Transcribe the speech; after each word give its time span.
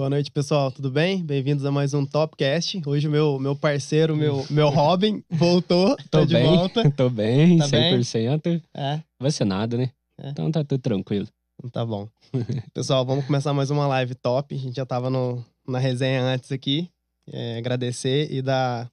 Boa 0.00 0.08
noite, 0.08 0.30
pessoal. 0.30 0.72
Tudo 0.72 0.90
bem? 0.90 1.22
Bem-vindos 1.22 1.62
a 1.66 1.70
mais 1.70 1.92
um 1.92 2.06
Topcast. 2.06 2.80
Hoje 2.86 3.06
o 3.06 3.10
meu, 3.10 3.38
meu 3.38 3.54
parceiro, 3.54 4.16
meu, 4.16 4.46
meu 4.48 4.70
Robin, 4.72 5.22
voltou. 5.28 5.94
Tô 6.10 6.20
tá 6.20 6.24
de 6.24 6.32
bem, 6.32 6.42
volta. 6.46 6.88
tô 6.96 7.10
bem, 7.10 7.58
Tá 7.58 7.68
bem? 7.68 8.00
100%. 8.00 8.62
É, 8.72 9.02
Vacinado, 9.20 9.76
né? 9.76 9.92
É. 10.18 10.30
Então 10.30 10.50
tá 10.50 10.64
tudo 10.64 10.80
tranquilo. 10.80 11.28
tá 11.70 11.84
bom. 11.84 12.08
Pessoal, 12.72 13.04
vamos 13.04 13.26
começar 13.26 13.52
mais 13.52 13.70
uma 13.70 13.86
live 13.88 14.14
top. 14.14 14.54
A 14.54 14.58
gente 14.58 14.76
já 14.76 14.86
tava 14.86 15.10
no, 15.10 15.44
na 15.68 15.78
resenha 15.78 16.22
antes 16.22 16.50
aqui. 16.50 16.88
É, 17.30 17.58
agradecer 17.58 18.32
e 18.32 18.40
dar 18.40 18.90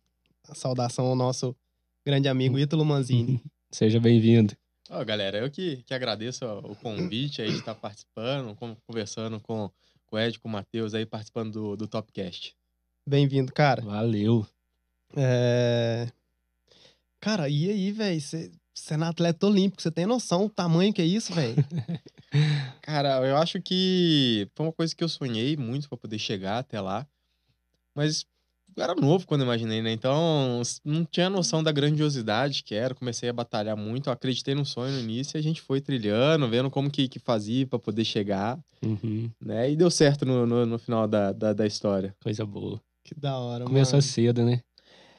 a 0.50 0.55
saudação 0.55 1.05
ao 1.05 1.15
nosso 1.15 1.55
grande 2.05 2.28
amigo 2.28 2.60
Ítalo 2.60 2.83
Manzini. 2.83 3.42
Seja 3.71 3.97
bem-vindo. 3.97 4.54
Ó, 4.89 5.05
galera, 5.05 5.37
eu 5.37 5.50
que, 5.50 5.83
que 5.83 5.93
agradeço 5.93 6.46
o 6.46 6.75
convite 6.75 7.42
aí 7.42 7.50
de 7.51 7.60
estar 7.60 7.75
participando, 7.75 8.54
con- 8.55 8.75
conversando 8.87 9.37
com, 9.39 9.69
com 10.07 10.16
o 10.16 10.20
Ed, 10.20 10.39
com 10.39 10.47
o 10.47 10.52
Matheus 10.52 10.93
aí, 10.93 11.06
participando 11.06 11.52
do, 11.52 11.75
do 11.75 11.88
Topcast. 11.88 12.56
Bem-vindo, 13.06 13.54
cara. 13.54 13.82
Valeu. 13.82 14.48
É... 15.15 16.07
Cara, 17.20 17.50
e 17.50 17.70
aí, 17.70 17.92
velho? 17.92 18.20
Você 18.20 18.93
é 18.93 18.98
na 18.98 19.10
atleta 19.10 19.46
olímpico, 19.46 19.82
você 19.82 19.92
tem 19.92 20.06
noção 20.06 20.48
do 20.48 20.50
tamanho 20.50 20.93
que 20.93 21.01
é 21.01 21.06
isso, 21.06 21.34
velho? 21.34 21.56
Cara, 22.82 23.25
eu 23.25 23.38
acho 23.38 23.62
que 23.62 24.48
foi 24.56 24.65
uma 24.65 24.74
coisa 24.74 24.96
que 24.96 25.04
eu 25.04 25.10
sonhei 25.10 25.57
muito 25.57 25.89
para 25.89 25.98
poder 25.98 26.20
chegar 26.20 26.60
até 26.60 26.79
lá, 26.79 27.07
mas 27.96 28.26
eu 28.77 28.83
era 28.83 28.95
novo 28.95 29.25
quando 29.25 29.41
imaginei, 29.43 29.81
né? 29.81 29.91
Então 29.91 30.61
não 30.86 31.04
tinha 31.04 31.29
noção 31.29 31.63
da 31.63 31.71
grandiosidade 31.71 32.63
que 32.63 32.75
era. 32.75 32.94
Comecei 32.95 33.27
a 33.30 33.33
batalhar 33.33 33.75
muito, 33.75 34.08
eu 34.08 34.13
acreditei 34.13 34.53
no 34.56 34.66
sonho 34.66 34.94
no 34.94 35.00
início 35.00 35.38
e 35.38 35.39
a 35.39 35.44
gente 35.44 35.61
foi 35.61 35.81
trilhando, 35.81 36.47
vendo 36.47 36.69
como 36.69 36.89
que, 36.89 37.08
que 37.08 37.19
fazia 37.19 37.66
para 37.66 37.80
poder 37.80 38.06
chegar, 38.06 38.58
Uhum, 38.86 39.30
né? 39.42 39.72
E 39.72 39.75
deu 39.75 39.89
certo 39.89 40.23
no, 40.25 40.45
no, 40.45 40.66
no 40.66 40.78
final 40.78 41.08
da, 41.08 41.31
da, 41.31 41.52
da 41.52 41.66
história. 41.66 42.16
Coisa 42.23 42.45
boa. 42.45 42.80
Que 43.03 43.16
da 43.16 43.38
hora, 43.38 43.66
Começou 43.66 43.94
mano. 43.94 44.02
cedo, 44.03 44.45
né? 44.45 44.61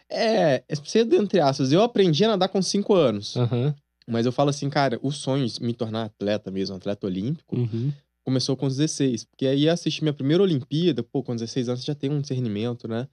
É, 0.08 0.62
é 0.68 0.74
cedo 0.84 1.16
entre 1.16 1.40
aspas. 1.40 1.72
Eu 1.72 1.82
aprendi 1.82 2.24
a 2.24 2.28
nadar 2.28 2.48
com 2.48 2.62
5 2.62 2.94
anos. 2.94 3.36
Aham. 3.36 3.74
Mas 4.06 4.24
eu 4.24 4.32
falo 4.32 4.48
assim, 4.50 4.70
cara, 4.70 4.98
o 5.02 5.10
sonho 5.10 5.46
de 5.46 5.62
me 5.62 5.74
tornar 5.74 6.04
atleta 6.04 6.50
mesmo, 6.50 6.76
atleta 6.76 7.06
olímpico, 7.06 7.56
Uhum. 7.56 7.92
começou 8.24 8.56
com 8.56 8.66
os 8.66 8.76
16. 8.76 9.24
Porque 9.24 9.46
aí 9.46 9.68
assisti 9.68 10.02
minha 10.02 10.14
primeira 10.14 10.42
Olimpíada, 10.42 11.02
pô, 11.02 11.22
com 11.22 11.34
16 11.34 11.68
anos 11.68 11.80
você 11.80 11.86
já 11.88 11.94
tem 11.94 12.10
um 12.10 12.20
discernimento, 12.20 12.86
né? 12.88 13.06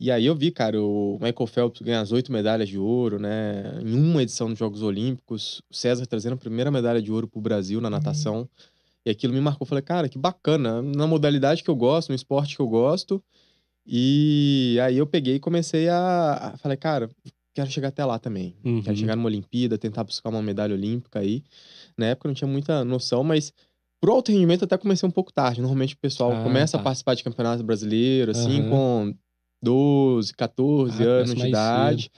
E 0.00 0.10
aí 0.10 0.26
eu 0.26 0.34
vi, 0.34 0.50
cara, 0.50 0.80
o 0.82 1.18
Michael 1.20 1.46
Phelps 1.46 1.80
ganhar 1.80 2.00
as 2.00 2.10
oito 2.10 2.32
medalhas 2.32 2.68
de 2.68 2.76
ouro, 2.78 3.18
né? 3.20 3.78
Em 3.84 3.94
uma 3.94 4.22
edição 4.22 4.48
dos 4.48 4.58
Jogos 4.58 4.82
Olímpicos. 4.82 5.62
O 5.70 5.74
César 5.74 6.04
trazendo 6.06 6.32
a 6.32 6.36
primeira 6.36 6.70
medalha 6.70 7.00
de 7.00 7.12
ouro 7.12 7.28
pro 7.28 7.40
Brasil 7.40 7.80
na 7.80 7.88
natação. 7.88 8.48
E 9.06 9.10
aquilo 9.10 9.32
me 9.32 9.40
marcou. 9.40 9.66
Falei, 9.66 9.82
cara, 9.82 10.08
que 10.08 10.18
bacana. 10.18 10.82
Na 10.82 11.06
modalidade 11.06 11.62
que 11.62 11.70
eu 11.70 11.76
gosto, 11.76 12.08
no 12.08 12.14
esporte 12.16 12.56
que 12.56 12.62
eu 12.62 12.68
gosto. 12.68 13.22
E 13.86 14.78
aí 14.82 14.98
eu 14.98 15.06
peguei 15.06 15.36
e 15.36 15.40
comecei 15.40 15.88
a... 15.88 16.54
Falei, 16.58 16.76
cara, 16.76 17.08
quero 17.54 17.70
chegar 17.70 17.88
até 17.88 18.04
lá 18.04 18.18
também. 18.18 18.56
Uhum. 18.64 18.82
Quero 18.82 18.96
chegar 18.96 19.16
numa 19.16 19.26
Olimpíada, 19.26 19.76
tentar 19.78 20.04
buscar 20.04 20.30
uma 20.30 20.42
medalha 20.42 20.74
olímpica 20.74 21.18
aí. 21.20 21.42
Na 21.96 22.06
época 22.06 22.26
eu 22.26 22.30
não 22.30 22.34
tinha 22.34 22.48
muita 22.48 22.84
noção, 22.84 23.22
mas 23.24 23.52
pro 24.00 24.12
alto 24.12 24.32
rendimento 24.32 24.64
até 24.64 24.76
comecei 24.78 25.08
um 25.08 25.12
pouco 25.12 25.32
tarde. 25.32 25.60
Normalmente 25.60 25.94
o 25.94 25.98
pessoal 25.98 26.32
Ah, 26.32 26.42
começa 26.42 26.72
tá. 26.76 26.80
a 26.80 26.82
participar 26.84 27.14
de 27.14 27.24
campeonato 27.24 27.62
brasileiro, 27.62 28.30
assim, 28.32 28.60
Aham. 28.62 28.70
com 28.70 29.14
12, 29.62 30.34
14 30.34 31.02
Ah, 31.02 31.06
anos 31.06 31.30
de 31.34 31.38
mais 31.38 31.48
idade. 31.50 32.10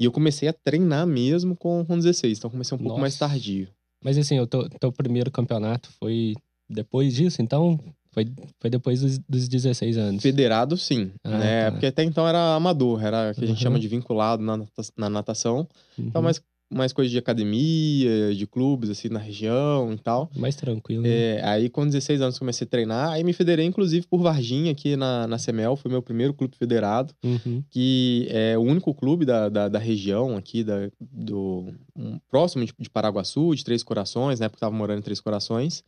E 0.00 0.04
eu 0.04 0.12
comecei 0.12 0.48
a 0.48 0.52
treinar 0.52 1.06
mesmo 1.06 1.56
com, 1.56 1.84
com 1.84 1.96
16, 1.96 2.38
então 2.38 2.50
comecei 2.50 2.74
um 2.76 2.78
pouco 2.80 3.00
mais 3.00 3.14
Nossa. 3.18 3.32
tardio. 3.32 3.68
Mas 4.02 4.16
assim, 4.16 4.38
o 4.38 4.46
teu, 4.46 4.68
teu 4.68 4.92
primeiro 4.92 5.30
campeonato 5.30 5.90
foi 5.98 6.34
depois 6.70 7.14
disso, 7.14 7.42
então? 7.42 7.78
Foi, 8.12 8.24
foi 8.60 8.70
depois 8.70 9.00
dos, 9.00 9.18
dos 9.18 9.48
16 9.48 9.96
anos. 9.98 10.22
Federado, 10.22 10.76
sim, 10.76 11.10
Ah, 11.24 11.38
né? 11.38 11.64
tá. 11.64 11.70
Porque 11.72 11.86
até 11.86 12.04
então 12.04 12.26
era 12.26 12.54
amador, 12.54 13.02
era 13.04 13.32
o 13.32 13.34
que 13.34 13.44
a 13.44 13.46
gente 13.46 13.56
Uhum. 13.56 13.62
chama 13.62 13.78
de 13.80 13.88
vinculado 13.88 14.42
na, 14.42 14.56
na 14.96 15.10
natação. 15.10 15.68
Então, 15.98 16.20
Uhum. 16.22 16.24
Mais, 16.70 16.92
coisa 16.92 17.10
de 17.10 17.16
academia, 17.18 18.34
de 18.34 18.46
clubes, 18.46 18.90
assim, 18.90 19.08
na 19.08 19.18
região 19.18 19.92
e 19.92 19.98
tal. 19.98 20.30
Mais 20.36 20.54
tranquilo. 20.54 21.02
né? 21.02 21.08
É, 21.08 21.44
aí 21.44 21.68
com 21.70 21.86
16 21.86 22.20
anos 22.20 22.38
comecei 22.38 22.66
a 22.66 22.68
treinar, 22.68 23.10
aí 23.10 23.24
me 23.24 23.32
federei 23.32 23.64
inclusive 23.64 24.06
por 24.06 24.20
Varginha 24.20 24.70
aqui 24.72 24.94
na, 24.96 25.26
na 25.26 25.38
Semel, 25.38 25.76
foi 25.76 25.90
meu 25.90 26.02
primeiro 26.02 26.34
clube 26.34 26.56
federado, 26.56 27.14
Uhum. 27.24 27.62
que 27.70 28.26
é 28.30 28.56
o 28.58 28.62
único 28.62 28.92
clube 28.94 29.24
da, 29.24 29.48
da, 29.48 29.68
da 29.68 29.78
região 29.78 30.36
aqui, 30.36 30.62
da, 30.62 30.90
do, 31.00 31.72
um, 31.96 32.18
próximo 32.30 32.64
de, 32.64 32.72
de 32.78 32.90
Paraguaçu, 32.90 33.54
de 33.54 33.64
Três 33.64 33.82
Corações, 33.82 34.38
na 34.40 34.46
época 34.46 34.58
eu 34.58 34.68
tava 34.68 34.76
morando 34.76 34.98
em 34.98 35.02
Três 35.02 35.20
Corações, 35.20 35.82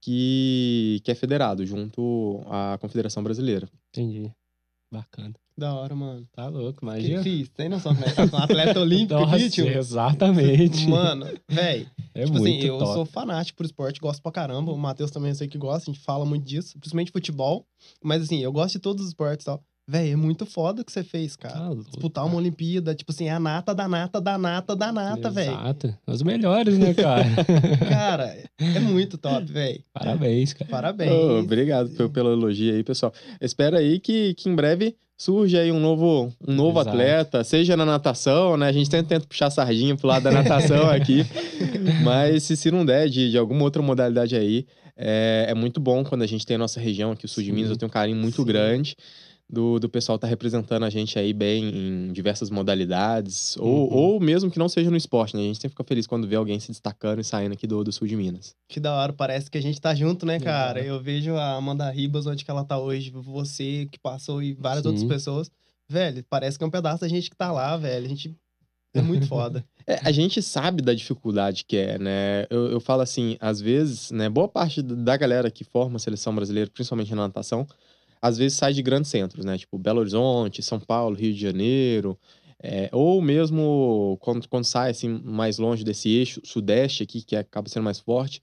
que, 0.00 1.00
que 1.04 1.10
é 1.10 1.14
federado 1.14 1.64
junto 1.66 2.42
à 2.46 2.78
Confederação 2.80 3.22
Brasileira. 3.22 3.68
Entendi. 3.90 4.30
Bacana. 4.90 5.34
Da 5.60 5.74
hora, 5.74 5.94
mano. 5.94 6.26
Tá 6.32 6.48
louco, 6.48 6.80
Que 6.80 6.86
imagina. 6.86 7.22
fiz? 7.22 7.50
Tem 7.50 7.68
noção 7.68 7.94
como 7.94 8.06
é 8.06 8.08
que 8.08 8.16
tá 8.16 8.26
com 8.26 8.34
um 8.34 8.40
atleta 8.40 8.80
olímpico 8.80 9.20
Nossa, 9.20 9.36
aqui, 9.36 9.50
tio? 9.50 9.68
exatamente. 9.68 10.88
Mano, 10.88 11.26
velho. 11.46 11.86
é 12.14 12.24
tipo 12.24 12.38
muito 12.38 12.58
assim, 12.58 12.66
eu 12.66 12.78
top. 12.78 12.92
sou 12.94 13.04
fanático 13.04 13.58
por 13.58 13.66
esporte, 13.66 14.00
gosto 14.00 14.22
pra 14.22 14.32
caramba. 14.32 14.72
O 14.72 14.78
Matheus 14.78 15.10
também 15.10 15.32
eu 15.32 15.34
sei 15.34 15.48
que 15.48 15.58
gosta, 15.58 15.90
a 15.90 15.92
gente 15.92 16.02
fala 16.02 16.24
muito 16.24 16.46
disso, 16.46 16.78
principalmente 16.78 17.12
futebol. 17.12 17.66
Mas 18.02 18.22
assim, 18.22 18.38
eu 18.38 18.50
gosto 18.50 18.72
de 18.72 18.78
todos 18.78 19.02
os 19.02 19.08
esportes 19.08 19.44
e 19.44 19.46
tal. 19.46 19.62
Véi, 19.86 20.12
é 20.12 20.16
muito 20.16 20.46
foda 20.46 20.80
o 20.80 20.84
que 20.84 20.92
você 20.92 21.02
fez, 21.04 21.36
cara. 21.36 21.54
Tá 21.54 21.68
louco. 21.68 21.90
Disputar 21.90 22.24
uma 22.24 22.36
Olimpíada, 22.36 22.94
tipo 22.94 23.12
assim, 23.12 23.26
é 23.26 23.32
a 23.32 23.40
nata 23.40 23.74
da 23.74 23.86
nata 23.86 24.18
da 24.18 24.38
nata 24.38 24.74
da 24.74 24.90
nata, 24.90 25.30
velho. 25.30 25.50
Exato. 25.52 25.94
Os 26.06 26.22
melhores, 26.22 26.78
né, 26.78 26.94
cara? 26.94 27.24
Cara, 27.86 28.38
é 28.58 28.80
muito 28.80 29.18
top, 29.18 29.44
velho. 29.44 29.82
Parabéns, 29.92 30.54
cara. 30.54 30.70
Parabéns. 30.70 31.10
Ô, 31.12 31.40
obrigado 31.40 31.90
pelo, 32.10 32.32
elogio 32.32 32.72
aí, 32.72 32.82
pessoal. 32.82 33.12
Espero 33.40 33.76
aí 33.76 33.98
que, 34.00 34.32
que 34.34 34.48
em 34.48 34.54
breve 34.54 34.96
surja 35.20 35.60
aí 35.60 35.70
um 35.70 35.78
novo, 35.78 36.32
um 36.48 36.54
novo 36.54 36.80
Exato. 36.80 36.96
atleta, 36.96 37.44
seja 37.44 37.76
na 37.76 37.84
natação, 37.84 38.56
né? 38.56 38.68
A 38.68 38.72
gente 38.72 38.88
tenta, 38.88 39.06
tenta 39.06 39.26
puxar 39.26 39.50
sardinha 39.50 39.94
pro 39.94 40.08
lado 40.08 40.22
da 40.22 40.30
natação 40.30 40.88
aqui, 40.88 41.26
mas 42.02 42.44
se, 42.44 42.56
se 42.56 42.70
não 42.70 42.86
der 42.86 43.06
de, 43.06 43.30
de 43.30 43.36
alguma 43.36 43.64
outra 43.64 43.82
modalidade 43.82 44.34
aí, 44.34 44.64
é, 44.96 45.44
é 45.50 45.54
muito 45.54 45.78
bom 45.78 46.02
quando 46.02 46.22
a 46.22 46.26
gente 46.26 46.46
tem 46.46 46.54
a 46.54 46.58
nossa 46.58 46.80
região 46.80 47.12
aqui, 47.12 47.26
o 47.26 47.28
sul 47.28 47.42
de. 47.42 47.52
Minas, 47.52 47.70
eu 47.70 47.76
tenho 47.76 47.90
um 47.90 47.92
carinho 47.92 48.16
muito 48.16 48.38
Sim. 48.38 48.44
grande 48.46 48.96
do, 49.50 49.78
do 49.80 49.88
pessoal 49.88 50.16
estar 50.16 50.28
representando 50.28 50.84
a 50.84 50.90
gente 50.90 51.18
aí 51.18 51.32
bem 51.32 51.64
em 52.08 52.12
diversas 52.12 52.50
modalidades, 52.50 53.56
ou, 53.58 53.88
Uhum. 53.90 53.96
ou 53.96 54.20
mesmo 54.20 54.50
que 54.50 54.58
não 54.58 54.68
seja 54.68 54.90
no 54.90 54.96
esporte, 54.96 55.34
né? 55.36 55.42
A 55.42 55.46
gente 55.46 55.56
sempre 55.60 55.70
fica 55.70 55.84
feliz 55.84 56.06
quando 56.06 56.26
vê 56.28 56.36
alguém 56.36 56.60
se 56.60 56.68
destacando 56.68 57.20
e 57.20 57.24
saindo 57.24 57.52
aqui 57.52 57.66
do, 57.66 57.82
do 57.82 57.92
sul 57.92 58.06
de 58.06 58.16
Minas. 58.16 58.54
Que 58.68 58.78
da 58.78 58.94
hora, 58.94 59.12
parece 59.12 59.50
que 59.50 59.58
a 59.58 59.62
gente 59.62 59.80
tá 59.80 59.94
junto, 59.94 60.24
né, 60.24 60.38
cara? 60.38 60.78
Exato. 60.80 60.94
Eu 60.94 61.00
vejo 61.02 61.34
a 61.34 61.54
Amanda 61.56 61.90
Ribas, 61.90 62.26
onde 62.26 62.44
que 62.44 62.50
ela 62.50 62.64
tá 62.64 62.78
hoje, 62.78 63.10
você 63.10 63.88
que 63.90 63.98
passou 63.98 64.42
e 64.42 64.54
várias 64.54 64.84
outras 64.86 65.02
Sim. 65.02 65.08
pessoas. 65.08 65.50
Velho, 65.88 66.24
parece 66.30 66.56
que 66.56 66.62
é 66.62 66.66
um 66.66 66.70
pedaço 66.70 67.00
da 67.00 67.08
gente 67.08 67.28
que 67.28 67.36
tá 67.36 67.50
lá, 67.50 67.76
velho. 67.76 68.06
A 68.06 68.08
gente 68.08 68.34
é 68.94 69.02
muito 69.02 69.26
foda. 69.26 69.64
É, 69.86 69.98
a 70.04 70.12
gente 70.12 70.40
sabe 70.40 70.82
da 70.82 70.94
dificuldade 70.94 71.64
que 71.64 71.76
é, 71.76 71.98
né? 71.98 72.46
Eu, 72.48 72.70
eu 72.70 72.80
falo 72.80 73.02
assim, 73.02 73.36
às 73.40 73.60
vezes, 73.60 74.12
né? 74.12 74.28
Boa 74.28 74.46
parte 74.46 74.82
da 74.82 75.16
galera 75.16 75.50
que 75.50 75.64
forma 75.64 75.96
a 75.96 75.98
seleção 75.98 76.32
brasileira, 76.32 76.70
principalmente 76.72 77.10
na 77.12 77.22
natação, 77.22 77.66
às 78.20 78.36
vezes 78.38 78.58
sai 78.58 78.72
de 78.72 78.82
grandes 78.82 79.10
centros, 79.10 79.44
né? 79.44 79.56
Tipo 79.58 79.78
Belo 79.78 80.00
Horizonte, 80.00 80.62
São 80.62 80.78
Paulo, 80.80 81.16
Rio 81.16 81.32
de 81.34 81.40
Janeiro. 81.40 82.18
é, 82.62 82.90
ou 82.92 83.22
mesmo 83.22 84.18
quando, 84.20 84.46
quando 84.48 84.64
sai 84.64 84.90
assim, 84.90 85.08
mais 85.24 85.58
longe 85.58 85.82
desse 85.82 86.10
eixo 86.10 86.40
sudeste 86.44 87.02
aqui, 87.02 87.22
que 87.22 87.34
acaba 87.34 87.68
sendo 87.70 87.84
mais 87.84 87.98
forte, 87.98 88.42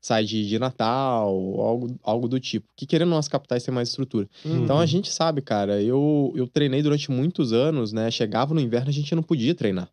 sai 0.00 0.24
de, 0.24 0.48
de 0.48 0.58
Natal, 0.58 1.28
algo, 1.60 1.96
algo 2.02 2.26
do 2.28 2.40
tipo. 2.40 2.66
Que 2.76 2.84
querendo 2.86 3.08
ou 3.08 3.10
não, 3.12 3.18
as 3.18 3.28
capitais 3.28 3.62
têm 3.62 3.72
mais 3.72 3.88
estrutura. 3.90 4.28
Então 4.44 4.76
a 4.78 4.80
Uhum. 4.80 4.86
gente 4.86 5.12
sabe, 5.12 5.40
cara, 5.40 5.80
eu, 5.80 6.32
eu 6.34 6.48
treinei 6.48 6.82
durante 6.82 7.08
muitos 7.10 7.52
anos, 7.52 7.92
né? 7.92 8.10
Chegava 8.10 8.52
no 8.52 8.60
inverno, 8.60 8.88
a 8.88 8.92
gente 8.92 9.14
não 9.14 9.22
podia 9.22 9.54
treinar. 9.54 9.88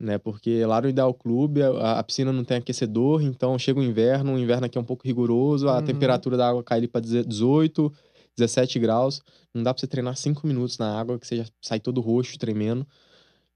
Né, 0.00 0.16
porque 0.16 0.64
lá 0.64 0.80
no 0.80 0.88
Ideal 0.88 1.12
Clube 1.12 1.60
a, 1.60 1.98
a 1.98 2.02
piscina 2.04 2.32
não 2.32 2.44
tem 2.44 2.58
aquecedor, 2.58 3.20
então 3.20 3.58
chega 3.58 3.80
o 3.80 3.82
inverno, 3.82 4.34
o 4.34 4.38
inverno 4.38 4.66
aqui 4.66 4.78
é 4.78 4.80
um 4.80 4.84
pouco 4.84 5.04
rigoroso, 5.04 5.68
a 5.68 5.78
Uhum. 5.78 5.82
temperatura 5.82 6.36
da 6.36 6.48
água 6.48 6.62
cai 6.62 6.78
ali 6.78 6.86
para 6.86 7.00
18, 7.00 7.92
17 8.38 8.78
graus. 8.78 9.20
Não 9.54 9.62
dá 9.62 9.74
pra 9.74 9.80
você 9.80 9.86
treinar 9.86 10.16
5 10.16 10.46
minutos 10.46 10.78
na 10.78 10.98
água, 10.98 11.18
que 11.18 11.26
você 11.26 11.36
já 11.36 11.44
sai 11.60 11.80
todo 11.80 12.00
roxo, 12.00 12.38
tremendo. 12.38 12.86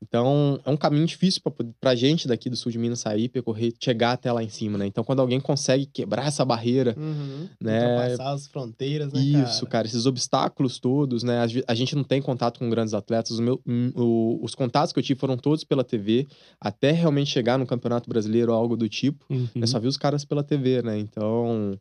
Então, 0.05 0.59
é 0.65 0.71
um 0.71 0.77
caminho 0.77 1.07
difícil 1.07 1.41
pra, 1.41 1.53
poder- 1.53 1.73
pra 1.81 1.95
gente 1.95 2.27
daqui 2.27 2.51
do 2.51 2.57
sul 2.57 2.73
de 2.73 2.79
Minas 2.79 2.99
sair, 2.99 3.29
percorrer, 3.29 3.73
chegar 3.81 4.11
até 4.11 4.33
lá 4.33 4.43
em 4.43 4.49
cima, 4.49 4.77
né? 4.77 4.85
Então, 4.85 5.05
quando 5.05 5.21
alguém 5.21 5.39
consegue 5.41 5.87
quebrar 5.87 6.27
essa 6.27 6.45
barreira, 6.45 6.93
Uhum. 6.99 7.49
Né? 7.61 7.87
Ultrapassar 7.89 8.33
as 8.33 8.49
fronteiras, 8.49 9.13
né, 9.13 9.21
isso, 9.21 9.61
cara? 9.61 9.71
cara, 9.71 9.87
esses 9.87 10.05
obstáculos 10.05 10.81
todos, 10.81 11.23
né? 11.23 11.39
A 11.39 11.47
ge- 11.47 11.63
A 11.69 11.75
gente 11.77 11.95
não 11.95 12.03
tem 12.03 12.21
contato 12.21 12.59
com 12.59 12.69
grandes 12.69 12.95
atletas. 12.95 13.31
Os, 13.31 13.39
meu- 13.39 13.61
o- 13.95 14.41
os 14.43 14.57
contatos 14.57 14.93
que 14.93 14.99
eu 14.99 15.03
tive 15.05 15.21
foram 15.21 15.37
todos 15.37 15.63
pela 15.63 15.85
TV, 15.85 16.27
até 16.61 16.91
realmente 16.91 17.31
chegar 17.31 17.57
no 17.57 17.65
Campeonato 17.65 18.09
Brasileiro 18.11 18.51
ou 18.51 18.59
algo 18.59 18.77
do 18.77 18.89
tipo. 18.89 19.25
Uhum. 19.31 19.49
Eu 19.55 19.69
só 19.69 19.79
vi 19.79 19.87
os 19.87 19.97
caras 19.97 20.25
pela 20.25 20.43
TV, 20.43 20.83
né? 20.83 20.99
Então, 20.99 21.79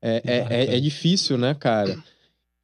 é, 0.00 0.22
é, 0.24 0.46
é, 0.64 0.76
é 0.76 0.80
difícil, 0.80 1.36
né, 1.36 1.52
cara? 1.52 2.02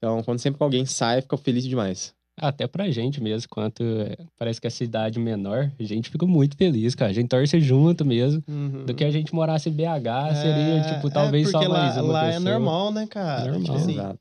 Então, 0.04 0.22
quando 0.22 0.38
sempre 0.38 0.62
alguém 0.62 0.84
sai, 0.84 1.22
fica 1.22 1.34
feliz 1.38 1.64
demais. 1.64 2.14
Até 2.36 2.66
pra 2.66 2.90
gente 2.90 3.22
mesmo, 3.22 3.48
quanto 3.48 3.82
é, 3.82 4.18
parece 4.36 4.60
que 4.60 4.66
a 4.66 4.70
cidade 4.70 5.18
menor, 5.18 5.72
a 5.78 5.82
gente 5.82 6.10
fica 6.10 6.26
muito 6.26 6.56
feliz, 6.58 6.94
cara. 6.94 7.10
A 7.10 7.14
gente 7.14 7.28
torce 7.28 7.58
junto 7.60 8.04
mesmo. 8.04 8.42
Uhum. 8.46 8.84
Do 8.84 8.92
que 8.94 9.02
a 9.04 9.10
gente 9.10 9.32
morasse 9.34 9.70
em 9.70 9.72
BH, 9.72 10.34
seria, 10.42 10.74
É, 10.78 10.94
tipo, 10.94 11.08
é, 11.08 11.10
talvez 11.10 11.48
só 11.50 11.58
porque 11.60 11.72
mais 11.72 11.96
lá, 11.96 12.02
uma 12.02 12.12
lá 12.12 12.26
é 12.32 12.38
normal, 12.38 12.92
né, 12.92 13.06
cara? 13.06 13.52
Normal. 13.52 13.62
Tipo 13.62 13.72
assim, 13.76 13.92
Exato. 13.92 14.20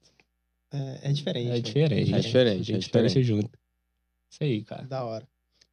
É, 0.72 1.00
é 1.10 1.12
diferente. 1.12 1.48
É 1.48 1.52
velho. 1.52 1.64
diferente. 1.64 2.14
É 2.14 2.20
diferente, 2.20 2.56
A 2.58 2.62
é 2.62 2.64
gente 2.64 2.80
diferente. 2.86 3.14
torce 3.14 3.24
junto. 3.24 3.50
Isso 4.32 4.44
aí, 4.44 4.64
cara. 4.64 4.84
Da 4.84 5.04
hora. 5.04 5.28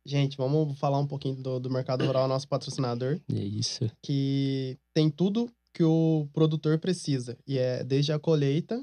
Gente, 0.04 0.36
vamos 0.36 0.76
falar 0.78 0.98
um 0.98 1.06
pouquinho 1.06 1.36
do, 1.36 1.60
do 1.60 1.70
Mercado 1.70 2.04
Rural, 2.04 2.26
nosso 2.26 2.48
patrocinador, 2.48 3.20
É 3.32 3.38
isso. 3.38 3.88
que 4.02 4.76
tem 4.92 5.08
tudo 5.10 5.48
que 5.74 5.84
o 5.84 6.26
produtor 6.32 6.78
precisa. 6.78 7.36
E 7.46 7.58
é 7.58 7.84
desde 7.84 8.12
a 8.12 8.18
colheita, 8.18 8.76
é, 8.76 8.80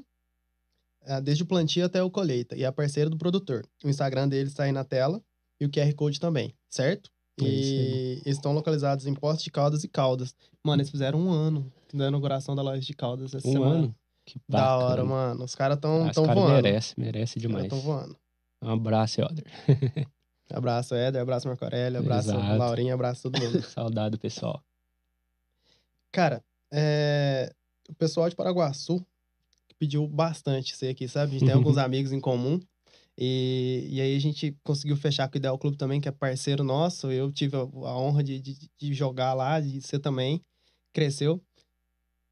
desde 1.22 1.42
o 1.42 1.46
plantio 1.46 1.84
até 1.84 2.02
o 2.02 2.10
colheita. 2.10 2.56
E 2.56 2.64
é 2.64 2.70
parceiro 2.70 3.08
do 3.10 3.16
produtor. 3.18 3.64
O 3.84 3.88
Instagram 3.88 4.28
deles 4.28 4.50
está 4.52 4.64
aí 4.64 4.72
na 4.72 4.84
tela 4.84 5.22
e 5.60 5.64
o 5.64 5.70
QR 5.70 5.92
Code 5.94 6.20
também, 6.20 6.54
certo? 6.68 7.10
É 7.40 7.44
E 7.44 8.20
eles 8.24 8.36
estão 8.36 8.52
localizados 8.52 9.06
em 9.06 9.14
Poços 9.14 9.42
de 9.44 9.50
Caldas 9.50 9.84
e 9.84 9.88
Caldas. 9.88 10.34
Mano, 10.64 10.82
eles 10.82 10.90
fizeram 10.90 11.18
um 11.20 11.30
ano 11.30 11.72
da 11.94 12.08
inauguração 12.08 12.54
da 12.54 12.62
loja 12.62 12.80
de 12.80 12.92
Caldas 12.94 13.34
essa 13.34 13.46
Um 13.48 13.52
semana. 13.52 13.74
ano. 13.74 13.94
Que 14.26 14.38
Da 14.48 14.58
bacana. 14.58 14.84
hora, 14.84 15.04
mano. 15.04 15.44
Os 15.44 15.54
caras 15.54 15.76
estão 15.76 16.04
Ah, 16.04 16.08
Os 16.08 16.14
tão 16.14 16.26
caras 16.26 16.42
voando. 16.42 16.62
merece, 16.62 16.94
merece 16.98 17.38
demais. 17.38 17.68
tão 17.68 17.80
voando. 17.80 18.16
Um 18.60 18.70
abraço, 18.70 19.20
Elder. 19.20 19.44
Abraço, 20.50 20.94
Éder. 20.94 21.20
Abraço, 21.22 21.46
Marco 21.46 21.64
Aurélio. 21.64 22.00
Abraço, 22.00 22.30
Exato. 22.30 22.56
Laurinha. 22.58 22.94
Abraço 22.94 23.22
todo 23.30 23.38
mundo. 23.40 23.62
Saudade, 23.68 24.18
pessoal. 24.18 24.62
Cara, 26.12 26.42
é, 26.72 27.52
o 27.88 27.94
pessoal 27.94 28.28
de 28.28 28.34
Paraguaçu 28.36 29.04
pediu 29.78 30.06
bastante 30.06 30.72
isso 30.74 30.84
aqui, 30.86 31.06
sabe? 31.08 31.30
A 31.36 31.38
gente 31.38 31.46
tem 31.46 31.54
alguns 31.54 31.78
amigos 31.78 32.12
em 32.12 32.20
comum. 32.20 32.58
E, 33.20 33.88
e 33.90 34.00
aí 34.00 34.14
a 34.16 34.20
gente 34.20 34.56
conseguiu 34.62 34.96
fechar 34.96 35.28
com 35.28 35.34
o 35.34 35.38
Ideal 35.38 35.58
Clube 35.58 35.76
também, 35.76 36.00
que 36.00 36.08
é 36.08 36.12
parceiro 36.12 36.62
nosso. 36.62 37.10
Eu 37.10 37.32
tive 37.32 37.56
a, 37.56 37.60
a 37.60 37.98
honra 37.98 38.22
de, 38.22 38.38
de, 38.40 38.56
de 38.80 38.94
jogar 38.94 39.34
lá, 39.34 39.60
de 39.60 39.80
ser 39.82 39.98
também. 39.98 40.40
Cresceu. 40.92 41.42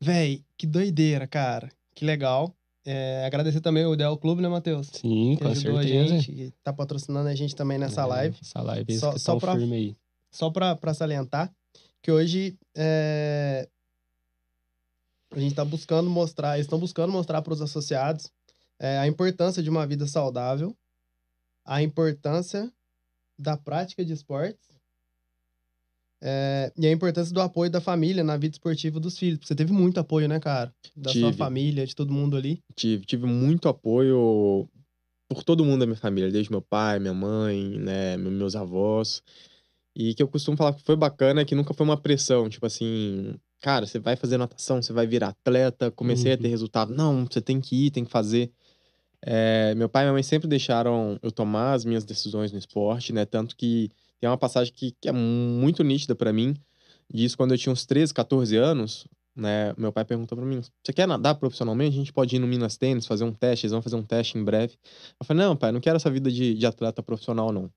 Véi, 0.02 0.44
que 0.58 0.66
doideira, 0.66 1.26
cara. 1.26 1.70
Que 1.94 2.04
legal. 2.04 2.54
É, 2.84 3.25
agradecer 3.26 3.60
também 3.60 3.84
o 3.84 3.94
Ideal 3.94 4.16
Clube, 4.16 4.40
né, 4.42 4.49
Matheus? 4.49 4.88
Sim, 4.92 5.34
Que 5.37 5.42
com 5.42 5.49
ajudou 5.50 5.82
certeza. 5.82 6.04
a 6.14 6.19
gente, 6.19 6.32
que 6.32 6.52
tá 6.62 6.72
patrocinando 6.72 7.28
a 7.28 7.34
gente 7.34 7.56
também 7.56 7.78
nessa 7.78 8.02
É, 8.02 8.06
live. 8.06 8.37
Essa 8.40 8.62
live, 8.62 8.99
Só- 8.99 9.19
só 9.19 9.37
pra- 9.40 9.56
firme 9.56 9.75
aí. 9.76 9.96
só 10.32 10.50
pra, 10.50 10.76
pra 10.76 10.94
salientar, 10.94 11.52
que 12.00 12.12
hoje 12.12 12.56
é, 12.76 13.69
a 15.38 15.41
gente 15.41 15.55
tá 15.55 15.65
buscando 15.65 16.09
mostrar, 16.09 16.55
eles 16.56 16.67
estão 16.67 16.79
buscando 16.79 17.12
mostrar 17.12 17.43
para 17.43 17.53
os 17.53 17.61
associados 17.61 18.31
é, 18.79 18.99
a 18.99 19.06
importância 19.06 19.62
de 19.62 19.71
uma 19.71 19.87
vida 19.87 20.06
saudável, 20.06 20.77
a 21.65 21.83
importância 21.83 22.73
da 23.38 23.56
prática 23.56 24.05
de 24.05 24.12
esportes 24.12 24.67
é, 26.23 26.73
e 26.77 26.87
a 26.87 26.91
importância 26.91 27.33
do 27.33 27.41
apoio 27.41 27.71
da 27.71 27.81
família 27.81 28.25
na 28.25 28.37
vida 28.37 28.55
esportiva 28.55 28.99
dos 28.99 29.19
filhos. 29.19 29.41
Você 29.47 29.55
teve 29.55 29.73
muito 29.73 30.00
apoio, 30.00 30.29
né, 30.29 30.41
cara? 30.41 30.75
Da 30.97 31.11
sua 31.12 31.31
Tive. 31.31 31.37
família, 31.38 31.87
de 31.87 31.94
todo 31.94 32.12
mundo 32.12 32.37
ali. 32.37 32.61
Tive, 32.75 33.05
tive 33.05 33.27
muito 33.27 33.69
apoio 33.69 34.69
por 35.29 35.43
todo 35.44 35.65
mundo 35.65 35.81
da 35.81 35.87
minha 35.87 35.99
família, 35.99 36.31
desde 36.31 36.50
meu 36.50 36.62
pai, 36.62 36.99
minha 36.99 37.12
mãe, 37.15 37.79
né, 37.79 38.17
me- 38.17 38.31
meus 38.31 38.56
avós. 38.56 39.23
E 39.94 40.15
que 40.15 40.23
eu 40.23 40.29
costumo 40.29 40.56
falar 40.56 40.73
que 40.75 40.83
foi 40.83 40.97
bacana 40.97 41.41
é 41.41 41.44
que 41.44 41.55
nunca 41.55 41.75
foi 41.75 41.85
uma 41.85 42.00
pressão, 42.00 42.49
tipo 42.49 42.65
assim, 42.67 43.35
cara, 43.66 43.84
você 43.84 43.98
vai 43.98 44.14
fazer 44.14 44.36
natação, 44.38 44.80
você 44.80 44.92
vai 44.92 45.08
virar 45.08 45.30
atleta, 45.30 45.90
comecei 45.90 46.32
a 46.32 46.36
ter 46.36 46.44
Uhum. 46.44 46.50
resultado. 46.50 46.94
Não, 46.94 47.26
você 47.26 47.40
tem 47.40 47.60
que 47.60 47.86
ir, 47.86 47.90
tem 47.90 48.04
que 48.04 48.10
fazer. 48.12 48.52
É, 49.20 49.74
meu 49.74 49.88
pai 49.88 50.04
e 50.04 50.06
minha 50.06 50.12
mãe 50.12 50.22
sempre 50.22 50.46
deixaram 50.46 51.18
eu 51.20 51.32
tomar 51.32 51.72
as 51.72 51.84
minhas 51.84 52.04
decisões 52.04 52.52
no 52.52 52.58
esporte, 52.60 53.12
né? 53.12 53.24
Tanto 53.24 53.56
que 53.56 53.90
tem 54.20 54.30
uma 54.30 54.38
passagem 54.38 54.72
que, 54.72 54.92
que 55.00 55.08
é 55.08 55.12
muito 55.12 55.82
nítida 55.82 56.14
pra 56.14 56.32
mim, 56.32 56.54
disso 57.12 57.36
quando 57.36 57.54
eu 57.54 57.58
tinha 57.58 57.72
uns 57.72 57.84
13, 57.84 58.14
14 58.14 58.56
anos, 58.56 59.04
né? 59.34 59.74
Meu 59.76 59.92
pai 59.92 60.04
perguntou 60.04 60.38
pra 60.38 60.46
mim: 60.46 60.60
Você 60.84 60.92
quer 60.92 61.08
nadar 61.08 61.34
profissionalmente? 61.34 61.96
A 61.96 61.98
gente 61.98 62.12
pode 62.12 62.36
ir 62.36 62.38
no 62.38 62.46
Minas 62.46 62.76
Tênis, 62.76 63.04
fazer 63.04 63.24
um 63.24 63.32
teste, 63.32 63.66
eles 63.66 63.72
vão 63.72 63.82
fazer 63.82 63.96
um 63.96 64.04
teste 64.04 64.38
em 64.38 64.44
breve. 64.44 64.74
Eu 65.20 65.26
falei: 65.26 65.44
Não, 65.44 65.56
pai, 65.56 65.72
não 65.72 65.80
quero 65.80 65.96
essa 65.96 66.10
vida 66.10 66.30
de, 66.30 66.54
de 66.54 66.66
atleta 66.66 67.02
profissional, 67.02 67.50
não. 67.50 67.68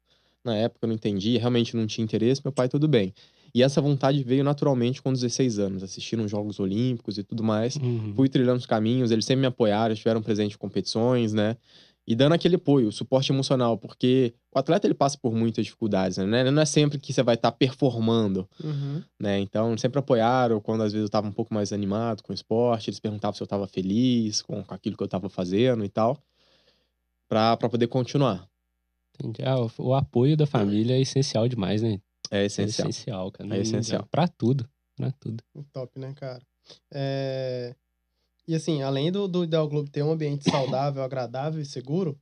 Na 0.46 0.56
época 0.56 0.86
eu 0.86 0.88
não 0.88 0.96
entendi, 0.96 1.38
realmente 1.38 1.76
não 1.76 1.88
tinha 1.88 2.06
interesse. 2.06 2.42
Meu 2.46 2.52
pai, 2.54 2.70
tudo 2.70 2.88
bem. 2.88 3.12
E 3.54 3.64
essa 3.64 3.82
vontade 3.82 4.24
veio 4.24 4.44
naturalmente 4.44 5.02
com 5.02 5.12
16 5.12 5.60
anos, 5.60 5.84
assistindo 5.84 6.24
os 6.24 6.32
Jogos 6.32 6.60
Olímpicos 6.60 7.18
e 7.18 7.24
tudo 7.24 7.44
mais. 7.44 7.76
Uhum. 7.76 8.14
Fui 8.16 8.30
trilhando 8.30 8.58
os 8.58 8.66
caminhos, 8.66 9.12
eles 9.12 9.26
sempre 9.26 9.42
me 9.42 9.48
apoiaram, 9.48 9.94
estiveram 9.94 10.22
presentes 10.22 10.56
em 10.56 10.60
competições, 10.60 11.34
né? 11.34 11.58
E 12.08 12.16
dando 12.16 12.34
aquele 12.34 12.56
apoio, 12.56 12.92
suporte 12.92 13.32
emocional, 13.32 13.78
porque 13.78 14.34
o 14.52 14.58
atleta 14.58 14.88
ele 14.88 14.96
passa 14.96 15.16
por 15.22 15.32
muitas 15.32 15.64
dificuldades, 15.64 16.18
né? 16.18 16.50
Não 16.50 16.62
é 16.62 16.66
sempre 16.66 16.98
que 16.98 17.14
você 17.14 17.22
vai 17.22 17.36
estar 17.36 17.52
performando 17.52 18.50
Uhum. 18.64 19.04
né? 19.20 19.40
Então, 19.40 19.78
sempre 19.78 20.00
apoiaram 20.00 20.60
quando 20.60 20.82
às 20.82 20.92
vezes 20.92 21.06
eu 21.06 21.12
tava 21.12 21.28
um 21.28 21.32
pouco 21.32 21.54
mais 21.54 21.72
animado 21.72 22.24
com 22.24 22.32
o 22.32 22.36
esporte, 22.36 22.90
eles 22.90 23.00
perguntavam 23.00 23.36
se 23.36 23.44
eu 23.44 23.48
tava 23.48 23.68
feliz 23.68 24.42
com, 24.42 24.64
com 24.64 24.74
aquilo 24.74 24.98
que 24.98 25.04
eu 25.04 25.08
tava 25.08 25.30
fazendo 25.30 25.86
e 25.86 25.90
tal, 25.90 26.18
pra, 27.28 27.56
pra 27.56 27.70
poder 27.70 27.86
continuar. 27.86 28.48
Entendi. 29.20 29.44
Ah, 29.44 29.58
o 29.78 29.94
apoio 29.94 30.36
da 30.36 30.48
família 30.48 30.96
é 30.96 31.02
essencial 31.02 31.48
demais, 31.48 31.84
né? 31.84 32.00
É 32.32 32.42
É 32.42 32.46
essencial. 32.46 32.90
essencial, 32.90 33.32
cara. 33.32 33.56
É 33.58 33.60
essencial. 33.62 34.08
Pra 34.12 34.28
tudo. 34.28 34.68
Pra 34.96 35.12
tudo. 35.12 35.44
Top, 35.74 35.98
né, 36.00 36.14
cara? 36.16 36.42
É, 36.94 37.76
E 38.48 38.56
assim, 38.56 38.82
além 38.82 39.12
do, 39.12 39.28
do 39.28 39.44
Ideal 39.44 39.70
Clube 39.70 39.90
ter 39.90 40.04
um 40.04 40.12
ambiente 40.12 40.50
saudável, 40.50 41.04
agradável 41.04 41.62
e 41.62 41.66
seguro, 41.66 42.18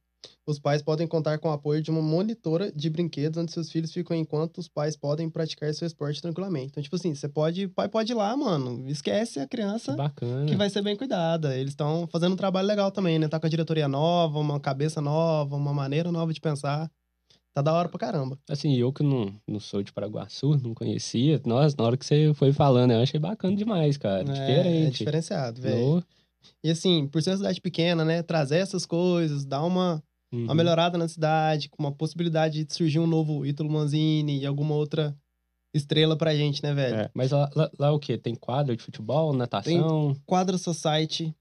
os 0.45 0.59
pais 0.59 0.81
podem 0.81 1.07
contar 1.07 1.37
com 1.39 1.47
o 1.47 1.51
apoio 1.51 1.81
de 1.81 1.89
uma 1.89 2.01
monitora 2.01 2.71
de 2.71 2.89
brinquedos 2.89 3.37
onde 3.41 3.51
seus 3.51 3.71
filhos 3.71 3.93
ficam 3.93 4.15
enquanto 4.15 4.57
os 4.57 4.67
pais 4.67 4.97
podem 4.97 5.29
praticar 5.29 5.73
seu 5.73 5.85
esporte 5.87 6.21
tranquilamente. 6.21 6.67
Então, 6.71 6.83
tipo 6.83 6.95
assim, 6.95 7.13
você 7.15 7.29
pode, 7.29 7.65
o 7.65 7.69
pai 7.69 7.87
pode 7.87 8.11
ir 8.11 8.15
lá, 8.15 8.35
mano, 8.35 8.87
esquece 8.89 9.39
a 9.39 9.43
Que 9.43 9.49
criança 9.49 9.95
bacana. 9.95 10.45
que 10.45 10.55
vai 10.55 10.69
ser 10.69 10.81
bem 10.81 10.95
cuidada. 10.97 11.55
Eles 11.55 11.71
estão 11.71 12.07
fazendo 12.11 12.33
um 12.33 12.37
trabalho 12.37 12.67
legal 12.67 12.91
também, 12.91 13.17
né? 13.19 13.27
Tá 13.29 13.39
com 13.39 13.45
a 13.45 13.49
diretoria 13.49 13.87
nova, 13.87 14.37
uma 14.39 14.59
cabeça 14.59 14.99
nova, 15.01 15.55
uma 15.55 15.73
maneira 15.73 16.11
nova 16.11 16.33
de 16.33 16.41
pensar. 16.41 16.91
Tá 17.57 17.61
da 17.63 17.73
hora 17.73 17.89
pra 17.89 17.97
caramba. 17.97 18.37
Assim, 18.47 18.75
eu 18.75 18.93
que 18.93 19.01
não, 19.01 19.33
não 19.47 19.59
sou 19.59 19.81
de 19.81 19.91
Paraguaçu, 19.91 20.59
não 20.61 20.75
conhecia. 20.75 21.41
Nossa, 21.43 21.75
na 21.75 21.85
hora 21.85 21.97
que 21.97 22.05
você 22.05 22.31
foi 22.35 22.53
falando, 22.53 22.91
eu 22.91 23.01
achei 23.01 23.19
bacana 23.19 23.55
demais, 23.55 23.97
cara. 23.97 24.19
É, 24.19 24.21
é 24.21 24.31
Diferente. 24.31 24.97
diferenciado, 24.99 25.59
velho. 25.59 25.95
No- 25.95 26.03
E 26.63 26.69
assim, 26.69 27.07
por 27.07 27.19
ser 27.23 27.31
uma 27.31 27.37
cidade 27.37 27.59
pequena, 27.59 28.05
né? 28.05 28.21
Trazer 28.21 28.57
essas 28.57 28.85
coisas, 28.85 29.43
dar 29.43 29.63
uma, 29.63 30.03
uma 30.31 30.51
Uhum. 30.51 30.53
melhorada 30.53 30.99
na 30.99 31.07
cidade, 31.07 31.67
com 31.67 31.81
uma 31.81 31.91
possibilidade 31.91 32.63
de 32.63 32.71
surgir 32.75 32.99
um 32.99 33.07
novo 33.07 33.43
Ítalo 33.43 33.71
Manzini 33.71 34.37
e 34.41 34.45
alguma 34.45 34.75
outra 34.75 35.17
estrela 35.75 36.15
pra 36.15 36.35
gente, 36.35 36.61
né, 36.61 36.75
velho? 36.75 36.95
É. 36.95 37.09
Mas 37.11 37.31
lá, 37.31 37.49
lá, 37.55 37.71
lá 37.79 37.91
o 37.91 37.97
quê? 37.99 38.19
Tem 38.19 38.35
quadra 38.35 38.77
de 38.77 38.83
futebol, 38.83 39.33
natação? 39.33 40.15
Quadra 40.27 40.59
Society, 40.59 41.33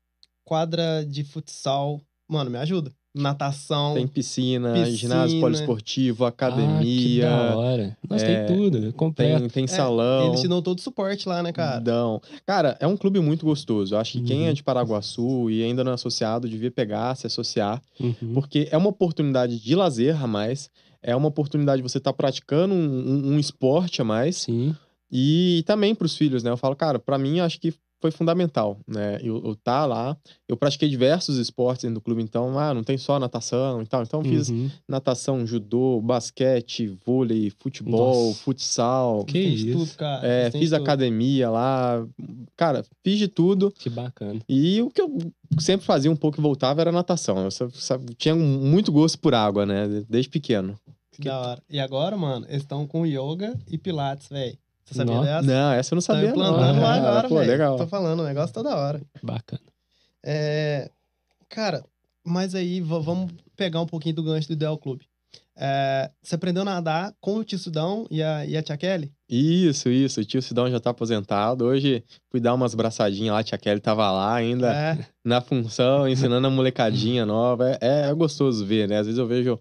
quadra 0.47 1.05
de 1.05 1.25
futsal. 1.25 2.01
Mano, 2.27 2.51
me 2.51 2.57
ajuda. 2.57 2.91
Natação. 3.17 3.95
Tem 3.95 4.07
piscina, 4.07 4.73
Piscina. 4.73 4.97
ginásio 4.97 5.41
poliesportivo, 5.41 6.25
Ah, 6.25 6.31
que 6.31 6.35
academia, 6.45 7.29
da 7.29 7.57
hora. 7.57 7.97
Nossa, 8.09 8.25
é, 8.27 8.45
tem 8.45 8.57
tudo. 8.57 8.93
Completo. 8.93 9.41
tem, 9.41 9.49
tem 9.49 9.65
É, 9.65 9.67
salão. 9.67 10.29
Eles 10.29 10.41
te 10.41 10.49
dão 10.49 10.61
todo 10.63 10.79
o 10.79 10.83
suporte 10.83 11.29
lá, 11.29 11.43
né, 11.43 11.53
cara? 11.53 11.79
Dão. 11.81 12.21
Cara, 12.47 12.77
é 12.81 12.87
um 12.87 12.97
clube 12.97 13.19
muito 13.21 13.45
gostoso. 13.47 13.95
Eu 13.95 13.99
acho 13.99 14.13
que 14.13 14.21
quem 14.23 14.43
Uhum. 14.43 14.49
é 14.49 14.53
de 14.53 14.63
Paraguaçu 14.63 15.51
e 15.51 15.63
ainda 15.63 15.83
não 15.83 15.93
é 15.93 15.95
associado 15.95 16.49
devia 16.49 16.71
pegar, 16.71 17.15
se 17.17 17.27
associar. 17.27 17.81
Uhum. 17.99 18.33
Porque 18.35 18.69
é 18.71 18.77
uma 18.77 18.89
oportunidade 18.91 19.59
de 19.59 19.75
lazer 19.75 20.23
a 20.23 20.27
mais. 20.27 20.71
É 21.03 21.15
uma 21.15 21.29
oportunidade 21.29 21.83
de 21.83 21.89
você 21.89 21.99
estar 21.99 22.13
praticando 22.13 22.75
um, 22.75 22.79
um- 22.79 23.33
um 23.35 23.39
esporte 23.39 24.01
a 24.03 24.05
mais. 24.05 24.37
Sim. 24.37 24.75
E 25.11 25.63
também 25.67 25.95
para 25.95 26.05
os 26.07 26.17
filhos, 26.17 26.43
né? 26.43 26.51
Eu 26.51 26.57
falo, 26.57 26.75
cara, 26.75 26.99
para 26.99 27.17
mim 27.17 27.39
acho 27.39 27.61
que 27.61 27.73
foi 28.07 28.11
fundamental, 28.13 28.79
né? 28.87 29.19
Eu, 29.21 29.43
eu 29.45 29.57
tá 29.57 29.85
lá, 29.85 30.17
eu 30.49 30.57
pratiquei 30.57 30.89
diversos 30.89 31.39
esportes 31.39 31.83
dentro 31.83 31.97
do 31.97 32.01
clube, 32.01 32.23
então, 32.23 32.57
ah, 32.59 32.73
não 32.73 32.85
tem 32.85 32.97
só 32.97 33.19
natação 33.19 33.83
e 33.83 33.87
tal. 33.87 34.03
Então, 34.03 34.21
eu 34.21 34.25
fiz 34.25 34.49
Uhum. 34.49 34.71
natação, 34.89 35.45
judô, 35.45 36.01
basquete, 36.01 36.97
vôlei, 37.05 37.51
futebol, 37.51 38.29
Nossa. 38.29 38.39
futsal. 38.43 39.25
Que 39.25 39.39
isso. 39.41 39.79
tudo, 39.79 39.97
cara. 39.97 40.27
É, 40.27 40.51
fiz 40.53 40.71
tudo. 40.71 40.81
academia 40.83 41.51
lá. 41.51 42.07
Cara, 42.57 42.85
fiz 43.03 43.19
de 43.19 43.27
tudo. 43.29 43.73
Que 43.73 43.91
bacana. 43.91 44.41
E 44.49 44.81
o 44.83 44.91
que 44.91 45.01
eu 45.03 45.19
sempre 45.59 45.85
fazia 45.85 46.11
um 46.11 46.17
pouco 46.17 46.39
e 46.41 46.43
voltava 46.43 46.81
era 46.81 46.93
natação. 46.93 47.39
Eu 47.39 47.51
sa- 47.51 47.69
sa- 47.73 48.01
tinha 48.17 48.35
muito 48.37 48.93
gosto 48.93 49.19
por 49.19 49.35
água, 49.35 49.67
né? 49.67 50.05
Desde 50.09 50.31
pequeno. 50.31 50.79
Que 51.13 51.25
da 51.25 51.41
hora. 51.41 51.63
E 51.71 51.81
agora, 51.81 52.17
mano, 52.17 52.45
eles 52.49 52.63
estão 52.63 52.87
com 52.87 53.05
yoga 53.07 53.59
e 53.71 53.77
pilates, 53.79 54.29
velho. 54.29 54.57
Você 54.87 54.95
sabia 54.95 55.15
Nossa. 55.15 55.27
dessa? 55.27 55.43
Não, 55.43 55.73
essa 55.73 55.93
eu 55.93 55.97
não 55.97 56.01
sabia. 56.01 56.31
implantando 56.31 56.75
não. 56.75 56.83
lá 56.83 56.95
Cara, 56.95 57.09
agora, 57.09 57.29
Pô, 57.29 57.35
velho. 57.39 57.51
legal. 57.51 57.77
Tô 57.77 57.87
falando, 57.89 58.21
o 58.21 58.25
negócio 58.25 58.55
tá 58.55 58.63
da 58.63 58.77
hora. 58.77 59.03
Bacana. 59.23 59.63
É, 60.25 60.91
Cara, 61.49 61.85
mas 62.25 62.55
aí 62.55 62.81
va- 62.81 62.99
vamos 62.99 63.33
pegar 63.57 63.81
um 63.81 63.87
pouquinho 63.87 64.15
do 64.17 64.23
gancho 64.23 64.49
do 64.49 64.55
Ideal 64.55 64.77
Clube. 64.79 65.05
É, 65.59 66.11
Você 66.23 66.35
aprendeu 66.35 66.63
a 66.63 66.65
nadar 66.65 67.15
com 67.21 67.37
o 67.37 67.45
tio 67.45 67.59
Sudão 67.59 68.07
e 68.11 68.23
a, 68.23 68.45
e 68.45 68.57
a 68.57 68.63
tia 68.63 68.77
Kelly? 68.77 69.13
Isso, 69.29 69.89
isso. 69.89 70.21
O 70.21 70.25
tio 70.25 70.43
Sidão 70.43 70.71
já 70.71 70.79
tá 70.81 70.91
aposentado. 70.91 71.65
Hoje 71.65 72.05
fui 72.31 72.41
dar 72.41 72.55
umas 72.55 72.75
braçadinhas 72.75 73.33
lá, 73.33 73.41
a 73.41 73.45
tia 73.45 73.57
Kelly 73.59 73.81
tava 73.81 74.11
lá 74.11 74.35
ainda 74.35 74.73
É, 74.75 74.99
na 75.25 75.41
função, 75.41 76.07
ensinando 76.09 76.47
a 76.47 76.51
molecadinha 76.51 77.25
nova. 77.27 77.77
É, 77.81 78.09
é 78.09 78.15
gostoso 78.15 78.65
ver, 78.67 78.89
né? 78.89 78.99
Às 78.99 79.07
vezes 79.07 79.19
eu 79.19 79.27
vejo 79.27 79.59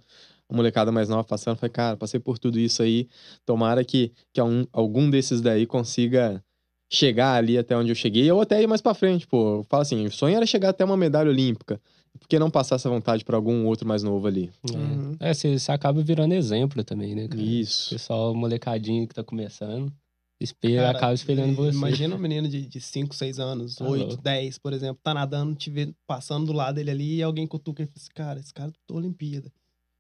a 0.50 0.56
molecada 0.56 0.92
mais 0.92 1.10
nova 1.10 1.24
passando, 1.24 1.58
falei, 1.58 1.72
cara, 1.72 1.98
passei 1.98 2.20
por 2.20 2.38
tudo 2.38 2.60
isso 2.60 2.82
aí. 2.84 3.08
Tomara 3.46 3.84
que, 3.84 4.12
que 4.34 4.40
algum, 4.40 4.66
algum 4.72 5.10
desses 5.10 5.42
daí 5.42 5.66
consiga 5.66 6.44
chegar 6.92 7.34
ali 7.36 7.58
até 7.58 7.76
onde 7.76 7.90
eu 7.92 7.96
cheguei, 7.96 8.32
ou 8.32 8.42
até 8.42 8.62
ir 8.62 8.68
mais 8.68 8.82
pra 8.82 8.94
frente, 8.94 9.26
pô. 9.26 9.60
Eu 9.60 9.64
falo 9.64 9.82
assim, 9.82 10.06
o 10.06 10.12
sonho 10.12 10.36
era 10.38 10.46
chegar 10.46 10.70
até 10.70 10.86
uma 10.86 10.96
medalha 10.96 11.30
olímpica. 11.30 11.82
por 12.20 12.28
que 12.28 12.40
não 12.40 12.50
passar 12.50 12.76
essa 12.76 12.90
vontade 12.90 13.26
para 13.26 13.36
algum 13.36 13.66
outro 13.66 13.88
mais 13.88 14.04
novo 14.04 14.26
ali? 14.28 14.52
É, 14.72 14.78
Uhum. 14.78 15.18
é 15.20 15.34
você, 15.34 15.58
você 15.60 15.72
acaba 15.72 16.02
virando 16.02 16.34
exemplo 16.34 16.84
também, 16.84 17.16
né, 17.16 17.28
cara? 17.28 17.42
Isso. 17.42 17.90
Pessoal, 17.90 18.34
molecadinho 18.34 19.08
que 19.08 19.16
tá 19.16 19.24
começando, 19.24 19.92
espelha, 20.40 20.84
Cara, 20.84 20.98
acaba 20.98 21.14
espelhando 21.14 21.56
você. 21.56 21.76
Imagina 21.76 22.16
um 22.16 22.20
menino 22.20 22.48
de, 22.48 22.68
de 22.68 22.80
5, 22.80 23.16
6 23.16 23.40
anos, 23.40 23.76
Tá 23.76 23.86
8, 23.86 24.08
louco. 24.08 24.24
10, 24.24 24.58
por 24.60 24.72
exemplo, 24.74 25.00
tá 25.04 25.14
nadando, 25.14 25.56
te 25.56 25.70
vê 25.70 25.94
passando 26.08 26.46
do 26.46 26.54
lado 26.54 26.76
dele 26.76 26.92
ali 26.92 27.16
e 27.16 27.24
alguém 27.24 27.48
cutuca 27.48 27.82
e 27.84 27.86
fala 27.88 27.96
assim, 27.98 28.10
cara, 28.14 28.40
esse 28.40 28.54
cara 28.54 28.72
tá 28.72 28.94
Olimpíada. 28.94 29.52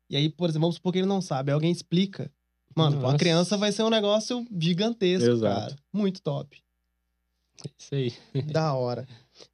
E 0.09 0.15
aí, 0.15 0.29
por 0.29 0.49
exemplo, 0.49 0.61
vamos 0.61 0.75
supor 0.75 0.91
que 0.93 0.99
ele 0.99 1.07
não 1.07 1.21
sabe, 1.21 1.51
alguém 1.51 1.71
explica. 1.71 2.31
Mano, 2.75 2.91
pra 2.91 2.99
uma 2.99 3.11
Nossa. 3.13 3.17
criança 3.17 3.57
vai 3.57 3.71
ser 3.71 3.83
um 3.83 3.89
negócio 3.89 4.45
gigantesco, 4.59 5.29
Exato. 5.29 5.61
cara. 5.71 5.75
Muito 5.93 6.21
top. 6.21 6.61
Isso 7.79 7.95
aí. 7.95 8.13
Da 8.51 8.73
hora. 8.73 9.07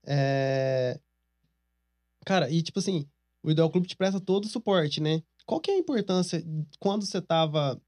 É... 0.06 1.00
Cara, 2.26 2.50
e 2.50 2.62
tipo 2.62 2.80
assim, 2.80 3.08
o 3.44 3.52
Ideal 3.52 3.70
Clube 3.70 3.88
te 3.88 3.96
presta 3.96 4.20
todo 4.20 4.46
o 4.46 4.50
suporte, 4.50 5.00
né? 5.02 5.22
Qual 5.46 5.60
que 5.60 5.72
é 5.72 5.76
a 5.76 5.78
importância 5.78 6.44
quando 6.80 7.06
você 7.06 7.22
tava. 7.22 7.82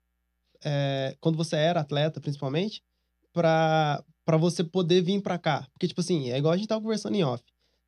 é, 0.63 1.15
Quando 1.19 1.35
você 1.37 1.55
era 1.55 1.81
atleta, 1.81 2.19
principalmente, 2.19 2.83
pra, 3.31 4.03
pra 4.25 4.37
você 4.37 4.63
poder 4.63 5.01
vir 5.01 5.21
pra 5.21 5.37
cá? 5.37 5.67
Porque, 5.73 5.87
tipo 5.87 6.01
assim, 6.01 6.29
é 6.31 6.37
igual 6.37 6.53
a 6.53 6.57
gente 6.57 6.67
tava 6.67 6.81
conversando 6.81 7.15
em 7.15 7.23
off. 7.23 7.43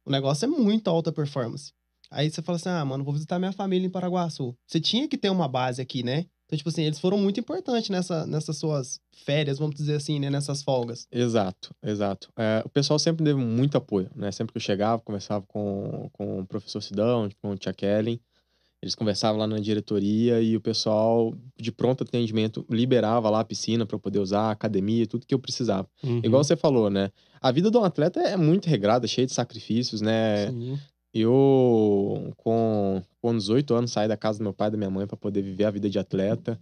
O 0.05 0.12
negócio 0.12 0.46
é 0.46 0.48
muito 0.48 0.88
alta 0.88 1.12
performance. 1.12 1.74
Aí 2.12 2.30
você 2.30 2.42
fala 2.42 2.58
assim: 2.58 2.70
ah, 2.70 2.84
mano, 2.86 3.04
vou 3.04 3.14
visitar 3.14 3.40
minha 3.40 3.52
família 3.52 3.86
em 3.86 3.90
Paraguaçu. 3.90 4.56
Você 4.66 4.80
tinha 4.80 5.08
que 5.08 5.18
ter 5.18 5.30
uma 5.30 5.48
base 5.48 5.82
aqui, 5.82 6.04
né? 6.04 6.26
Então, 6.46 6.58
tipo 6.58 6.70
assim, 6.70 6.84
eles 6.84 7.00
foram 7.00 7.18
muito 7.18 7.40
importantes 7.40 7.90
nessa, 7.90 8.26
nessas 8.28 8.58
suas 8.58 9.00
férias, 9.12 9.58
vamos 9.58 9.76
dizer 9.76 9.96
assim, 9.96 10.20
né? 10.20 10.30
Nessas 10.30 10.62
folgas. 10.62 11.08
Exato, 11.12 11.74
exato. 11.82 12.32
É, 12.38 12.62
o 12.64 12.70
pessoal 12.70 13.00
sempre 13.00 13.24
deu 13.24 13.38
muito 13.38 13.78
apoio, 13.78 14.12
né? 14.16 14.32
Sempre 14.32 14.54
que 14.54 14.58
eu 14.58 14.62
chegava, 14.62 15.02
conversava 15.02 15.44
com, 15.48 16.08
com 16.14 16.42
o 16.42 16.46
professor 16.46 16.82
Sidão, 16.82 17.28
com 17.42 17.52
o 17.52 17.58
Tia 17.58 17.74
Kellen, 17.74 18.20
eles 18.86 18.94
conversavam 18.94 19.40
lá 19.40 19.48
na 19.48 19.58
diretoria 19.58 20.40
e 20.42 20.56
o 20.56 20.62
pessoal, 20.62 21.36
de 21.60 21.72
pronto 21.72 22.04
atendimento, 22.04 22.64
liberava 22.70 23.32
lá 23.32 23.40
a 23.40 23.44
piscina 23.44 23.84
para 23.84 23.96
eu 23.96 24.00
poder 24.00 24.20
usar, 24.20 24.42
a 24.42 24.52
academia, 24.52 25.08
tudo 25.08 25.26
que 25.26 25.34
eu 25.34 25.40
precisava. 25.40 25.90
Uhum. 26.04 26.22
Igual 26.24 26.44
você 26.44 26.56
falou, 26.56 26.92
né? 26.92 27.10
A 27.42 27.52
vida 27.52 27.72
de 27.72 27.78
um 27.78 27.84
atleta 27.84 28.20
é 28.20 28.38
muito 28.38 28.68
regrada, 28.68 29.08
cheia 29.08 29.26
de 29.26 29.34
sacrifícios, 29.34 30.02
né? 30.02 30.52
Sim. 30.52 30.80
Eu, 31.18 32.34
com, 32.36 33.02
com 33.22 33.38
18 33.38 33.74
anos, 33.74 33.92
saí 33.92 34.06
da 34.06 34.18
casa 34.18 34.40
do 34.40 34.44
meu 34.44 34.54
pai 34.54 34.68
e 34.68 34.72
da 34.72 34.78
minha 34.78 34.90
mãe 34.90 35.08
para 35.08 35.16
poder 35.16 35.42
viver 35.42 35.64
a 35.64 35.72
vida 35.72 35.90
de 35.90 35.98
atleta. 35.98 36.60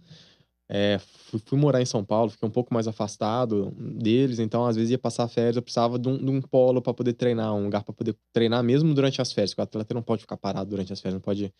É, 0.68 0.98
fui, 0.98 1.40
fui 1.44 1.58
morar 1.58 1.82
em 1.82 1.84
São 1.84 2.04
Paulo, 2.04 2.30
fiquei 2.30 2.48
um 2.48 2.52
pouco 2.52 2.72
mais 2.72 2.86
afastado 2.86 3.72
deles, 3.76 4.38
então 4.38 4.64
às 4.64 4.76
vezes 4.76 4.92
ia 4.92 4.98
passar 4.98 5.26
férias, 5.26 5.56
eu 5.56 5.62
precisava 5.62 5.98
de 5.98 6.08
um, 6.08 6.16
de 6.16 6.30
um 6.30 6.40
polo 6.40 6.80
para 6.80 6.94
poder 6.94 7.14
treinar, 7.14 7.52
um 7.52 7.64
lugar 7.64 7.82
para 7.82 7.92
poder 7.92 8.16
treinar 8.32 8.62
mesmo 8.62 8.94
durante 8.94 9.20
as 9.20 9.32
férias, 9.32 9.50
porque 9.50 9.60
o 9.60 9.64
atleta 9.64 9.92
não 9.92 10.02
pode 10.02 10.22
ficar 10.22 10.36
parado 10.36 10.70
durante 10.70 10.92
as 10.92 11.00
férias, 11.00 11.14
não 11.14 11.20
pode 11.20 11.52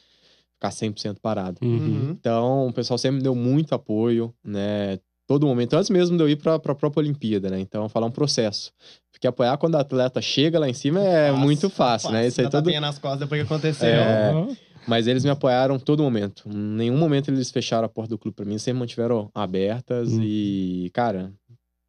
ficar 0.54 0.70
100% 0.70 1.18
parado. 1.20 1.58
Uhum. 1.62 2.12
Então, 2.12 2.68
o 2.68 2.72
pessoal 2.72 2.96
sempre 2.96 3.16
me 3.16 3.22
deu 3.22 3.34
muito 3.34 3.74
apoio, 3.74 4.32
né? 4.42 4.98
Todo 5.26 5.46
momento, 5.46 5.74
antes 5.74 5.88
mesmo 5.88 6.16
de 6.16 6.22
eu 6.22 6.28
ir 6.28 6.36
para 6.36 6.54
a 6.54 6.58
própria 6.58 7.00
Olimpíada, 7.00 7.48
né? 7.48 7.58
Então, 7.58 7.88
falar 7.88 8.06
um 8.06 8.10
processo. 8.10 8.72
Porque 9.10 9.26
apoiar 9.26 9.56
quando 9.56 9.74
o 9.74 9.78
atleta 9.78 10.20
chega 10.20 10.58
lá 10.58 10.68
em 10.68 10.74
cima 10.74 11.00
é 11.00 11.28
Fácil, 11.30 11.42
muito 11.44 11.70
fácil, 11.70 12.10
né? 12.10 12.26
Isso 12.26 12.40
aí 12.42 12.50
todo... 12.50 12.70
nas 12.80 12.98
costas 12.98 13.20
depois 13.20 13.40
que 13.40 13.46
aconteceu. 13.46 13.88
É. 13.88 14.34
Uhum. 14.34 14.54
Mas 14.86 15.06
eles 15.06 15.24
me 15.24 15.30
apoiaram 15.30 15.78
todo 15.78 16.02
momento. 16.02 16.46
Em 16.46 16.54
nenhum 16.54 16.98
momento 16.98 17.30
eles 17.30 17.50
fecharam 17.50 17.86
a 17.86 17.88
porta 17.88 18.10
do 18.10 18.18
clube 18.18 18.34
pra 18.36 18.44
mim, 18.44 18.58
sempre 18.58 18.80
mantiveram 18.80 19.30
abertas 19.34 20.12
Hum. 20.12 20.20
e, 20.22 20.90
cara, 20.92 21.32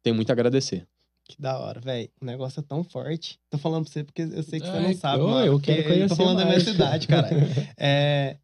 tenho 0.02 0.16
muito 0.16 0.30
a 0.30 0.32
agradecer. 0.32 0.86
Que 1.28 1.38
da 1.42 1.58
hora, 1.58 1.78
velho. 1.80 2.08
O 2.22 2.24
negócio 2.24 2.60
é 2.60 2.62
tão 2.62 2.82
forte. 2.82 3.38
Tô 3.50 3.58
falando 3.58 3.84
pra 3.84 3.92
você 3.92 4.02
porque 4.04 4.22
eu 4.22 4.42
sei 4.42 4.60
que 4.60 4.66
você 4.66 4.72
Ai, 4.72 4.82
não 4.82 4.94
sabe, 4.94 5.22
ô, 5.22 5.28
mano. 5.28 5.44
eu 5.46 5.60
quero 5.60 5.82
conhecer 5.82 6.08
Tô 6.08 6.16
falando 6.16 6.38
da 6.38 6.44
minha 6.44 6.56
mais. 6.56 6.62
cidade, 6.68 7.06
cara. 7.08 7.28
É... 7.76 8.36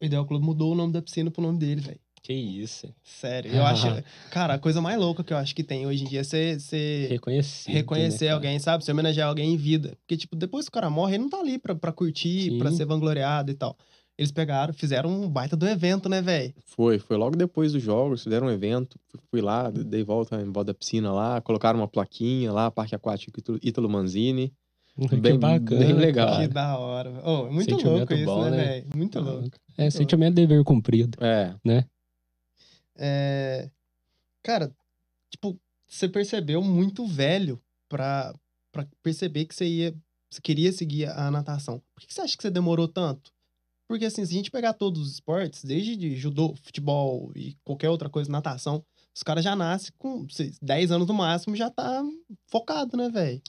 O 0.00 0.04
Ideal 0.04 0.26
Clube 0.26 0.44
mudou 0.44 0.72
o 0.72 0.74
nome 0.76 0.92
da 0.92 1.00
piscina 1.00 1.30
pro 1.30 1.42
nome 1.42 1.58
dele, 1.58 1.80
velho. 1.80 1.98
Que 2.26 2.32
isso. 2.32 2.92
Sério. 3.04 3.52
Eu 3.52 3.64
Ah. 3.64 3.70
acho... 3.70 3.86
Cara, 4.32 4.54
a 4.54 4.58
coisa 4.58 4.80
mais 4.80 4.98
louca 4.98 5.22
que 5.22 5.32
eu 5.32 5.36
acho 5.36 5.54
que 5.54 5.62
tem 5.62 5.86
hoje 5.86 6.02
em 6.04 6.08
dia 6.08 6.20
é 6.20 6.24
você... 6.24 6.58
você... 6.58 7.06
Reconhecer. 7.08 7.70
Reconhecer 7.70 8.28
alguém, 8.30 8.58
sabe? 8.58 8.84
Você 8.84 8.90
homenagear 8.90 9.28
alguém 9.28 9.52
em 9.54 9.56
vida. 9.56 9.96
Porque, 10.00 10.16
tipo, 10.16 10.34
depois 10.34 10.64
que 10.64 10.70
o 10.70 10.72
cara 10.72 10.90
morre, 10.90 11.14
ele 11.14 11.22
não 11.22 11.30
tá 11.30 11.38
ali 11.38 11.56
pra, 11.56 11.74
pra 11.76 11.92
curtir, 11.92 12.50
Sim. 12.50 12.58
pra 12.58 12.72
ser 12.72 12.84
vangloriado 12.84 13.52
e 13.52 13.54
tal. 13.54 13.76
Eles 14.18 14.32
pegaram, 14.32 14.72
fizeram 14.74 15.08
um 15.10 15.28
baita 15.28 15.54
do 15.56 15.68
evento, 15.68 16.08
né, 16.08 16.20
velho? 16.20 16.52
Foi, 16.64 16.98
foi 16.98 17.16
logo 17.16 17.36
depois 17.36 17.72
dos 17.72 17.82
jogos, 17.82 18.24
fizeram 18.24 18.46
um 18.48 18.50
evento, 18.50 18.98
fui- 19.30 19.42
lá, 19.42 19.70
dei 19.70 20.02
volta 20.02 20.40
em 20.40 20.50
volta 20.50 20.72
da 20.72 20.74
piscina 20.74 21.12
lá, 21.12 21.40
colocaram 21.42 21.78
uma 21.78 21.86
plaquinha 21.86 22.50
lá, 22.50 22.70
Parque 22.70 22.94
Aquático 22.94 23.38
Ítalo- 23.62 23.88
Manzini. 23.88 24.52
Que 25.10 25.16
Bem- 25.16 25.38
bacana. 25.38 25.78
bem 25.84 25.92
legal. 25.92 26.28
cara. 26.30 26.48
Que 26.48 26.54
da 26.54 26.78
hora. 26.78 27.12
Oh, 27.22 27.52
muito 27.52 27.70
Sentimento 27.70 27.98
louco 27.98 28.14
isso, 28.14 28.24
bom, 28.24 28.44
né, 28.44 28.50
né? 28.50 28.56
velho? 28.64 28.86
Muito 28.96 29.20
louco. 29.20 29.50
É, 29.76 29.90
sentimento 29.90 30.34
de 30.34 30.46
dever 30.46 30.64
cumprido. 30.64 31.18
É, 31.22 31.54
É... 32.98 33.70
Cara, 34.42 34.74
tipo, 35.30 35.58
você 35.88 36.08
percebeu 36.08 36.62
muito 36.62 37.06
velho 37.06 37.60
pra, 37.88 38.34
pra 38.72 38.86
perceber 39.02 39.44
que 39.46 39.54
você 39.54 39.66
ia. 39.66 39.94
Você 40.30 40.40
queria 40.40 40.72
seguir 40.72 41.06
a 41.08 41.30
natação. 41.30 41.80
Por 41.94 42.04
que 42.06 42.12
você 42.12 42.20
acha 42.20 42.36
que 42.36 42.42
você 42.42 42.50
demorou 42.50 42.88
tanto? 42.88 43.30
Porque, 43.88 44.04
assim, 44.04 44.24
se 44.26 44.32
a 44.32 44.36
gente 44.36 44.50
pegar 44.50 44.72
todos 44.72 45.00
os 45.00 45.12
esportes, 45.12 45.64
desde 45.64 45.96
de 45.96 46.16
judô, 46.16 46.54
futebol 46.62 47.30
e 47.36 47.56
qualquer 47.64 47.88
outra 47.88 48.10
coisa, 48.10 48.30
natação, 48.30 48.84
os 49.14 49.22
caras 49.22 49.44
já 49.44 49.54
nascem 49.54 49.92
com 49.96 50.28
sei, 50.28 50.52
10 50.60 50.90
anos 50.90 51.06
no 51.06 51.14
máximo, 51.14 51.54
já 51.54 51.70
tá 51.70 52.02
focado, 52.48 52.96
né, 52.96 53.08
velho? 53.08 53.40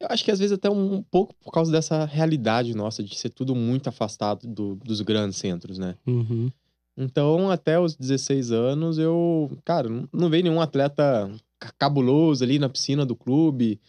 eu 0.00 0.08
acho 0.10 0.24
que 0.24 0.30
às 0.30 0.38
vezes 0.38 0.52
até 0.54 0.70
um 0.70 1.02
pouco 1.02 1.34
por 1.44 1.52
causa 1.52 1.70
dessa 1.70 2.06
realidade 2.06 2.74
nossa 2.74 3.04
de 3.04 3.14
ser 3.14 3.28
tudo 3.28 3.54
muito 3.54 3.88
afastado 3.88 4.48
do- 4.48 4.76
dos 4.76 5.02
grandes 5.02 5.36
centros, 5.36 5.76
né? 5.78 5.94
Uhum. 6.06 6.50
Então, 6.96 7.50
até 7.50 7.78
os 7.80 7.96
16 7.96 8.50
anos, 8.52 8.98
eu, 8.98 9.50
cara, 9.64 9.88
não- 10.12 10.28
veio 10.28 10.44
nenhum 10.44 10.60
atleta 10.60 11.30
ca- 11.58 11.72
cabuloso 11.78 12.44
ali 12.44 12.58
na 12.58 12.68
piscina 12.68 13.06
do 13.06 13.16
clube, 13.16 13.80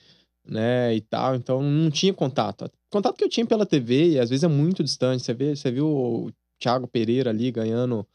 né, 0.48 0.96
e 0.96 1.02
tal. 1.02 1.36
Então, 1.36 1.62
não 1.62 1.92
tinha 1.92 2.14
contato. 2.14 2.70
Contato 2.92 3.18
que 3.18 3.24
eu 3.24 3.30
tinha 3.30 3.46
pela 3.46 3.66
TV, 3.66 4.12
e 4.12 4.20
às 4.20 4.30
vezes 4.30 4.44
é 4.44 4.48
muito 4.48 4.84
distante. 4.84 5.24
Você 5.24 5.34
vê, 5.34 5.56
você 5.56 5.72
viu 5.72 5.88
o 5.88 6.32
Thiago 6.60 6.88
Pereira 6.88 7.30
ali 7.30 7.52
ganhando 7.52 8.06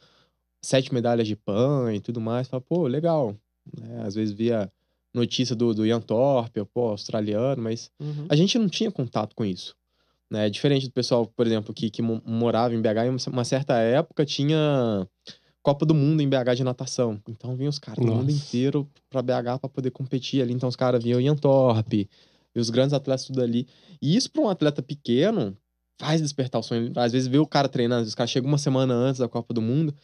sete 0.65 0.93
medalhas 0.93 1.27
de 1.27 1.37
PAN 1.37 1.95
e 1.95 2.01
tudo 2.01 2.21
mais. 2.21 2.49
Fala, 2.49 2.61
pô, 2.61 2.87
legal. 2.87 3.37
né? 3.79 4.03
Às 4.05 4.15
vezes 4.15 4.35
via 4.35 4.71
notícia 5.15 5.55
do, 5.57 5.75
do 5.75 5.85
Ian 5.87 6.01
Thorpe, 6.01 6.65
pô, 6.73 6.89
australiano, 6.89 7.63
mas 7.63 7.91
a 8.29 8.37
gente 8.37 8.59
não 8.59 8.69
tinha 8.69 8.91
contato 8.91 9.35
com 9.35 9.45
isso. 9.45 9.75
Né? 10.31 10.51
Diferente 10.51 10.87
do 10.87 10.93
pessoal, 10.93 11.27
por 11.27 11.47
exemplo, 11.47 11.73
que, 11.73 11.89
que 11.91 12.03
mo- 12.03 12.23
morava 12.25 12.75
em 12.75 12.81
BH, 12.83 13.07
em 13.07 13.17
uma 13.33 13.45
certa 13.45 13.79
época 13.79 14.27
tinha 14.27 15.07
Copa 15.63 15.87
do 15.87 15.95
Mundo 15.95 16.21
em 16.23 16.29
BH 16.29 16.55
de 16.57 16.65
natação. 16.65 17.21
Então 17.29 17.57
vinham 17.57 17.71
os 17.71 17.79
caras 17.79 17.99
do 18.05 18.11
mundo 18.13 18.31
inteiro 18.31 18.89
pra 19.09 19.23
BH 19.23 19.59
pra 19.61 19.69
poder 19.69 19.91
competir 19.91 20.43
ali. 20.43 20.53
Então 20.53 20.69
os 20.69 20.77
caras 20.77 21.03
vinham 21.03 21.21
Ian 21.21 21.35
Thorpe, 21.37 22.09
e 22.55 22.61
os 22.61 22.71
grandes 22.71 22.93
atletas 22.93 23.27
tudo 23.27 23.43
ali. 23.43 23.67
E 24.03 24.17
isso 24.17 24.31
pra 24.31 24.43
um 24.43 24.49
atleta 24.49 24.83
pequeno 24.83 25.57
faz 25.99 26.21
despertar 26.21 26.59
o 26.59 26.63
sonho. 26.63 26.93
Às 26.97 27.13
vezes 27.13 27.27
vê 27.29 27.39
o 27.39 27.47
cara 27.47 27.69
treinando, 27.69 28.07
os 28.07 28.15
caras 28.15 28.31
chegam 28.31 28.49
uma 28.49 28.59
semana 28.59 28.95
antes 28.95 29.19
da 29.21 29.29
Copa 29.29 29.53
do 29.55 29.61
Mundo, 29.63 29.95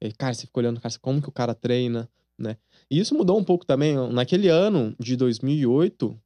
e 0.00 0.12
cara, 0.12 0.32
você 0.34 0.46
fica 0.46 0.60
olhando, 0.60 0.80
cara, 0.80 0.94
como 1.00 1.20
que 1.20 1.28
o 1.28 1.32
cara 1.32 1.54
treina, 1.54 2.08
né? 2.38 2.56
E 2.90 2.98
isso 2.98 3.14
mudou 3.14 3.38
um 3.38 3.44
pouco 3.44 3.66
também. 3.66 3.94
Naquele 4.12 4.48
ano 4.48 4.94
de 4.98 5.16
2008, 5.16 6.16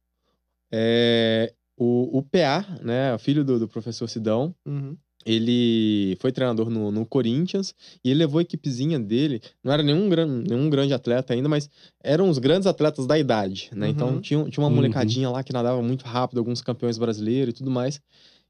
é, 0.71 1.53
o, 1.77 2.17
o 2.19 2.23
PA, 2.23 2.65
né, 2.81 3.17
filho 3.17 3.43
do, 3.43 3.59
do 3.59 3.67
professor 3.67 4.07
Sidão, 4.07 4.53
Uhum. 4.65 4.95
ele 5.25 6.15
foi 6.19 6.31
treinador 6.31 6.69
no, 6.69 6.91
no 6.91 7.05
Corinthians 7.05 7.73
e 8.03 8.09
ele 8.11 8.19
levou 8.19 8.39
a 8.39 8.41
equipezinha 8.43 8.99
dele. 8.99 9.41
Não 9.63 9.73
era 9.73 9.81
nenhum, 9.81 10.07
gran, 10.07 10.25
nenhum 10.27 10.69
grande 10.69 10.93
atleta 10.93 11.33
ainda, 11.33 11.49
mas 11.49 11.69
eram 12.03 12.29
os 12.29 12.37
grandes 12.37 12.67
atletas 12.67 13.07
da 13.07 13.17
idade, 13.17 13.71
né? 13.75 13.89
Então 13.89 14.15
Uhum. 14.15 14.21
tinha, 14.21 14.49
tinha 14.49 14.63
uma 14.63 14.69
Uhum. 14.69 14.75
molecadinha 14.75 15.29
lá 15.29 15.43
que 15.43 15.51
nadava 15.53 15.81
muito 15.81 16.05
rápido, 16.05 16.37
alguns 16.37 16.61
campeões 16.61 16.97
brasileiros 16.97 17.53
e 17.53 17.57
tudo 17.57 17.71
mais. 17.71 17.99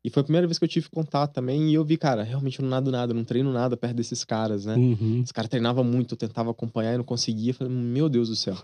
E 0.06 0.10
foi 0.12 0.22
a 0.22 0.24
primeira 0.24 0.46
vez 0.46 0.60
que 0.60 0.64
eu 0.66 0.70
tive 0.70 0.88
contato 0.88 1.34
também. 1.34 1.70
E 1.72 1.74
eu 1.74 1.84
vi, 1.84 1.98
cara, 1.98 2.22
realmente 2.22 2.60
eu 2.60 2.64
não 2.64 2.70
nado 2.70 2.92
nada, 2.92 3.12
não 3.12 3.24
treino 3.24 3.52
nada 3.52 3.76
perto 3.76 3.96
desses 3.96 4.24
caras, 4.24 4.64
né? 4.64 4.76
Uhum. 4.76 5.22
Os 5.26 5.32
caras 5.32 5.50
treinavam 5.50 5.84
muito, 5.84 6.14
eu 6.14 6.18
tentava 6.18 6.52
acompanhar 6.52 6.94
e 6.94 6.98
não 6.98 7.04
conseguia. 7.04 7.50
Eu 7.50 7.56
Falei, 7.56 7.74
meu 7.74 8.08
Deus 8.08 8.30
do 8.30 8.36
céu. 8.36 8.56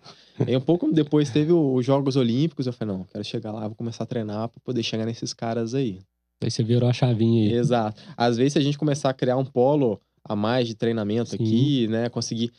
Aí 0.46 0.56
um 0.56 0.62
pouco 0.62 0.92
depois 0.92 1.32
teve 1.32 1.52
os 1.52 1.84
Jogos 1.84 2.16
Olímpicos. 2.16 2.68
Eu 2.68 2.74
falei, 2.74 2.96
não, 2.96 3.04
quero 3.06 3.24
chegar 3.24 3.52
lá, 3.52 3.68
vou 3.68 3.76
começar 3.76 4.04
a 4.04 4.08
treinar 4.08 4.50
pra 4.50 4.62
poder 4.64 4.84
chegar 4.84 5.04
nesses 5.06 5.34
caras 5.34 5.74
aí. 5.74 5.98
Aí 6.44 6.52
você 6.52 6.62
virou 6.64 6.88
a 6.88 6.94
chavinha 6.94 7.50
aí. 7.50 7.54
Exato. 7.56 8.00
Às 8.16 8.38
vezes, 8.38 8.54
se 8.54 8.60
a 8.60 8.62
gente 8.62 8.78
começar 8.78 9.10
a 9.10 9.14
criar 9.14 9.38
um 9.38 9.46
polo 9.46 10.00
a 10.24 10.36
mais 10.36 10.68
de 10.68 10.76
treinamento 10.76 11.32
Sim. 11.32 11.38
aqui, 11.38 11.88
né? 11.88 12.08
Conseguir 12.10 12.52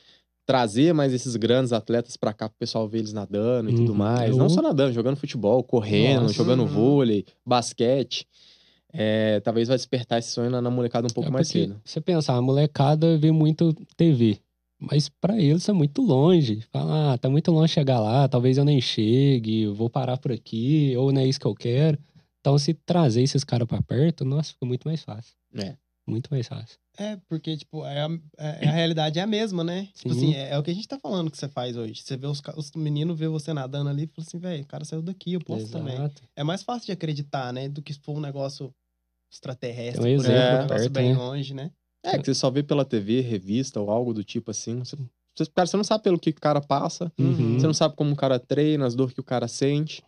trazer 0.44 0.92
mais 0.92 1.12
esses 1.12 1.36
grandes 1.36 1.72
atletas 1.72 2.16
pra 2.16 2.32
cá 2.32 2.48
pro 2.48 2.58
pessoal 2.58 2.88
ver 2.88 2.98
eles 2.98 3.12
nadando 3.12 3.70
e 3.70 3.74
tudo 3.76 3.92
Uhum. 3.92 3.98
mais. 3.98 4.30
Eu- 4.32 4.36
Não 4.36 4.48
só 4.48 4.60
nadando, 4.60 4.92
jogando 4.92 5.14
futebol, 5.16 5.62
correndo, 5.62 6.22
Nossa. 6.22 6.34
jogando 6.34 6.60
Uhum. 6.62 6.66
vôlei, 6.66 7.24
basquete. 7.46 8.26
É, 8.92 9.40
talvez 9.40 9.68
vai 9.68 9.76
despertar 9.76 10.18
esse 10.18 10.30
sonho 10.30 10.50
na, 10.50 10.70
molecada 10.70 11.06
um 11.06 11.10
pouco 11.10 11.28
É 11.28 11.32
mais 11.32 11.48
cedo. 11.48 11.80
Você 11.84 12.00
pensar, 12.00 12.34
a 12.36 12.42
molecada 12.42 13.16
vê 13.16 13.32
muito 13.32 13.72
TV. 13.96 14.38
Mas 14.78 15.08
pra 15.08 15.40
eles 15.40 15.68
é 15.68 15.72
muito 15.72 16.02
longe. 16.02 16.60
Fala, 16.72 17.12
ah, 17.12 17.18
tá 17.18 17.30
muito 17.30 17.50
longe 17.52 17.72
chegar 17.72 18.00
lá, 18.00 18.28
talvez 18.28 18.58
eu 18.58 18.64
nem 18.64 18.80
chegue, 18.80 19.66
vou 19.68 19.88
parar 19.88 20.18
por 20.18 20.32
aqui, 20.32 20.94
ou 20.96 21.12
não 21.12 21.20
é 21.20 21.26
isso 21.26 21.38
que 21.38 21.46
eu 21.46 21.54
quero. 21.54 21.98
Então, 22.40 22.58
se 22.58 22.74
trazer 22.74 23.22
esses 23.22 23.44
caras 23.44 23.68
pra 23.68 23.80
perto, 23.80 24.24
nossa, 24.24 24.52
fica 24.52 24.66
muito 24.66 24.88
mais 24.88 25.02
fácil. 25.02 25.34
É. 25.54 25.76
Muito 26.04 26.28
mais 26.32 26.48
fácil. 26.48 26.76
É, 26.98 27.16
porque, 27.28 27.56
tipo, 27.56 27.86
é 27.86 28.00
a, 28.02 28.08
é- 28.36 28.68
a 28.68 28.72
realidade 28.72 29.20
é 29.20 29.22
a 29.22 29.26
mesma, 29.26 29.62
né? 29.62 29.88
Tipo 29.94 30.12
Sim. 30.12 30.18
assim, 30.30 30.34
é, 30.34 30.50
é 30.50 30.58
o 30.58 30.62
que 30.62 30.70
a 30.72 30.74
gente 30.74 30.88
tá 30.88 30.98
falando 30.98 31.30
que 31.30 31.38
você 31.38 31.48
faz 31.48 31.76
hoje. 31.76 32.02
Você 32.02 32.16
vê 32.16 32.26
os, 32.26 32.42
os 32.56 32.72
meninos 32.72 33.16
vê 33.16 33.28
você 33.28 33.52
nadando 33.52 33.88
ali 33.88 34.02
e 34.02 34.06
fala 34.08 34.26
assim, 34.26 34.38
velho, 34.38 34.64
o 34.64 34.66
cara 34.66 34.84
saiu 34.84 35.00
daqui, 35.00 35.34
eu 35.34 35.40
posso 35.40 35.70
também. 35.70 35.94
Exato. 35.94 36.22
É 36.34 36.42
mais 36.42 36.64
fácil 36.64 36.86
de 36.86 36.92
acreditar, 36.92 37.52
né? 37.52 37.68
Do 37.68 37.80
que 37.80 37.94
se 37.94 38.00
for 38.00 38.16
um 38.16 38.20
negócio 38.20 38.74
extraterrestre, 39.32 40.02
Tem 40.02 40.14
um 40.14 40.18
por 40.18 40.26
exemplo 40.26 40.52
negócio 40.52 40.68
perto, 40.68 40.90
bem 40.92 41.12
né? 41.12 41.18
longe, 41.18 41.54
né? 41.54 41.70
É, 42.04 42.18
que 42.18 42.26
você 42.26 42.34
só 42.34 42.50
vê 42.50 42.62
pela 42.62 42.84
TV, 42.84 43.20
revista 43.20 43.80
ou 43.80 43.90
algo 43.90 44.12
do 44.12 44.22
tipo 44.24 44.50
assim. 44.50 44.80
Você, 44.80 44.96
cara, 45.54 45.66
você 45.66 45.76
não 45.76 45.84
sabe 45.84 46.02
pelo 46.02 46.18
que 46.18 46.30
o 46.30 46.34
cara 46.34 46.60
passa. 46.60 47.10
Uhum. 47.18 47.58
Você 47.58 47.66
não 47.66 47.74
sabe 47.74 47.94
como 47.94 48.12
o 48.12 48.16
cara 48.16 48.38
treina, 48.38 48.84
as 48.84 48.94
dores 48.94 49.14
que 49.14 49.20
o 49.20 49.24
cara 49.24 49.46
sente. 49.48 50.02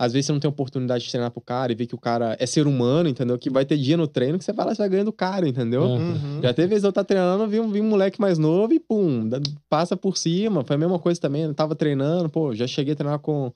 Às 0.00 0.12
vezes 0.12 0.26
você 0.26 0.32
não 0.32 0.38
tem 0.38 0.48
oportunidade 0.48 1.04
de 1.04 1.10
treinar 1.10 1.32
pro 1.32 1.40
cara 1.40 1.72
e 1.72 1.74
ver 1.74 1.86
que 1.88 1.94
o 1.94 1.98
cara 1.98 2.36
é 2.38 2.46
ser 2.46 2.68
humano, 2.68 3.08
entendeu? 3.08 3.36
Que 3.36 3.50
vai 3.50 3.64
ter 3.64 3.76
dia 3.76 3.96
no 3.96 4.06
treino 4.06 4.38
que 4.38 4.44
você 4.44 4.52
vai 4.52 4.64
lá 4.64 4.72
e 4.72 4.76
vai 4.76 4.88
ganhando 4.88 5.08
o 5.08 5.12
cara, 5.12 5.48
entendeu? 5.48 5.82
Uhum. 5.82 6.12
Uhum. 6.12 6.40
Já 6.40 6.54
teve 6.54 6.68
vezes 6.68 6.84
eu 6.84 6.92
tá 6.92 7.02
treinando, 7.02 7.48
vi 7.48 7.58
um, 7.58 7.68
vi 7.68 7.80
um 7.80 7.88
moleque 7.88 8.20
mais 8.20 8.38
novo 8.38 8.72
e 8.72 8.78
pum, 8.78 9.28
passa 9.68 9.96
por 9.96 10.16
cima. 10.16 10.62
Foi 10.62 10.76
a 10.76 10.78
mesma 10.78 11.00
coisa 11.00 11.20
também. 11.20 11.42
Eu 11.42 11.52
tava 11.52 11.74
treinando, 11.74 12.28
pô, 12.28 12.54
já 12.54 12.64
cheguei 12.64 12.92
a 12.92 12.96
treinar 12.96 13.18
com, 13.18 13.52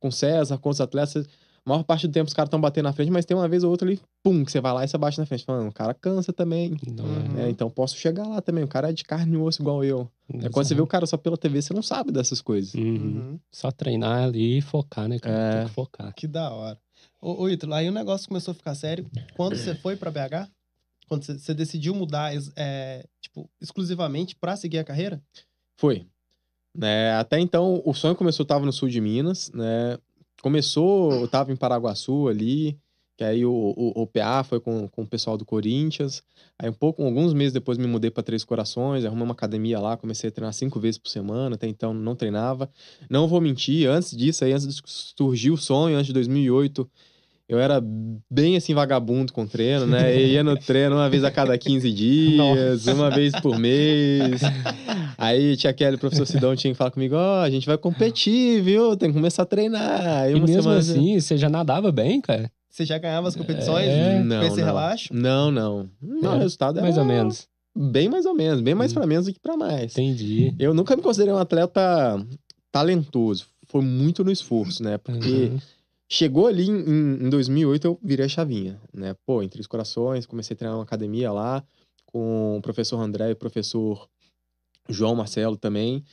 com 0.00 0.10
César, 0.10 0.56
com 0.56 0.70
os 0.70 0.80
atletas. 0.80 1.28
A 1.64 1.70
maior 1.70 1.84
parte 1.84 2.08
do 2.08 2.12
tempo 2.12 2.26
os 2.26 2.34
caras 2.34 2.48
estão 2.48 2.60
batendo 2.60 2.84
na 2.84 2.92
frente, 2.92 3.10
mas 3.10 3.24
tem 3.24 3.36
uma 3.36 3.48
vez 3.48 3.62
ou 3.62 3.70
outra 3.70 3.86
ali, 3.86 4.00
pum, 4.22 4.44
que 4.44 4.50
você 4.50 4.60
vai 4.60 4.72
lá 4.72 4.84
e 4.84 4.88
você 4.88 4.98
bate 4.98 5.18
na 5.18 5.26
frente. 5.26 5.44
Falando, 5.44 5.68
o 5.68 5.72
cara 5.72 5.94
cansa 5.94 6.32
também. 6.32 6.72
Uhum. 6.72 7.38
É, 7.38 7.48
então 7.48 7.70
posso 7.70 7.96
chegar 7.96 8.26
lá 8.26 8.40
também. 8.40 8.64
O 8.64 8.68
cara 8.68 8.90
é 8.90 8.92
de 8.92 9.04
carne 9.04 9.34
e 9.34 9.36
osso 9.36 9.62
igual 9.62 9.84
eu. 9.84 10.10
é. 10.32 10.46
É 10.46 10.50
quando 10.50 10.66
você 10.66 10.74
vê 10.74 10.80
o 10.80 10.86
cara 10.86 11.06
só 11.06 11.16
pela 11.16 11.36
TV, 11.36 11.62
você 11.62 11.72
não 11.72 11.82
sabe 11.82 12.10
dessas 12.10 12.42
coisas. 12.42 12.74
Uhum. 12.74 12.82
Uhum. 12.82 13.40
Só 13.52 13.70
treinar 13.70 14.24
ali 14.24 14.58
e 14.58 14.60
focar, 14.60 15.08
né, 15.08 15.20
cara? 15.20 15.36
É. 15.36 15.58
Tem 15.58 15.68
que 15.68 15.74
focar. 15.74 16.12
Que 16.14 16.26
da 16.26 16.50
hora. 16.50 16.78
Ô, 17.20 17.44
ô 17.44 17.48
Ítalo, 17.48 17.74
aí 17.74 17.88
o 17.88 17.92
negócio 17.92 18.26
começou 18.26 18.50
a 18.50 18.54
ficar 18.54 18.74
sério 18.74 19.08
quando 19.36 19.56
você 19.56 19.74
foi 19.76 19.94
pra 19.94 20.10
BH? 20.10 20.50
Quando 21.06 21.22
você, 21.24 21.38
você 21.38 21.54
decidiu 21.54 21.94
mudar, 21.94 22.32
é, 22.56 23.06
tipo, 23.20 23.48
exclusivamente 23.60 24.34
pra 24.34 24.56
seguir 24.56 24.78
a 24.78 24.84
carreira? 24.84 25.22
Foi. 25.76 26.06
Né, 26.74 27.12
até 27.12 27.38
então, 27.38 27.82
o 27.84 27.92
sonho 27.92 28.16
começou, 28.16 28.46
tava 28.46 28.64
no 28.64 28.72
sul 28.72 28.88
de 28.88 29.00
Minas, 29.00 29.52
né? 29.52 29.98
Começou, 30.42 31.12
eu 31.12 31.28
tava 31.28 31.52
em 31.52 31.56
Paraguaçu 31.56 32.26
ali, 32.28 32.76
que 33.16 33.22
aí 33.22 33.46
o, 33.46 33.52
o, 33.52 34.02
o 34.02 34.06
PA 34.06 34.42
foi 34.42 34.58
com, 34.58 34.88
com 34.88 35.02
o 35.02 35.06
pessoal 35.06 35.38
do 35.38 35.44
Corinthians. 35.44 36.22
Aí 36.58 36.68
um 36.68 36.72
pouco, 36.72 37.02
alguns 37.04 37.32
meses 37.32 37.52
depois 37.52 37.78
me 37.78 37.86
mudei 37.86 38.10
para 38.10 38.24
Três 38.24 38.44
Corações, 38.44 39.04
arrumei 39.04 39.24
uma 39.24 39.32
academia 39.32 39.78
lá, 39.78 39.96
comecei 39.96 40.28
a 40.28 40.32
treinar 40.32 40.52
cinco 40.52 40.80
vezes 40.80 40.98
por 40.98 41.08
semana, 41.08 41.54
até 41.54 41.68
então 41.68 41.94
não 41.94 42.16
treinava. 42.16 42.68
Não 43.08 43.28
vou 43.28 43.40
mentir, 43.40 43.88
antes 43.88 44.16
disso, 44.16 44.44
aí 44.44 44.52
antes 44.52 44.66
de 44.66 44.82
surgir 44.84 45.52
o 45.52 45.56
sonho, 45.56 45.96
antes 45.96 46.08
de 46.08 46.12
2008, 46.12 46.90
eu 47.54 47.60
era 47.60 47.82
bem 48.30 48.56
assim 48.56 48.72
vagabundo 48.74 49.32
com 49.32 49.46
treino, 49.46 49.86
né? 49.86 50.14
Eu 50.14 50.26
ia 50.26 50.42
no 50.44 50.56
treino 50.56 50.96
uma 50.96 51.08
vez 51.10 51.22
a 51.24 51.30
cada 51.30 51.56
15 51.58 51.92
dias, 51.92 52.86
uma 52.86 53.10
vez 53.10 53.32
por 53.40 53.58
mês. 53.58 54.40
Aí 55.18 55.56
tia 55.56 55.72
Kelly, 55.72 55.96
professor 55.96 56.26
Sidão, 56.26 56.56
tinha 56.56 56.72
que 56.72 56.78
falar 56.78 56.90
comigo, 56.90 57.14
ó, 57.16 57.42
a 57.42 57.50
gente 57.50 57.66
vai 57.66 57.78
competir, 57.78 58.62
viu? 58.62 58.96
Tem 58.96 59.10
que 59.10 59.14
começar 59.14 59.42
a 59.42 59.46
treinar. 59.46 60.00
Aí 60.22 60.32
E 60.32 60.34
uma 60.34 60.46
mesmo 60.46 60.62
semana- 60.62 60.80
assim, 60.80 61.20
você 61.20 61.36
já 61.36 61.48
nadava 61.48 61.92
bem, 61.92 62.20
cara? 62.20 62.50
Você 62.70 62.84
já 62.86 62.96
ganhava 62.98 63.28
as 63.28 63.36
competições 63.36 63.86
É, 63.86 64.18
com 64.18 64.24
não, 64.24 64.42
esse 64.44 64.56
não. 64.58 64.64
relaxo? 64.64 65.08
Não, 65.14 65.50
não. 65.50 65.90
Não, 66.00 66.32
É, 66.32 66.36
o 66.36 66.38
resultado 66.38 66.80
Mais 66.80 66.94
era 66.94 67.02
ou 67.02 67.06
menos. 67.08 67.46
Bem 67.76 68.08
mais 68.08 68.24
ou 68.26 68.34
menos, 68.34 68.60
bem 68.60 68.74
mais 68.74 68.92
Hum. 68.92 68.94
pra 68.94 69.06
menos 69.06 69.26
do 69.26 69.32
que 69.32 69.40
pra 69.40 69.56
mais. 69.56 69.92
Entendi. 69.92 70.54
Eu 70.58 70.72
nunca 70.74 70.96
me 70.96 71.02
considerei 71.02 71.32
um 71.34 71.38
atleta 71.38 72.18
talentoso. 72.70 73.46
Foi 73.66 73.82
muito 73.82 74.24
no 74.24 74.30
esforço, 74.30 74.82
né? 74.82 74.98
Porque 74.98 75.28
Uhum. 75.52 75.58
Chegou 76.12 76.46
ali 76.46 76.68
em, 76.68 77.24
em 77.24 77.30
2008, 77.30 77.86
eu 77.86 77.98
virei 78.02 78.26
a 78.26 78.28
chavinha, 78.28 78.78
né? 78.92 79.14
Pô, 79.24 79.42
entre 79.42 79.62
os 79.62 79.66
corações, 79.66 80.26
comecei 80.26 80.52
a 80.52 80.58
treinar 80.58 80.76
uma 80.76 80.84
academia 80.84 81.32
lá 81.32 81.64
com 82.04 82.58
o 82.58 82.60
professor 82.60 83.00
André 83.00 83.30
e 83.30 83.32
o 83.32 83.36
professor 83.36 84.06
João 84.90 85.14
Marcelo 85.16 85.56
também. 85.56 86.04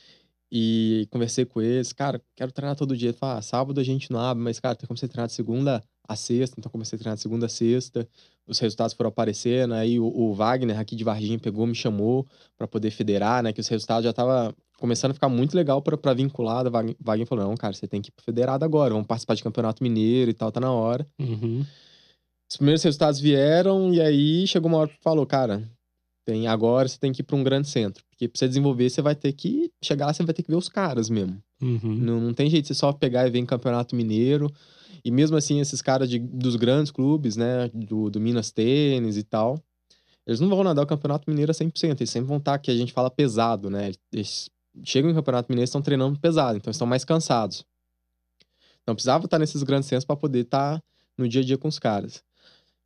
E 0.50 1.06
conversei 1.10 1.44
com 1.44 1.60
eles, 1.60 1.92
cara, 1.92 2.20
quero 2.34 2.50
treinar 2.50 2.76
todo 2.76 2.96
dia. 2.96 3.12
Fala, 3.12 3.38
ah, 3.38 3.42
sábado 3.42 3.78
a 3.78 3.84
gente 3.84 4.10
não 4.10 4.18
abre, 4.18 4.42
mas, 4.42 4.58
cara, 4.58 4.74
tem 4.74 4.86
como 4.86 4.96
você 4.96 5.06
treinar 5.06 5.28
de 5.28 5.34
segunda 5.34 5.82
a 6.08 6.16
sexta, 6.16 6.56
então 6.58 6.72
comecei 6.72 6.96
a 6.96 6.98
treinar 6.98 7.16
de 7.16 7.22
segunda 7.22 7.44
a 7.44 7.48
sexta. 7.50 8.08
Os 8.50 8.58
resultados 8.58 8.94
foram 8.94 9.08
aparecendo, 9.08 9.74
aí 9.74 10.00
o, 10.00 10.06
o 10.06 10.34
Wagner 10.34 10.78
aqui 10.78 10.96
de 10.96 11.04
Varginha 11.04 11.38
pegou, 11.38 11.66
me 11.66 11.74
chamou 11.74 12.26
para 12.58 12.66
poder 12.66 12.90
federar, 12.90 13.42
né? 13.42 13.52
Que 13.52 13.60
os 13.60 13.68
resultados 13.68 14.04
já 14.04 14.12
tava 14.12 14.52
começando 14.76 15.12
a 15.12 15.14
ficar 15.14 15.28
muito 15.28 15.54
legal 15.54 15.80
para 15.80 16.14
vincular. 16.14 16.66
O 16.66 16.70
Wagner 16.70 16.96
Wagner 17.00 17.26
falou: 17.26 17.44
não, 17.44 17.56
cara, 17.56 17.72
você 17.72 17.86
tem 17.86 18.02
que 18.02 18.08
ir 18.08 18.12
pro 18.12 18.24
federado 18.24 18.64
agora, 18.64 18.92
vamos 18.92 19.06
participar 19.06 19.34
de 19.34 19.42
campeonato 19.42 19.82
mineiro 19.82 20.30
e 20.30 20.34
tal, 20.34 20.50
tá 20.50 20.58
na 20.58 20.72
hora. 20.72 21.06
Uhum. 21.20 21.64
Os 22.50 22.56
primeiros 22.56 22.82
resultados 22.82 23.20
vieram, 23.20 23.94
e 23.94 24.00
aí 24.00 24.46
chegou 24.48 24.68
uma 24.68 24.78
hora 24.78 24.88
que 24.88 24.98
falou, 25.00 25.24
cara, 25.24 25.62
tem, 26.26 26.46
agora 26.48 26.88
você 26.88 26.98
tem 26.98 27.12
que 27.12 27.22
ir 27.22 27.24
para 27.24 27.36
um 27.36 27.44
grande 27.44 27.68
centro. 27.68 28.04
Porque 28.10 28.28
pra 28.28 28.38
você 28.38 28.46
desenvolver, 28.46 28.90
você 28.90 29.00
vai 29.00 29.14
ter 29.14 29.32
que. 29.32 29.70
Chegar 29.82 30.06
lá, 30.06 30.12
você 30.12 30.22
vai 30.22 30.34
ter 30.34 30.42
que 30.42 30.50
ver 30.50 30.56
os 30.56 30.68
caras 30.68 31.08
mesmo. 31.08 31.40
Uhum. 31.62 31.80
Não, 31.82 32.20
não 32.20 32.34
tem 32.34 32.50
jeito 32.50 32.64
de 32.64 32.68
você 32.68 32.74
só 32.74 32.92
pegar 32.92 33.26
e 33.26 33.30
ver 33.30 33.38
em 33.38 33.46
campeonato 33.46 33.96
mineiro. 33.96 34.50
E 35.04 35.10
mesmo 35.10 35.36
assim, 35.36 35.60
esses 35.60 35.80
caras 35.82 36.08
de- 36.08 36.18
dos 36.18 36.56
grandes 36.56 36.90
clubes, 36.90 37.36
né? 37.36 37.68
Do, 37.72 38.10
do 38.10 38.20
Minas 38.20 38.50
Tênis 38.50 39.16
e 39.16 39.22
tal, 39.22 39.62
eles 40.26 40.40
não 40.40 40.48
vão 40.48 40.62
nadar 40.62 40.82
o 40.82 40.86
campeonato 40.86 41.28
mineiro 41.30 41.50
a 41.50 41.54
100%. 41.54 42.00
Eles 42.00 42.10
sempre 42.10 42.28
vão 42.28 42.36
estar, 42.38 42.58
que 42.58 42.70
a 42.70 42.76
gente 42.76 42.92
fala 42.92 43.10
pesado, 43.10 43.68
né? 43.70 43.92
Eles 44.12 44.50
chegam 44.84 45.10
em 45.10 45.14
campeonato 45.14 45.50
mineiro 45.50 45.64
e 45.64 45.68
estão 45.68 45.82
treinando 45.82 46.18
pesado, 46.20 46.56
então 46.56 46.70
estão 46.70 46.86
mais 46.86 47.04
cansados. 47.04 47.64
Então 48.82 48.94
precisava 48.94 49.24
estar 49.24 49.38
nesses 49.38 49.62
grandes 49.62 49.88
centros 49.88 50.04
para 50.04 50.16
poder 50.16 50.40
estar 50.40 50.82
no 51.16 51.28
dia 51.28 51.40
a 51.42 51.44
dia 51.44 51.58
com 51.58 51.68
os 51.68 51.78
caras. 51.78 52.22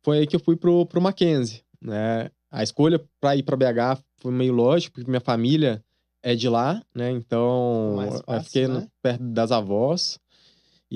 Foi 0.03 0.19
aí 0.19 0.27
que 0.27 0.35
eu 0.35 0.39
fui 0.39 0.55
pro, 0.55 0.85
pro 0.85 1.01
Mackenzie, 1.01 1.61
né? 1.81 2.29
A 2.51 2.63
escolha 2.63 3.03
para 3.19 3.35
ir 3.35 3.43
para 3.43 3.57
BH 3.57 4.01
foi 4.17 4.31
meio 4.31 4.53
lógico, 4.53 4.95
porque 4.95 5.09
minha 5.09 5.21
família 5.21 5.83
é 6.21 6.35
de 6.35 6.47
lá, 6.49 6.81
né? 6.93 7.11
Então 7.11 7.93
Mais 7.95 8.15
eu 8.15 8.21
fácil, 8.25 8.43
fiquei 8.45 8.67
no- 8.67 8.79
né? 8.81 8.87
perto 9.01 9.23
das 9.23 9.51
avós 9.51 10.19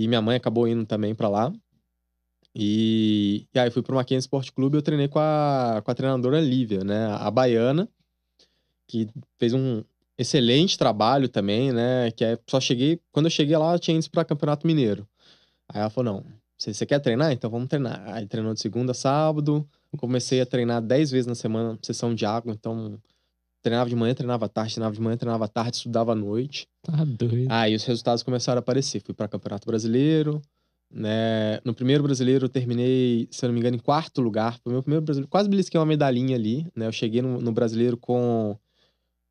e 0.03 0.07
minha 0.07 0.21
mãe 0.21 0.37
acabou 0.37 0.67
indo 0.67 0.85
também 0.85 1.13
para 1.13 1.27
lá. 1.27 1.51
E, 2.55 3.45
e 3.53 3.59
aí 3.59 3.69
fui 3.69 3.81
pro 3.81 3.95
Mackenzie 3.95 4.21
Sport 4.21 4.51
Clube 4.51 4.75
e 4.75 4.79
eu 4.79 4.81
treinei 4.81 5.07
com 5.07 5.19
a, 5.19 5.81
com 5.83 5.91
a 5.91 5.95
treinadora 5.95 6.39
Lívia, 6.39 6.83
né? 6.83 7.07
A 7.19 7.29
baiana, 7.29 7.87
que 8.87 9.07
fez 9.37 9.53
um 9.53 9.83
excelente 10.17 10.77
trabalho 10.77 11.27
também, 11.29 11.71
né? 11.73 12.11
Que 12.11 12.23
é, 12.23 12.39
só 12.47 12.59
cheguei, 12.59 12.99
quando 13.11 13.27
eu 13.27 13.31
cheguei 13.31 13.57
lá, 13.57 13.77
tinha 13.77 13.97
ido 13.97 14.09
para 14.09 14.25
Campeonato 14.25 14.65
Mineiro. 14.65 15.07
Aí 15.67 15.81
ela 15.81 15.89
falou: 15.89 16.13
não, 16.13 16.25
você, 16.57 16.73
você 16.73 16.85
quer 16.85 16.99
treinar? 16.99 17.31
Então 17.31 17.49
vamos 17.49 17.67
treinar. 17.67 18.01
Aí 18.07 18.25
treinou 18.25 18.53
de 18.53 18.61
segunda 18.61 18.91
a 18.91 18.95
sábado. 18.95 19.67
Comecei 19.97 20.39
a 20.39 20.45
treinar 20.45 20.81
10 20.81 21.11
vezes 21.11 21.27
na 21.27 21.35
semana, 21.35 21.77
sessão 21.81 22.15
de 22.15 22.25
água. 22.25 22.53
Então, 22.53 22.99
treinava 23.61 23.89
de 23.89 23.95
manhã, 23.95 24.13
treinava 24.13 24.45
à 24.45 24.49
tarde, 24.49 24.73
treinava 24.73 24.95
de 24.95 25.01
manhã, 25.01 25.17
treinava 25.17 25.45
à 25.45 25.47
tarde, 25.47 25.77
estudava 25.77 26.11
à 26.11 26.15
noite. 26.15 26.67
Tá 26.81 27.03
doido. 27.03 27.47
Aí 27.49 27.75
os 27.75 27.83
resultados 27.83 28.23
começaram 28.23 28.59
a 28.59 28.61
aparecer. 28.61 29.01
Fui 29.01 29.13
para 29.13 29.27
Campeonato 29.27 29.67
Brasileiro. 29.67 30.41
Né? 30.91 31.59
No 31.63 31.73
primeiro 31.73 32.01
brasileiro 32.01 32.45
eu 32.45 32.49
terminei, 32.49 33.27
se 33.29 33.45
eu 33.45 33.47
não 33.47 33.53
me 33.53 33.59
engano, 33.59 33.75
em 33.75 33.79
quarto 33.79 34.21
lugar. 34.21 34.57
Foi 34.63 34.71
meu 34.71 34.81
primeiro 34.81 35.03
brasileiro. 35.03 35.29
Quase 35.29 35.49
belisquei 35.49 35.79
uma 35.79 35.85
medalhinha 35.85 36.35
ali. 36.35 36.65
Né? 36.75 36.87
Eu 36.87 36.91
cheguei 36.91 37.21
no, 37.21 37.39
no 37.39 37.51
brasileiro 37.51 37.97
com 37.97 38.57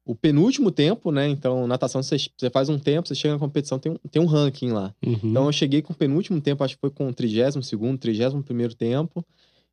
o 0.08 0.14
penúltimo 0.14 0.70
tempo, 0.70 1.12
né? 1.12 1.28
Então, 1.28 1.66
natação, 1.66 2.02
você, 2.02 2.16
você 2.34 2.48
faz 2.48 2.70
um 2.70 2.78
tempo, 2.78 3.06
você 3.06 3.14
chega 3.14 3.34
na 3.34 3.38
competição, 3.38 3.78
tem 3.78 3.92
um, 3.92 3.96
tem 4.10 4.22
um 4.22 4.24
ranking 4.24 4.70
lá. 4.70 4.94
Uhum. 5.04 5.18
Então 5.22 5.44
eu 5.44 5.52
cheguei 5.52 5.82
com 5.82 5.92
o 5.92 5.96
penúltimo 5.96 6.40
tempo, 6.40 6.64
acho 6.64 6.76
que 6.76 6.80
foi 6.80 6.90
com 6.90 7.08
o 7.08 7.12
32 7.12 7.66
segundo, 7.66 7.98
31 7.98 8.40
primeiro 8.40 8.74
tempo, 8.74 9.22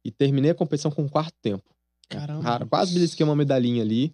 e 0.03 0.11
terminei 0.11 0.51
a 0.51 0.53
competição 0.53 0.91
com 0.91 1.05
o 1.05 1.09
quarto 1.09 1.33
tempo. 1.41 1.63
Caramba. 2.09 2.43
Cara, 2.43 2.65
quase 2.65 2.93
belisquei 2.93 3.25
uma 3.25 3.33
medalhinha 3.35 3.81
ali. 3.81 4.13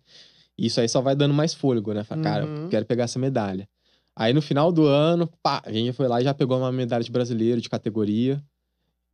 Isso 0.66 0.80
aí 0.80 0.88
só 0.88 1.02
vai 1.02 1.16
dando 1.16 1.34
mais 1.34 1.54
fôlego, 1.54 1.94
né? 1.94 2.04
Fala, 2.04 2.22
cara, 2.22 2.46
Uhum. 2.46 2.64
eu 2.66 2.70
quero 2.70 2.86
pegar 2.86 3.06
essa 3.06 3.18
medalha. 3.20 3.68
Aí 4.16 4.34
no 4.34 4.42
final 4.42 4.72
do 4.72 4.86
ano, 4.86 5.30
pá, 5.42 5.62
a 5.66 5.72
gente 5.72 5.94
foi 5.94 6.08
lá 6.08 6.22
e 6.22 6.24
já 6.24 6.34
pegou 6.34 6.58
uma 6.58 6.72
medalha 6.72 7.04
de 7.04 7.12
brasileiro 7.12 7.60
de 7.62 7.70
categoria. 7.70 8.42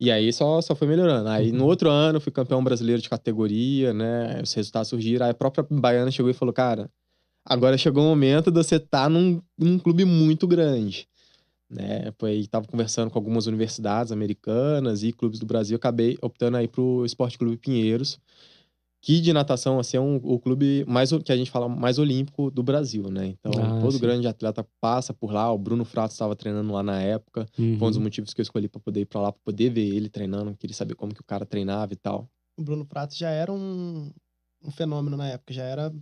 E 0.00 0.10
aí 0.10 0.32
só, 0.32 0.60
só 0.60 0.74
foi 0.74 0.86
melhorando. 0.86 1.28
Aí 1.28 1.50
no 1.50 1.60
Uhum. 1.62 1.66
outro 1.70 1.88
ano 1.90 2.20
fui 2.20 2.30
campeão 2.30 2.62
brasileiro 2.62 3.00
de 3.00 3.08
categoria, 3.08 3.92
né? 3.94 4.40
Os 4.42 4.52
resultados 4.52 4.88
surgiram. 4.88 5.24
Aí 5.26 5.30
a 5.32 5.34
própria 5.34 5.66
Baiana 5.70 6.10
chegou 6.10 6.30
e 6.30 6.34
falou, 6.34 6.52
cara, 6.52 6.90
agora 7.44 7.78
chegou 7.78 8.04
o 8.04 8.06
momento 8.08 8.50
de 8.50 8.56
você 8.62 8.76
estar 8.76 9.08
num, 9.08 9.40
num 9.58 9.78
clube 9.78 10.04
muito 10.04 10.46
grande. 10.46 11.08
Né? 11.70 12.12
Foi 12.18 12.30
aí 12.30 12.46
tava 12.46 12.66
conversando 12.66 13.10
com 13.10 13.18
algumas 13.18 13.46
universidades 13.46 14.10
americanas 14.12 15.02
e 15.02 15.12
clubes 15.12 15.38
do 15.38 15.46
Brasil. 15.46 15.76
Acabei 15.76 16.16
optando 16.22 16.56
aí 16.56 16.66
pro 16.68 17.04
Esporte 17.04 17.36
Clube 17.38 17.56
Pinheiros, 17.56 18.18
que 19.00 19.20
de 19.20 19.32
natação 19.32 19.78
assim, 19.78 19.96
é 19.96 20.00
um, 20.00 20.16
o 20.16 20.38
clube 20.38 20.84
mais 20.86 21.10
que 21.24 21.30
a 21.32 21.36
gente 21.36 21.50
fala 21.50 21.68
mais 21.68 21.98
olímpico 21.98 22.50
do 22.50 22.62
Brasil, 22.62 23.04
né? 23.10 23.26
Então, 23.28 23.52
Ah, 23.54 23.80
todo 23.80 23.92
sim. 23.92 24.00
grande 24.00 24.26
atleta 24.26 24.66
passa 24.80 25.14
por 25.14 25.32
lá. 25.32 25.52
O 25.52 25.58
Bruno 25.58 25.84
Frato 25.84 26.12
estava 26.12 26.34
treinando 26.34 26.72
lá 26.72 26.82
na 26.82 27.00
época. 27.00 27.46
Uhum. 27.58 27.78
Foi 27.78 27.88
um 27.88 27.90
dos 27.92 27.98
motivos 28.00 28.34
que 28.34 28.40
eu 28.40 28.42
escolhi 28.42 28.68
para 28.68 28.80
poder 28.80 29.00
ir 29.02 29.06
para 29.06 29.20
lá, 29.20 29.32
para 29.32 29.40
poder 29.44 29.70
ver 29.70 29.86
ele 29.94 30.08
treinando, 30.08 30.56
queria 30.56 30.74
saber 30.74 30.94
como 30.94 31.14
que 31.14 31.20
o 31.20 31.24
cara 31.24 31.46
treinava 31.46 31.92
e 31.92 31.96
tal. 31.96 32.28
O 32.58 32.62
Bruno 32.62 32.84
Prato 32.84 33.14
já 33.14 33.30
era 33.30 33.52
um, 33.52 34.10
um 34.64 34.70
fenômeno 34.72 35.16
na 35.16 35.28
época, 35.28 35.54
já 35.54 35.62
era 35.62 35.94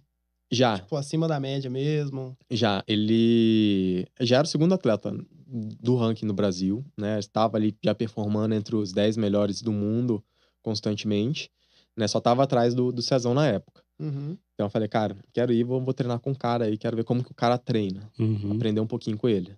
Já, 0.51 0.79
tipo, 0.79 0.97
acima 0.97 1.29
da 1.29 1.39
média 1.39 1.69
mesmo. 1.69 2.35
já, 2.51 2.83
ele 2.89 4.07
já 4.21 4.37
era 4.39 4.47
o 4.47 4.49
segundo 4.51 4.73
atleta 4.73 5.13
do 5.47 5.97
ranking 5.97 6.25
no 6.25 6.33
Brasil, 6.33 6.83
né? 6.99 7.19
Estava 7.19 7.59
ali 7.59 7.77
já 7.85 7.95
performando 7.95 8.55
entre 8.55 8.75
os 8.75 8.91
10 8.91 9.19
melhores 9.19 9.61
do 9.61 9.71
mundo 9.71 10.25
constantemente, 10.63 11.51
né? 11.97 12.07
Só 12.09 12.21
tava 12.21 12.43
atrás 12.43 12.75
do, 12.75 12.93
do 12.93 13.03
Cezão 13.03 13.35
na 13.35 13.47
época. 13.47 13.83
Uhum. 13.99 14.37
Então 14.55 14.67
eu 14.67 14.71
falei, 14.71 14.89
cara, 14.89 15.17
quero 15.33 15.53
ir, 15.53 15.65
vou, 15.65 15.81
vou 15.81 15.95
treinar 15.95 16.19
com 16.21 16.31
o 16.33 16.37
cara 16.39 16.65
aí, 16.67 16.77
quero 16.77 16.97
ver 16.97 17.05
como 17.05 17.23
que 17.25 17.31
o 17.31 17.35
cara 17.35 17.57
treina. 17.59 18.01
Uhum. 18.19 18.53
Aprender 18.55 18.81
um 18.81 18.87
pouquinho 18.87 19.17
com 19.17 19.29
ele. 19.29 19.51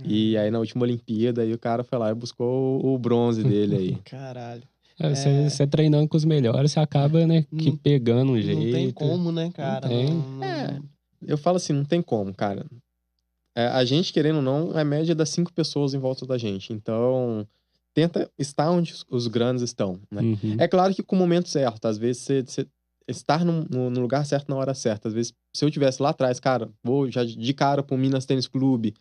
Uhum. 0.00 0.06
E 0.10 0.36
aí 0.36 0.50
na 0.50 0.58
última 0.58 0.82
Olimpíada, 0.84 1.42
aí 1.42 1.52
o 1.52 1.58
cara 1.58 1.82
foi 1.82 1.98
lá 1.98 2.10
e 2.10 2.14
buscou 2.14 2.84
o 2.84 2.98
bronze 2.98 3.42
dele 3.42 3.76
aí. 3.76 3.96
Caralho. 4.04 4.62
É, 4.98 5.14
Você, 5.14 5.28
É. 5.28 5.48
você 5.50 5.66
treinando 5.66 6.08
com 6.08 6.16
os 6.16 6.24
melhores, 6.24 6.72
você 6.72 6.80
acaba, 6.80 7.26
né, 7.26 7.42
que 7.58 7.70
Não- 7.70 7.76
pegando 7.76 8.32
um 8.32 8.40
jeito. 8.40 8.60
Não 8.62 8.72
tem 8.72 8.90
como, 8.90 9.30
né, 9.32 9.50
cara? 9.52 9.86
tem. 9.88 10.06
Não- 10.10 10.22
não- 10.38 10.44
É. 10.44 10.80
Eu 11.26 11.36
falo 11.36 11.56
assim, 11.56 11.72
não 11.72 11.84
tem 11.84 12.00
como, 12.00 12.32
cara. 12.34 12.64
É, 13.54 13.66
a 13.68 13.84
gente, 13.84 14.12
querendo 14.12 14.36
ou 14.36 14.42
não, 14.42 14.78
é 14.78 14.84
média 14.84 15.14
das 15.14 15.30
cinco 15.30 15.52
pessoas 15.52 15.92
em 15.94 15.98
volta 15.98 16.26
da 16.26 16.36
gente. 16.38 16.72
Então, 16.72 17.46
tenta 17.96 18.30
estar 18.38 18.70
onde 18.70 18.94
os- 19.08 19.26
grandes 19.26 19.62
estão, 19.62 19.98
né? 20.10 20.20
Uhum. 20.20 20.56
É 20.58 20.68
claro 20.68 20.94
que 20.94 21.02
com 21.02 21.16
o 21.16 21.18
momento 21.18 21.48
certo, 21.48 21.86
às 21.86 21.96
vezes 21.96 22.20
você, 22.22 22.42
você 22.42 22.66
estar 23.08 23.42
no, 23.42 23.64
no- 23.70 24.00
lugar 24.00 24.26
certo 24.26 24.50
na 24.50 24.56
hora 24.56 24.74
certa. 24.74 25.08
Às 25.08 25.14
vezes, 25.14 25.32
se 25.54 25.64
eu 25.64 25.70
tivesse 25.70 26.02
lá 26.02 26.10
atrás, 26.10 26.38
cara, 26.38 26.68
vou 26.84 27.10
já 27.10 27.24
de 27.24 27.54
cara 27.54 27.82
para 27.82 27.96
um 27.96 27.98
Minas 27.98 28.26
Tênis 28.26 28.46
Clube 28.46 28.92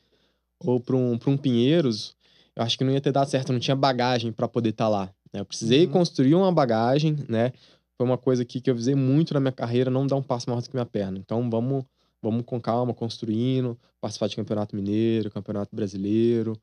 ou 0.63 0.79
para 0.79 0.95
um, 0.95 1.17
pra 1.17 1.29
um 1.29 1.36
Pinheiros, 1.38 2.15
eu 2.55 2.63
acho 2.63 2.77
que 2.77 2.86
não 2.86 2.93
ia 2.93 3.01
ter 3.01 3.12
dado 3.12 3.29
certo, 3.29 3.49
eu 3.49 3.53
não 3.53 3.60
tinha 3.60 3.75
bagagem 3.75 4.31
para 4.31 4.47
poder 4.47 4.69
estar 4.69 4.88
lá. 4.88 5.12
né? 5.34 5.41
Eu 5.41 5.45
precisei 5.45 5.86
Uhum. 5.86 5.91
construir 5.91 6.34
uma 6.36 6.49
bagagem, 6.53 7.17
né? 7.27 7.51
Foi 7.97 8.08
uma 8.08 8.17
coisa 8.17 8.45
que, 8.45 8.62
que 8.62 8.69
eu 8.69 8.75
visei 8.75 8.95
muito 8.95 9.34
na 9.34 9.41
minha 9.41 9.51
carreira, 9.51 9.91
não 9.91 10.08
dar 10.08 10.15
um 10.15 10.23
passo 10.23 10.49
maior 10.49 10.62
do 10.62 10.69
que 10.69 10.75
minha 10.75 10.86
perna. 10.86 11.17
Então, 11.17 11.49
vamos, 11.49 11.84
vamos 12.23 12.43
com 12.45 12.62
calma, 12.62 12.93
construindo, 12.93 13.77
participar 13.99 14.27
de 14.27 14.36
campeonato 14.38 14.73
mineiro, 14.73 15.29
campeonato 15.29 15.75
brasileiro, 15.75 16.58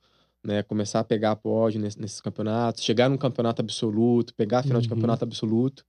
né? 0.45 0.63
Começar 0.63 1.01
a 1.01 1.05
pegar 1.05 1.37
pódio 1.37 1.81
nesse- 1.81 2.01
nesses 2.01 2.21
campeonatos, 2.21 2.83
chegar 2.83 3.09
num 3.09 3.17
campeonato 3.17 3.61
absoluto, 3.63 4.35
pegar 4.35 4.61
a 4.61 4.63
final 4.63 4.81
de 4.81 4.89
Uhum. 4.89 4.95
campeonato 4.97 5.25
absoluto, 5.25 5.85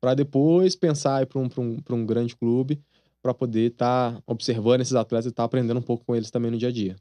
para 0.00 0.14
depois 0.14 0.76
pensar 0.76 1.26
para 1.26 1.38
um, 1.40 1.48
pra 1.48 1.60
um, 1.60 1.80
pra 1.80 1.94
um 1.94 2.04
grande 2.06 2.36
clube, 2.36 2.80
para 3.22 3.34
poder 3.34 3.72
estar 3.72 4.20
observando 4.26 4.80
esses 4.82 4.94
atletas 4.94 5.26
e 5.26 5.28
estar 5.30 5.44
aprendendo 5.44 5.78
um 5.78 5.82
pouco 5.82 6.04
com 6.04 6.14
eles 6.14 6.30
também 6.30 6.50
no 6.50 6.58
dia 6.58 6.68
a 6.68 6.72
dia. 6.72 6.96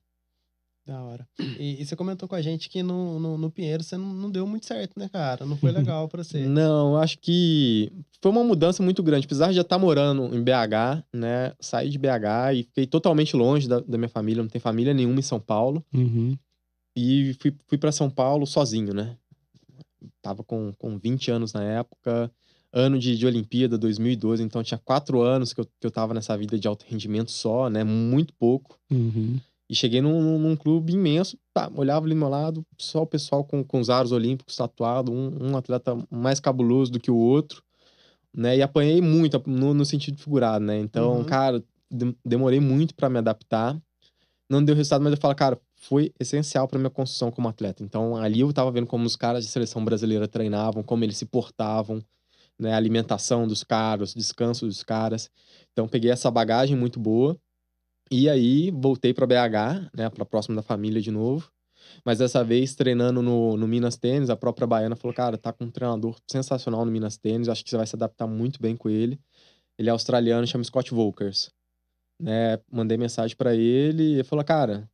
Da 0.88 1.02
hora. 1.04 1.28
E, 1.58 1.82
e 1.82 1.86
você 1.86 1.96
comentou 1.96 2.30
com 2.30 2.36
a 2.36 2.42
gente 2.44 2.70
que 2.70 2.84
no, 2.84 3.20
no, 3.20 3.38
no 3.40 3.50
Pinheiro 3.50 3.82
você 3.84 3.98
não, 3.98 4.06
não 4.06 4.30
deu 4.30 4.46
muito 4.46 4.68
certo, 4.68 5.00
né, 5.00 5.10
cara? 5.10 5.44
Não 5.44 5.58
foi 5.58 5.72
legal 5.74 6.08
pra 6.08 6.24
você. 6.24 6.46
Não, 6.46 6.96
acho 6.98 7.18
que 7.18 7.92
foi 8.22 8.32
uma 8.32 8.44
mudança 8.44 8.84
muito 8.84 9.02
grande. 9.02 9.26
Apesar 9.26 9.48
de 9.50 9.56
já 9.56 9.62
estar 9.62 9.80
morando 9.80 10.26
em 10.36 10.44
BH, 10.44 11.04
né? 11.12 11.54
Saí 11.60 11.90
de 11.90 11.98
BH 11.98 12.54
e 12.54 12.64
fiquei 12.64 12.86
totalmente 12.86 13.36
longe 13.36 13.68
da, 13.68 13.80
da 13.80 13.98
minha 13.98 14.10
família, 14.10 14.44
não 14.44 14.50
tenho 14.50 14.62
família 14.62 14.94
nenhuma 14.94 15.18
em 15.18 15.24
São 15.24 15.40
Paulo. 15.40 15.84
Uhum. 15.92 16.38
E 16.96 17.36
fui, 17.42 17.54
fui 17.68 17.78
para 17.78 17.92
São 17.92 18.10
Paulo 18.10 18.46
sozinho, 18.46 18.94
né? 18.94 19.18
Tava 20.22 20.44
com, 20.44 20.74
com 20.74 20.98
20 20.98 21.30
anos 21.32 21.54
na 21.54 21.64
época, 21.64 22.32
ano 22.72 22.98
de, 22.98 23.18
de 23.18 23.26
Olimpíada, 23.26 23.78
2012, 23.78 24.44
então 24.44 24.64
tinha 24.64 24.78
quatro 24.78 25.22
anos 25.22 25.54
que 25.54 25.62
eu, 25.62 25.66
que 25.66 25.86
eu 25.88 25.92
tava 25.92 26.14
nessa 26.14 26.38
vida 26.38 26.58
de 26.58 26.68
alto 26.68 26.86
rendimento 26.88 27.32
só, 27.32 27.70
né? 27.70 27.84
Muito 27.84 28.34
pouco. 28.34 28.80
Uhum. 28.92 29.40
E 29.68 29.74
cheguei 29.76 30.00
num, 30.00 30.38
num- 30.38 30.56
clube 30.56 30.94
imenso, 30.94 31.38
tá, 31.54 31.72
olhava 31.76 32.06
ali 32.06 32.14
do 32.14 32.20
meu 32.20 32.30
lado, 32.30 32.64
só 32.78 33.02
o 33.02 33.08
pessoal 33.08 33.44
com, 33.44 33.64
com 33.64 33.80
os 33.80 33.90
aros 33.90 34.12
olímpicos 34.12 34.56
tatuado, 34.56 35.12
um, 35.12 35.52
um 35.52 35.58
atleta 35.58 35.98
mais 36.10 36.40
cabuloso 36.40 36.92
do 36.92 37.00
que 37.00 37.10
o 37.10 37.16
outro, 37.18 37.64
né? 38.34 38.58
E 38.58 38.62
apanhei 38.62 39.02
muito 39.02 39.42
no, 39.48 39.74
no 39.74 39.84
sentido 39.86 40.18
figurado, 40.18 40.64
né? 40.64 40.78
Então, 40.78 41.18
Uhum. 41.18 41.24
cara, 41.26 41.64
de- 41.92 42.16
demorei 42.24 42.60
muito 42.60 42.94
para 42.94 43.10
me 43.10 43.18
adaptar. 43.18 43.76
Não 44.48 44.64
deu 44.64 44.76
resultado, 44.76 45.04
mas 45.04 45.14
eu 45.14 45.20
falo, 45.20 45.34
cara, 45.36 45.60
foi 45.88 46.12
essencial 46.20 46.68
para 46.68 46.80
minha 46.80 46.90
construção 46.90 47.32
como 47.32 47.48
atleta. 47.48 47.84
Então, 47.84 48.16
ali 48.16 48.40
eu 48.40 48.52
tava 48.52 48.72
vendo 48.72 48.88
como 48.88 49.06
os 49.06 49.16
caras 49.16 49.46
de 49.46 49.52
seleção 49.52 49.84
brasileira 49.86 50.28
treinavam, 50.28 50.84
como 50.84 51.04
eles 51.04 51.18
se 51.18 51.26
portavam, 51.26 52.04
né? 52.60 52.74
A 52.74 52.78
alimentação 52.78 53.48
dos 53.48 53.64
caras, 53.64 54.14
descanso 54.14 54.66
dos 54.66 54.84
caras. 54.84 55.30
Então, 55.72 55.88
peguei 55.88 56.10
essa 56.12 56.32
bagagem 56.32 56.76
muito 56.76 57.00
boa. 57.00 57.38
E 58.12 58.30
aí, 58.30 58.72
voltei 58.72 59.14
para 59.14 59.28
BH, 59.28 59.90
né, 59.96 60.10
para 60.10 60.26
próximo 60.26 60.56
da 60.56 60.62
família 60.62 61.02
de 61.02 61.12
novo. 61.12 61.52
Mas 62.04 62.20
dessa 62.20 62.44
vez, 62.44 62.76
treinando 62.76 63.22
no, 63.22 63.56
no 63.58 63.68
Minas 63.68 63.98
Tênis, 63.98 64.30
a 64.30 64.36
própria 64.36 64.68
Baiana 64.68 64.96
falou: 64.96 65.14
Cara, 65.14 65.38
tá 65.38 65.54
com 65.54 65.66
um 65.66 65.72
treinador 65.72 66.18
sensacional 66.30 66.86
no 66.86 66.92
Minas 66.92 67.18
Tênis, 67.18 67.48
acho 67.48 67.64
que 67.64 67.70
você 67.70 67.78
vai 67.78 67.88
se 67.88 67.96
adaptar 67.96 68.28
muito 68.28 68.60
bem 68.62 68.76
com 68.76 68.90
ele. 68.90 69.20
Ele 69.78 69.90
é 69.90 69.92
australiano, 69.92 70.48
chama 70.48 70.64
Scott 70.64 70.94
Volkers. 70.94 71.52
Né, 72.20 72.60
mandei 72.72 72.98
mensagem 72.98 73.36
para 73.36 73.54
ele 73.54 74.04
e 74.04 74.14
ele 74.16 74.24
falou: 74.24 74.44
Cara, 74.44 74.90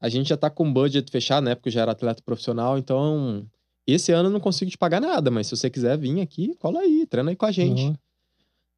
a 0.00 0.08
gente 0.08 0.28
já 0.28 0.36
tá 0.36 0.48
com 0.48 0.72
budget 0.72 1.10
fechado, 1.10 1.44
né, 1.44 1.54
porque 1.54 1.68
eu 1.68 1.72
já 1.72 1.82
era 1.82 1.92
atleta 1.92 2.22
profissional, 2.22 2.78
então 2.78 3.46
esse 3.86 4.12
ano 4.12 4.28
eu 4.28 4.32
não 4.32 4.40
consigo 4.40 4.70
te 4.70 4.78
pagar 4.78 5.00
nada, 5.00 5.30
mas 5.30 5.46
se 5.46 5.56
você 5.56 5.68
quiser 5.68 5.98
vir 5.98 6.20
aqui, 6.20 6.54
cola 6.56 6.80
aí, 6.80 7.06
treina 7.06 7.30
aí 7.30 7.36
com 7.36 7.46
a 7.46 7.52
gente. 7.52 7.88
Ó, 7.88 7.94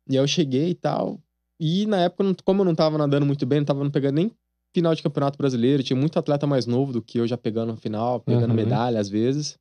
E 0.09 0.17
aí 0.19 0.23
eu 0.23 0.27
cheguei 0.27 0.71
e 0.71 0.75
tal. 0.75 1.21
E 1.61 1.87
na 1.87 2.01
época, 2.01 2.35
como 2.45 2.63
eu 2.63 2.65
não 2.65 2.75
tava 2.75 2.99
nadando 2.99 3.25
muito 3.25 3.47
bem, 3.47 3.61
não 3.61 3.67
tava 3.67 3.85
não 3.85 3.91
pegando 3.91 4.17
nem 4.17 4.33
final 4.75 4.95
de 4.95 5.03
campeonato 5.03 5.39
brasileiro, 5.39 5.83
tinha 5.83 5.97
muito 5.99 6.19
atleta 6.19 6.47
mais 6.47 6.67
novo 6.67 6.93
do 6.93 7.03
que 7.03 7.19
eu 7.19 7.27
já 7.27 7.37
pegando 7.37 7.73
no 7.73 7.77
final, 7.77 8.21
pegando 8.21 8.47
Aham. 8.53 8.55
medalha 8.55 8.99
às 8.99 9.09
vezes. 9.09 9.59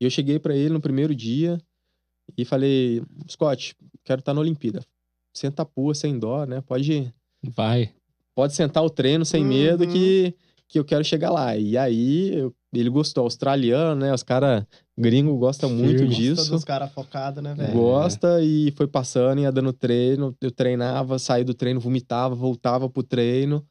E 0.00 0.04
eu 0.04 0.10
cheguei 0.10 0.38
pra 0.38 0.54
ele 0.54 0.74
no 0.74 0.80
primeiro 0.80 1.14
dia 1.14 1.58
e 2.36 2.44
falei: 2.44 3.02
Scott, 3.30 3.76
quero 4.02 4.18
estar 4.18 4.34
na 4.34 4.40
Olimpíada. 4.40 4.84
Senta 5.32 5.62
a 5.62 5.64
pua, 5.64 5.94
sem 5.94 6.18
dó, 6.18 6.44
né? 6.44 6.60
Pode, 6.60 7.12
Vai. 7.42 7.94
Pode 8.34 8.54
sentar 8.54 8.82
o 8.84 8.90
treino 8.90 9.24
sem 9.24 9.44
medo 9.44 9.84
Uhum. 9.84 9.90
que, 9.92 10.34
que 10.68 10.78
eu 10.78 10.84
quero 10.84 11.04
chegar 11.04 11.30
lá. 11.30 11.56
E 11.56 11.76
aí 11.78 12.34
eu- 12.34 12.54
ele 12.72 12.90
gostou, 12.90 13.22
australiano, 13.24 14.00
né? 14.00 14.12
Os 14.12 14.22
caras 14.24 14.64
gringos 14.98 15.38
gostam 15.38 15.70
muito 15.70 15.98
Firme. 15.98 16.06
Gosta 16.08 16.22
disso. 16.22 16.50
dos 16.50 16.64
caras 16.64 16.90
focados, 16.92 17.42
né, 17.42 17.54
velho? 17.54 17.72
Gosta 17.72 18.42
e 18.42 18.72
foi 18.76 18.88
passando, 18.88 19.40
ia 19.40 19.52
dando 19.52 19.72
treino. 19.72 20.36
Eu 20.40 20.50
treinava, 20.50 21.18
saía 21.18 21.44
do 21.44 21.54
treino, 21.54 21.78
vomitava, 21.78 22.34
voltava 22.34 22.88
pro 22.90 23.02
treino. 23.04 23.64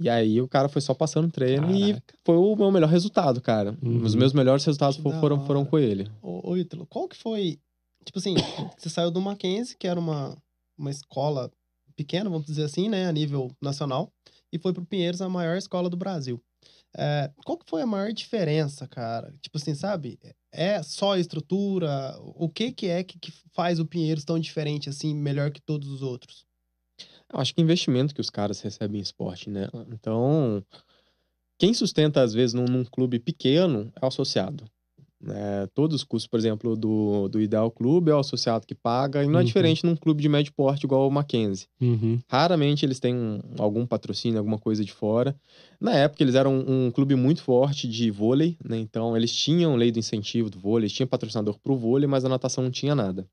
E 0.00 0.08
aí 0.08 0.40
o 0.40 0.48
cara 0.48 0.68
foi 0.68 0.80
só 0.82 0.92
passando 0.94 1.30
treino 1.30 1.70
e 1.74 1.88
Caraca. 1.94 2.14
foi 2.24 2.36
o 2.36 2.56
meu 2.56 2.70
melhor 2.70 2.88
resultado, 2.88 3.40
cara. 3.40 3.76
Uhum. 3.82 4.02
Os 4.02 4.14
meus 4.14 4.32
melhores 4.32 4.64
resultados 4.64 4.96
Que 4.96 5.02
foram, 5.20 5.44
foram 5.46 5.64
com 5.64 5.78
ele. 5.78 6.08
Ô, 6.22 6.50
ô 6.50 6.56
Ítalo, 6.56 6.84
qual 6.86 7.08
que 7.08 7.16
foi. 7.16 7.58
Tipo 8.04 8.18
assim, 8.18 8.34
você 8.78 8.88
saiu 8.90 9.10
do 9.10 9.20
Mackenzie, 9.20 9.76
que 9.76 9.86
era 9.88 9.98
uma, 9.98 10.36
uma 10.76 10.90
escola 10.90 11.50
pequena, 11.96 12.30
vamos 12.30 12.46
dizer 12.46 12.64
assim, 12.64 12.88
né, 12.88 13.06
a 13.06 13.12
nível 13.12 13.50
nacional, 13.60 14.12
e 14.52 14.58
foi 14.58 14.72
pro 14.72 14.84
Pinheiros, 14.84 15.20
a 15.20 15.28
maior 15.28 15.56
escola 15.56 15.90
do 15.90 15.96
Brasil. 15.96 16.42
É, 16.96 17.30
qual 17.44 17.58
que 17.58 17.68
foi 17.68 17.82
a 17.82 17.86
maior 17.86 18.12
diferença, 18.12 18.86
cara? 18.86 19.34
Tipo 19.40 19.58
assim, 19.58 19.74
sabe? 19.74 20.18
É 20.52 20.80
só 20.82 21.14
a 21.14 21.18
estrutura? 21.18 22.16
O 22.20 22.48
que 22.48 22.70
que 22.70 22.86
é 22.86 23.02
que, 23.02 23.18
que 23.18 23.32
faz 23.52 23.80
o 23.80 23.86
Pinheiros 23.86 24.24
tão 24.24 24.38
diferente, 24.38 24.88
assim, 24.88 25.12
melhor 25.12 25.50
que 25.50 25.60
todos 25.60 25.88
os 25.88 26.02
outros? 26.02 26.46
Eu 27.32 27.40
acho 27.40 27.52
que 27.52 27.60
investimento 27.60 28.14
que 28.14 28.20
os 28.20 28.30
caras 28.30 28.60
recebem 28.60 29.00
em 29.00 29.02
esporte, 29.02 29.50
né? 29.50 29.68
Então, 29.88 30.64
quem 31.58 31.74
sustenta, 31.74 32.22
às 32.22 32.32
vezes, 32.32 32.54
num, 32.54 32.66
num 32.66 32.84
clube 32.84 33.18
pequeno 33.18 33.92
é 34.00 34.04
o 34.04 34.08
associado. 34.08 34.64
Né? 35.26 35.66
Todos 35.74 35.96
os 35.96 36.04
custos, 36.04 36.26
por 36.28 36.38
exemplo, 36.38 36.76
do, 36.76 37.28
do 37.28 37.40
Ideal 37.40 37.70
Clube 37.70 38.10
é 38.10 38.14
o 38.14 38.18
associado 38.18 38.66
que 38.66 38.74
paga, 38.74 39.24
e 39.24 39.26
não 39.26 39.36
é 39.38 39.42
Uhum. 39.42 39.46
diferente 39.46 39.84
num 39.86 39.96
clube 39.96 40.20
de 40.22 40.28
médio 40.28 40.52
porte 40.54 40.84
igual 40.84 41.08
o 41.08 41.10
Mackenzie. 41.10 41.66
Uhum. 41.80 42.18
Raramente 42.28 42.84
eles 42.84 43.00
têm 43.00 43.14
um- 43.14 43.40
algum 43.58 43.86
patrocínio, 43.86 44.38
alguma 44.38 44.58
coisa 44.58 44.84
de 44.84 44.92
fora. 44.92 45.34
Na 45.80 45.92
época, 45.94 46.22
eles 46.22 46.34
eram 46.34 46.58
um, 46.68 46.90
clube 46.90 47.14
muito 47.14 47.42
forte 47.42 47.88
de 47.88 48.10
vôlei, 48.10 48.56
né? 48.62 48.78
Então, 48.78 49.16
eles 49.16 49.34
tinham 49.34 49.76
lei 49.76 49.90
do 49.90 49.98
incentivo 49.98 50.50
do 50.50 50.58
vôlei, 50.58 50.84
eles 50.84 50.92
tinham 50.92 51.08
patrocinador 51.08 51.58
pro 51.62 51.76
vôlei, 51.76 52.06
mas 52.06 52.24
a 52.24 52.28
natação 52.28 52.62
não 52.62 52.70
tinha 52.70 52.94
nada. 52.94 53.26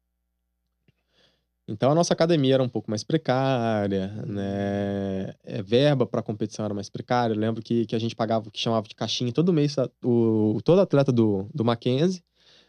Então, 1.71 1.91
a 1.91 1.95
nossa 1.95 2.13
academia 2.13 2.55
era 2.55 2.63
um 2.63 2.69
pouco 2.69 2.89
mais 2.89 3.03
precária, 3.03 4.07
né? 4.27 5.33
É, 5.43 5.61
verba 5.63 6.05
para 6.05 6.21
competição 6.21 6.65
era 6.65 6.73
mais 6.73 6.89
precária. 6.89 7.33
Eu 7.33 7.39
lembro 7.39 7.61
que, 7.63 7.85
que 7.85 7.95
a 7.95 7.99
gente 7.99 8.15
pagava 8.15 8.47
o 8.47 8.51
que 8.51 8.59
chamava 8.59 8.87
de 8.87 8.95
caixinha 8.95 9.31
todo 9.31 9.53
mês. 9.53 9.75
O, 10.03 10.59
todo 10.63 10.81
atleta 10.81 11.11
do, 11.11 11.47
do 11.53 11.63
Mackenzie 11.63 12.21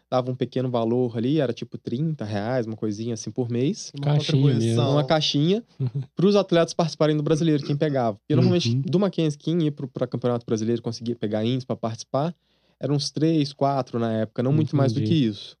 dava 0.09 0.29
um 0.31 0.35
pequeno 0.35 0.69
valor 0.69 1.17
ali, 1.17 1.39
era 1.39 1.51
tipo 1.51 1.77
30 1.77 2.23
reais, 2.23 2.67
uma 2.67 2.75
coisinha 2.75 3.15
assim 3.15 3.31
por 3.31 3.49
mês 3.49 3.91
Uma 3.97 4.13
Caixinha 4.13 4.41
contribuição. 4.43 4.91
uma 4.91 5.03
caixinha 5.03 5.63
para 6.15 6.25
os 6.27 6.35
atletas 6.35 6.71
participarem 6.73 7.17
do 7.17 7.23
brasileiro, 7.23 7.63
quem 7.63 7.75
pegava. 7.75 8.17
Porque 8.17 8.35
normalmente 8.35 8.69
Uhum. 8.75 8.81
do 8.81 8.99
Mackenzie, 8.99 9.39
quem 9.39 9.63
ia 9.63 9.71
para 9.71 10.05
Campeonato 10.05 10.45
Brasileiro 10.45 10.81
conseguia 10.83 11.15
pegar 11.15 11.43
índice 11.43 11.65
para 11.65 11.75
participar, 11.75 12.35
eram 12.79 12.95
uns 12.95 13.09
três, 13.09 13.53
quatro 13.53 13.97
na 13.97 14.11
época, 14.13 14.43
não 14.43 14.53
muito 14.53 14.75
mais 14.75 14.93
do 14.93 15.01
que 15.01 15.13
isso. 15.13 15.57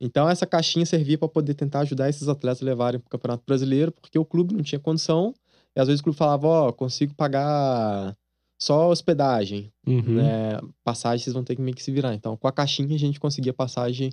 Então 0.00 0.28
essa 0.28 0.46
caixinha 0.46 0.86
servia 0.86 1.18
para 1.18 1.28
poder 1.28 1.54
tentar 1.54 1.80
ajudar 1.80 2.08
esses 2.08 2.28
atletas 2.28 2.62
a 2.62 2.64
levarem 2.66 3.00
para 3.00 3.06
o 3.06 3.10
Campeonato 3.10 3.42
Brasileiro, 3.46 3.90
porque 3.92 4.18
o 4.18 4.24
clube 4.24 4.54
não 4.54 4.62
tinha 4.62 4.78
condição, 4.78 5.34
e 5.74 5.80
às 5.80 5.88
vezes 5.88 6.00
o 6.00 6.04
clube 6.04 6.16
falava, 6.18 6.46
ó, 6.46 6.72
consigo 6.72 7.14
pagar 7.14 8.16
só 8.60 8.88
hospedagem, 8.90 9.72
Uhum. 9.86 10.14
né? 10.16 10.60
Passagem 10.84 11.22
vocês 11.24 11.34
vão 11.34 11.44
ter 11.44 11.54
que 11.56 11.62
meio 11.62 11.74
que 11.76 11.82
se 11.82 11.90
virar. 11.92 12.14
Então, 12.14 12.36
com 12.36 12.46
a 12.48 12.52
caixinha 12.52 12.94
a 12.94 12.98
gente 12.98 13.18
conseguia 13.20 13.52
passagem 13.52 14.12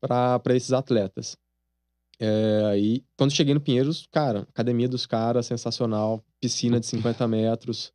para 0.00 0.40
esses 0.56 0.72
atletas. 0.72 1.36
É, 2.20 2.64
aí, 2.70 3.04
quando 3.16 3.32
cheguei 3.32 3.52
no 3.54 3.60
Pinheiros, 3.60 4.06
cara, 4.10 4.40
academia 4.48 4.88
dos 4.88 5.06
caras, 5.06 5.46
sensacional, 5.46 6.22
piscina 6.40 6.78
de 6.78 6.86
50 6.86 7.26
metros, 7.26 7.92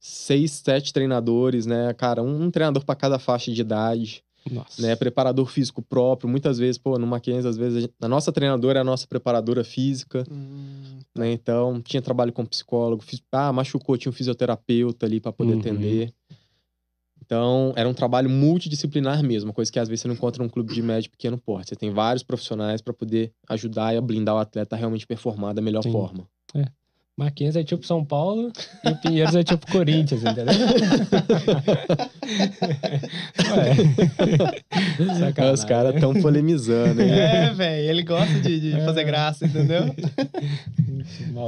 seis, 0.00 0.50
sete 0.52 0.92
treinadores, 0.92 1.64
né? 1.66 1.92
Cara, 1.94 2.22
um, 2.22 2.44
um 2.44 2.50
treinador 2.50 2.84
para 2.84 2.96
cada 2.96 3.18
faixa 3.20 3.52
de 3.52 3.60
idade, 3.60 4.24
Nossa. 4.50 4.82
né? 4.82 4.96
Preparador 4.96 5.46
físico 5.50 5.80
próprio. 5.82 6.28
Muitas 6.28 6.58
vezes, 6.58 6.78
pô, 6.78 6.98
no 6.98 7.06
Mackenzie, 7.06 7.48
às 7.48 7.56
vezes, 7.56 7.78
a, 7.78 7.80
gente- 7.82 7.94
a 8.00 8.08
nossa 8.08 8.32
treinadora 8.32 8.78
é 8.78 8.82
a 8.82 8.84
nossa 8.84 9.06
preparadora 9.06 9.62
física, 9.64 10.24
Hum, 10.30 10.98
né? 11.16 11.32
Então, 11.32 11.80
tinha 11.80 12.00
trabalho 12.02 12.32
com 12.32 12.44
psicólogo. 12.44 13.02
fis- 13.02 13.22
Ah, 13.30 13.52
machucou, 13.52 13.96
tinha 13.96 14.10
um 14.10 14.14
fisioterapeuta 14.14 15.06
ali 15.06 15.20
para 15.20 15.32
poder 15.32 15.52
Uhum. 15.54 15.60
atender. 15.60 16.12
Então, 17.24 17.72
era 17.76 17.88
um 17.88 17.94
trabalho 17.94 18.28
multidisciplinar 18.28 19.22
mesmo, 19.22 19.48
uma 19.50 19.54
coisa 19.54 19.70
que 19.70 19.78
às 19.78 19.88
vezes 19.88 20.02
você 20.02 20.08
não 20.08 20.14
encontra 20.14 20.42
num 20.42 20.48
clube 20.50 20.74
de 20.74 20.82
médio 20.82 21.10
pequeno 21.10 21.38
porte. 21.38 21.68
Você 21.70 21.76
tem 21.76 21.90
vários 21.90 22.22
profissionais 22.22 22.82
para 22.82 22.92
poder 22.92 23.32
ajudar 23.48 23.94
e 23.94 23.96
a 23.96 24.00
blindar 24.00 24.34
o 24.34 24.38
atleta 24.38 24.74
a 24.76 24.78
realmente 24.78 25.06
performar 25.06 25.54
da 25.54 25.62
melhor 25.62 25.82
Sim. 25.82 25.92
forma. 25.92 26.26
Mackenzie 27.16 27.60
é 27.60 27.64
tipo 27.64 27.84
São 27.86 28.02
Paulo 28.04 28.50
e 28.84 28.88
o 28.88 28.96
Pinheiros 28.96 29.34
é 29.34 29.42
tipo 29.44 29.70
Corinthians, 29.70 30.22
entendeu? 30.22 30.46
Ué. 33.56 33.74
Sacanagem. 35.18 35.54
Os 35.54 35.64
caras 35.64 35.94
estão 35.94 36.14
polemizando, 36.20 37.02
hein? 37.02 37.10
É, 37.10 37.52
velho, 37.52 37.90
ele 37.90 38.02
gosta 38.02 38.40
de, 38.40 38.60
de 38.60 38.72
É. 38.72 38.84
fazer 38.84 39.04
graça, 39.04 39.44
entendeu? 39.46 39.82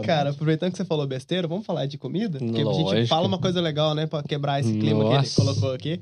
Cara, 0.05 0.31
aproveitando 0.31 0.72
que 0.72 0.77
você 0.77 0.85
falou 0.85 1.07
besteira, 1.07 1.48
vamos 1.48 1.64
falar 1.64 1.87
de 1.87 1.96
comida? 1.96 2.38
Porque 2.38 2.53
a 2.61 2.64
gente 2.64 2.83
Lógico. 2.83 3.07
fala 3.09 3.27
uma 3.27 3.38
coisa 3.38 3.61
legal, 3.61 3.94
né? 3.94 4.07
Pra 4.07 4.22
quebrar 4.22 4.61
esse 4.61 4.72
clima 4.72 5.00
que 5.00 5.07
ele 5.11 5.16
Nossa. 5.16 5.35
colocou 5.40 5.72
aqui. 5.72 6.00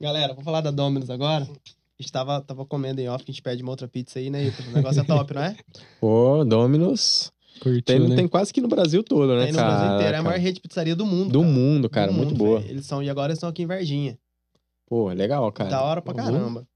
Galera, 0.00 0.28
vamos 0.28 0.44
falar 0.44 0.60
da 0.60 0.70
Domino's 0.70 1.10
agora. 1.10 1.44
A 1.44 2.02
gente 2.02 2.12
tava, 2.12 2.40
tava 2.42 2.64
comendo 2.66 3.00
em 3.00 3.08
off, 3.08 3.24
que 3.24 3.30
a 3.30 3.34
gente 3.34 3.42
pede 3.42 3.62
uma 3.62 3.72
outra 3.72 3.88
pizza 3.88 4.18
aí, 4.18 4.28
né? 4.30 4.52
O 4.70 4.74
negócio 4.76 5.00
é 5.00 5.04
top, 5.04 5.34
não 5.34 5.42
é? 5.42 5.56
Pô, 6.00 6.44
Dominos. 6.44 7.32
Curtiu, 7.60 7.82
Tem, 7.82 8.00
né? 8.00 8.16
tem 8.16 8.28
quase 8.28 8.52
que 8.52 8.60
no 8.60 8.68
Brasil 8.68 9.02
todo, 9.02 9.34
né, 9.36 9.44
Tem 9.44 9.52
no 9.52 9.58
cara? 9.58 9.70
Brasil 9.76 9.94
inteiro. 9.94 10.14
É 10.14 10.18
a 10.18 10.22
maior 10.22 10.38
rede 10.38 10.54
de 10.54 10.60
pizzaria 10.60 10.94
do 10.96 11.06
mundo. 11.06 11.30
Do 11.32 11.40
cara. 11.40 11.52
mundo, 11.52 11.90
cara. 11.90 12.06
Do 12.08 12.14
muito 12.14 12.28
mundo, 12.30 12.38
boa. 12.38 12.60
Eles 12.60 12.86
são, 12.86 13.02
e 13.02 13.08
agora 13.10 13.28
eles 13.28 13.38
estão 13.38 13.48
aqui 13.48 13.62
em 13.62 13.66
Varginha. 13.66 14.18
Pô, 14.86 15.08
legal, 15.08 15.50
cara. 15.52 15.70
Da 15.70 15.82
hora 15.82 16.00
pra 16.02 16.12
Uhum. 16.12 16.18
caramba. 16.24 16.68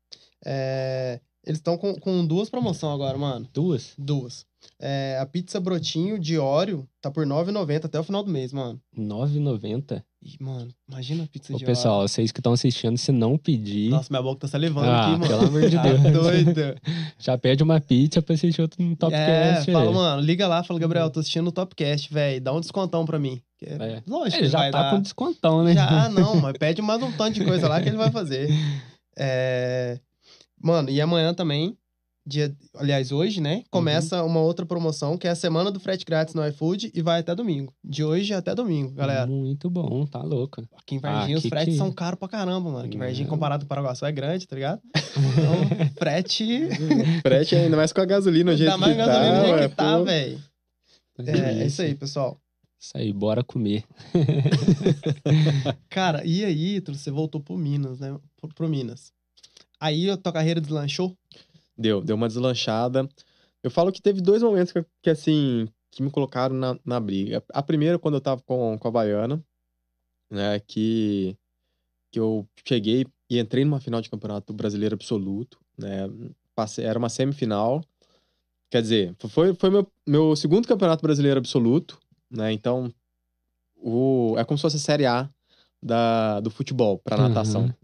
É, 0.45 1.21
eles 1.47 1.59
estão 1.59 1.77
com, 1.79 1.95
com 1.95 2.25
duas 2.27 2.51
promoções 2.51 2.93
agora, 2.95 3.17
mano. 3.19 3.49
Duas? 3.53 3.93
Duas. 3.99 4.45
É, 4.79 5.19
a 5.21 5.25
pizza 5.25 5.59
brotinho 5.59 6.19
de 6.19 6.39
Oreo 6.39 6.87
tá 7.01 7.11
por 7.11 7.25
R$ 7.27 7.31
9,90 7.33 7.87
até 7.87 7.99
o 7.99 8.03
final 8.05 8.23
do 8.23 8.31
mês, 8.31 8.53
mano. 8.53 8.79
R$ 8.95 9.03
9,90? 9.03 10.03
Ih, 10.23 10.37
mano, 10.39 10.69
imagina 10.87 11.25
a 11.25 11.27
pizza 11.27 11.55
Ô, 11.55 11.57
de 11.57 11.65
pessoal, 11.65 12.07
vocês 12.07 12.31
que 12.31 12.41
estão 12.41 12.53
assistindo, 12.53 12.99
se 12.99 13.11
não 13.11 13.39
pedir. 13.39 13.89
Nossa, 13.89 14.09
minha 14.11 14.23
boca 14.23 14.41
tá 14.41 14.49
salivando 14.49 14.91
Ah, 14.91 15.01
aqui, 15.07 15.11
mano. 15.13 15.27
pelo 15.29 15.47
amor 15.47 15.71
de 15.71 15.77
Tá 15.77 15.83
Deus. 15.83 16.03
doido. 16.13 16.61
já 17.19 17.39
pede 17.39 17.63
uma 17.63 17.81
pizza 17.81 18.21
pra 18.21 18.35
assistir 18.35 18.61
outro 18.61 18.83
no 18.85 18.93
É, 18.93 18.97
Topcast. 18.97 19.73
fala, 19.73 19.89
aí. 19.89 19.95
mano, 19.95 20.21
liga 20.23 20.47
lá, 20.47 20.63
fala, 20.63 20.79
Gabriel, 20.79 21.09
tô 21.09 21.21
assistindo 21.21 21.49
o 21.49 21.53
Topcast, 21.53 22.13
velho. 22.13 22.39
Dá 22.43 22.53
um 22.53 22.61
descontão 22.61 23.07
pra 23.07 23.19
mim. 23.19 23.41
É- 23.63 23.73
É. 23.97 24.03
Lógico, 24.07 24.43
Ele 24.43 24.49
já 24.51 24.59
vai 24.59 24.71
tá 24.71 24.83
dar. 24.83 24.91
com 24.91 25.01
descontão, 25.01 25.65
né? 25.65 25.73
Já, 25.73 26.11
não, 26.11 26.37
mas 26.37 26.53
pede 26.59 26.83
mais 26.83 27.03
um 27.03 27.11
tanto 27.13 27.33
de 27.41 27.45
coisa 27.47 27.67
lá 27.67 27.81
que 27.81 27.89
ele 27.89 27.97
vai 27.97 28.11
fazer. 28.11 28.51
É... 29.23 29.99
Mano, 30.63 30.91
e 30.91 31.01
amanhã 31.01 31.33
também, 31.33 31.77
dia, 32.27 32.55
aliás, 32.77 33.11
hoje, 33.13 33.41
né? 33.41 33.63
Começa 33.71 34.23
uma 34.23 34.41
outra 34.41 34.67
promoção 34.67 35.17
que 35.17 35.27
é 35.27 35.31
a 35.31 35.35
semana 35.35 35.71
do 35.71 35.81
frete 35.81 36.05
grátis 36.05 36.35
no 36.35 36.47
iFood 36.49 36.91
e 36.95 37.01
vai 37.03 37.21
até 37.21 37.35
domingo. 37.35 37.73
De 37.83 38.05
hoje 38.05 38.35
até 38.35 38.55
domingo, 38.55 38.93
galera. 38.93 39.27
Muito 39.27 39.71
bom, 39.71 40.05
tá 40.07 40.21
louco. 40.23 40.63
Aqui 40.77 40.97
em 40.97 40.99
Varginha 40.99 41.37
Ah, 41.37 41.39
os 41.39 41.47
fretes 41.47 41.75
que- 41.75 41.79
são 41.79 41.91
caros 41.91 42.19
pra 42.19 42.29
caramba, 42.29 42.71
mano. 42.71 42.89
Que 42.89 42.99
Varginha 42.99 43.25
Não. 43.27 43.31
comparado 43.35 43.63
com 43.65 43.67
o 43.67 43.69
Paraguaçu 43.69 44.05
é 44.05 44.13
grande, 44.13 44.47
tá 44.47 44.55
ligado? 44.55 44.81
Então, 45.21 45.91
frete. 45.99 46.69
Frete 47.23 47.55
ainda 47.55 47.77
mais 47.77 47.93
com 47.93 48.01
a 48.01 48.05
gasolina, 48.07 48.53
o 48.53 48.57
jeito 48.57 48.71
Dá 48.71 48.79
mais 48.79 48.93
que 48.93 48.99
gasolina 48.99 49.43
tá, 49.43 49.63
do 49.63 49.69
que 49.69 49.75
tá, 49.77 49.99
pô. 49.99 50.05
velho. 50.05 50.41
É, 51.27 51.63
é 51.63 51.67
isso 51.67 51.83
aí, 51.83 51.95
pessoal. 51.95 52.41
Isso 52.81 52.93
aí, 52.97 53.13
bora 53.13 53.45
comer. 53.45 53.85
Cara, 55.91 56.25
e 56.25 56.45
aí, 56.45 56.77
Ítalo, 56.77 56.97
você 56.97 57.11
voltou 57.11 57.41
pro 57.41 57.57
Minas, 57.59 57.99
né? 58.01 58.17
Pro, 58.41 58.49
pro 58.55 58.69
Minas. 58.69 59.13
Aí 59.81 60.11
a 60.11 60.17
tua 60.17 60.33
carreira 60.33 60.61
deslanchou? 60.61 61.17
Deu, 61.77 62.03
deu 62.03 62.15
uma 62.15 62.29
deslanchada. 62.29 63.09
Eu 63.63 63.71
falo 63.71 63.91
que 63.91 64.03
teve 64.03 64.21
dois 64.21 64.43
momentos 64.43 64.73
que, 64.73 64.85
que, 65.03 65.11
assim, 65.11 65.67
que 65.91 66.03
me 66.03 66.11
colocaram 66.11 66.55
na, 66.55 66.79
na 66.85 67.01
briga. 67.01 67.43
A 67.53 67.63
primeira, 67.63 67.99
quando 67.99 68.15
eu 68.15 68.21
tava 68.21 68.43
com, 68.43 68.79
com 68.79 68.89
a 68.89 68.91
Baiana, 68.91 69.43
né, 70.31 70.61
que, 70.61 71.37
que 72.13 72.21
eu 72.21 72.47
cheguei 72.67 73.07
e 73.29 73.39
entrei 73.39 73.65
numa 73.65 73.81
final 73.81 74.01
de 74.01 74.11
campeonato 74.11 74.53
brasileiro 74.53 74.95
absoluto, 74.95 75.59
né, 75.79 76.09
passei, 76.55 76.85
era 76.85 76.99
uma 76.99 77.09
semifinal. 77.09 77.83
Quer 78.71 78.83
dizer, 78.83 79.17
foi, 79.29 79.55
foi 79.55 79.71
meu, 79.71 79.91
meu 80.07 80.37
segundo 80.37 80.69
campeonato 80.69 81.03
brasileiro 81.03 81.39
absoluto, 81.39 81.99
né, 82.31 82.53
então 82.53 82.93
o, 83.77 84.35
é 84.39 84.45
como 84.45 84.59
se 84.59 84.63
fosse 84.63 84.77
a 84.77 84.81
Série 84.81 85.07
A 85.07 85.29
da, 85.83 86.41
do 86.41 86.51
futebol 86.51 86.99
para 86.99 87.17
natação. 87.17 87.63
Uhum. 87.63 87.75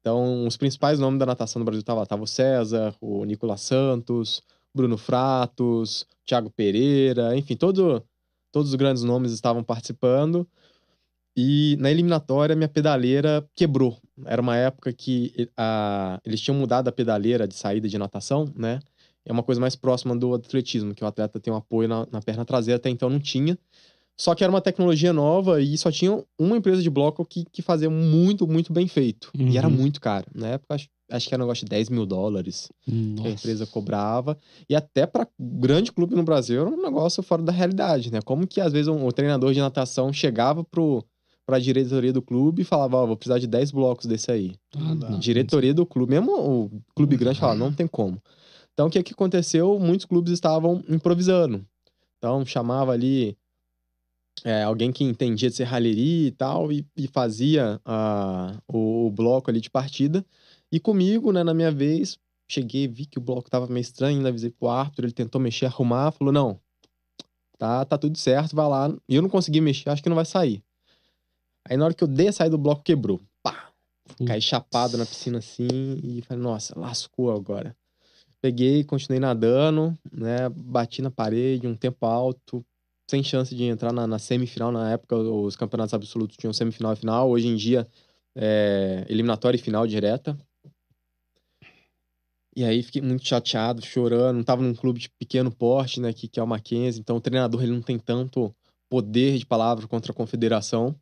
Então, 0.00 0.46
os 0.46 0.56
principais 0.56 0.98
nomes 0.98 1.18
da 1.18 1.26
natação 1.26 1.60
do 1.60 1.64
Brasil 1.64 1.80
estavam 1.80 2.00
lá. 2.00 2.06
Tava 2.06 2.22
o 2.22 2.26
César, 2.26 2.94
o 3.00 3.24
Nicolas 3.24 3.60
Santos, 3.60 4.42
Bruno 4.74 4.96
Fratos, 4.96 6.06
Thiago 6.24 6.50
Pereira, 6.50 7.36
enfim, 7.36 7.56
todo, 7.56 8.02
todos 8.52 8.70
os 8.70 8.74
grandes 8.74 9.02
nomes 9.02 9.32
estavam 9.32 9.62
participando. 9.62 10.46
E 11.36 11.76
na 11.78 11.90
eliminatória, 11.90 12.56
minha 12.56 12.68
pedaleira 12.68 13.48
quebrou. 13.54 13.96
Era 14.24 14.42
uma 14.42 14.56
época 14.56 14.92
que 14.92 15.48
a, 15.56 16.20
eles 16.24 16.40
tinham 16.40 16.58
mudado 16.58 16.88
a 16.88 16.92
pedaleira 16.92 17.46
de 17.46 17.54
saída 17.54 17.88
de 17.88 17.96
natação, 17.96 18.52
né? 18.56 18.80
É 19.24 19.32
uma 19.32 19.42
coisa 19.42 19.60
mais 19.60 19.76
próxima 19.76 20.16
do 20.16 20.34
atletismo, 20.34 20.94
que 20.94 21.04
o 21.04 21.06
atleta 21.06 21.38
tem 21.38 21.52
um 21.52 21.56
apoio 21.56 21.88
na, 21.88 22.06
na 22.10 22.20
perna 22.20 22.44
traseira, 22.44 22.76
até 22.76 22.88
então 22.88 23.10
não 23.10 23.20
tinha. 23.20 23.58
Só 24.20 24.34
que 24.34 24.42
era 24.42 24.52
uma 24.52 24.60
tecnologia 24.60 25.12
nova 25.12 25.60
e 25.62 25.78
só 25.78 25.92
tinha 25.92 26.22
uma 26.38 26.56
empresa 26.56 26.82
de 26.82 26.90
bloco 26.90 27.24
que, 27.24 27.44
que 27.52 27.62
fazia 27.62 27.88
muito, 27.88 28.48
muito 28.48 28.72
bem 28.72 28.88
feito. 28.88 29.30
E 29.38 29.56
era 29.56 29.68
Uhum. 29.68 29.74
muito 29.74 30.00
caro. 30.00 30.26
Na 30.34 30.48
época, 30.48 30.74
acho, 30.74 30.88
acho 31.08 31.28
que 31.28 31.34
era 31.34 31.42
um 31.42 31.46
negócio 31.46 31.64
de 31.64 31.70
10 31.70 31.88
mil 31.88 32.04
dólares 32.04 32.68
que 32.84 32.90
a 32.90 32.94
Nossa. 33.14 33.28
empresa 33.28 33.64
cobrava. 33.66 34.36
E 34.68 34.74
até 34.74 35.06
para 35.06 35.28
grande 35.38 35.92
clube 35.92 36.16
no 36.16 36.24
Brasil 36.24 36.60
era 36.60 36.68
um 36.68 36.82
negócio 36.82 37.22
fora 37.22 37.42
da 37.42 37.52
realidade, 37.52 38.12
né? 38.12 38.20
Como 38.20 38.44
que 38.44 38.60
às 38.60 38.72
vezes 38.72 38.88
um, 38.88 39.06
o 39.06 39.12
treinador 39.12 39.52
de 39.54 39.60
natação 39.60 40.12
chegava 40.12 40.64
pro, 40.64 41.04
pra 41.46 41.60
diretoria 41.60 42.12
do 42.12 42.20
clube 42.20 42.62
e 42.62 42.64
falava, 42.64 42.96
ó, 42.96 43.06
vou 43.06 43.16
precisar 43.16 43.38
de 43.38 43.46
10 43.46 43.70
blocos 43.70 44.06
desse 44.06 44.32
aí. 44.32 44.56
Ah. 44.76 45.16
Diretoria 45.16 45.72
do 45.72 45.86
clube, 45.86 46.10
mesmo 46.10 46.32
o 46.32 46.70
clube 46.92 47.16
grande 47.16 47.38
falava, 47.38 47.56
não 47.58 47.72
tem 47.72 47.86
como. 47.86 48.20
Então 48.74 48.88
o 48.88 48.90
que 48.90 49.00
que 49.00 49.12
aconteceu? 49.12 49.78
Muitos 49.78 50.06
clubes 50.06 50.32
estavam 50.32 50.82
improvisando. 50.88 51.64
Então 52.18 52.44
chamava 52.44 52.90
ali 52.90 53.37
é, 54.44 54.62
alguém 54.62 54.92
que 54.92 55.04
entendia 55.04 55.50
de 55.50 55.56
serralheria 55.56 56.28
e 56.28 56.30
tal, 56.30 56.72
e, 56.72 56.86
e 56.96 57.06
fazia 57.08 57.80
ah, 57.84 58.56
o, 58.66 59.06
o 59.06 59.10
bloco 59.10 59.50
ali 59.50 59.60
de 59.60 59.70
partida. 59.70 60.24
E 60.70 60.78
comigo, 60.78 61.32
né, 61.32 61.42
na 61.42 61.54
minha 61.54 61.70
vez, 61.70 62.18
cheguei, 62.48 62.86
vi 62.86 63.06
que 63.06 63.18
o 63.18 63.20
bloco 63.22 63.50
tava 63.50 63.66
meio 63.66 63.80
estranho, 63.80 64.18
ainda 64.18 64.28
avisei 64.28 64.50
pro 64.50 64.68
árbitro, 64.68 65.06
ele 65.06 65.12
tentou 65.12 65.40
mexer, 65.40 65.66
arrumar, 65.66 66.12
falou, 66.12 66.32
não, 66.32 66.60
tá, 67.58 67.84
tá 67.84 67.98
tudo 67.98 68.16
certo, 68.16 68.54
vai 68.54 68.68
lá. 68.68 68.94
E 69.08 69.14
eu 69.14 69.22
não 69.22 69.28
consegui 69.28 69.60
mexer, 69.60 69.90
acho 69.90 70.02
que 70.02 70.08
não 70.08 70.16
vai 70.16 70.24
sair. 70.24 70.62
Aí 71.68 71.76
na 71.76 71.84
hora 71.84 71.94
que 71.94 72.04
eu 72.04 72.08
dei 72.08 72.28
a 72.28 72.32
saída, 72.32 72.54
o 72.54 72.58
bloco 72.58 72.82
quebrou. 72.82 73.20
Pá! 73.42 73.70
Caí 74.26 74.40
chapado 74.40 74.96
na 74.96 75.04
piscina 75.04 75.38
assim 75.38 75.68
e 76.02 76.22
falei, 76.22 76.42
nossa, 76.42 76.78
lascou 76.78 77.30
agora. 77.30 77.76
Peguei, 78.40 78.84
continuei 78.84 79.20
nadando, 79.20 79.96
né? 80.10 80.48
Bati 80.48 81.02
na 81.02 81.10
parede, 81.10 81.66
um 81.66 81.74
tempo 81.74 82.06
alto, 82.06 82.64
sem 83.08 83.22
chance 83.22 83.54
de 83.54 83.64
entrar 83.64 83.92
na, 83.92 84.06
na 84.06 84.18
semifinal. 84.18 84.70
Na 84.70 84.92
época, 84.92 85.16
os 85.16 85.56
campeonatos 85.56 85.94
absolutos 85.94 86.36
tinham 86.36 86.52
semifinal 86.52 86.92
e 86.92 86.96
final. 86.96 87.30
Hoje 87.30 87.48
em 87.48 87.56
dia, 87.56 87.88
é 88.36 89.06
eliminatória 89.08 89.56
e 89.56 89.60
final 89.60 89.86
direta. 89.86 90.38
E 92.54 92.64
aí 92.64 92.82
fiquei 92.82 93.00
muito 93.00 93.26
chateado, 93.26 93.84
chorando. 93.84 94.44
Tava 94.44 94.62
num 94.62 94.74
clube 94.74 95.00
de 95.00 95.08
pequeno 95.10 95.50
porte, 95.50 96.00
né? 96.00 96.12
Que, 96.12 96.28
que 96.28 96.38
é 96.38 96.42
o 96.42 96.46
Mackenzie. 96.46 97.00
Então 97.00 97.16
o 97.16 97.20
treinador 97.20 97.62
ele 97.62 97.72
não 97.72 97.82
tem 97.82 97.98
tanto 97.98 98.54
poder 98.90 99.38
de 99.38 99.46
palavra 99.46 99.86
contra 99.86 100.12
a 100.12 100.14
confederação. 100.14 100.94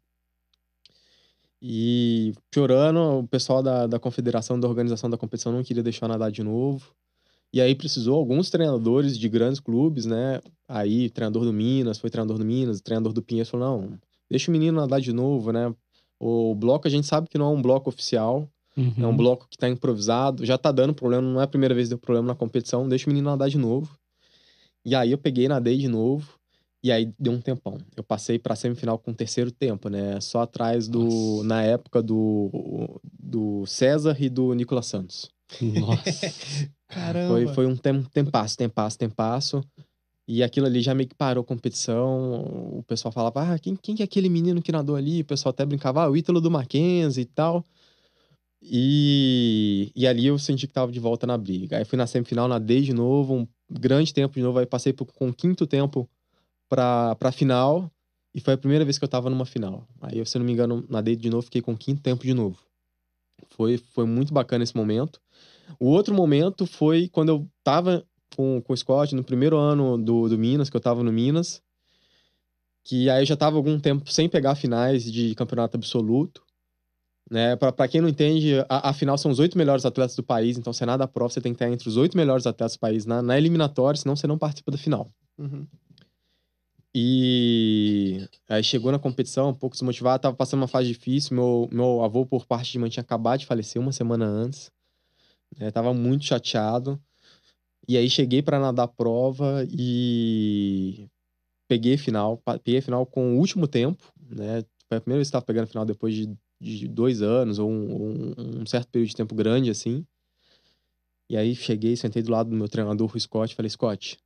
E 1.60 2.34
chorando, 2.54 3.20
o 3.20 3.28
pessoal 3.28 3.62
da, 3.62 3.86
da 3.86 3.98
confederação, 3.98 4.60
da 4.60 4.68
organização 4.68 5.08
da 5.08 5.16
competição 5.16 5.52
não 5.52 5.64
queria 5.64 5.82
deixar 5.82 6.06
nadar 6.06 6.30
de 6.30 6.42
novo. 6.42 6.94
E 7.56 7.60
aí 7.62 7.74
precisou 7.74 8.16
alguns 8.16 8.50
treinadores 8.50 9.18
de 9.18 9.30
grandes 9.30 9.60
clubes, 9.60 10.04
né? 10.04 10.42
Aí, 10.68 11.08
treinador 11.08 11.42
do 11.42 11.54
Minas, 11.54 11.96
foi 11.98 12.10
treinador 12.10 12.36
do 12.36 12.44
Minas, 12.44 12.82
treinador 12.82 13.14
do 13.14 13.22
Pinheiros 13.22 13.48
falou, 13.48 13.80
não, 13.80 13.98
deixa 14.30 14.50
o 14.50 14.52
menino 14.52 14.78
nadar 14.78 15.00
de 15.00 15.10
novo, 15.10 15.50
né? 15.52 15.74
O 16.20 16.54
bloco, 16.54 16.86
a 16.86 16.90
gente 16.90 17.06
sabe 17.06 17.30
que 17.30 17.38
não 17.38 17.46
é 17.46 17.54
um 17.56 17.62
bloco 17.62 17.88
oficial, 17.88 18.46
Uhum. 18.76 18.92
é 18.98 19.06
um 19.06 19.16
bloco 19.16 19.46
que 19.48 19.56
tá 19.56 19.70
improvisado, 19.70 20.44
já 20.44 20.58
tá 20.58 20.70
dando 20.70 20.92
problema, 20.92 21.22
não 21.22 21.40
é 21.40 21.44
a 21.44 21.46
primeira 21.46 21.74
vez 21.74 21.86
que 21.88 21.94
deu 21.94 21.98
problema 21.98 22.28
na 22.28 22.34
competição, 22.34 22.86
deixa 22.86 23.06
o 23.06 23.08
menino 23.10 23.30
nadar 23.30 23.48
de 23.48 23.56
novo. 23.56 23.88
E 24.84 24.94
aí 24.94 25.10
eu 25.12 25.16
peguei, 25.16 25.48
nadei 25.48 25.78
de 25.78 25.88
novo, 25.88 26.34
e 26.84 26.92
aí 26.92 27.10
deu 27.18 27.32
um 27.32 27.40
tempão. 27.40 27.78
Eu 27.96 28.04
passei 28.04 28.38
pra 28.38 28.54
semifinal 28.54 28.98
com 28.98 29.12
o 29.12 29.14
terceiro 29.14 29.50
tempo, 29.50 29.88
né? 29.88 30.20
Só 30.20 30.42
atrás 30.42 30.88
do, 30.88 30.98
Nossa. 31.04 31.44
na 31.44 31.62
época 31.62 32.02
do, 32.02 33.00
do 33.18 33.64
César 33.64 34.14
e 34.20 34.28
do 34.28 34.52
Nicolas 34.52 34.84
Santos. 34.84 35.30
Nossa. 35.62 36.66
Caramba. 36.88 37.28
Foi, 37.28 37.46
foi 37.48 37.66
um 37.66 37.76
tem, 37.76 38.02
tempasso, 38.04 38.56
tempasso, 38.56 38.98
tempasso. 38.98 39.64
E 40.28 40.42
aquilo 40.42 40.66
ali 40.66 40.80
já 40.80 40.94
meio 40.94 41.08
que 41.08 41.14
parou 41.14 41.42
a 41.42 41.46
competição. 41.46 42.40
O 42.78 42.82
pessoal 42.86 43.12
falava, 43.12 43.54
ah, 43.54 43.58
quem, 43.58 43.76
quem 43.76 43.94
que 43.94 44.02
é 44.02 44.04
aquele 44.04 44.28
menino 44.28 44.60
que 44.60 44.72
nadou 44.72 44.96
ali? 44.96 45.20
O 45.20 45.24
pessoal 45.24 45.50
até 45.50 45.64
brincava, 45.64 46.02
ah, 46.02 46.10
o 46.10 46.16
Ítalo 46.16 46.40
do 46.40 46.50
Mackenzie 46.50 47.22
e 47.22 47.26
tal. 47.26 47.64
E, 48.60 49.92
e 49.94 50.06
ali 50.06 50.26
eu 50.26 50.38
senti 50.38 50.66
que 50.66 50.72
tava 50.72 50.90
de 50.90 50.98
volta 50.98 51.26
na 51.26 51.38
briga. 51.38 51.78
Aí 51.78 51.84
fui 51.84 51.96
na 51.96 52.06
semifinal, 52.06 52.48
nadei 52.48 52.82
de 52.82 52.92
novo, 52.92 53.34
um 53.34 53.48
grande 53.70 54.12
tempo 54.12 54.34
de 54.34 54.42
novo. 54.42 54.58
Aí 54.58 54.66
passei 54.66 54.92
por, 54.92 55.06
com 55.06 55.28
o 55.28 55.34
quinto 55.34 55.66
tempo 55.66 56.08
pra, 56.68 57.14
pra 57.14 57.30
final. 57.30 57.90
E 58.34 58.40
foi 58.40 58.54
a 58.54 58.58
primeira 58.58 58.84
vez 58.84 58.98
que 58.98 59.04
eu 59.04 59.08
tava 59.08 59.30
numa 59.30 59.46
final. 59.46 59.86
Aí, 60.00 60.24
se 60.26 60.36
eu 60.36 60.40
não 60.40 60.46
me 60.46 60.52
engano, 60.52 60.84
nadei 60.90 61.16
de 61.16 61.30
novo, 61.30 61.44
fiquei 61.44 61.62
com 61.62 61.72
o 61.72 61.76
quinto 61.76 62.02
tempo 62.02 62.22
de 62.22 62.34
novo. 62.34 62.58
Foi, 63.50 63.78
foi 63.78 64.04
muito 64.06 64.32
bacana 64.32 64.64
esse 64.64 64.76
momento. 64.76 65.20
O 65.78 65.86
outro 65.86 66.14
momento 66.14 66.66
foi 66.66 67.08
quando 67.08 67.30
eu 67.30 67.48
tava 67.62 68.04
com, 68.36 68.60
com 68.62 68.72
o 68.72 68.76
Scott 68.76 69.14
no 69.14 69.24
primeiro 69.24 69.56
ano 69.56 69.98
do, 69.98 70.28
do 70.28 70.38
Minas, 70.38 70.70
que 70.70 70.76
eu 70.76 70.80
tava 70.80 71.02
no 71.02 71.12
Minas. 71.12 71.62
Que 72.84 73.10
aí 73.10 73.22
eu 73.22 73.26
já 73.26 73.36
tava 73.36 73.56
algum 73.56 73.80
tempo 73.80 74.10
sem 74.10 74.28
pegar 74.28 74.54
finais 74.54 75.10
de 75.10 75.34
campeonato 75.34 75.76
absoluto. 75.76 76.42
Né? 77.28 77.56
Para 77.56 77.88
quem 77.88 78.00
não 78.00 78.08
entende, 78.08 78.54
a, 78.68 78.90
a, 78.90 78.92
final 78.92 79.18
são 79.18 79.32
os 79.32 79.40
oito 79.40 79.58
melhores 79.58 79.84
atletas 79.84 80.14
do 80.14 80.22
país, 80.22 80.56
então 80.56 80.72
se 80.72 80.84
é 80.84 80.86
nada 80.86 81.08
prova, 81.08 81.32
você 81.32 81.40
tem 81.40 81.52
que 81.52 81.56
estar 81.56 81.72
entre 81.72 81.88
os 81.88 81.96
oito 81.96 82.16
melhores 82.16 82.46
atletas 82.46 82.76
do 82.76 82.78
país 82.78 83.04
na, 83.04 83.20
na 83.20 83.36
eliminatória, 83.36 83.98
senão 83.98 84.14
você 84.14 84.28
não 84.28 84.38
participa 84.38 84.70
da 84.70 84.78
final. 84.78 85.10
Uhum. 85.36 85.66
E 86.98 88.26
aí 88.48 88.64
chegou 88.64 88.90
na 88.90 88.98
competição, 88.98 89.50
um 89.50 89.54
pouco 89.54 89.76
desmotivado, 89.76 90.22
tava 90.22 90.34
passando 90.34 90.60
uma 90.62 90.68
fase 90.68 90.88
difícil. 90.88 91.36
Meu, 91.36 91.68
meu 91.70 92.02
avô, 92.02 92.24
por 92.24 92.46
parte 92.46 92.72
de 92.72 92.78
mãe, 92.78 92.88
tinha 92.88 93.02
acabado 93.02 93.40
de 93.40 93.46
falecer 93.46 93.80
uma 93.82 93.92
semana 93.92 94.24
antes. 94.24 94.72
Né? 95.58 95.70
Tava 95.70 95.92
muito 95.92 96.24
chateado. 96.24 96.98
E 97.86 97.98
aí 97.98 98.08
cheguei 98.08 98.40
para 98.40 98.58
nadar 98.58 98.84
a 98.84 98.88
prova 98.88 99.66
e 99.70 101.06
peguei 101.68 101.98
final, 101.98 102.42
peguei 102.64 102.80
final 102.80 103.04
com 103.04 103.34
o 103.36 103.38
último 103.40 103.68
tempo, 103.68 104.10
né? 104.18 104.64
Foi 104.88 104.96
a 104.96 105.00
primeira 105.00 105.18
vez 105.18 105.28
que 105.28 105.30
estava 105.30 105.44
pegando 105.44 105.66
final 105.68 105.84
depois 105.84 106.14
de 106.14 106.34
de 106.60 106.88
dois 106.88 107.22
anos 107.22 107.58
ou 107.58 107.70
um, 107.70 108.32
um, 108.38 108.60
um, 108.62 108.66
certo 108.66 108.88
período 108.88 109.10
de 109.10 109.16
tempo 109.16 109.34
grande 109.34 109.70
assim. 109.70 110.06
E 111.28 111.36
aí 111.36 111.54
cheguei, 111.54 111.96
sentei 111.96 112.22
do 112.22 112.30
lado 112.30 112.50
do 112.50 112.56
meu 112.56 112.68
treinador, 112.68 113.10
o 113.14 113.20
Scott, 113.20 113.52
e 113.52 113.56
falei: 113.56 113.68
Scott, 113.68 114.18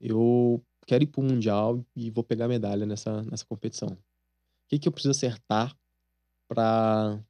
eu 0.00 0.62
quero 0.88 1.04
ir 1.04 1.06
pro 1.06 1.22
Mundial 1.22 1.84
e 1.94 2.10
vou 2.10 2.24
pegar 2.24 2.48
medalha 2.48 2.86
nessa, 2.86 3.22
nessa 3.22 3.44
competição. 3.44 3.88
O 3.88 3.98
que, 4.68 4.78
que 4.78 4.88
eu 4.88 4.92
preciso 4.92 5.12
acertar 5.12 5.76
para 6.48 7.20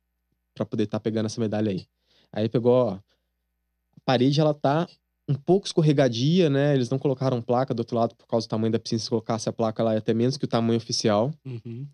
poder 0.71 0.85
estar 0.85 0.99
tá 0.99 1.03
pegando 1.03 1.27
essa 1.27 1.41
medalha 1.41 1.73
aí? 1.73 1.87
Aí 2.33 2.49
pegou, 2.49 2.73
ó, 2.73 2.91
a 2.93 4.01
parede 4.05 4.41
ela 4.41 4.55
tá 4.55 4.89
um 5.29 5.35
pouco 5.35 5.67
escorregadia, 5.67 6.49
né? 6.49 6.75
Eles 6.75 6.89
não 6.89 6.99
colocaram 6.99 7.43
placa 7.43 7.75
do 7.75 7.81
outro 7.81 7.97
lado 7.97 8.15
por 8.15 8.27
causa 8.29 8.47
do 8.47 8.51
tamanho 8.51 8.73
da 8.73 8.79
piscina. 8.79 9.01
Se 9.01 9.11
colocasse 9.11 9.49
a 9.49 9.53
placa 9.53 9.83
lá, 9.83 9.93
ia 9.93 9.99
até 9.99 10.15
menos 10.15 10.37
que 10.37 10.45
o 10.45 10.49
tamanho 10.49 10.79
oficial. 10.79 11.33
Uhum. 11.45 11.87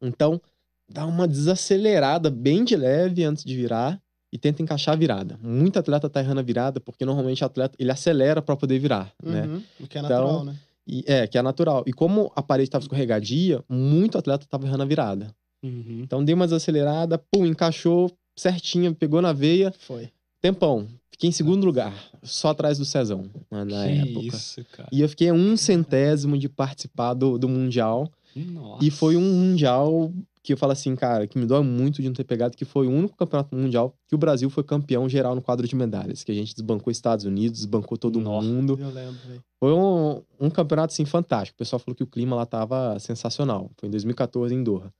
Então, 0.00 0.40
dá 0.88 1.06
uma 1.06 1.26
desacelerada 1.26 2.30
bem 2.30 2.64
de 2.64 2.76
leve 2.76 3.24
antes 3.24 3.44
de 3.44 3.56
virar 3.56 4.00
e 4.32 4.38
tenta 4.38 4.62
encaixar 4.62 4.94
a 4.94 4.96
virada. 4.96 5.38
Muito 5.42 5.78
atleta 5.78 6.08
tá 6.10 6.20
errando 6.20 6.40
a 6.40 6.42
virada 6.42 6.80
porque 6.80 7.04
normalmente 7.04 7.42
o 7.42 7.46
atleta 7.46 7.74
ele 7.78 7.90
acelera 7.90 8.42
para 8.42 8.56
poder 8.56 8.78
virar, 8.78 9.12
né? 9.22 9.42
uhum, 9.42 9.56
né? 9.56 9.62
O 9.80 9.86
que 9.86 9.98
é 9.98 10.02
natural, 10.02 10.28
então, 10.28 10.44
né? 10.44 10.58
E, 10.86 11.04
é, 11.06 11.26
que 11.26 11.36
é 11.36 11.42
natural. 11.42 11.82
E 11.86 11.92
como 11.92 12.32
a 12.36 12.42
parede 12.42 12.68
estava 12.68 12.84
escorregadia, 12.84 13.62
muito 13.68 14.16
atleta 14.16 14.44
estava 14.44 14.66
errando 14.66 14.82
a 14.82 14.86
virada. 14.86 15.34
Uhum. 15.62 16.00
Então 16.02 16.24
dei 16.24 16.34
uma 16.34 16.46
desacelerada, 16.46 17.18
pum, 17.18 17.44
encaixou 17.44 18.10
certinho, 18.36 18.94
pegou 18.94 19.20
na 19.20 19.32
veia. 19.32 19.72
Foi. 19.78 20.10
Tempão. 20.40 20.86
Fiquei 21.10 21.30
em 21.30 21.32
segundo 21.32 21.64
lugar, 21.64 21.94
só 22.22 22.50
atrás 22.50 22.76
do 22.76 22.84
Cezão, 22.84 23.30
na 23.50 23.64
que 23.64 23.74
época. 23.74 24.36
Isso, 24.36 24.64
cara. 24.70 24.88
E 24.92 25.00
eu 25.00 25.08
fiquei 25.08 25.32
um 25.32 25.56
centésimo 25.56 26.36
de 26.36 26.46
participar 26.46 27.14
do, 27.14 27.38
do 27.38 27.48
Mundial. 27.48 28.12
Nossa. 28.44 28.84
E 28.84 28.90
foi 28.90 29.16
um 29.16 29.32
Mundial 29.32 30.12
que 30.46 30.52
eu 30.52 30.56
falo 30.56 30.70
assim, 30.70 30.94
cara, 30.94 31.26
que 31.26 31.36
me 31.36 31.44
dói 31.44 31.62
muito 31.64 32.00
de 32.00 32.06
não 32.06 32.14
ter 32.14 32.22
pegado, 32.22 32.56
que 32.56 32.64
foi 32.64 32.86
o 32.86 32.90
único 32.90 33.16
campeonato 33.16 33.54
mundial 33.56 33.92
que 34.06 34.14
o 34.14 34.18
Brasil 34.18 34.48
foi 34.48 34.62
campeão 34.62 35.08
geral 35.08 35.34
no 35.34 35.42
quadro 35.42 35.66
de 35.66 35.74
medalhas, 35.74 36.22
que 36.22 36.30
a 36.30 36.34
gente 36.34 36.54
desbancou 36.54 36.88
Estados 36.88 37.24
Unidos, 37.24 37.58
desbancou 37.58 37.98
todo 37.98 38.20
Nossa, 38.20 38.46
mundo. 38.46 38.78
Eu 38.80 38.90
lembro, 38.90 39.18
véio. 39.26 39.42
Foi 39.58 39.72
um, 39.72 40.22
um 40.38 40.48
campeonato, 40.48 40.92
assim, 40.92 41.04
fantástico. 41.04 41.56
O 41.56 41.58
pessoal 41.58 41.80
falou 41.80 41.96
que 41.96 42.04
o 42.04 42.06
clima 42.06 42.36
lá 42.36 42.46
tava 42.46 42.96
sensacional. 43.00 43.72
Foi 43.76 43.88
em 43.88 43.90
2014 43.90 44.54
em 44.54 44.62
Doha. 44.62 44.92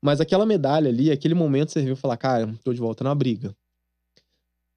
Mas 0.00 0.20
aquela 0.20 0.46
medalha 0.46 0.88
ali, 0.88 1.10
aquele 1.10 1.34
momento 1.34 1.72
serviu 1.72 1.96
falar, 1.96 2.16
cara, 2.16 2.54
tô 2.62 2.72
de 2.72 2.78
volta 2.78 3.02
na 3.02 3.12
briga. 3.12 3.56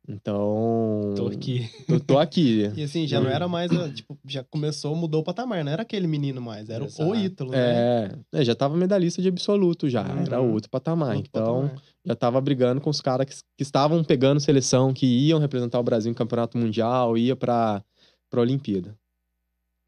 Então. 0.10 1.14
Tô 1.16 1.28
aqui. 1.28 1.70
Tô, 1.88 2.00
tô 2.00 2.18
aqui. 2.18 2.64
e 2.76 2.84
assim, 2.84 3.06
já 3.06 3.22
não 3.22 3.30
era 3.30 3.48
mais. 3.48 3.70
Tipo, 3.94 4.18
já 4.28 4.44
começou, 4.44 4.96
mudou 4.96 5.22
o 5.22 5.24
patamar. 5.24 5.64
Não 5.64 5.72
era 5.72 5.84
aquele 5.84 6.08
menino 6.08 6.42
mais. 6.42 6.68
Era 6.68 6.86
Exato. 6.86 7.08
o 7.08 7.16
Ítalo, 7.16 7.52
né? 7.52 7.58
É, 7.60 8.12
é, 8.34 8.44
já 8.44 8.56
tava 8.56 8.76
medalhista 8.76 9.22
de 9.22 9.28
absoluto 9.28 9.88
já. 9.88 10.04
Uhum. 10.04 10.24
Era 10.24 10.42
outro 10.42 10.68
patamar. 10.70 11.16
Outro 11.16 11.30
então, 11.30 11.62
patamar. 11.62 11.84
já 12.04 12.16
tava 12.16 12.42
brigando 12.42 12.82
com 12.82 12.90
os 12.90 13.00
caras 13.00 13.28
que, 13.28 13.36
que 13.56 13.64
estavam 13.64 14.04
pegando 14.04 14.40
seleção, 14.40 14.92
que 14.92 15.06
iam 15.06 15.40
representar 15.40 15.80
o 15.80 15.84
Brasil 15.84 16.12
em 16.12 16.16
campeonato 16.16 16.58
mundial, 16.58 17.16
ia 17.16 17.36
pra, 17.36 17.84
pra 18.32 18.42
Olimpíada. 18.42 18.98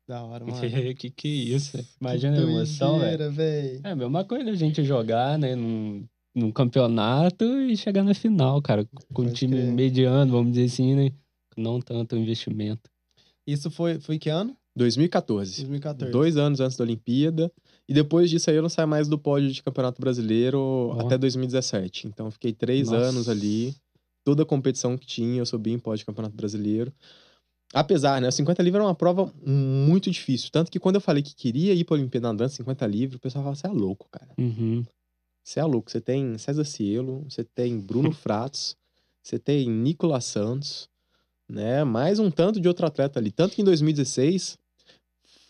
Da 0.08 0.24
hora, 0.24 0.46
mano. 0.46 0.62
que 0.96 1.10
que 1.10 1.28
é 1.28 1.56
isso? 1.56 1.80
Imagina 2.00 2.38
que 2.38 2.44
a 2.44 2.46
emoção, 2.46 3.00
velho. 3.00 3.24
É 3.84 3.92
a 3.92 3.96
mesma 3.96 4.24
coisa 4.24 4.52
a 4.52 4.56
gente 4.56 4.84
jogar, 4.84 5.40
né? 5.40 5.56
Num 5.56 6.06
num 6.36 6.52
campeonato 6.52 7.46
e 7.62 7.76
chegar 7.76 8.04
na 8.04 8.14
final, 8.14 8.62
cara. 8.62 8.88
Com 9.14 9.24
um 9.24 9.34
time 9.34 9.62
mediano, 9.64 10.32
vamos 10.32 10.54
dizer 10.54 10.66
assim, 10.66 10.96
né? 10.96 11.12
Não 11.58 11.80
tanto 11.80 12.16
investimento. 12.16 12.90
Isso 13.46 13.70
foi, 13.70 14.00
foi 14.00 14.18
que 14.18 14.30
ano? 14.30 14.56
2014. 14.76 15.56
2014. 15.62 16.12
Dois 16.12 16.38
anos 16.38 16.60
antes 16.60 16.78
da 16.78 16.84
Olimpíada. 16.84 17.52
E 17.88 17.94
depois 17.94 18.30
disso 18.30 18.50
aí 18.50 18.56
eu 18.56 18.62
não 18.62 18.70
saio 18.70 18.88
mais 18.88 19.08
do 19.08 19.18
pódio 19.18 19.52
de 19.52 19.62
Campeonato 19.62 20.00
Brasileiro 20.00 20.96
oh. 20.96 21.02
até 21.02 21.18
2017. 21.18 22.08
Então 22.08 22.32
fiquei 22.32 22.54
três 22.54 22.90
Nossa. 22.90 23.04
anos 23.04 23.28
ali. 23.28 23.76
Toda 24.24 24.44
a 24.44 24.46
competição 24.46 24.98
que 24.98 25.06
tinha, 25.06 25.40
eu 25.40 25.46
subi 25.46 25.72
em 25.72 25.80
pódio 25.80 26.00
de 26.00 26.06
Campeonato 26.06 26.36
Brasileiro. 26.36 26.94
Apesar, 27.74 28.22
né? 28.22 28.28
O 28.28 28.32
50 28.32 28.62
livre 28.62 28.78
era 28.78 28.86
uma 28.86 28.96
prova 28.96 29.34
muito 29.46 30.12
difícil. 30.12 30.50
Tanto 30.52 30.72
que 30.72 30.80
quando 30.80 30.96
eu 30.96 31.02
falei 31.02 31.24
que 31.24 31.34
queria 31.34 31.74
ir 31.74 31.84
pra 31.84 31.96
Olimpíada 31.96 32.30
andando 32.30 32.50
50 32.50 32.86
livre, 32.86 33.18
o 33.18 33.20
pessoal 33.20 33.44
falava, 33.44 33.56
você 33.56 33.68
é 33.68 33.72
louco, 33.72 34.08
cara. 34.12 34.30
Uhum. 34.38 34.86
Você 35.44 35.60
é 35.60 35.66
louco. 35.66 35.92
Você 35.92 36.02
tem 36.02 36.38
César 36.38 36.64
Cielo, 36.64 37.26
você 37.30 37.44
tem 37.44 37.80
Bruno 37.80 38.12
Fratos, 38.14 38.76
você 39.22 39.38
tem 39.38 39.70
Nicolas 39.70 40.26
Santos, 40.26 40.90
né? 41.48 41.84
Mais 41.84 42.20
um 42.20 42.32
tanto 42.32 42.60
de 42.60 42.68
outro 42.68 42.86
atleta 42.86 43.20
ali. 43.20 43.32
Tanto 43.32 43.56
que 43.56 43.62
em 43.62 43.66
2016 43.66 44.58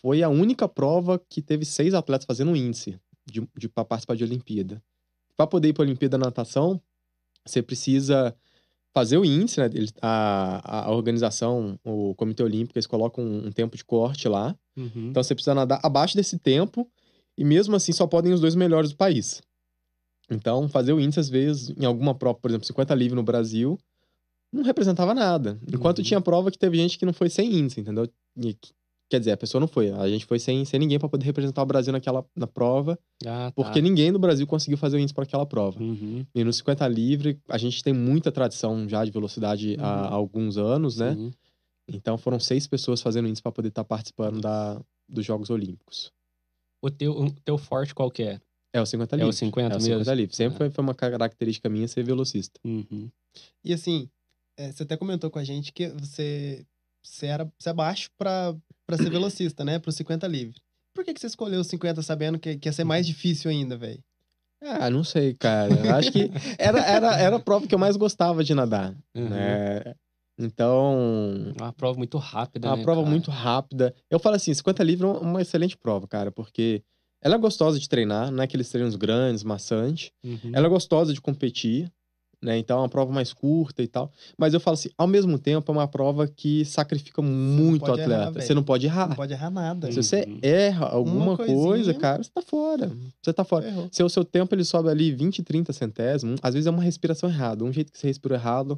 foi 0.00 0.22
a 0.22 0.28
única 0.28 0.68
prova 0.68 1.20
que 1.28 1.40
teve 1.40 1.64
seis 1.64 1.94
atletas 1.94 2.26
fazendo 2.26 2.50
um 2.50 2.56
índice 2.56 2.98
de, 3.24 3.46
de 3.56 3.68
para 3.68 3.84
participar 3.84 4.16
de 4.16 4.24
Olimpíada. 4.24 4.82
Para 5.36 5.46
poder 5.46 5.68
ir 5.68 5.72
para 5.72 5.84
a 5.84 5.86
Olimpíada 5.86 6.18
na 6.18 6.26
natação, 6.26 6.80
você 7.44 7.62
precisa 7.62 8.34
fazer 8.92 9.16
o 9.16 9.24
índice, 9.24 9.60
né? 9.60 9.70
A, 10.00 10.86
a 10.86 10.92
organização, 10.92 11.78
o 11.84 12.14
Comitê 12.14 12.42
Olímpico, 12.42 12.78
eles 12.78 12.86
colocam 12.86 13.24
um, 13.24 13.46
um 13.46 13.52
tempo 13.52 13.76
de 13.76 13.84
corte 13.84 14.28
lá. 14.28 14.54
Uhum. 14.76 15.08
Então 15.10 15.22
você 15.22 15.34
precisa 15.34 15.54
nadar 15.54 15.80
abaixo 15.82 16.16
desse 16.16 16.38
tempo 16.38 16.88
e 17.36 17.44
mesmo 17.44 17.74
assim 17.74 17.92
só 17.92 18.06
podem 18.06 18.32
os 18.32 18.40
dois 18.40 18.54
melhores 18.54 18.90
do 18.90 18.96
país. 18.96 19.40
Então, 20.32 20.68
fazer 20.68 20.92
o 20.92 21.00
índice, 21.00 21.20
às 21.20 21.28
vezes, 21.28 21.74
em 21.76 21.84
alguma 21.84 22.14
prova, 22.14 22.38
por 22.38 22.50
exemplo, 22.50 22.66
50 22.66 22.94
livre 22.94 23.14
no 23.14 23.22
Brasil, 23.22 23.78
não 24.52 24.62
representava 24.62 25.14
nada. 25.14 25.58
Enquanto 25.72 25.98
uhum. 25.98 26.04
tinha 26.04 26.20
prova 26.20 26.50
que 26.50 26.58
teve 26.58 26.76
gente 26.76 26.98
que 26.98 27.06
não 27.06 27.12
foi 27.12 27.30
sem 27.30 27.52
índice, 27.54 27.80
entendeu? 27.80 28.08
E, 28.36 28.56
quer 29.08 29.18
dizer, 29.18 29.32
a 29.32 29.36
pessoa 29.36 29.60
não 29.60 29.68
foi. 29.68 29.90
A 29.90 30.08
gente 30.08 30.26
foi 30.26 30.38
sem, 30.38 30.64
sem 30.64 30.78
ninguém 30.78 30.98
para 30.98 31.08
poder 31.08 31.24
representar 31.24 31.62
o 31.62 31.66
Brasil 31.66 31.92
naquela 31.92 32.24
na 32.36 32.46
prova. 32.46 32.98
Ah, 33.26 33.46
tá. 33.46 33.52
Porque 33.52 33.80
ninguém 33.80 34.10
no 34.10 34.18
Brasil 34.18 34.46
conseguiu 34.46 34.76
fazer 34.76 34.96
o 34.96 35.00
índice 35.00 35.14
para 35.14 35.24
aquela 35.24 35.46
prova. 35.46 35.82
Uhum. 35.82 36.24
E 36.34 36.44
no 36.44 36.52
50 36.52 36.86
livre, 36.88 37.38
a 37.48 37.56
gente 37.56 37.82
tem 37.82 37.92
muita 37.92 38.30
tradição 38.30 38.88
já 38.88 39.04
de 39.04 39.10
velocidade 39.10 39.76
uhum. 39.78 39.84
há, 39.84 40.08
há, 40.08 40.12
alguns 40.12 40.58
anos, 40.58 40.98
né? 40.98 41.16
Então 41.88 42.16
foram 42.16 42.38
seis 42.38 42.66
pessoas 42.66 43.00
fazendo 43.00 43.28
índice 43.28 43.42
para 43.42 43.52
poder 43.52 43.68
estar 43.68 43.84
tá 43.84 43.88
participando 43.88 44.40
da, 44.40 44.80
dos 45.08 45.24
Jogos 45.24 45.50
Olímpicos. 45.50 46.12
O 46.80 46.90
teu, 46.90 47.12
o 47.12 47.30
teu 47.44 47.58
forte 47.58 47.94
qual 47.94 48.10
que 48.10 48.22
é? 48.22 48.40
É 48.72 48.80
o 48.80 48.86
50 48.86 49.16
livre. 49.16 49.26
É 49.26 49.28
o 49.28 49.32
50 49.32 49.74
é 49.74 49.76
o 49.76 49.80
50 49.80 49.98
mesmo? 49.98 50.14
livre. 50.14 50.36
Sempre 50.36 50.58
foi, 50.58 50.70
foi 50.70 50.82
uma 50.82 50.94
característica 50.94 51.68
minha 51.68 51.86
ser 51.86 52.04
velocista. 52.04 52.58
Uhum. 52.64 53.10
E 53.64 53.72
assim, 53.72 54.08
é, 54.56 54.72
você 54.72 54.82
até 54.82 54.96
comentou 54.96 55.30
com 55.30 55.38
a 55.38 55.44
gente 55.44 55.72
que 55.72 55.88
você, 55.88 56.64
você 57.02 57.26
era 57.26 57.50
você 57.58 57.70
é 57.70 57.72
baixo 57.72 58.10
pra, 58.16 58.54
pra 58.86 58.96
ser 58.96 59.10
velocista, 59.10 59.64
né? 59.64 59.78
Pro 59.78 59.92
50 59.92 60.26
livre. 60.26 60.60
Por 60.94 61.04
que, 61.04 61.14
que 61.14 61.20
você 61.20 61.26
escolheu 61.26 61.60
o 61.60 61.64
50 61.64 62.02
sabendo 62.02 62.38
que, 62.38 62.56
que 62.56 62.68
ia 62.68 62.72
ser 62.72 62.84
mais 62.84 63.06
difícil 63.06 63.50
ainda, 63.50 63.76
velho? 63.76 64.02
Ah, 64.62 64.88
não 64.88 65.02
sei, 65.02 65.34
cara. 65.34 65.74
Eu 65.74 65.94
acho 65.94 66.12
que 66.12 66.30
era, 66.58 66.80
era, 66.80 67.18
era 67.18 67.36
a 67.36 67.40
prova 67.40 67.66
que 67.66 67.74
eu 67.74 67.78
mais 67.78 67.96
gostava 67.96 68.44
de 68.44 68.54
nadar. 68.54 68.94
Uhum. 69.14 69.28
Né? 69.28 69.94
Então. 70.38 71.52
Uma 71.58 71.72
prova 71.72 71.98
muito 71.98 72.16
rápida. 72.18 72.68
Uma 72.68 72.76
né, 72.76 72.82
prova 72.82 73.00
cara? 73.00 73.10
muito 73.10 73.30
rápida. 73.30 73.94
Eu 74.10 74.18
falo 74.18 74.36
assim: 74.36 74.54
50 74.54 74.82
livre 74.82 75.06
é 75.06 75.10
uma 75.10 75.42
excelente 75.42 75.76
prova, 75.76 76.06
cara, 76.06 76.30
porque 76.30 76.82
ela 77.22 77.36
é 77.36 77.38
gostosa 77.38 77.78
de 77.78 77.88
treinar, 77.88 78.30
não 78.32 78.42
é 78.42 78.44
aqueles 78.44 78.68
treinos 78.68 78.96
grandes, 78.96 79.44
maçantes. 79.44 80.10
Uhum. 80.24 80.50
Ela 80.52 80.66
é 80.66 80.68
gostosa 80.68 81.14
de 81.14 81.20
competir. 81.20 81.90
né? 82.42 82.58
Então 82.58 82.78
é 82.78 82.82
uma 82.82 82.88
prova 82.88 83.12
mais 83.12 83.32
curta 83.32 83.80
e 83.80 83.86
tal. 83.86 84.10
Mas 84.36 84.52
eu 84.52 84.58
falo 84.58 84.74
assim, 84.74 84.90
ao 84.98 85.06
mesmo 85.06 85.38
tempo 85.38 85.70
é 85.70 85.74
uma 85.74 85.86
prova 85.86 86.26
que 86.26 86.64
sacrifica 86.64 87.22
muito 87.22 87.88
o 87.88 87.92
atleta. 87.92 88.12
Errar, 88.12 88.30
você 88.32 88.52
não 88.52 88.64
pode 88.64 88.86
errar. 88.86 89.08
Não 89.10 89.16
pode 89.16 89.32
errar 89.32 89.50
nada. 89.50 89.92
Se 89.92 90.02
você 90.02 90.24
uhum. 90.26 90.38
erra 90.42 90.86
alguma 90.86 91.36
coisa, 91.36 91.94
cara, 91.94 92.20
você 92.20 92.30
tá 92.34 92.42
fora. 92.42 92.90
Você 93.22 93.32
tá 93.32 93.44
fora. 93.44 93.68
Errou. 93.68 93.88
Se 93.92 94.02
o 94.02 94.08
seu 94.08 94.24
tempo 94.24 94.52
ele 94.52 94.64
sobe 94.64 94.88
ali 94.88 95.12
20, 95.12 95.44
30 95.44 95.72
centésimos, 95.72 96.40
às 96.42 96.54
vezes 96.54 96.66
é 96.66 96.70
uma 96.70 96.82
respiração 96.82 97.30
errada, 97.30 97.64
um 97.64 97.72
jeito 97.72 97.92
que 97.92 97.98
você 97.98 98.08
respirou 98.08 98.36
errado. 98.36 98.76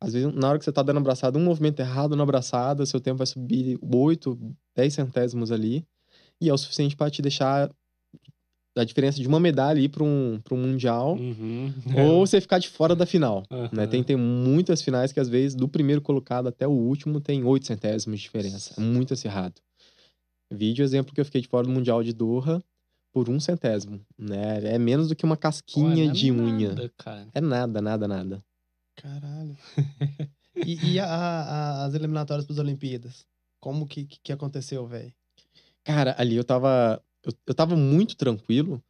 Às 0.00 0.12
vezes, 0.14 0.34
na 0.34 0.48
hora 0.48 0.58
que 0.58 0.64
você 0.64 0.72
tá 0.72 0.82
dando 0.82 0.98
abraçada, 0.98 1.38
um 1.38 1.44
movimento 1.44 1.80
errado 1.80 2.16
na 2.16 2.22
abraçada, 2.22 2.84
seu 2.84 3.00
tempo 3.00 3.18
vai 3.18 3.26
subir 3.26 3.78
8, 3.82 4.38
10 4.74 4.94
centésimos 4.94 5.52
ali. 5.52 5.84
E 6.40 6.48
é 6.48 6.52
o 6.52 6.58
suficiente 6.58 6.96
para 6.96 7.10
te 7.10 7.22
deixar 7.22 7.70
a 8.76 8.84
diferença 8.84 9.20
de 9.20 9.28
uma 9.28 9.38
medalha 9.38 9.78
ir 9.78 9.88
para 9.88 10.02
um, 10.02 10.40
um 10.50 10.56
mundial 10.56 11.16
uhum. 11.16 11.72
ou 11.96 12.26
você 12.26 12.40
ficar 12.40 12.58
de 12.58 12.68
fora 12.68 12.94
da 12.94 13.06
final. 13.06 13.44
Uhum. 13.50 13.68
Né? 13.72 13.86
Tem, 13.86 14.02
tem 14.02 14.16
muitas 14.16 14.82
finais 14.82 15.12
que, 15.12 15.20
às 15.20 15.28
vezes, 15.28 15.54
do 15.54 15.68
primeiro 15.68 16.02
colocado 16.02 16.48
até 16.48 16.66
o 16.66 16.72
último, 16.72 17.20
tem 17.20 17.44
oito 17.44 17.66
centésimos 17.66 18.18
de 18.18 18.24
diferença. 18.24 18.74
É 18.76 18.80
muito 18.80 19.14
acirrado. 19.14 19.54
Vídeo 20.52 20.84
exemplo 20.84 21.14
que 21.14 21.20
eu 21.20 21.24
fiquei 21.24 21.40
de 21.40 21.48
fora 21.48 21.66
do 21.66 21.72
Mundial 21.72 22.02
de 22.02 22.12
Doha 22.12 22.62
por 23.12 23.30
um 23.30 23.38
centésimo. 23.38 24.00
Né? 24.18 24.74
É 24.74 24.78
menos 24.78 25.08
do 25.08 25.16
que 25.16 25.24
uma 25.24 25.36
casquinha 25.36 26.06
Pô, 26.06 26.10
é 26.10 26.12
de 26.12 26.32
nada, 26.32 26.42
unha. 26.42 26.92
Cara. 26.98 27.28
É 27.32 27.40
nada, 27.40 27.80
nada, 27.80 28.08
nada. 28.08 28.44
Caralho. 28.96 29.56
e, 30.66 30.92
e 30.92 31.00
a, 31.00 31.06
a, 31.06 31.84
as 31.84 31.94
eliminatórias 31.94 32.44
para 32.44 32.54
as 32.54 32.58
Olimpíadas? 32.58 33.24
Como 33.60 33.86
que, 33.86 34.04
que 34.04 34.32
aconteceu, 34.32 34.86
velho? 34.86 35.12
Cara, 35.84 36.14
ali 36.18 36.36
eu 36.36 36.44
tava 36.44 37.02
eu, 37.24 37.32
eu 37.46 37.54
tava 37.54 37.76
muito 37.76 38.16
tranquilo. 38.16 38.82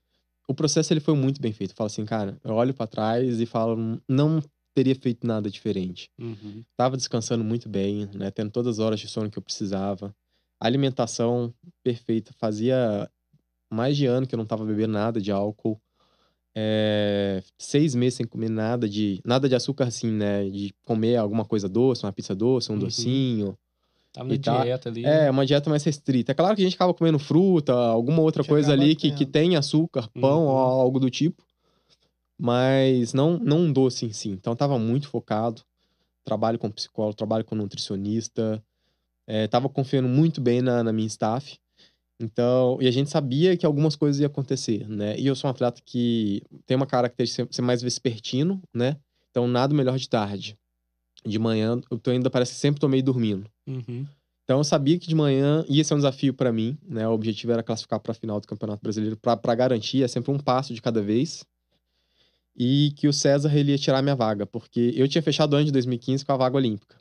O 0.49 0.55
processo 0.55 0.93
ele 0.93 1.01
foi 1.01 1.15
muito 1.15 1.41
bem 1.41 1.53
feito. 1.53 1.71
Eu 1.71 1.77
falo 1.77 1.87
assim, 1.87 2.05
cara, 2.05 2.39
eu 2.45 2.55
olho 2.55 2.75
para 2.75 2.87
trás 2.87 3.41
e 3.41 3.47
falo, 3.47 4.01
não 4.09 4.43
teria 4.75 4.95
feito 4.95 5.27
nada 5.27 5.51
diferente. 5.51 6.11
Uhum. 6.19 6.63
Tava 6.77 6.97
descansando 6.97 7.45
muito 7.45 7.69
bem, 7.69 8.09
né? 8.13 8.31
Tendo 8.31 8.51
todas 8.51 8.79
as 8.79 8.79
horas 8.85 9.01
de 9.01 9.09
sono 9.09 9.31
que 9.31 9.39
eu 9.39 9.43
precisava. 9.43 10.15
alimentação 10.61 11.55
perfeita. 11.83 12.33
Fazia 12.37 13.09
mais 13.73 13.97
de 13.97 14.07
ano 14.07 14.27
que 14.27 14.35
eu 14.35 14.39
não 14.39 14.47
tava 14.47 14.65
bebendo 14.65 14.93
nada 14.93 15.21
de 15.21 15.31
álcool. 15.31 15.81
É, 16.57 17.43
seis 17.59 17.95
meses 17.97 18.15
sem 18.15 18.27
comer 18.27 18.49
nada 18.49 18.89
de 18.89 19.21
nada 19.25 19.49
de 19.49 19.57
açúcar 19.57 19.85
assim, 19.85 20.11
né? 20.11 20.49
De 20.49 20.75
comer 20.85 21.17
alguma 21.17 21.45
coisa 21.45 21.69
doce, 21.69 22.05
uma 22.05 22.13
pizza 22.13 22.35
doce, 22.35 22.71
um 22.71 22.75
uhum. 22.75 22.81
docinho. 22.81 23.59
Tava 24.15 24.29
na 24.29 24.37
dieta 24.37 24.89
ali. 24.89 25.05
É, 25.05 25.29
uma 25.29 25.45
dieta 25.45 25.69
mais 25.69 25.83
restrita. 25.83 26.31
É 26.31 26.35
claro 26.37 26.55
que 26.55 26.63
a 26.63 26.65
gente 26.65 26.77
acaba 26.77 26.95
comendo 26.95 27.19
fruta, 27.19 27.75
alguma 27.75 28.23
outra 28.23 28.45
Chegava 28.45 28.55
coisa 28.55 28.73
ali 28.73 28.95
que, 28.95 29.11
que 29.11 29.27
tem 29.27 29.57
açúcar, 29.57 30.09
pão 30.21 30.43
uhum. 30.43 30.51
ou 30.51 30.57
algo 30.57 31.01
do 31.01 31.11
tipo. 31.11 31.43
Mas 32.39 33.13
não, 33.13 33.41
não 33.41 33.63
um 33.63 33.73
doce 33.73 34.07
em 34.07 34.13
si. 34.13 34.29
Então 34.29 34.55
tava 34.55 34.79
muito 34.79 35.09
focado. 35.09 35.63
Trabalho 36.25 36.61
com 36.61 36.71
psicólogo, 36.71 37.17
trabalho 37.17 37.45
com 37.45 37.57
nutricionista. 37.57 38.63
É, 39.27 39.49
tava 39.49 39.69
confiando 39.69 40.09
muito 40.09 40.41
bem 40.41 40.63
na, 40.63 40.85
na 40.85 40.93
minha 40.93 41.09
staff. 41.09 41.59
Então, 42.21 42.79
e 42.81 42.87
a 42.87 42.93
gente 42.93 43.11
sabia 43.11 43.57
que 43.57 43.67
algumas 43.67 43.97
coisas 43.97 44.21
iam 44.21 44.29
acontecer, 44.29 44.89
né? 44.89 45.19
E 45.19 45.27
eu 45.27 45.35
sou 45.35 45.49
um 45.49 45.51
atleta 45.51 45.83
que 45.85 46.41
tem 46.65 46.77
uma 46.77 46.87
característica 46.87 47.45
de 47.45 47.57
ser 47.57 47.63
mais 47.63 47.83
vespertino, 47.83 48.63
né? 48.73 48.97
Então, 49.29 49.49
nada 49.49 49.75
melhor 49.75 49.99
de 49.99 50.09
tarde 50.09 50.57
de 51.25 51.39
manhã, 51.39 51.81
eu 51.91 51.99
tô 51.99 52.11
ainda 52.11 52.31
parece 52.31 52.53
que 52.53 52.59
sempre 52.59 52.81
tô 52.81 52.89
meio 52.89 53.03
dormindo. 53.03 53.49
Uhum. 53.67 54.07
Então 54.45 54.59
eu 54.59 54.65
sabia 54.65 54.99
que 54.99 55.09
de 55.09 55.15
manhã 55.15 55.65
ia 55.69 55.83
ser 55.83 55.95
um 55.95 55.99
desafio 55.99 56.35
para 56.35 56.53
mim, 56.53 56.77
né? 56.87 57.09
O 57.09 57.13
objetivo 57.13 57.53
era 57.53 57.63
classificar 57.63 57.99
para 57.99 58.13
a 58.13 58.15
final 58.15 58.39
do 58.41 58.47
Campeonato 58.47 58.83
Brasileiro 58.83 59.17
para 59.17 59.55
garantir, 59.55 60.03
é 60.03 60.09
sempre 60.09 60.31
um 60.31 60.39
passo 60.39 60.75
de 60.75 60.83
cada 60.83 61.01
vez. 61.01 61.45
E 62.57 62.93
que 62.97 63.09
o 63.09 63.13
César 63.13 63.57
ele 63.57 63.73
ia 63.73 63.79
tirar 63.79 64.03
minha 64.03 64.15
vaga, 64.15 64.47
porque 64.47 64.93
eu 64.95 65.09
tinha 65.09 65.23
fechado 65.23 65.57
antes 65.57 65.67
de 65.67 65.73
2015 65.73 66.25
com 66.25 66.33
a 66.33 66.37
vaga 66.37 66.57
olímpica. 66.57 66.97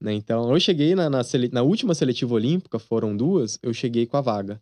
Né? 0.00 0.12
Então 0.14 0.50
eu 0.52 0.58
cheguei 0.58 0.94
na, 0.94 1.08
na, 1.08 1.20
na 1.52 1.62
última 1.62 1.94
seletiva 1.94 2.34
olímpica, 2.34 2.78
foram 2.78 3.16
duas, 3.16 3.58
eu 3.62 3.72
cheguei 3.72 4.06
com 4.06 4.16
a 4.16 4.20
vaga. 4.20 4.60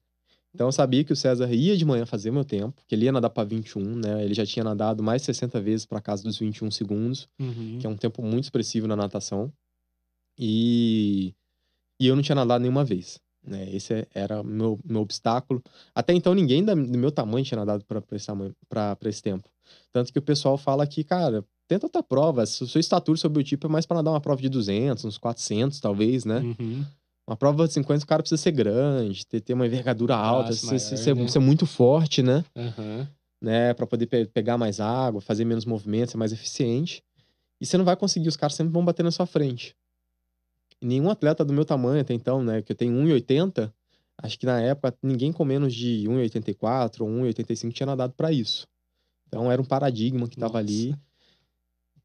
Então 0.55 0.69
eu 0.69 0.73
sabia 0.73 1.05
que 1.05 1.13
o 1.13 1.17
César 1.17 1.53
ia 1.53 1.77
de 1.77 1.85
manhã 1.85 2.07
fazer 2.07 2.31
meu 2.31 2.45
tempo, 2.45 2.83
que 2.87 2.95
ele 2.95 3.05
ia 3.05 3.13
nadar 3.13 3.31
para 3.31 3.47
21, 3.47 3.97
né? 3.97 4.25
Ele 4.25 4.35
já 4.35 4.47
tinha 4.47 4.65
nadado 4.65 5.03
mais 5.03 5.23
de 5.23 5.27
60 5.27 5.61
vezes 5.61 5.87
para 5.87 6.01
casa 6.01 6.23
dos 6.23 6.39
21 6.39 6.71
segundos, 6.71 7.29
uhum. 7.39 7.79
que 7.81 7.87
é 7.87 7.91
um 7.91 7.97
tempo 7.97 8.23
muito 8.23 8.45
expressivo 8.45 8.87
na 8.87 8.97
natação. 8.97 9.53
E, 10.39 11.35
e 12.01 12.07
eu 12.07 12.17
não 12.17 12.23
tinha 12.23 12.37
nadado 12.37 12.63
nenhuma 12.63 12.85
vez. 12.85 13.21
Né? 13.45 13.69
Esse 13.75 14.07
era 14.15 14.43
meu 14.43 14.79
meu 14.85 15.03
obstáculo. 15.03 15.63
Até 15.95 16.13
então 16.13 16.35
ninguém 16.35 16.65
da, 16.65 16.75
do 16.75 16.99
meu 16.99 17.11
tamanho 17.11 17.45
tinha 17.45 17.59
nadado 17.59 17.85
para 17.85 18.03
esse 18.13 18.27
tamanho, 18.27 18.55
para 18.69 18.97
esse 19.05 19.23
tempo. 19.23 19.49
Tanto 19.93 20.13
que 20.13 20.19
o 20.19 20.23
pessoal 20.23 20.57
fala 20.57 20.87
que, 20.87 21.05
cara, 21.05 21.45
tenta 21.69 21.87
outra 21.87 22.03
prova. 22.03 22.47
Sua 22.47 22.81
estatura, 22.81 23.19
seu 23.19 23.31
biotipo 23.31 23.67
é 23.67 23.71
mais 23.71 23.87
para 23.87 23.99
nadar 23.99 24.11
uma 24.11 24.21
prova 24.21 24.41
de 24.41 24.49
200, 24.49 25.05
uns 25.05 25.19
400 25.19 25.79
talvez, 25.81 26.25
né? 26.25 26.39
Uhum. 26.39 26.85
Uma 27.29 27.37
prova 27.37 27.69
de 27.69 27.75
50, 27.75 28.05
o 28.05 28.09
cara 28.09 28.23
precisa 28.23 28.41
ser 28.41 28.53
grande, 28.53 29.27
ter, 29.27 29.43
ter 29.43 29.53
uma 29.53 29.67
envergadura 29.67 30.17
alta, 30.17 30.55
ser, 30.55 30.65
maior, 30.65 30.79
ser, 30.79 31.15
né? 31.15 31.29
ser, 31.29 31.39
muito 31.39 31.67
forte, 31.67 32.23
né? 32.23 32.43
Uhum. 32.57 33.07
né? 33.39 33.75
Pra 33.75 33.87
poder 33.87 34.07
pe 34.07 34.25
pegar 34.25 34.57
mais 34.57 34.81
água, 34.81 35.21
fazer 35.21 35.45
menos 35.45 35.67
movimentos, 35.67 36.13
ser 36.13 36.17
mais 36.17 36.33
eficiente. 36.33 37.05
E 37.61 37.67
você 37.67 37.77
não 37.77 37.85
vai 37.85 37.97
conseguir, 37.97 38.29
os 38.29 38.37
caras 38.37 38.55
sempre 38.55 38.73
vão 38.73 38.83
bater 38.83 39.03
na 39.03 39.11
sua 39.11 39.27
frente. 39.27 39.77
E 40.81 40.87
nenhum 40.87 41.11
atleta 41.11 41.45
do 41.45 41.53
meu 41.53 41.67
tamanho 41.67 42.01
até 42.01 42.15
então, 42.15 42.43
né? 42.43 42.63
Que 42.63 42.73
eu 42.73 42.77
tenho 42.77 42.95
1,80, 42.95 43.71
acho 44.23 44.39
que 44.39 44.47
na 44.47 44.63
época 44.63 44.97
ninguém 45.03 45.31
com 45.31 45.45
menos 45.45 45.75
de 45.75 46.05
1,84 46.09 47.03
ou 47.03 47.09
1,85 47.09 47.73
tinha 47.75 47.87
nadado 47.89 48.15
para 48.15 48.33
isso. 48.33 48.67
Então 49.27 49.53
era 49.53 49.61
um 49.61 49.67
paradigma 49.67 50.27
que 50.27 50.39
tava 50.39 50.63
Nossa. 50.63 50.73
ali. 50.73 50.95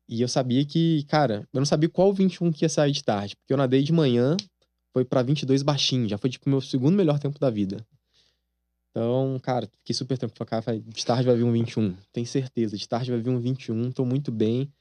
E 0.09 0.21
eu 0.21 0.27
sabia 0.27 0.65
que, 0.65 1.05
cara, 1.05 1.47
eu 1.53 1.61
não 1.61 1.65
sabia 1.65 1.87
qual 1.87 2.11
21 2.11 2.51
que 2.51 2.65
ia 2.65 2.69
sair 2.69 2.91
de 2.91 3.01
tarde, 3.01 3.37
porque 3.37 3.53
eu 3.53 3.57
nadei 3.57 3.81
de 3.81 3.93
manhã 3.93 4.35
foi 4.93 5.03
para 5.03 5.23
22 5.23 5.63
baixinho, 5.63 6.07
já 6.07 6.17
foi 6.17 6.29
tipo 6.29 6.49
meu 6.49 6.61
segundo 6.61 6.95
melhor 6.95 7.19
tempo 7.19 7.39
da 7.39 7.49
vida. 7.49 7.85
Então, 8.91 9.39
cara, 9.41 9.67
fiquei 9.79 9.95
super 9.95 10.17
tranquilo. 10.17 10.61
Falei, 10.61 10.79
de 10.79 11.05
tarde 11.05 11.25
vai 11.25 11.35
vir 11.35 11.43
um 11.43 11.51
21, 11.51 11.95
tenho 12.13 12.27
certeza. 12.27 12.77
De 12.77 12.87
tarde 12.87 13.09
vai 13.09 13.19
vir 13.19 13.31
um 13.31 13.39
21, 13.39 13.91
tô 13.91 14.05
muito 14.05 14.31
bem, 14.31 14.71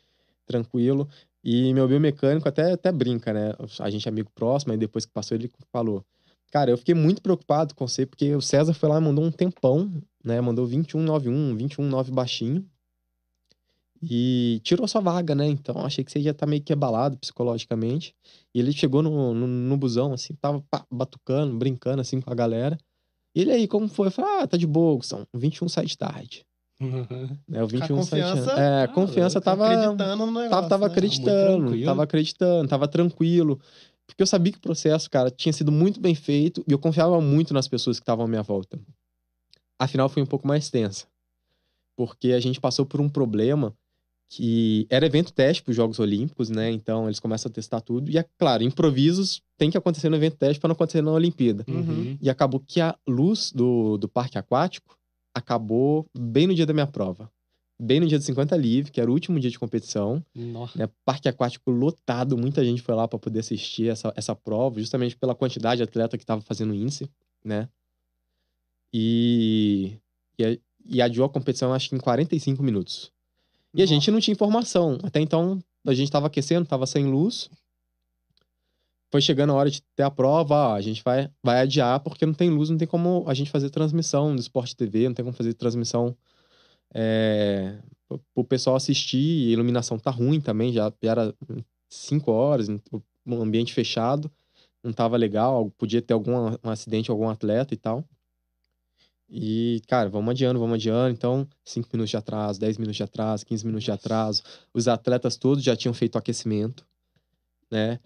tranquilo. 0.47 1.09
E 1.43 1.73
meu 1.73 1.89
biomecânico 1.89 2.47
até, 2.47 2.73
até 2.73 2.93
brinca, 2.93 3.33
né? 3.33 3.55
A 3.81 3.89
gente 3.89 4.07
é 4.07 4.11
amigo 4.11 4.31
próximo, 4.35 4.73
aí 4.73 4.79
depois 4.79 5.07
que 5.07 5.13
passou 5.13 5.35
ele 5.35 5.51
falou. 5.73 6.05
Cara, 6.53 6.71
eu 6.71 6.77
fiquei 6.77 6.95
muito 6.95 7.23
preocupado 7.23 7.75
com 7.75 7.89
você, 7.89 8.05
porque 8.05 8.37
o 8.37 8.43
César 8.43 8.75
foi 8.75 8.91
lá 8.91 8.99
e 8.99 9.01
mandou 9.01 9.25
um 9.25 9.31
tempão, 9.31 9.91
né? 10.23 10.39
Mandou 10.43 10.69
21,91, 10.69 11.57
21,9 11.57 12.11
baixinho. 12.11 12.69
E 14.03 14.61
tirou 14.65 14.89
sua 14.89 15.01
vaga, 15.01 15.35
né? 15.35 15.47
Então 15.47 15.79
achei 15.79 16.03
que 16.03 16.11
você 16.11 16.19
ia 16.19 16.33
estar 16.33 16.47
tá 16.47 16.51
meio 16.51 16.63
que 16.63 16.73
abalado 16.73 17.17
psicologicamente. 17.19 18.15
E 18.53 18.59
ele 18.59 18.73
chegou 18.73 19.01
no, 19.01 19.33
no, 19.33 19.47
no 19.47 19.77
busão, 19.77 20.13
assim, 20.13 20.35
tava 20.35 20.63
pá, 20.69 20.85
batucando, 20.91 21.57
brincando, 21.57 22.01
assim, 22.01 22.21
com 22.21 22.31
a 22.31 22.35
galera. 22.35 22.77
E 23.35 23.41
ele 23.41 23.53
aí, 23.53 23.69
como 23.69 23.89
foi? 23.89 24.09
Eu 24.09 24.11
falei, 24.11 24.43
ah, 24.43 24.47
tá 24.47 24.57
de 24.57 24.67
boa, 24.67 25.01
são 25.03 25.27
21 25.33 25.69
sai 25.69 25.87
de 25.87 25.97
tarde. 25.97 26.45
Uhum. 26.81 27.39
É, 27.53 27.63
o 27.63 27.69
21 27.69 27.85
a 27.85 27.99
confiança, 28.01 28.45
sai 28.45 28.55
de... 28.55 28.61
É, 28.61 28.83
a 28.83 28.89
confiança 28.89 29.39
ah, 29.39 29.43
tava... 29.43 29.67
Acreditando 29.67 30.27
no 30.27 30.33
negócio, 30.33 30.51
tava, 30.51 30.69
tava 30.69 30.87
né? 30.87 30.93
acreditando, 30.93 31.85
tava 31.85 32.03
acreditando, 32.03 32.69
tava 32.69 32.89
tranquilo. 32.89 33.61
Porque 34.05 34.23
eu 34.23 34.27
sabia 34.27 34.53
que 34.53 34.59
o 34.59 34.63
processo, 34.63 35.09
cara, 35.09 35.31
tinha 35.31 35.53
sido 35.53 35.71
muito 35.71 36.01
bem 36.01 36.15
feito 36.15 36.63
e 36.69 36.73
eu 36.73 36.79
confiava 36.79 37.21
muito 37.21 37.55
nas 37.55 37.69
pessoas 37.69 37.99
que 37.99 38.03
estavam 38.03 38.25
à 38.25 38.29
minha 38.29 38.43
volta. 38.43 38.79
Afinal, 39.79 40.09
foi 40.09 40.23
um 40.23 40.27
pouco 40.27 40.47
mais 40.47 40.69
tensa. 40.69 41.07
Porque 41.97 42.33
a 42.33 42.41
gente 42.41 42.61
passou 42.61 42.85
por 42.85 43.01
um 43.01 43.09
problema 43.09 43.73
que 44.35 44.87
era 44.89 45.05
evento 45.05 45.31
teste 45.31 45.63
para 45.63 45.73
os 45.73 45.77
Jogos 45.77 45.99
Olímpicos, 45.99 46.49
né? 46.49 46.71
Então 46.71 47.05
eles 47.05 47.21
começam 47.21 47.51
a 47.51 47.53
testar 47.53 47.83
tudo. 47.83 48.11
E 48.11 48.17
é 48.17 48.25
claro, 48.39 48.63
improvisos 48.63 49.43
tem 49.59 49.71
que 49.71 49.77
acontecer 49.77 50.09
no 50.09 50.17
evento 50.17 50.39
teste 50.39 50.59
para 50.59 50.69
não 50.69 50.73
acontecer 50.73 51.03
na 51.03 51.13
Olimpíada. 51.13 51.67
Uhum. 51.69 52.17
E 52.19 52.31
acabou 52.31 52.59
que 52.59 52.81
a 52.81 52.97
luz 53.07 53.53
do, 53.53 53.99
do 53.99 54.09
parque 54.09 54.39
aquático 54.39 54.97
acabou 55.35 56.07
bem 56.19 56.47
no 56.47 56.55
dia 56.55 56.65
da 56.65 56.73
minha 56.73 56.87
prova. 56.87 57.31
Bem 57.79 58.01
no 58.01 58.07
dia 58.07 58.19
de 58.19 58.25
50 58.25 58.57
livre, 58.57 58.91
que 58.91 59.03
era 59.03 59.11
o 59.11 59.13
último 59.13 59.39
dia 59.39 59.51
de 59.51 59.59
competição. 59.59 60.25
Né? 60.79 60.89
Parque 61.05 61.29
aquático 61.29 61.71
lotado, 61.71 62.39
muita 62.39 62.65
gente 62.65 62.81
foi 62.81 62.95
lá 62.95 63.07
para 63.07 63.19
poder 63.19 63.41
assistir 63.41 63.91
essa, 63.91 64.15
essa 64.17 64.35
prova, 64.35 64.81
justamente 64.81 65.15
pela 65.15 65.35
quantidade 65.35 65.77
de 65.77 65.83
atleta 65.83 66.17
que 66.17 66.25
estava 66.25 66.41
fazendo 66.41 66.75
índice, 66.75 67.07
né? 67.45 67.69
E, 68.95 69.99
e, 70.39 70.59
e 70.87 71.03
adiou 71.03 71.27
a 71.27 71.29
competição, 71.29 71.75
acho 71.75 71.91
que 71.91 71.97
em 71.97 72.01
45 72.01 72.63
minutos. 72.63 73.13
E 73.75 73.83
a 73.83 73.87
gente 73.87 74.11
não 74.11 74.21
tinha 74.21 74.33
informação. 74.33 74.99
Até 75.03 75.21
então, 75.21 75.59
a 75.87 75.95
gente 75.95 76.09
estava 76.09 76.27
aquecendo, 76.27 76.65
estava 76.65 76.87
sem 76.87 77.07
luz. 77.07 77.49
Foi 79.11 79.21
chegando 79.21 79.53
a 79.53 79.57
hora 79.57 79.71
de 79.71 79.83
ter 79.95 80.05
a 80.05 80.11
prova, 80.11 80.55
ó, 80.55 80.75
a 80.75 80.81
gente 80.81 81.03
vai, 81.05 81.31
vai 81.43 81.61
adiar 81.61 82.01
porque 82.01 82.25
não 82.25 82.33
tem 82.33 82.49
luz, 82.49 82.71
não 82.71 82.79
tem 82.79 82.89
como 82.89 83.25
a 83.27 83.35
gente 83.35 83.51
fazer 83.51 83.69
transmissão 83.69 84.35
do 84.35 84.41
Esporte 84.41 84.75
TV, 84.75 85.07
não 85.07 85.15
tem 85.15 85.23
como 85.23 85.37
fazer 85.37 85.53
transmissão 85.53 86.17
é, 86.95 87.79
o 88.35 88.43
pessoal 88.43 88.77
assistir. 88.77 89.49
A 89.49 89.53
iluminação 89.53 89.99
tá 89.99 90.11
ruim 90.11 90.41
também, 90.41 90.73
já 90.73 90.91
era 91.03 91.35
5 91.91 92.31
horas, 92.31 92.69
um 93.27 93.43
ambiente 93.43 93.75
fechado, 93.75 94.31
não 94.83 94.93
tava 94.93 95.17
legal, 95.17 95.71
podia 95.77 96.01
ter 96.01 96.15
algum 96.15 96.33
um 96.63 96.71
acidente, 96.71 97.11
algum 97.11 97.29
atleta 97.29 97.75
e 97.75 97.77
tal. 97.77 98.05
E, 99.35 99.81
cara, 99.89 100.11
vamos 100.11 100.31
adiando, 100.31 100.61
vamos 100.61 100.75
adiando. 100.75 101.11
Então, 101.11 101.49
5 101.65 101.89
minutos 101.91 102.11
de 102.11 102.17
atraso, 102.19 102.61
10 102.61 102.77
minutos 102.77 102.99
de 102.99 103.03
atraso, 103.03 103.47
15 103.47 103.65
minutos 103.65 103.85
de 103.85 103.91
atraso. 103.91 104.43
Os 104.75 104.87
atletas 104.87 105.37
todos 105.37 105.65
já 105.65 105.75
tinham 105.75 105.95
feito 105.95 106.17
o 106.17 106.19
aquecimento, 106.19 106.85
né? 107.71 107.99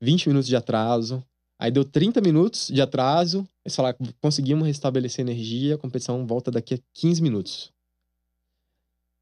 20 0.00 0.28
minutos 0.28 0.48
de 0.48 0.56
atraso. 0.56 1.22
Aí 1.58 1.70
deu 1.70 1.84
30 1.84 2.22
minutos 2.22 2.68
de 2.68 2.80
atraso. 2.80 3.46
Eles 3.62 3.76
falaram, 3.76 3.98
conseguimos 4.22 4.66
restabelecer 4.66 5.20
energia, 5.20 5.74
a 5.74 5.78
competição 5.78 6.26
volta 6.26 6.50
daqui 6.50 6.76
a 6.76 6.78
15 6.94 7.20
minutos. 7.20 7.70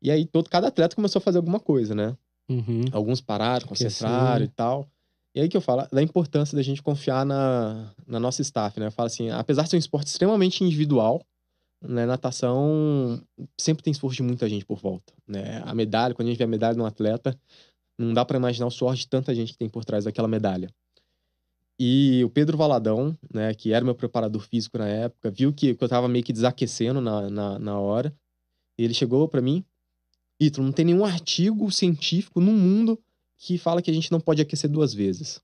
E 0.01 0.13
aí, 0.13 0.27
todo, 0.27 0.49
cada 0.49 0.69
atleta 0.69 0.95
começou 0.95 1.19
a 1.19 1.23
fazer 1.23 1.39
alguma 1.39 1.59
coisa, 1.59 1.93
né? 1.93 2.17
Uhum. 2.49 2.85
Alguns 2.93 3.21
pararam, 3.21 3.67
concentraram 3.67 4.45
e 4.45 4.49
tal. 4.49 4.89
E 5.35 5.41
aí 5.41 5.49
que 5.49 5.57
eu 5.57 5.61
falo 5.61 5.89
da 5.93 6.01
importância 6.01 6.55
da 6.55 6.63
gente 6.63 6.81
confiar 6.81 7.27
na, 7.27 7.93
na 8.07 8.21
nossa 8.21 8.43
staff, 8.43 8.79
né? 8.79 8.87
Eu 8.87 8.93
falo 8.93 9.09
assim, 9.09 9.29
apesar 9.31 9.65
de 9.65 9.71
ser 9.71 9.77
um 9.77 9.81
esporte 9.81 10.07
extremamente 10.07 10.63
individual, 10.63 11.21
né, 11.81 12.07
natação 12.07 13.23
sempre 13.57 13.83
tem 13.83 13.91
esforço 13.91 14.17
de 14.17 14.23
muita 14.23 14.49
gente 14.49 14.65
por 14.65 14.79
volta, 14.79 15.13
né? 15.27 15.63
A 15.65 15.75
medalha, 15.75 16.15
quando 16.15 16.29
a 16.29 16.31
gente 16.31 16.39
vê 16.39 16.45
a 16.45 16.49
medalha 16.49 16.75
de 16.75 16.81
um 16.81 16.87
atleta, 16.87 17.39
não 17.99 18.13
dá 18.13 18.25
para 18.25 18.39
imaginar 18.39 18.67
o 18.67 18.71
suor 18.71 18.95
de 18.95 19.07
tanta 19.07 19.35
gente 19.35 19.53
que 19.53 19.59
tem 19.59 19.69
por 19.69 19.85
trás 19.85 20.05
daquela 20.05 20.29
medalha. 20.29 20.73
E 21.81 22.23
o 22.25 22.31
Pedro 22.31 22.59
Valadão, 22.59 23.17
né, 23.33 23.55
que 23.55 23.73
era 23.73 23.85
meu 23.85 23.95
preparador 23.95 24.43
físico 24.43 24.79
na 24.79 24.89
época, 24.89 25.31
viu 25.31 25.53
que, 25.53 25.75
que 25.75 25.85
eu 25.85 25.89
tava 25.89 26.09
meio 26.09 26.25
que 26.25 26.33
desaquecendo 26.33 27.01
na, 27.01 27.31
na, 27.31 27.59
na 27.59 27.79
hora. 27.79 28.13
Ele 28.77 28.93
chegou 28.93 29.29
para 29.29 29.41
mim, 29.41 29.65
Ítalo, 30.41 30.67
não 30.67 30.73
tem 30.73 30.85
nenhum 30.85 31.05
artigo 31.05 31.71
científico 31.71 32.41
no 32.41 32.53
mundo 32.53 32.99
que 33.37 33.57
fala 33.59 33.81
que 33.81 33.91
a 33.91 33.95
gente 33.95 34.11
não 34.11 34.21
pode 34.21 34.43
aquecer 34.43 34.69
duas 34.69 34.93
vezes. 34.93 35.41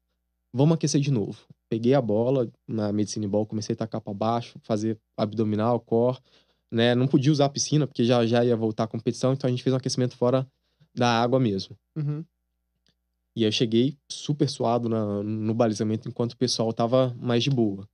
Vamos 0.52 0.74
aquecer 0.74 1.00
de 1.00 1.10
novo. 1.10 1.38
Peguei 1.68 1.94
a 1.94 2.00
bola 2.00 2.48
na 2.68 2.92
medicine 2.92 3.26
ball, 3.26 3.46
comecei 3.46 3.72
a 3.74 3.76
tacar 3.76 4.00
para 4.00 4.14
baixo, 4.14 4.58
fazer 4.62 4.98
abdominal, 5.16 5.80
core, 5.80 6.18
né? 6.70 6.94
Não 6.94 7.06
podia 7.06 7.32
usar 7.32 7.46
a 7.46 7.48
piscina 7.48 7.86
porque 7.86 8.04
já 8.04 8.26
já 8.26 8.44
ia 8.44 8.56
voltar 8.56 8.84
à 8.84 8.86
competição, 8.86 9.32
então 9.32 9.48
a 9.48 9.50
gente 9.50 9.62
fez 9.62 9.72
um 9.72 9.76
aquecimento 9.76 10.16
fora 10.16 10.46
da 10.94 11.08
água 11.08 11.40
mesmo. 11.40 11.76
Uhum. 11.96 12.24
E 13.36 13.42
aí 13.42 13.48
eu 13.48 13.52
cheguei 13.52 13.96
super 14.08 14.48
suado 14.48 14.88
na, 14.88 15.22
no 15.22 15.54
balizamento 15.54 16.08
enquanto 16.08 16.32
o 16.32 16.36
pessoal 16.36 16.72
tava 16.72 17.14
mais 17.18 17.42
de 17.42 17.50
boa. 17.50 17.88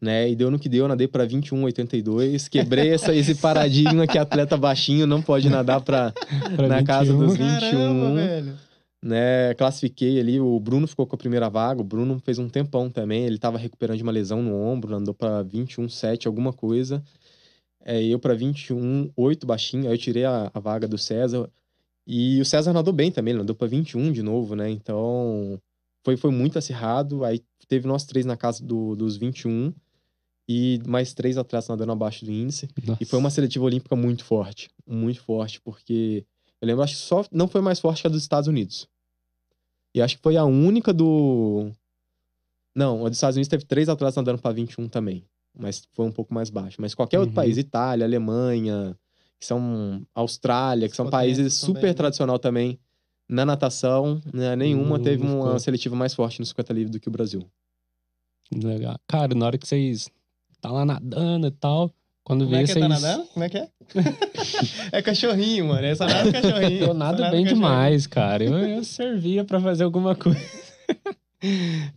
Né? 0.00 0.30
E 0.30 0.36
deu 0.36 0.50
no 0.50 0.58
que 0.58 0.68
deu, 0.68 0.86
nadei 0.86 1.08
para 1.08 1.26
21,82. 1.26 2.48
Quebrei 2.48 2.90
essa, 2.90 3.14
esse 3.14 3.34
paradigma 3.42 4.06
que 4.06 4.16
atleta 4.16 4.56
baixinho 4.56 5.06
não 5.06 5.20
pode 5.20 5.50
nadar 5.50 5.80
pra, 5.80 6.12
pra 6.56 6.68
na 6.68 6.76
21. 6.76 6.84
casa 6.84 7.12
dos 7.12 7.36
21. 7.36 7.60
Caramba, 7.60 8.14
velho 8.14 8.67
né? 9.02 9.54
Classifiquei 9.54 10.18
ali, 10.18 10.40
o 10.40 10.58
Bruno 10.58 10.86
ficou 10.86 11.06
com 11.06 11.14
a 11.14 11.18
primeira 11.18 11.48
vaga, 11.48 11.80
o 11.80 11.84
Bruno 11.84 12.18
fez 12.18 12.38
um 12.38 12.48
tempão 12.48 12.90
também, 12.90 13.24
ele 13.24 13.38
tava 13.38 13.58
recuperando 13.58 13.96
de 13.96 14.02
uma 14.02 14.12
lesão 14.12 14.42
no 14.42 14.54
ombro, 14.54 14.94
andou 14.94 15.14
para 15.14 15.44
21,7 15.44 16.26
alguma 16.26 16.52
coisa. 16.52 17.02
É, 17.84 18.02
eu 18.02 18.18
para 18.18 18.36
21,8 18.36 19.46
baixinho, 19.46 19.86
aí 19.86 19.94
eu 19.94 19.98
tirei 19.98 20.24
a, 20.24 20.50
a, 20.52 20.60
vaga 20.60 20.86
do 20.86 20.98
César. 20.98 21.48
E 22.06 22.40
o 22.40 22.44
César 22.44 22.72
nadou 22.72 22.92
bem 22.92 23.10
também, 23.10 23.32
ele 23.32 23.38
nadou 23.38 23.54
para 23.54 23.68
21 23.68 24.12
de 24.12 24.22
novo, 24.22 24.54
né? 24.56 24.68
Então, 24.70 25.60
foi, 26.04 26.16
foi 26.16 26.30
muito 26.30 26.58
acirrado. 26.58 27.24
Aí 27.24 27.42
teve 27.68 27.86
nós 27.86 28.04
três 28.04 28.26
na 28.26 28.36
casa 28.36 28.64
do, 28.64 28.96
dos 28.96 29.16
21 29.16 29.72
e 30.48 30.80
mais 30.86 31.12
três 31.12 31.36
atletas 31.36 31.68
nadando 31.68 31.92
abaixo 31.92 32.24
do 32.24 32.32
índice. 32.32 32.68
Nossa. 32.84 33.02
E 33.02 33.06
foi 33.06 33.18
uma 33.18 33.30
seletiva 33.30 33.64
olímpica 33.64 33.94
muito 33.94 34.24
forte, 34.24 34.70
muito 34.86 35.22
forte, 35.22 35.60
porque 35.60 36.24
eu 36.60 36.66
lembro, 36.66 36.82
acho 36.82 36.94
que 36.94 37.00
só 37.00 37.24
não 37.30 37.48
foi 37.48 37.60
mais 37.60 37.78
forte 37.78 38.02
que 38.02 38.06
a 38.06 38.10
dos 38.10 38.22
Estados 38.22 38.48
Unidos. 38.48 38.88
E 39.94 40.02
acho 40.02 40.16
que 40.16 40.22
foi 40.22 40.36
a 40.36 40.44
única 40.44 40.92
do. 40.92 41.70
Não, 42.74 43.06
a 43.06 43.08
dos 43.08 43.18
Estados 43.18 43.36
Unidos 43.36 43.48
teve 43.48 43.64
três 43.64 43.88
atletas 43.88 44.16
nadando 44.16 44.40
para 44.40 44.52
21 44.52 44.88
também. 44.88 45.24
Mas 45.58 45.88
foi 45.92 46.06
um 46.06 46.12
pouco 46.12 46.32
mais 46.32 46.50
baixo. 46.50 46.80
Mas 46.80 46.94
qualquer 46.94 47.18
outro 47.18 47.30
uhum. 47.30 47.36
país, 47.36 47.56
Itália, 47.56 48.04
Alemanha, 48.04 48.96
que 49.40 49.46
são 49.46 50.06
Austrália, 50.14 50.88
que 50.88 50.94
são 50.94 51.10
países 51.10 51.54
super 51.54 51.74
também, 51.74 51.90
né? 51.90 51.94
tradicional 51.94 52.38
também 52.38 52.78
na 53.28 53.44
natação, 53.44 54.20
né? 54.32 54.56
nenhuma 54.56 54.96
uhum, 54.96 55.02
teve 55.02 55.22
uma 55.22 55.44
ficou. 55.44 55.58
seletiva 55.58 55.96
mais 55.96 56.14
forte 56.14 56.40
no 56.40 56.46
50 56.46 56.72
livre 56.72 56.92
do 56.92 57.00
que 57.00 57.08
o 57.08 57.10
Brasil. 57.10 57.48
Legal. 58.50 58.98
Cara, 59.06 59.34
na 59.34 59.46
hora 59.46 59.58
que 59.58 59.66
vocês 59.66 60.08
tá 60.60 60.70
lá 60.70 60.84
nadando 60.84 61.46
e 61.46 61.50
tal, 61.50 61.92
quando 62.28 62.44
Como 62.44 62.56
é 62.56 62.60
que 62.60 62.66
vocês... 62.66 62.78
tá 62.78 62.88
nadando? 62.88 63.24
Como 63.28 63.42
é 63.42 63.48
que 63.48 63.56
é? 63.56 63.68
é 64.92 65.00
cachorrinho, 65.00 65.68
mano. 65.68 65.86
Essa 65.86 66.06
nada 66.06 66.28
é 66.28 66.32
cachorrinho. 66.32 66.84
Eu 66.84 66.92
nado 66.94 67.30
bem 67.30 67.42
demais, 67.42 68.06
cara. 68.06 68.44
Eu, 68.44 68.52
eu 68.58 68.84
servia 68.84 69.46
para 69.46 69.58
fazer 69.58 69.84
alguma 69.84 70.14
coisa. 70.14 70.38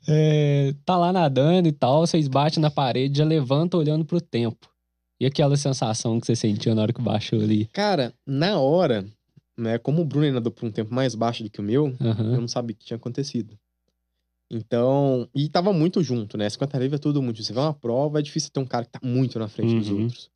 É, 0.08 0.76
tá 0.86 0.96
lá 0.96 1.12
nadando 1.12 1.68
e 1.68 1.72
tal, 1.72 2.06
vocês 2.06 2.28
batem 2.28 2.62
na 2.62 2.70
parede, 2.70 3.18
já 3.18 3.26
levanta 3.26 3.76
olhando 3.76 4.06
pro 4.06 4.22
tempo. 4.22 4.70
E 5.20 5.26
aquela 5.26 5.58
sensação 5.58 6.20
que 6.20 6.28
você 6.28 6.36
sentiu 6.36 6.76
na 6.76 6.84
hora 6.84 6.94
que 6.94 7.02
baixou 7.02 7.42
ali? 7.42 7.66
Cara, 7.74 8.14
na 8.24 8.60
hora, 8.60 9.04
né, 9.58 9.80
como 9.80 10.04
o 10.04 10.06
Bruno 10.06 10.32
nadou 10.32 10.52
por 10.52 10.68
um 10.68 10.72
tempo 10.72 10.94
mais 10.94 11.16
baixo 11.16 11.44
do 11.44 11.50
que 11.50 11.60
o 11.60 11.64
meu, 11.64 11.86
uhum. 11.86 12.34
eu 12.36 12.42
não 12.42 12.48
sabia 12.48 12.76
o 12.76 12.78
que 12.78 12.86
tinha 12.86 12.98
acontecido. 12.98 13.58
Então, 14.54 15.30
e 15.34 15.48
tava 15.48 15.72
muito 15.72 16.04
junto, 16.04 16.38
né? 16.38 16.50
50 16.50 16.78
livre 16.78 16.96
é 16.98 17.00
tudo 17.00 17.22
muito. 17.22 17.42
Você 17.42 17.54
vê 17.54 17.60
uma 17.60 17.74
prova, 17.74 18.20
é 18.20 18.22
difícil 18.22 18.52
ter 18.52 18.60
um 18.60 18.66
cara 18.66 18.84
que 18.84 18.92
tá 18.92 19.00
muito 19.02 19.40
na 19.40 19.48
frente 19.48 19.74
uhum. 19.74 19.80
dos 19.80 19.90
outros. 19.90 20.32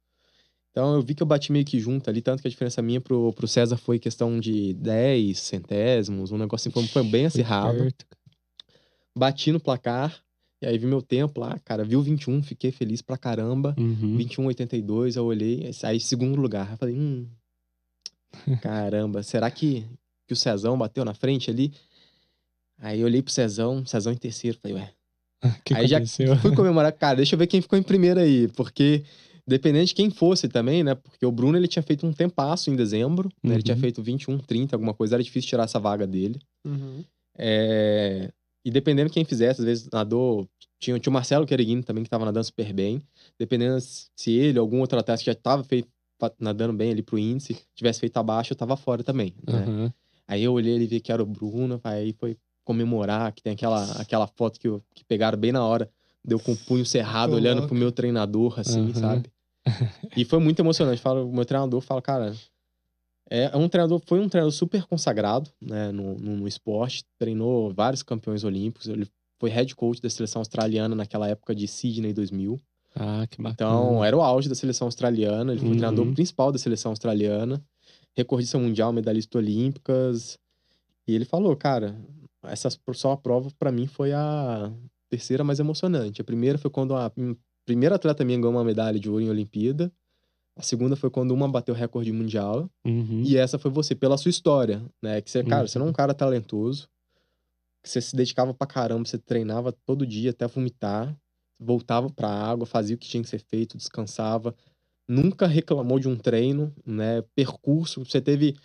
Então 0.72 0.95
eu 0.95 1.01
vi 1.01 1.13
que 1.13 1.22
eu 1.22 1.28
bati 1.28 1.51
meio 1.51 1.66
que 1.66 1.80
junto 1.80 2.09
ali, 2.09 2.22
tanto 2.22 2.41
que 2.41 2.47
a 2.47 2.51
diferença 2.51 2.82
minha 2.82 3.01
pro, 3.01 3.34
pro 3.34 3.47
César 3.47 3.78
foi 3.78 3.99
questão 3.99 4.39
de 4.39 4.74
10 4.74 5.38
centésimos, 5.38 6.32
um 6.32 6.38
negócio 6.38 6.70
assim, 6.70 6.74
foi, 6.74 6.88
foi 6.88 7.03
bem 7.03 7.26
acirrado. 7.26 7.78
Perto. 7.78 8.05
Bati 9.18 9.51
no 9.51 9.59
placar, 9.59 10.22
e 10.61 10.66
aí 10.66 10.78
vi 10.78 10.86
meu 10.86 11.01
tempo 11.01 11.39
lá, 11.39 11.57
cara, 11.59 11.84
viu 11.84 12.01
21, 12.01 12.43
fiquei 12.43 12.72
feliz 12.72 13.01
pra 13.01 13.18
caramba. 13.18 13.76
Uhum. 13.78 14.18
21,82, 14.18 15.16
eu 15.16 15.26
olhei, 15.26 15.72
aí 15.84 15.99
segundo 15.99 16.39
lugar. 16.41 16.72
Eu 16.72 16.78
falei, 16.78 16.95
hum, 16.95 17.28
caramba, 18.61 19.24
será 19.24 19.49
que, 19.51 19.86
que 20.28 20.34
o 20.34 20.36
Cezão 20.36 20.78
bateu 20.78 21.05
na 21.05 21.13
frente 21.13 21.49
ali? 21.49 21.74
Aí 22.80 22.99
eu 23.01 23.05
olhei 23.05 23.21
pro 23.21 23.32
Cezão, 23.32 23.86
Cezão 23.86 24.13
em 24.13 24.17
terceiro, 24.17 24.57
falei, 24.61 24.78
ué. 24.78 24.91
Que 25.63 25.73
aí 25.73 25.86
aconteceu? 25.86 26.28
já 26.28 26.38
fui 26.38 26.53
comemorar, 26.55 26.91
cara, 26.91 27.17
deixa 27.17 27.36
eu 27.36 27.39
ver 27.39 27.47
quem 27.47 27.61
ficou 27.61 27.78
em 27.78 27.84
primeiro 27.84 28.19
aí, 28.19 28.47
porque 28.49 29.03
dependendo 29.47 29.86
de 29.86 29.93
quem 29.93 30.09
fosse 30.09 30.47
também, 30.47 30.84
né? 30.84 30.95
Porque 30.95 31.26
o 31.26 31.32
Bruno 31.32 31.57
ele 31.57 31.67
tinha 31.67 31.84
feito 31.84 32.05
um 32.05 32.11
tempasso 32.11 32.69
em 32.69 32.76
dezembro, 32.76 33.30
uhum. 33.43 33.49
né? 33.49 33.55
Ele 33.55 33.63
tinha 33.63 33.76
uhum. 33.76 33.82
feito 33.82 34.01
21, 34.01 34.39
30, 34.39 34.76
alguma 34.76 34.93
coisa, 34.93 35.15
era 35.15 35.23
difícil 35.23 35.49
tirar 35.49 35.63
essa 35.63 35.80
vaga 35.80 36.07
dele. 36.07 36.39
Uhum. 36.65 37.03
É... 37.38 38.32
E 38.63 38.71
dependendo 38.71 39.09
de 39.09 39.13
quem 39.13 39.26
fizesse, 39.26 39.61
às 39.61 39.65
vezes 39.65 39.89
nadou. 39.91 40.47
Tinha, 40.80 40.99
tinha 40.99 41.11
o 41.11 41.13
Marcelo 41.13 41.45
Quereguini 41.45 41.84
também, 41.84 42.03
que 42.03 42.09
tava 42.09 42.26
nadando 42.26 42.45
super 42.45 42.73
bem. 42.73 43.01
Dependendo 43.39 43.78
se 43.80 44.32
ele, 44.32 44.57
algum 44.57 44.80
outro 44.80 44.97
atleta 44.97 45.19
que 45.19 45.28
já 45.28 45.36
tava 45.36 45.63
feito, 45.63 45.88
nadando 46.39 46.73
bem 46.73 46.91
ali 46.91 47.03
pro 47.03 47.19
índice, 47.19 47.57
tivesse 47.76 47.99
feito 47.99 48.17
abaixo, 48.17 48.53
eu 48.53 48.57
tava 48.57 48.76
fora 48.76 49.03
também, 49.03 49.34
né? 49.47 49.65
Uhum. 49.65 49.91
Aí 50.28 50.43
eu 50.43 50.53
olhei 50.53 50.73
ele 50.73 50.88
vi 50.88 50.99
que 50.99 51.11
era 51.11 51.21
o 51.21 51.26
Bruno, 51.26 51.80
aí 51.84 52.13
foi 52.13 52.36
comemorar, 52.66 53.32
que 53.32 53.41
tem 53.41 53.53
aquela, 53.53 53.84
aquela 54.01 54.28
foto 54.28 54.59
que, 54.59 54.68
eu, 54.68 54.84
que 54.93 55.05
pegaram 55.05 55.38
bem 55.38 55.51
na 55.51 55.66
hora, 55.66 55.89
deu 56.24 56.39
com 56.39 56.51
o 56.51 56.57
punho 56.57 56.86
cerrado, 56.86 57.30
Tô 57.30 57.36
olhando 57.38 57.59
louco. 57.59 57.70
pro 57.70 57.78
meu 57.78 57.91
treinador, 57.91 58.59
assim, 58.59 58.88
uhum. 58.88 58.93
sabe? 58.93 59.32
e 60.18 60.26
foi 60.26 60.39
muito 60.39 60.59
emocionante. 60.59 61.01
Fala, 61.01 61.24
o 61.24 61.32
meu 61.32 61.45
treinador 61.45 61.80
fala, 61.82 62.01
cara, 62.01 62.36
é, 63.30 63.51
é 63.53 63.57
um 63.57 63.70
treinador, 63.70 64.01
foi 64.05 64.20
um 64.20 64.28
treinador 64.28 64.51
super 64.51 64.84
consagrado, 64.86 65.49
né, 65.61 65.91
no, 65.91 66.16
no, 66.16 66.36
no, 66.38 66.47
esporte, 66.47 67.05
treinou 67.18 67.74
vários 67.74 68.03
campeões 68.03 68.43
olímpicos, 68.43 68.88
ele 68.88 69.07
foi 69.39 69.49
head 69.49 69.76
coach 69.76 70.01
da 70.01 70.09
seleção 70.09 70.41
australiana 70.41 70.95
naquela 70.95 71.28
época 71.30 71.55
de 71.55 71.68
Sydney 71.68 72.13
2000. 72.13 72.59
Ah, 72.95 73.28
que 73.30 73.41
bacana. 73.41 73.53
Então, 73.53 74.05
era 74.05 74.16
o 74.16 74.22
auge 74.22 74.47
da 74.47 74.55
seleção 74.55 74.88
australiana, 74.88 75.51
ele 75.51 75.59
foi 75.59 75.70
uhum. 75.70 75.76
o 75.76 75.78
treinador 75.78 76.13
principal 76.13 76.51
da 76.51 76.57
seleção 76.57 76.91
australiana, 76.91 77.63
recordista 78.16 78.57
mundial, 78.57 78.93
medalhista 78.93 79.38
olímpicas. 79.38 80.39
E 81.07 81.13
ele 81.13 81.26
falou, 81.26 81.55
cara, 81.55 81.95
essa 82.49 82.69
só 82.93 83.11
a 83.11 83.17
prova 83.17 83.49
para 83.57 83.71
mim 83.71 83.87
foi 83.87 84.13
a 84.13 84.71
terceira 85.09 85.43
mais 85.43 85.59
emocionante. 85.59 86.21
A 86.21 86.23
primeira 86.23 86.57
foi 86.57 86.69
quando 86.69 86.95
a 86.95 87.11
primeira 87.65 87.95
atleta 87.95 88.23
minha 88.23 88.37
ganhou 88.37 88.53
uma 88.53 88.63
medalha 88.63 88.99
de 88.99 89.09
ouro 89.09 89.23
em 89.23 89.29
Olimpíada. 89.29 89.91
A 90.57 90.61
segunda 90.61 90.95
foi 90.95 91.09
quando 91.09 91.31
uma 91.31 91.49
bateu 91.49 91.75
recorde 91.75 92.11
mundial. 92.11 92.69
Uhum. 92.85 93.23
E 93.25 93.37
essa 93.37 93.59
foi 93.59 93.69
você, 93.69 93.93
pela 93.93 94.17
sua 94.17 94.29
história, 94.29 94.81
né? 95.01 95.19
Que 95.21 95.29
você, 95.29 95.43
cara, 95.43 95.61
uhum. 95.61 95.67
você 95.67 95.79
não 95.79 95.87
é 95.87 95.89
um 95.89 95.93
cara 95.93 96.13
talentoso. 96.13 96.87
Que 97.83 97.89
você 97.89 97.99
se 97.99 98.15
dedicava 98.15 98.53
pra 98.53 98.65
caramba, 98.65 99.05
você 99.05 99.17
treinava 99.17 99.71
todo 99.85 100.05
dia 100.05 100.31
até 100.31 100.47
vomitar. 100.47 101.15
Voltava 101.59 102.09
pra 102.09 102.29
água, 102.29 102.65
fazia 102.65 102.95
o 102.95 102.99
que 102.99 103.07
tinha 103.07 103.21
que 103.21 103.29
ser 103.29 103.39
feito, 103.39 103.77
descansava. 103.77 104.55
Nunca 105.07 105.45
reclamou 105.45 105.99
de 105.99 106.07
um 106.07 106.15
treino, 106.15 106.73
né? 106.85 107.21
Percurso. 107.35 108.03
Você 108.03 108.21
teve 108.21 108.55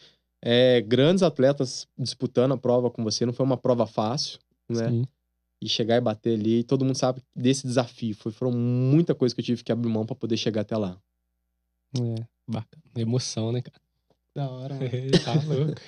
é, 0.42 0.80
grandes 0.80 1.22
atletas 1.22 1.86
disputando 1.98 2.52
a 2.52 2.56
prova 2.58 2.90
com 2.90 3.04
você. 3.04 3.26
Não 3.26 3.32
foi 3.32 3.44
uma 3.44 3.56
prova 3.56 3.86
fácil, 3.86 4.38
né? 4.68 4.88
Sim. 4.88 5.04
E 5.62 5.68
chegar 5.68 5.96
e 5.96 6.00
bater 6.00 6.38
ali. 6.38 6.64
Todo 6.64 6.84
mundo 6.84 6.96
sabe 6.96 7.22
desse 7.36 7.66
desafio. 7.66 8.14
Foi, 8.14 8.32
foram 8.32 8.52
muita 8.52 9.14
coisa 9.14 9.34
que 9.34 9.40
eu 9.40 9.44
tive 9.44 9.62
que 9.62 9.70
abrir 9.70 9.90
mão 9.90 10.06
para 10.06 10.16
poder 10.16 10.36
chegar 10.36 10.62
até 10.62 10.76
lá. 10.76 10.96
É, 11.96 12.24
bacana. 12.48 12.82
Emoção, 12.96 13.52
né, 13.52 13.60
cara? 13.60 13.80
Da 14.34 14.48
hora, 14.48 14.74
mano. 14.74 14.88
tá 15.24 15.34
louco. 15.34 15.80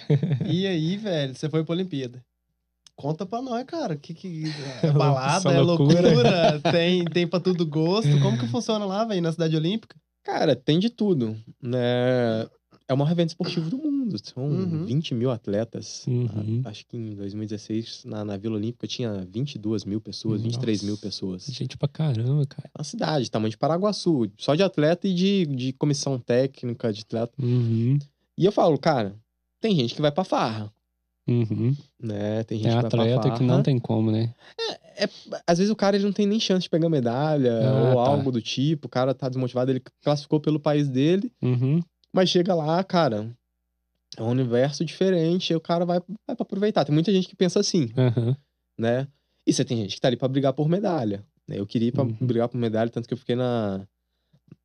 e 0.47 0.67
aí, 0.67 0.97
velho, 0.97 1.35
você 1.35 1.49
foi 1.49 1.65
pra 1.65 1.73
Olimpíada. 1.73 2.23
Conta 2.95 3.25
pra 3.25 3.41
nós, 3.41 3.65
cara. 3.65 3.97
Que, 3.97 4.13
que 4.13 4.45
é 4.83 4.91
balada, 4.91 5.51
é 5.51 5.61
loucura, 5.61 6.61
tem, 6.71 7.05
tem 7.07 7.27
pra 7.27 7.41
tudo 7.41 7.67
gosto. 7.67 8.21
Como 8.21 8.39
que 8.39 8.47
funciona 8.49 8.85
lá, 8.85 9.05
velho, 9.05 9.23
na 9.23 9.33
cidade 9.33 9.57
olímpica? 9.57 9.97
Cara, 10.23 10.55
tem 10.55 10.79
de 10.79 10.91
tudo, 10.91 11.37
né? 11.61 12.47
É 12.87 12.95
o 12.95 12.97
maior 12.97 13.11
evento 13.11 13.31
esportivo 13.31 13.71
do 13.71 13.79
mundo. 13.79 13.92
São 14.23 14.45
uhum. 14.45 14.85
20 14.85 15.15
mil 15.15 15.31
atletas. 15.31 16.05
Uhum. 16.07 16.63
Acho 16.65 16.87
que 16.87 16.97
em 16.97 17.15
2016, 17.15 18.05
na, 18.05 18.25
na 18.25 18.37
Vila 18.37 18.57
Olímpica, 18.57 18.87
tinha 18.87 19.27
22 19.31 19.85
mil 19.85 20.01
pessoas, 20.01 20.43
Nossa. 20.43 20.57
23 20.57 20.83
mil 20.83 20.99
pessoas. 20.99 21.47
Gente 21.47 21.77
pra 21.77 21.89
caramba, 21.89 22.47
cara. 22.47 22.71
Uma 22.77 22.85
cidade, 22.85 23.31
tamanho 23.31 23.51
de 23.51 23.59
Paraguaçu. 23.59 24.31
Só 24.39 24.55
de 24.55 24.63
atleta 24.63 25.07
e 25.07 25.15
de, 25.15 25.47
de 25.47 25.73
comissão 25.73 26.19
técnica 26.19 26.93
de 26.93 27.03
atleta. 27.03 27.33
Uhum. 27.41 27.99
E 28.37 28.45
eu 28.45 28.53
falo, 28.53 28.79
cara, 28.79 29.15
tem 29.61 29.77
gente 29.77 29.95
que 29.95 30.03
vai 30.03 30.11
pra 30.11 30.25
farra. 30.25 30.73
Uhum. 31.29 31.77
Né? 32.01 32.43
Tem 32.45 32.59
gente 32.59 32.75
é 32.75 32.81
que 32.81 32.87
atleta 32.87 33.31
que 33.31 33.43
não 33.43 33.63
tem 33.63 33.79
como, 33.79 34.11
né? 34.11 34.35
É, 34.59 35.05
é, 35.05 35.09
às 35.47 35.59
vezes 35.59 35.71
o 35.73 35.77
cara 35.77 35.97
ele 35.97 36.05
não 36.05 36.13
tem 36.13 36.27
nem 36.27 36.41
chance 36.41 36.65
de 36.65 36.71
pegar 36.71 36.89
medalha 36.89 37.61
ah, 37.69 37.91
ou 37.91 38.05
tá. 38.05 38.11
algo 38.11 38.33
do 38.33 38.43
tipo. 38.43 38.87
O 38.87 38.91
cara 38.91 39.15
tá 39.15 39.29
desmotivado, 39.29 39.71
ele 39.71 39.83
classificou 40.03 40.41
pelo 40.41 40.61
país 40.61 40.89
dele. 40.89 41.33
Uhum. 41.41 41.81
Mas 42.13 42.29
chega 42.29 42.55
lá, 42.55 42.83
cara, 42.85 43.31
é 44.17 44.23
um 44.23 44.31
universo 44.31 44.85
diferente, 44.85 45.53
e 45.53 45.57
o 45.57 45.61
cara 45.61 45.85
vai, 45.85 46.01
vai 46.27 46.37
pra 46.37 46.43
aproveitar. 46.43 46.85
Tem 46.85 46.95
muita 46.95 47.13
gente 47.13 47.29
que 47.29 47.37
pensa 47.37 47.61
assim, 47.61 47.91
uhum. 47.97 48.35
né? 48.79 49.09
E 49.47 49.53
você 49.53 49.65
tem 49.65 49.77
gente 49.77 49.95
que 49.95 50.01
tá 50.01 50.09
ali 50.09 50.17
pra 50.17 50.29
brigar 50.29 50.53
por 50.53 50.69
medalha. 50.69 51.25
Né? 51.49 51.59
Eu 51.59 51.67
queria 51.67 51.89
ir 51.89 51.93
pra 51.93 52.05
uhum. 52.05 52.17
brigar 52.21 52.49
por 52.49 52.59
medalha, 52.59 52.91
tanto 52.91 53.09
que 53.09 53.15
eu 53.15 53.19
fiquei 53.19 53.35
na, 53.35 53.87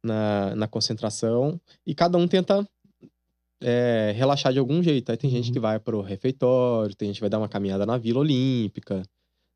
na, 0.04 0.56
na 0.56 0.68
concentração. 0.68 1.60
E 1.86 1.96
cada 1.96 2.18
um 2.18 2.28
tenta 2.28 2.68
é, 3.62 4.14
relaxar 4.16 4.54
de 4.54 4.60
algum 4.60 4.84
jeito. 4.84 5.12
Aí 5.12 5.18
tem 5.18 5.30
gente 5.30 5.48
uhum. 5.48 5.54
que 5.54 5.60
vai 5.60 5.80
pro 5.80 6.02
refeitório, 6.02 6.96
tem 6.96 7.08
gente 7.08 7.18
que 7.18 7.22
vai 7.22 7.30
dar 7.30 7.40
uma 7.40 7.50
caminhada 7.50 7.86
na 7.86 7.98
Vila 7.98 8.20
Olímpica, 8.20 9.02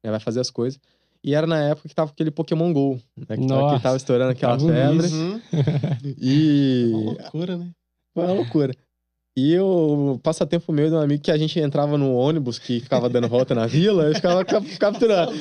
né? 0.04 0.10
vai 0.10 0.20
fazer 0.20 0.40
as 0.40 0.50
coisas. 0.50 0.80
E 1.24 1.36
era 1.36 1.46
na 1.46 1.60
época 1.60 1.88
que 1.88 1.94
tava 1.94 2.10
aquele 2.10 2.32
Pokémon 2.32 2.74
GO, 2.74 3.00
né? 3.16 3.38
Que, 3.38 3.46
Nossa, 3.46 3.78
que 3.78 3.84
tava 3.84 3.96
estourando 3.96 4.32
aquela 4.32 4.60
febre. 4.60 5.08
E. 6.18 6.90
Uma 6.96 7.12
loucura, 7.12 7.58
né? 7.58 7.72
Foi 8.14 8.26
uma 8.26 8.34
loucura. 8.34 8.74
E 9.36 9.58
o 9.58 10.20
passatempo 10.22 10.74
meu 10.74 10.90
de 10.90 10.96
um 10.96 11.00
amigo 11.00 11.24
que 11.24 11.32
a 11.32 11.38
gente 11.38 11.58
entrava 11.58 11.98
no 11.98 12.14
ônibus 12.14 12.60
que 12.60 12.82
ficava 12.82 13.08
dando 13.08 13.30
volta 13.30 13.56
na 13.56 13.66
vila, 13.66 14.04
eu 14.04 14.16
ficava 14.16 14.44
capturando. 14.44 15.32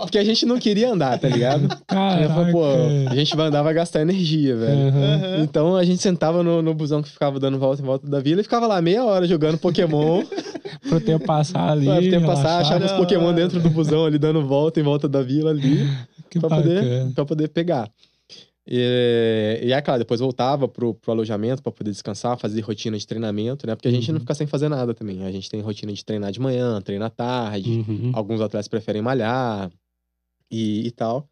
porque 0.00 0.18
a 0.18 0.24
gente 0.24 0.44
não 0.44 0.58
queria 0.58 0.90
andar, 0.90 1.16
tá 1.16 1.28
ligado? 1.28 1.68
Caraca. 1.86 2.50
Pô, 2.50 2.64
a 3.08 3.14
gente 3.14 3.36
vai 3.36 3.46
andar, 3.46 3.62
vai 3.62 3.72
gastar 3.72 4.00
energia, 4.00 4.56
velho. 4.56 4.76
Uhum. 4.76 5.44
Então 5.44 5.76
a 5.76 5.84
gente 5.84 6.02
sentava 6.02 6.42
no, 6.42 6.60
no 6.60 6.74
busão 6.74 7.00
que 7.00 7.08
ficava 7.08 7.38
dando 7.38 7.56
volta 7.56 7.80
em 7.80 7.84
volta 7.84 8.08
da 8.08 8.18
vila 8.18 8.40
e 8.40 8.44
ficava 8.44 8.66
lá 8.66 8.82
meia 8.82 9.04
hora 9.04 9.28
jogando 9.28 9.58
Pokémon. 9.58 10.24
Pro 10.88 11.00
tempo 11.00 11.24
passar 11.24 11.70
ali. 11.70 11.86
Pro 11.86 12.10
tempo 12.10 12.26
passar, 12.26 12.60
achava 12.60 12.84
os 12.84 12.92
Pokémon 12.92 13.32
dentro 13.32 13.60
do 13.60 13.70
busão 13.70 14.06
ali, 14.06 14.18
dando 14.18 14.44
volta 14.44 14.80
em 14.80 14.82
volta 14.82 15.08
da 15.08 15.22
vila 15.22 15.50
ali. 15.50 15.88
Que 16.28 16.40
pra, 16.40 16.48
poder, 16.48 17.12
pra 17.14 17.24
poder 17.24 17.48
pegar. 17.48 17.88
E, 18.68 19.60
e 19.62 19.72
é 19.72 19.80
claro, 19.80 20.00
depois 20.00 20.18
voltava 20.18 20.66
pro, 20.66 20.94
pro 20.94 21.12
alojamento 21.12 21.62
para 21.62 21.70
poder 21.70 21.90
descansar, 21.90 22.36
fazer 22.36 22.60
rotina 22.62 22.98
de 22.98 23.06
treinamento, 23.06 23.66
né? 23.66 23.76
Porque 23.76 23.86
a 23.86 23.90
gente 23.90 24.08
uhum. 24.08 24.14
não 24.14 24.20
fica 24.20 24.34
sem 24.34 24.46
fazer 24.46 24.68
nada 24.68 24.92
também. 24.92 25.24
A 25.24 25.30
gente 25.30 25.48
tem 25.48 25.60
rotina 25.60 25.92
de 25.92 26.04
treinar 26.04 26.32
de 26.32 26.40
manhã, 26.40 26.80
treinar 26.80 27.06
à 27.06 27.10
tarde. 27.10 27.70
Uhum. 27.70 28.10
Alguns 28.12 28.40
atletas 28.40 28.66
preferem 28.66 29.02
malhar 29.02 29.70
e, 30.50 30.86
e 30.86 30.90
tal. 30.90 31.28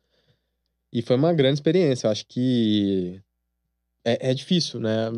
E 0.93 1.03
foi 1.03 1.17
uma 1.17 1.33
grande 1.33 1.55
experiência. 1.55 2.07
Eu 2.07 2.13
acho 2.13 2.25
que 2.27 3.21
é, 4.05 4.31
é 4.31 4.35
difícil, 4.35 4.79
né? 4.79 5.11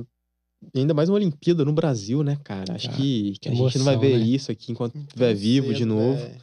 ainda 0.74 0.94
mais 0.94 1.08
uma 1.08 1.16
Olimpíada 1.16 1.64
no 1.64 1.72
Brasil, 1.72 2.22
né, 2.22 2.38
cara? 2.42 2.74
Acho 2.74 2.88
ah, 2.88 2.92
que, 2.94 3.34
que, 3.40 3.48
a 3.48 3.52
emoção, 3.52 3.68
gente 3.68 3.78
não 3.78 3.84
vai 3.84 3.96
ver 3.98 4.18
né? 4.18 4.24
isso 4.24 4.50
aqui 4.50 4.72
enquanto 4.72 4.96
estiver 4.96 5.34
vivo 5.34 5.74
de 5.74 5.84
novo. 5.84 6.18
É... 6.18 6.36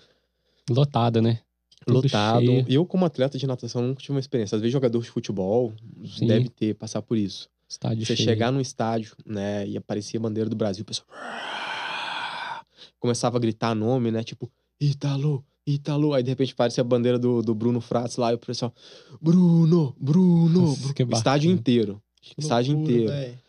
Lotada, 0.69 1.21
né? 1.21 1.39
Lotado. 1.87 2.45
Cheio. 2.45 2.65
Eu, 2.67 2.85
como 2.85 3.05
atleta 3.05 3.37
de 3.37 3.45
natação, 3.47 3.81
nunca 3.81 4.01
tive 4.01 4.13
uma 4.13 4.19
experiência. 4.19 4.55
Às 4.55 4.61
vezes, 4.61 4.71
jogador 4.71 5.01
de 5.01 5.09
futebol 5.09 5.73
Sim. 6.05 6.27
deve 6.27 6.49
ter, 6.49 6.75
passar 6.75 7.01
por 7.01 7.17
isso. 7.17 7.49
Estádio 7.67 8.05
Você 8.05 8.15
cheio. 8.15 8.29
chegar 8.29 8.51
no 8.51 8.61
estádio, 8.61 9.15
né, 9.25 9.67
e 9.67 9.75
aparecia 9.77 10.19
a 10.19 10.21
bandeira 10.21 10.49
do 10.49 10.55
Brasil, 10.55 10.83
o 10.83 10.85
pessoal 10.85 11.07
começava 12.99 13.37
a 13.37 13.39
gritar 13.39 13.73
nome, 13.73 14.11
né, 14.11 14.23
tipo, 14.23 14.51
Italo, 14.79 15.43
Italo. 15.65 16.13
Aí, 16.13 16.21
de 16.21 16.29
repente, 16.29 16.53
aparecia 16.53 16.81
a 16.81 16.85
bandeira 16.85 17.17
do, 17.17 17.41
do 17.41 17.55
Bruno 17.55 17.81
Fratos 17.81 18.17
lá, 18.17 18.31
e 18.31 18.35
o 18.35 18.37
pessoal, 18.37 18.73
Bruno, 19.21 19.95
Bruno, 19.99 20.67
Nossa, 20.67 20.93
Bruno. 20.93 21.13
estádio 21.13 21.51
inteiro. 21.51 22.01
Que 22.21 22.39
estádio 22.39 22.73
loucura, 22.75 22.93
inteiro. 22.93 23.11
Véio. 23.11 23.43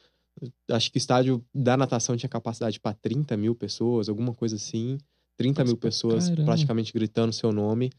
Acho 0.71 0.91
que 0.91 0.99
estádio 0.99 1.45
da 1.55 1.77
natação 1.77 2.17
tinha 2.17 2.29
capacidade 2.29 2.81
para 2.81 2.93
30 2.95 3.37
mil 3.37 3.55
pessoas, 3.55 4.09
alguma 4.09 4.35
coisa 4.35 4.57
assim. 4.57 4.99
30 5.37 5.63
Nossa, 5.63 5.73
mil 5.73 5.77
pessoas 5.77 6.29
caramba. 6.29 6.45
praticamente 6.45 6.93
gritando 6.93 7.33
seu 7.33 7.53
nome. 7.53 7.91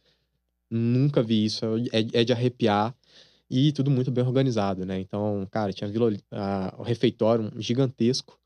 Nunca 0.70 1.22
vi 1.22 1.46
isso. 1.46 1.66
É, 1.92 2.22
é 2.22 2.24
de 2.24 2.34
arrepiar. 2.34 2.96
E 3.50 3.72
tudo 3.72 3.92
muito 3.92 4.10
bem 4.10 4.24
organizado, 4.24 4.86
né? 4.86 5.00
Então, 5.00 5.48
cara, 5.52 5.72
tinha 5.72 5.90
vila, 5.90 6.12
a, 6.32 6.74
o 6.80 6.84
refeitório 6.84 7.52
gigantesco, 7.58 8.40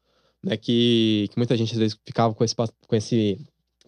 né? 0.43 0.57
Que, 0.57 1.29
que 1.31 1.37
muita 1.37 1.55
gente 1.55 1.71
às 1.73 1.79
vezes 1.79 1.97
ficava 2.05 2.33
com 2.33 2.43
esse, 2.43 2.55
com 2.55 2.95
esse 2.95 3.39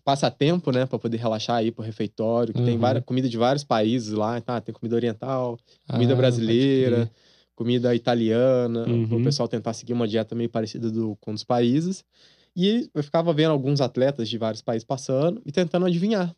passatempo, 0.04 0.72
né? 0.72 0.86
Pra 0.86 0.98
poder 0.98 1.18
relaxar 1.18 1.58
aí 1.58 1.72
pro 1.72 1.84
refeitório. 1.84 2.54
Que 2.54 2.60
uhum. 2.60 2.66
tem 2.66 2.78
várias, 2.78 3.04
comida 3.04 3.28
de 3.28 3.38
vários 3.38 3.64
países 3.64 4.14
lá. 4.14 4.40
Tá? 4.40 4.62
Tem 4.62 4.74
comida 4.74 4.96
oriental, 4.96 5.60
comida 5.90 6.14
ah, 6.14 6.16
brasileira, 6.16 7.12
comida 7.56 7.94
italiana. 7.94 8.88
Uhum. 8.88 9.20
O 9.20 9.24
pessoal 9.24 9.50
tentar 9.50 9.74
seguir 9.74 9.94
uma 9.94 10.08
dieta 10.08 10.34
meio 10.34 10.50
parecida 10.50 10.90
do, 10.90 11.18
com 11.20 11.34
os 11.34 11.44
países. 11.44 12.06
E 12.56 12.90
eu 12.94 13.04
ficava 13.04 13.34
vendo 13.34 13.52
alguns 13.52 13.82
atletas 13.82 14.30
de 14.30 14.38
vários 14.38 14.62
países 14.62 14.86
passando 14.86 15.42
e 15.46 15.52
tentando 15.52 15.86
adivinhar, 15.86 16.36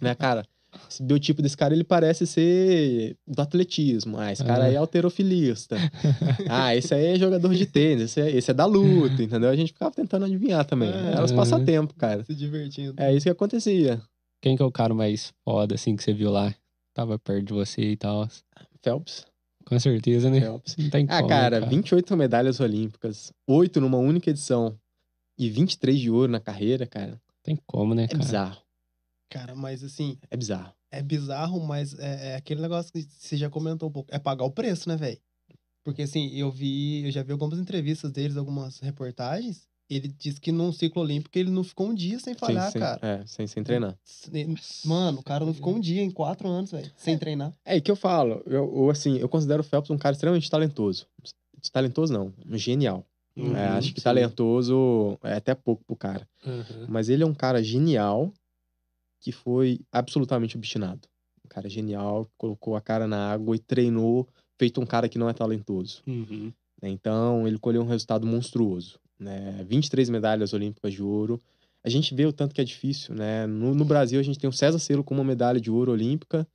né, 0.00 0.14
cara? 0.14 0.44
Esse 0.88 1.02
biotipo 1.02 1.42
desse 1.42 1.56
cara, 1.56 1.74
ele 1.74 1.84
parece 1.84 2.26
ser 2.26 3.16
do 3.26 3.40
atletismo. 3.40 4.18
Ah, 4.18 4.32
esse 4.32 4.44
cara 4.44 4.64
aí 4.64 4.74
é 4.74 4.78
alterofilista. 4.78 5.76
ah, 6.48 6.74
esse 6.74 6.94
aí 6.94 7.06
é 7.06 7.18
jogador 7.18 7.54
de 7.54 7.66
tênis. 7.66 8.04
Esse 8.04 8.20
é, 8.20 8.30
esse 8.30 8.50
é 8.50 8.54
da 8.54 8.64
luta, 8.64 9.22
entendeu? 9.22 9.50
A 9.50 9.56
gente 9.56 9.72
ficava 9.72 9.90
tentando 9.90 10.24
adivinhar 10.24 10.64
também. 10.64 10.90
É, 10.90 11.12
Era 11.12 11.24
os 11.24 11.32
passatempos, 11.32 11.94
cara. 11.96 12.24
Se 12.24 12.34
divertindo. 12.34 12.94
É 12.96 13.14
isso 13.14 13.24
que 13.24 13.30
acontecia. 13.30 14.00
Quem 14.40 14.56
que 14.56 14.62
é 14.62 14.66
o 14.66 14.72
cara 14.72 14.94
mais 14.94 15.32
foda, 15.44 15.74
assim, 15.74 15.94
que 15.94 16.02
você 16.02 16.12
viu 16.12 16.30
lá? 16.30 16.54
Tava 16.94 17.18
perto 17.18 17.46
de 17.46 17.52
você 17.52 17.92
e 17.92 17.96
tal. 17.96 18.28
Phelps. 18.82 19.24
Com 19.64 19.78
certeza, 19.78 20.28
né? 20.28 20.40
Phelps. 20.40 20.76
Não 20.76 20.90
tem 20.90 21.06
ah, 21.08 21.18
como, 21.18 21.28
cara, 21.28 21.60
cara, 21.60 21.70
28 21.70 22.16
medalhas 22.16 22.60
olímpicas. 22.60 23.32
8 23.46 23.80
numa 23.80 23.98
única 23.98 24.30
edição. 24.30 24.76
E 25.38 25.48
23 25.48 25.98
de 25.98 26.10
ouro 26.10 26.30
na 26.30 26.40
carreira, 26.40 26.86
cara. 26.86 27.20
Tem 27.42 27.58
como, 27.66 27.94
né, 27.94 28.04
é 28.04 28.08
cara? 28.08 28.18
É 28.18 28.24
bizarro. 28.24 28.61
Cara, 29.32 29.54
mas 29.54 29.82
assim. 29.82 30.18
É 30.30 30.36
bizarro. 30.36 30.74
É 30.90 31.02
bizarro, 31.02 31.58
mas 31.66 31.98
é, 31.98 32.32
é 32.32 32.36
aquele 32.36 32.60
negócio 32.60 32.92
que 32.92 33.02
você 33.02 33.34
já 33.34 33.48
comentou 33.48 33.88
um 33.88 33.92
pouco. 33.92 34.14
É 34.14 34.18
pagar 34.18 34.44
o 34.44 34.50
preço, 34.50 34.86
né, 34.90 34.96
velho? 34.96 35.18
Porque 35.82 36.02
assim, 36.02 36.28
eu 36.36 36.50
vi, 36.50 37.06
eu 37.06 37.10
já 37.10 37.22
vi 37.22 37.32
algumas 37.32 37.58
entrevistas 37.58 38.12
deles, 38.12 38.36
algumas 38.36 38.78
reportagens. 38.80 39.66
Ele 39.88 40.08
disse 40.08 40.38
que 40.38 40.52
num 40.52 40.70
ciclo 40.70 41.02
olímpico 41.02 41.36
ele 41.38 41.50
não 41.50 41.64
ficou 41.64 41.88
um 41.88 41.94
dia 41.94 42.18
sem 42.18 42.34
falhar, 42.34 42.70
sim, 42.70 42.78
cara. 42.78 43.00
É, 43.02 43.26
sem, 43.26 43.46
sem 43.46 43.64
treinar. 43.64 43.96
Mano, 44.84 45.20
o 45.20 45.22
cara 45.22 45.46
não 45.46 45.54
ficou 45.54 45.74
um 45.74 45.80
dia 45.80 46.02
em 46.02 46.10
quatro 46.10 46.46
anos, 46.48 46.70
velho, 46.70 46.90
sem 46.96 47.14
é, 47.14 47.18
treinar. 47.18 47.52
É, 47.64 47.80
que 47.80 47.90
eu 47.90 47.96
falo, 47.96 48.42
eu, 48.46 48.70
eu, 48.74 48.90
assim, 48.90 49.16
eu 49.16 49.28
considero 49.28 49.60
o 49.60 49.64
Phelps 49.64 49.90
um 49.90 49.98
cara 49.98 50.14
extremamente 50.14 50.50
talentoso. 50.50 51.06
Talentoso 51.72 52.12
não, 52.12 52.32
genial. 52.50 53.04
Uhum, 53.34 53.56
é, 53.56 53.68
acho 53.68 53.94
que 53.94 54.00
sim. 54.00 54.04
talentoso 54.04 55.18
é 55.22 55.34
até 55.34 55.54
pouco 55.54 55.82
pro 55.84 55.96
cara. 55.96 56.28
Uhum. 56.44 56.86
Mas 56.88 57.08
ele 57.08 57.22
é 57.22 57.26
um 57.26 57.34
cara 57.34 57.62
genial 57.62 58.32
que 59.22 59.32
foi 59.32 59.80
absolutamente 59.90 60.56
obstinado. 60.56 61.08
Um 61.44 61.48
cara 61.48 61.68
genial, 61.68 62.28
colocou 62.36 62.76
a 62.76 62.80
cara 62.80 63.06
na 63.06 63.32
água 63.32 63.54
e 63.56 63.58
treinou, 63.58 64.28
feito 64.58 64.80
um 64.80 64.86
cara 64.86 65.08
que 65.08 65.18
não 65.18 65.28
é 65.28 65.32
talentoso. 65.32 66.02
Uhum. 66.06 66.52
Então, 66.82 67.46
ele 67.46 67.58
colheu 67.58 67.82
um 67.82 67.86
resultado 67.86 68.26
monstruoso. 68.26 68.98
Né? 69.18 69.64
23 69.68 70.10
medalhas 70.10 70.52
olímpicas 70.52 70.92
de 70.92 71.02
ouro. 71.02 71.40
A 71.84 71.88
gente 71.88 72.14
vê 72.14 72.26
o 72.26 72.32
tanto 72.32 72.54
que 72.54 72.60
é 72.60 72.64
difícil, 72.64 73.14
né? 73.14 73.46
No, 73.46 73.74
no 73.74 73.84
Brasil, 73.84 74.18
a 74.18 74.22
gente 74.22 74.38
tem 74.38 74.50
o 74.50 74.52
César 74.52 74.78
Celo 74.78 75.04
com 75.04 75.14
uma 75.14 75.24
medalha 75.24 75.60
de 75.60 75.70
ouro 75.70 75.92
olímpica 75.92 76.46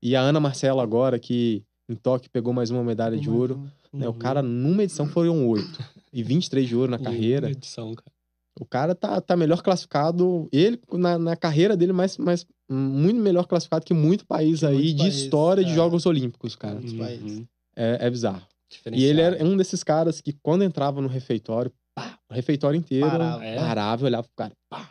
e 0.00 0.14
a 0.14 0.20
Ana 0.20 0.40
Marcela 0.40 0.82
agora, 0.82 1.18
que 1.18 1.64
em 1.88 1.94
Tóquio 1.94 2.30
pegou 2.30 2.52
mais 2.52 2.70
uma 2.70 2.82
medalha 2.82 3.18
de 3.18 3.28
ouro. 3.28 3.56
Uhum. 3.92 4.00
Né? 4.00 4.08
O 4.08 4.14
cara, 4.14 4.42
numa 4.42 4.84
edição, 4.84 5.06
foram 5.06 5.48
oito. 5.48 5.78
E 6.12 6.22
23 6.22 6.68
de 6.68 6.76
ouro 6.76 6.90
na 6.90 6.98
carreira. 6.98 7.50
Edição, 7.50 7.94
cara. 7.94 8.11
O 8.60 8.66
cara 8.66 8.94
tá, 8.94 9.20
tá 9.20 9.36
melhor 9.36 9.62
classificado, 9.62 10.48
ele 10.52 10.78
na, 10.92 11.18
na 11.18 11.36
carreira 11.36 11.76
dele, 11.76 11.92
mais, 11.92 12.18
mais, 12.18 12.46
muito 12.68 13.18
melhor 13.18 13.46
classificado 13.46 13.84
que 13.84 13.94
muito 13.94 14.26
país 14.26 14.60
que 14.60 14.66
aí 14.66 14.92
de 14.92 15.02
país, 15.02 15.14
história 15.14 15.62
é. 15.62 15.64
de 15.64 15.74
Jogos 15.74 16.04
Olímpicos, 16.04 16.54
cara. 16.54 16.78
Uhum. 16.78 17.46
É, 17.74 18.06
é 18.06 18.10
bizarro. 18.10 18.46
E 18.92 19.04
ele 19.04 19.20
era 19.20 19.42
um 19.44 19.56
desses 19.56 19.82
caras 19.82 20.20
que, 20.20 20.32
quando 20.42 20.64
entrava 20.64 21.00
no 21.00 21.08
refeitório, 21.08 21.72
pá, 21.94 22.18
o 22.30 22.34
refeitório 22.34 22.76
inteiro 22.78 23.08
parava, 23.08 23.44
é? 23.44 23.56
parava 23.56 24.02
e 24.02 24.06
olhava 24.06 24.24
pro 24.24 24.36
cara, 24.36 24.52
pá. 24.68 24.90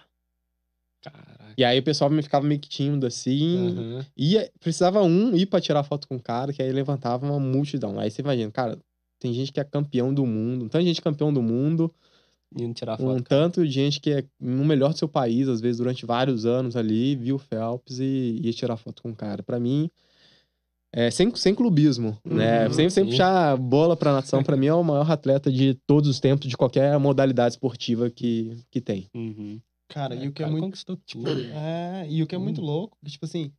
Caraca. 1.01 1.53
E 1.57 1.63
aí 1.63 1.79
o 1.79 1.83
pessoal 1.83 2.09
me 2.09 2.21
ficava 2.21 2.45
meio 2.45 2.59
que 2.59 2.69
tímido 2.69 3.05
assim. 3.05 3.77
Uhum. 3.77 4.05
E 4.15 4.51
precisava 4.59 5.01
um 5.01 5.35
ir 5.35 5.45
pra 5.45 5.59
tirar 5.59 5.83
foto 5.83 6.07
com 6.07 6.15
o 6.15 6.21
cara, 6.21 6.53
que 6.53 6.61
aí 6.61 6.71
levantava 6.71 7.25
uma 7.25 7.39
multidão. 7.39 7.99
Aí 7.99 8.09
você 8.09 8.21
imagina, 8.21 8.51
cara, 8.51 8.77
tem 9.19 9.33
gente 9.33 9.51
que 9.51 9.59
é 9.59 9.63
campeão 9.63 10.13
do 10.13 10.25
mundo, 10.25 10.69
tem 10.69 10.85
gente 10.85 11.01
campeão 11.01 11.33
do 11.33 11.41
mundo 11.41 11.93
Indo 12.57 12.73
tirar 12.73 12.97
foto. 12.97 13.09
Um 13.09 13.21
tanto 13.21 13.65
de 13.65 13.71
gente 13.71 13.99
que 13.99 14.11
é 14.11 14.25
no 14.39 14.65
melhor 14.65 14.91
do 14.91 14.97
seu 14.97 15.07
país, 15.07 15.47
às 15.47 15.61
vezes 15.61 15.77
durante 15.77 16.05
vários 16.05 16.45
anos 16.45 16.75
ali, 16.75 17.15
viu 17.15 17.35
o 17.35 17.39
Phelps 17.39 17.99
e 17.99 18.39
ia 18.43 18.51
tirar 18.51 18.77
foto 18.77 19.01
com 19.01 19.11
o 19.11 19.15
cara. 19.15 19.41
Para 19.41 19.59
mim, 19.59 19.89
é, 20.93 21.09
sem, 21.09 21.33
sem 21.35 21.55
clubismo, 21.55 22.17
né? 22.25 22.67
Uhum, 22.67 22.73
sempre, 22.73 22.91
sempre 22.91 23.11
puxar 23.11 23.55
bola 23.55 23.95
pra 23.95 24.11
nação, 24.11 24.43
pra 24.43 24.57
mim, 24.57 24.65
é 24.65 24.73
o 24.73 24.83
maior 24.83 25.09
atleta 25.09 25.49
de 25.49 25.75
todos 25.87 26.09
os 26.09 26.19
tempos, 26.19 26.49
de 26.49 26.57
qualquer 26.57 26.97
modalidade 26.99 27.53
esportiva 27.53 28.09
que, 28.09 28.61
que 28.69 28.81
tem. 28.81 29.07
Uhum. 29.15 29.61
Cara, 29.87 30.15
é, 30.15 30.25
e 30.25 30.27
o 30.27 30.33
que 30.33 30.43
é 30.43 30.47
muito. 30.47 30.63
Conquistou 30.63 30.97
tipo, 31.05 31.25
é, 31.27 32.05
e 32.09 32.21
o 32.21 32.27
que 32.27 32.35
é 32.35 32.37
muito 32.37 32.59
louco, 32.59 32.97
que, 33.05 33.11
tipo 33.11 33.25
assim, 33.25 33.53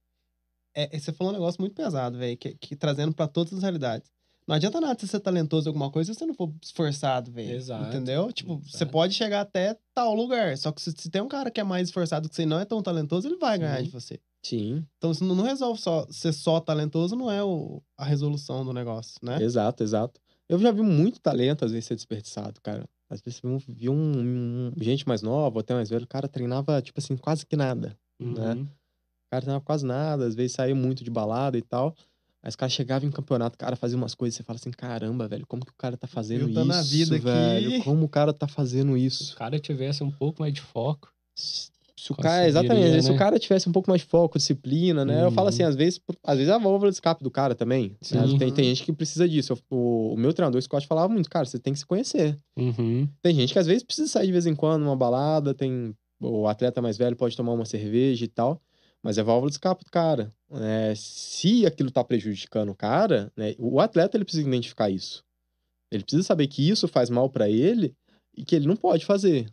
é, 0.76 0.98
você 0.98 1.10
falou 1.10 1.32
um 1.32 1.36
negócio 1.36 1.60
muito 1.60 1.74
pesado, 1.74 2.18
velho, 2.18 2.36
que, 2.36 2.54
que 2.54 2.76
trazendo 2.76 3.14
para 3.14 3.28
todas 3.28 3.54
as 3.54 3.62
realidades. 3.62 4.11
Não 4.46 4.56
adianta 4.56 4.80
nada 4.80 4.98
você 4.98 5.06
ser 5.06 5.20
talentoso 5.20 5.66
em 5.66 5.70
alguma 5.70 5.90
coisa 5.90 6.12
se 6.12 6.18
você 6.18 6.26
não 6.26 6.34
for 6.34 6.52
esforçado, 6.60 7.30
velho. 7.30 7.52
Exato. 7.52 7.88
Entendeu? 7.88 8.32
Tipo, 8.32 8.54
Exato. 8.54 8.76
você 8.76 8.86
pode 8.86 9.14
chegar 9.14 9.40
até 9.40 9.78
tal 9.94 10.14
lugar. 10.14 10.56
Só 10.58 10.72
que 10.72 10.82
se, 10.82 10.92
se, 10.96 11.10
tem 11.10 11.22
um 11.22 11.28
cara 11.28 11.50
que 11.50 11.60
é 11.60 11.64
mais 11.64 11.88
esforçado 11.88 12.28
que 12.28 12.34
você 12.34 12.44
não 12.44 12.58
é 12.58 12.64
tão 12.64 12.82
talentoso, 12.82 13.28
ele 13.28 13.36
vai 13.36 13.58
ganhar 13.58 13.82
de 13.82 13.90
você. 13.90 14.18
Sim. 14.42 14.84
Então, 14.98 15.12
não, 15.20 15.36
não 15.36 15.44
resolve 15.44 15.80
só 15.80 16.06
ser 16.10 16.32
só 16.32 16.58
talentoso, 16.58 17.14
não 17.14 17.30
é 17.30 17.42
o, 17.42 17.80
a 17.96 18.04
resolução 18.04 18.64
do 18.64 18.72
negócio, 18.72 19.14
né? 19.22 19.40
Exato, 19.40 19.82
exato. 19.82 20.20
Eu 20.48 20.58
já 20.58 20.72
vi 20.72 20.82
muito 20.82 21.20
talento, 21.20 21.64
às 21.64 21.70
vezes, 21.70 21.86
ser 21.86 21.94
desperdiçado, 21.94 22.60
cara. 22.60 22.88
Às 23.08 23.20
vezes 23.20 23.40
eu 23.44 23.58
vi 23.68 23.88
um, 23.88 23.94
um, 23.94 24.72
gente 24.80 25.06
mais 25.06 25.22
nova, 25.22 25.60
até 25.60 25.74
mais 25.74 25.90
velho, 25.90 26.04
o 26.04 26.08
cara 26.08 26.26
treinava, 26.26 26.80
tipo 26.82 26.98
assim, 26.98 27.16
quase 27.16 27.46
que 27.46 27.56
nada, 27.56 27.96
né? 28.18 28.26
uhum. 28.26 28.54
né? 28.54 28.62
O 28.62 29.30
cara 29.30 29.42
treinava 29.42 29.64
quase 29.64 29.86
nada, 29.86 30.26
às 30.26 30.34
vezes 30.34 30.52
saía 30.52 30.74
muito 30.74 31.04
de 31.04 31.10
balada 31.10 31.56
e 31.56 31.62
tal. 31.62 31.94
Aí 32.42 32.48
os 32.48 32.56
caras 32.56 32.72
chegavam 32.72 33.08
em 33.08 33.12
campeonato, 33.12 33.54
o 33.54 33.58
cara 33.58 33.76
fazia 33.76 33.96
umas 33.96 34.14
coisas, 34.14 34.36
você 34.36 34.42
fala 34.42 34.58
assim, 34.58 34.72
caramba, 34.72 35.28
velho, 35.28 35.46
como 35.46 35.64
que 35.64 35.70
o 35.70 35.76
cara 35.76 35.96
tá 35.96 36.08
fazendo 36.08 36.48
eu 36.48 36.52
tô 36.52 36.60
isso, 36.60 36.68
na 36.68 36.82
vida 36.82 37.18
velho? 37.18 37.68
Aqui. 37.68 37.84
Como 37.84 38.04
o 38.04 38.08
cara 38.08 38.32
tá 38.32 38.48
fazendo 38.48 38.96
isso? 38.96 39.24
Se 39.26 39.32
o 39.34 39.36
cara 39.36 39.58
tivesse 39.60 40.02
um 40.02 40.10
pouco 40.10 40.42
mais 40.42 40.52
de 40.52 40.60
foco. 40.60 41.08
Se 41.36 42.10
o 42.10 42.16
cara, 42.16 42.48
exatamente, 42.48 42.96
né? 42.96 43.00
se 43.00 43.12
o 43.12 43.16
cara 43.16 43.38
tivesse 43.38 43.68
um 43.68 43.72
pouco 43.72 43.88
mais 43.88 44.00
de 44.00 44.08
foco, 44.08 44.36
disciplina, 44.36 45.04
né? 45.04 45.18
Uhum. 45.18 45.24
Eu 45.26 45.30
falo 45.30 45.46
assim, 45.46 45.62
uhum. 45.62 45.68
às 45.68 45.76
vezes, 45.76 46.00
às 46.24 46.36
vezes 46.36 46.52
a 46.52 46.58
válvula 46.58 46.90
de 46.90 46.96
escape 46.96 47.22
do 47.22 47.30
cara 47.30 47.54
também. 47.54 47.96
Né? 48.10 48.38
Tem, 48.40 48.52
tem 48.52 48.64
gente 48.64 48.82
que 48.82 48.92
precisa 48.92 49.28
disso. 49.28 49.56
O, 49.70 50.14
o 50.14 50.16
meu 50.16 50.32
treinador, 50.32 50.60
Scott, 50.60 50.84
falava 50.84 51.08
muito, 51.12 51.30
cara, 51.30 51.46
você 51.46 51.60
tem 51.60 51.72
que 51.72 51.78
se 51.78 51.86
conhecer. 51.86 52.36
Uhum. 52.56 53.08
Tem 53.22 53.32
gente 53.36 53.52
que 53.52 53.58
às 53.60 53.68
vezes 53.68 53.84
precisa 53.84 54.08
sair 54.08 54.26
de 54.26 54.32
vez 54.32 54.46
em 54.46 54.54
quando 54.56 54.82
numa 54.82 54.96
balada, 54.96 55.54
tem 55.54 55.94
o 56.20 56.48
atleta 56.48 56.82
mais 56.82 56.96
velho 56.96 57.16
pode 57.16 57.36
tomar 57.36 57.52
uma 57.52 57.64
cerveja 57.64 58.24
e 58.24 58.28
tal. 58.28 58.60
Mas 59.02 59.18
é 59.18 59.22
válvula 59.22 59.50
de 59.50 59.54
escape 59.54 59.84
do 59.84 59.90
cara. 59.90 60.32
Né? 60.48 60.94
Se 60.94 61.66
aquilo 61.66 61.90
tá 61.90 62.04
prejudicando 62.04 62.70
o 62.70 62.74
cara, 62.74 63.32
né? 63.36 63.54
o 63.58 63.80
atleta 63.80 64.16
ele 64.16 64.24
precisa 64.24 64.46
identificar 64.46 64.90
isso. 64.90 65.24
Ele 65.90 66.04
precisa 66.04 66.22
saber 66.22 66.46
que 66.46 66.68
isso 66.68 66.86
faz 66.86 67.10
mal 67.10 67.28
para 67.28 67.48
ele 67.48 67.94
e 68.36 68.44
que 68.44 68.54
ele 68.54 68.66
não 68.66 68.76
pode 68.76 69.04
fazer. 69.04 69.46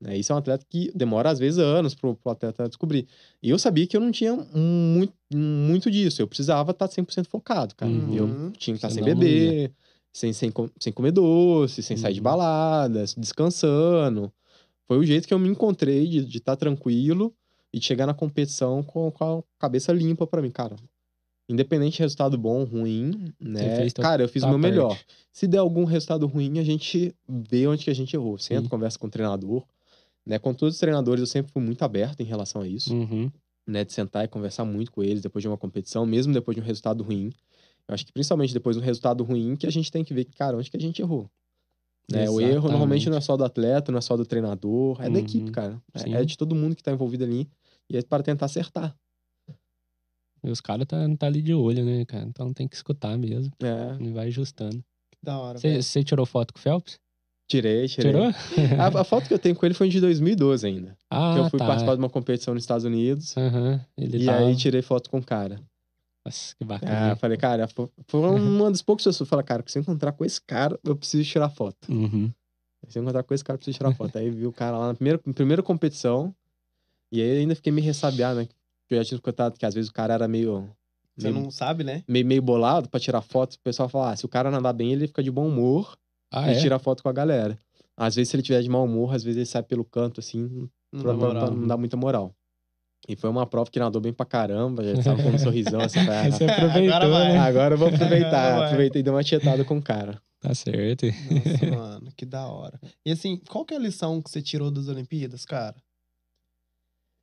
Né? 0.00 0.16
Isso 0.16 0.32
é 0.32 0.34
um 0.34 0.38
atleta 0.38 0.64
que 0.68 0.90
demora, 0.94 1.30
às 1.30 1.38
vezes, 1.38 1.58
anos 1.58 1.94
pro, 1.94 2.16
pro 2.16 2.32
atleta 2.32 2.68
descobrir. 2.68 3.06
E 3.42 3.50
eu 3.50 3.58
sabia 3.58 3.86
que 3.86 3.96
eu 3.96 4.00
não 4.00 4.10
tinha 4.10 4.34
muito, 4.34 5.14
muito 5.32 5.90
disso. 5.90 6.20
Eu 6.20 6.26
precisava 6.26 6.70
estar 6.72 6.88
100% 6.88 7.26
focado, 7.26 7.74
cara. 7.74 7.92
Uhum. 7.92 8.14
Eu 8.14 8.50
tinha 8.52 8.74
que 8.74 8.78
estar 8.78 8.90
sem 8.90 9.04
beber, 9.04 9.72
sem, 10.12 10.32
sem, 10.32 10.52
sem 10.78 10.92
comer 10.92 11.12
doce, 11.12 11.82
sem 11.82 11.96
uhum. 11.96 12.02
sair 12.02 12.14
de 12.14 12.20
uhum. 12.20 12.24
baladas, 12.24 13.14
descansando. 13.14 14.32
Foi 14.88 14.98
o 14.98 15.04
jeito 15.04 15.28
que 15.28 15.34
eu 15.34 15.38
me 15.38 15.48
encontrei 15.48 16.06
de 16.06 16.38
estar 16.38 16.56
tranquilo 16.56 17.32
e 17.72 17.80
chegar 17.80 18.06
na 18.06 18.14
competição 18.14 18.82
com, 18.82 19.10
com 19.10 19.38
a 19.38 19.42
cabeça 19.58 19.92
limpa 19.92 20.26
para 20.26 20.42
mim, 20.42 20.50
cara. 20.50 20.76
Independente 21.48 21.96
de 21.96 22.02
resultado 22.02 22.38
bom, 22.38 22.62
ruim, 22.64 23.32
né? 23.40 23.88
Cara, 23.90 24.22
eu 24.22 24.28
fiz 24.28 24.42
o 24.42 24.48
meu 24.48 24.60
parte. 24.60 24.70
melhor. 24.70 24.98
Se 25.32 25.48
der 25.48 25.58
algum 25.58 25.84
resultado 25.84 26.26
ruim, 26.26 26.58
a 26.60 26.62
gente 26.62 27.14
vê 27.28 27.66
onde 27.66 27.84
que 27.84 27.90
a 27.90 27.94
gente 27.94 28.14
errou. 28.14 28.38
Senta, 28.38 28.68
conversa 28.68 28.98
com 28.98 29.08
o 29.08 29.10
treinador. 29.10 29.64
Né? 30.24 30.38
Com 30.38 30.54
todos 30.54 30.74
os 30.74 30.80
treinadores, 30.80 31.20
eu 31.20 31.26
sempre 31.26 31.50
fui 31.50 31.62
muito 31.62 31.82
aberto 31.82 32.20
em 32.20 32.24
relação 32.24 32.62
a 32.62 32.68
isso. 32.68 32.94
Uhum. 32.94 33.30
Né? 33.66 33.84
De 33.84 33.92
sentar 33.92 34.24
e 34.24 34.28
conversar 34.28 34.64
muito 34.64 34.92
com 34.92 35.02
eles 35.02 35.22
depois 35.22 35.42
de 35.42 35.48
uma 35.48 35.56
competição, 35.56 36.06
mesmo 36.06 36.32
depois 36.32 36.54
de 36.54 36.62
um 36.62 36.64
resultado 36.64 37.02
ruim. 37.02 37.32
Eu 37.88 37.94
acho 37.94 38.06
que 38.06 38.12
principalmente 38.12 38.54
depois 38.54 38.76
de 38.76 38.82
um 38.82 38.84
resultado 38.84 39.24
ruim, 39.24 39.56
que 39.56 39.66
a 39.66 39.70
gente 39.70 39.90
tem 39.90 40.04
que 40.04 40.14
ver 40.14 40.24
que, 40.24 40.36
cara, 40.36 40.56
onde 40.56 40.70
que 40.70 40.76
a 40.76 40.80
gente 40.80 41.02
errou. 41.02 41.28
Né? 42.10 42.28
O 42.28 42.40
erro 42.40 42.68
normalmente 42.68 43.08
não 43.08 43.16
é 43.16 43.20
só 43.20 43.36
do 43.36 43.44
atleta, 43.44 43.92
não 43.92 43.98
é 43.98 44.02
só 44.02 44.16
do 44.16 44.26
treinador, 44.26 45.00
é 45.00 45.06
uhum. 45.06 45.12
da 45.12 45.18
equipe, 45.20 45.50
cara. 45.50 45.80
É, 45.94 46.12
é, 46.12 46.24
de 46.24 46.36
todo 46.36 46.54
mundo 46.54 46.74
que 46.74 46.82
tá 46.82 46.92
envolvido 46.92 47.24
ali. 47.24 47.48
E 47.90 47.96
é 47.96 48.02
para 48.02 48.22
tentar 48.22 48.46
acertar. 48.46 48.94
E 50.42 50.50
os 50.50 50.60
caras 50.60 50.86
tá, 50.86 50.96
tá 51.18 51.26
ali 51.26 51.42
de 51.42 51.52
olho, 51.52 51.84
né, 51.84 52.04
cara? 52.04 52.24
Então 52.24 52.52
tem 52.52 52.66
que 52.66 52.74
escutar 52.74 53.18
mesmo. 53.18 53.52
É. 53.62 54.02
E 54.02 54.10
vai 54.10 54.28
ajustando. 54.28 54.82
Que 55.10 55.18
da 55.22 55.38
hora. 55.38 55.58
Você 55.58 56.02
tirou 56.02 56.24
foto 56.24 56.54
com 56.54 56.58
o 56.58 56.62
Phelps? 56.62 56.98
Tirei, 57.46 57.88
tirei. 57.88 58.12
Tirou? 58.12 58.32
a, 58.78 59.00
a, 59.00 59.04
foto 59.04 59.26
que 59.26 59.34
eu 59.34 59.38
tenho 59.38 59.56
com 59.56 59.66
ele 59.66 59.74
foi 59.74 59.88
de 59.88 60.00
2012 60.00 60.66
ainda. 60.66 60.96
Ah, 61.10 61.32
que 61.34 61.40
eu 61.40 61.50
fui 61.50 61.58
tá. 61.58 61.66
participar 61.66 61.94
de 61.94 61.98
uma 61.98 62.08
competição 62.08 62.54
nos 62.54 62.62
Estados 62.62 62.84
Unidos. 62.84 63.34
Uhum, 63.36 63.80
e 63.98 64.24
tá... 64.24 64.36
aí 64.36 64.54
tirei 64.54 64.80
foto 64.80 65.10
com 65.10 65.18
o 65.18 65.24
cara. 65.24 65.60
Nossa, 66.24 66.54
que 66.56 66.64
bacana. 66.64 67.12
Ah, 67.12 67.16
falei, 67.16 67.36
cara, 67.36 67.66
foi 67.66 68.20
uma 68.20 68.70
das 68.70 68.80
poucas 68.80 69.04
pessoas 69.04 69.26
que 69.26 69.30
falaram, 69.30 69.46
cara, 69.46 69.64
se 69.66 69.76
eu 69.76 69.82
encontrar 69.82 70.12
com 70.12 70.24
esse 70.24 70.40
cara, 70.40 70.78
eu 70.84 70.94
preciso 70.94 71.28
tirar 71.28 71.48
foto. 71.48 71.90
Uhum. 71.90 72.30
Se 72.86 72.98
eu 72.98 73.02
encontrar 73.02 73.24
com 73.24 73.34
esse 73.34 73.42
cara, 73.42 73.56
eu 73.56 73.58
preciso 73.58 73.76
tirar 73.76 73.92
foto. 73.92 74.16
aí 74.16 74.30
vi 74.30 74.46
o 74.46 74.52
cara 74.52 74.78
lá 74.78 74.86
na 74.86 74.94
primeira, 74.94 75.20
na 75.26 75.34
primeira 75.34 75.62
competição. 75.64 76.32
E 77.12 77.20
aí 77.20 77.38
ainda 77.38 77.54
fiquei 77.54 77.72
meio 77.72 77.86
ressabiado, 77.86 78.40
né? 78.40 78.48
Eu 78.88 78.98
já 78.98 79.04
tinha 79.04 79.16
escutado 79.16 79.58
que 79.58 79.64
às 79.64 79.74
vezes 79.74 79.90
o 79.90 79.92
cara 79.92 80.14
era 80.14 80.26
meio. 80.26 80.68
Você 81.16 81.30
não 81.30 81.50
sabe, 81.50 81.84
né? 81.84 82.02
Meio, 82.08 82.26
meio 82.26 82.42
bolado 82.42 82.88
pra 82.88 82.98
tirar 82.98 83.20
foto. 83.20 83.54
O 83.54 83.60
pessoal 83.60 83.88
fala, 83.88 84.12
ah, 84.12 84.16
se 84.16 84.24
o 84.24 84.28
cara 84.28 84.50
nadar 84.50 84.72
bem, 84.72 84.92
ele 84.92 85.06
fica 85.06 85.22
de 85.22 85.30
bom 85.30 85.46
humor 85.46 85.96
ah, 86.32 86.50
e 86.50 86.56
é? 86.56 86.60
tira 86.60 86.78
foto 86.78 87.02
com 87.02 87.08
a 87.08 87.12
galera. 87.12 87.58
Às 87.96 88.14
vezes, 88.14 88.30
se 88.30 88.36
ele 88.36 88.42
tiver 88.42 88.62
de 88.62 88.68
mau 88.68 88.84
humor, 88.84 89.14
às 89.14 89.22
vezes 89.22 89.36
ele 89.36 89.46
sai 89.46 89.62
pelo 89.62 89.84
canto, 89.84 90.20
assim, 90.20 90.68
não, 90.90 91.02
pra, 91.02 91.14
pra, 91.14 91.30
pra 91.30 91.50
não 91.50 91.66
dar 91.66 91.76
muita 91.76 91.96
moral. 91.96 92.34
E 93.08 93.16
foi 93.16 93.30
uma 93.30 93.46
prova 93.46 93.70
que 93.70 93.78
nadou 93.78 94.00
bem 94.00 94.12
pra 94.12 94.26
caramba, 94.26 94.84
já 94.84 94.92
estava 94.92 95.22
com 95.22 95.30
um 95.30 95.38
sorrisão 95.38 95.80
assim. 95.80 96.04
Pra... 96.04 96.30
Você 96.30 96.44
aproveitou, 96.44 96.96
agora, 96.96 97.28
né? 97.28 97.38
agora 97.38 97.74
eu 97.74 97.78
vou 97.78 97.88
aproveitar. 97.88 98.64
Aproveitei 98.64 99.00
e 99.00 99.02
dei 99.02 99.12
uma 99.12 99.24
tietada 99.24 99.64
com 99.64 99.78
o 99.78 99.82
cara. 99.82 100.20
Tá 100.40 100.54
certo. 100.54 101.06
Nossa, 101.06 101.66
mano, 101.76 102.12
que 102.16 102.24
da 102.24 102.46
hora. 102.46 102.78
E 103.04 103.10
assim, 103.10 103.40
qual 103.48 103.64
que 103.64 103.74
é 103.74 103.76
a 103.76 103.80
lição 103.80 104.22
que 104.22 104.30
você 104.30 104.40
tirou 104.40 104.70
das 104.70 104.88
Olimpíadas, 104.88 105.44
cara? 105.44 105.76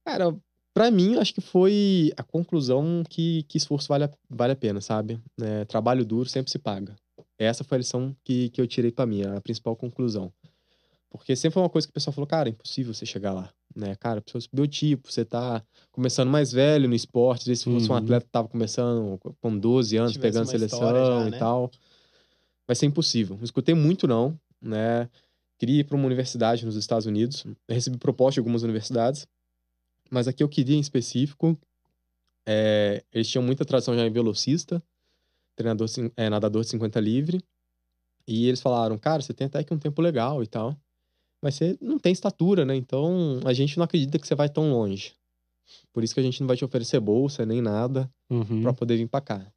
Cara, 0.07 0.33
para 0.73 0.89
mim, 0.89 1.17
acho 1.17 1.33
que 1.33 1.41
foi 1.41 2.13
a 2.15 2.23
conclusão 2.23 3.03
que, 3.09 3.43
que 3.43 3.57
esforço 3.57 3.89
vale 3.89 4.05
a, 4.05 4.09
vale 4.29 4.53
a 4.53 4.55
pena, 4.55 4.79
sabe? 4.79 5.19
É, 5.41 5.65
trabalho 5.65 6.05
duro 6.05 6.29
sempre 6.29 6.49
se 6.49 6.57
paga. 6.57 6.95
Essa 7.37 7.65
foi 7.65 7.75
a 7.75 7.79
lição 7.79 8.15
que, 8.23 8.47
que 8.51 8.61
eu 8.61 8.65
tirei 8.65 8.89
para 8.89 9.05
mim, 9.05 9.23
a 9.23 9.41
principal 9.41 9.75
conclusão. 9.75 10.31
Porque 11.09 11.35
sempre 11.35 11.55
foi 11.55 11.63
uma 11.63 11.69
coisa 11.69 11.85
que 11.85 11.91
o 11.91 11.93
pessoal 11.93 12.13
falou, 12.13 12.25
cara, 12.25 12.47
é 12.47 12.51
impossível 12.51 12.93
você 12.93 13.05
chegar 13.05 13.33
lá, 13.33 13.51
né? 13.75 13.95
Cara, 13.95 14.21
pessoa 14.21 14.41
biotipo, 14.53 15.11
você 15.11 15.25
tá 15.25 15.61
começando 15.91 16.29
mais 16.29 16.53
velho 16.53 16.87
no 16.87 16.95
esporte, 16.95 17.41
às 17.41 17.47
vezes 17.47 17.63
se 17.63 17.69
fosse 17.69 17.89
uhum. 17.89 17.95
um 17.95 17.97
atleta 17.97 18.25
que 18.25 18.31
tava 18.31 18.47
começando 18.47 19.19
com 19.41 19.57
12 19.57 19.97
anos, 19.97 20.15
pegando 20.15 20.47
seleção 20.47 20.79
já, 20.79 21.23
né? 21.25 21.35
e 21.35 21.39
tal, 21.39 21.69
vai 22.65 22.77
ser 22.77 22.85
impossível. 22.85 23.35
Não 23.35 23.43
escutei 23.43 23.75
muito 23.75 24.07
não, 24.07 24.39
né? 24.61 25.09
Queria 25.59 25.81
ir 25.81 25.83
para 25.83 25.97
uma 25.97 26.05
universidade 26.05 26.65
nos 26.65 26.77
Estados 26.77 27.05
Unidos, 27.05 27.43
eu 27.67 27.75
recebi 27.75 27.97
proposta 27.97 28.35
de 28.35 28.39
algumas 28.39 28.63
universidades, 28.63 29.27
mas 30.09 30.27
aqui 30.27 30.43
eu 30.43 30.49
queria 30.49 30.75
em 30.75 30.79
específico, 30.79 31.57
é, 32.45 33.03
eles 33.11 33.27
tinham 33.27 33.43
muita 33.43 33.65
tradição 33.65 33.95
já 33.95 34.05
em 34.05 34.11
velocista, 34.11 34.81
treinador, 35.55 35.87
é, 36.15 36.29
nadador 36.29 36.63
de 36.63 36.69
50 36.69 36.99
livre, 36.99 37.43
e 38.27 38.47
eles 38.47 38.61
falaram, 38.61 38.97
cara, 38.97 39.21
você 39.21 39.33
tem 39.33 39.47
até 39.47 39.63
que 39.63 39.73
um 39.73 39.79
tempo 39.79 40.01
legal 40.01 40.43
e 40.43 40.47
tal, 40.47 40.75
mas 41.41 41.55
você 41.55 41.77
não 41.81 41.97
tem 41.99 42.11
estatura, 42.11 42.65
né? 42.65 42.75
Então 42.75 43.39
a 43.45 43.53
gente 43.53 43.77
não 43.77 43.83
acredita 43.83 44.17
que 44.19 44.27
você 44.27 44.35
vai 44.35 44.49
tão 44.49 44.71
longe. 44.71 45.13
Por 45.93 46.03
isso 46.03 46.13
que 46.13 46.19
a 46.19 46.23
gente 46.23 46.39
não 46.41 46.47
vai 46.47 46.57
te 46.57 46.65
oferecer 46.65 46.99
bolsa 46.99 47.45
nem 47.45 47.61
nada 47.61 48.09
uhum. 48.29 48.61
para 48.61 48.73
poder 48.73 48.97
vir 48.97 49.07
para 49.07 49.21
cá. 49.21 49.53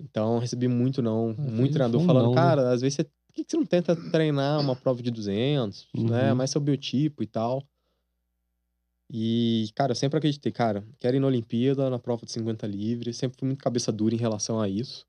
Então 0.00 0.38
recebi 0.38 0.66
muito 0.66 1.02
não, 1.02 1.34
ah, 1.38 1.42
muito 1.42 1.72
treinador 1.72 2.04
falando, 2.04 2.24
não, 2.24 2.30
né? 2.30 2.36
cara, 2.36 2.64
né? 2.64 2.72
às 2.72 2.80
vezes 2.80 2.96
você, 2.96 3.04
por 3.04 3.34
que 3.34 3.44
você 3.46 3.56
não 3.56 3.66
tenta 3.66 3.94
treinar 4.10 4.60
uma 4.60 4.74
prova 4.74 5.02
de 5.02 5.10
200, 5.10 5.88
né? 5.94 6.00
uhum. 6.00 6.08
né? 6.08 6.34
Mais 6.34 6.50
seu 6.50 6.60
biotipo 6.60 7.22
e 7.22 7.26
tal. 7.26 7.62
E, 9.12 9.70
cara, 9.74 9.90
eu 9.90 9.96
sempre 9.96 10.18
acreditei, 10.18 10.52
cara, 10.52 10.84
quero 11.00 11.16
ir 11.16 11.20
na 11.20 11.26
Olimpíada, 11.26 11.90
na 11.90 11.98
prova 11.98 12.24
de 12.24 12.30
50 12.30 12.64
livre, 12.66 13.12
sempre 13.12 13.38
fui 13.38 13.46
muito 13.48 13.60
cabeça 13.60 13.90
dura 13.90 14.14
em 14.14 14.18
relação 14.18 14.60
a 14.60 14.68
isso. 14.68 15.04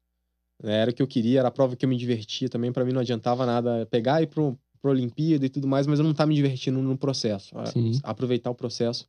Era 0.64 0.90
o 0.90 0.94
que 0.94 1.04
eu 1.04 1.08
queria, 1.08 1.40
era 1.40 1.50
a 1.50 1.52
prova 1.52 1.76
que 1.76 1.86
eu 1.86 1.90
me 1.90 1.98
divertia 1.98 2.50
também, 2.50 2.72
para 2.72 2.84
mim 2.84 2.94
não 2.94 3.02
adiantava 3.02 3.46
nada 3.46 3.86
pegar 3.88 4.20
e 4.20 4.24
ir 4.24 4.28
pro, 4.28 4.58
pro 4.82 4.92
Olimpíada 4.92 5.46
e 5.46 5.50
tudo 5.50 5.68
mais, 5.68 5.86
mas 5.86 6.00
eu 6.00 6.06
não 6.06 6.14
tava 6.14 6.30
me 6.30 6.36
divertindo 6.36 6.82
no 6.82 6.98
processo. 6.98 7.56
Sim. 7.68 8.00
Aproveitar 8.04 8.50
o 8.50 8.56
processo 8.56 9.08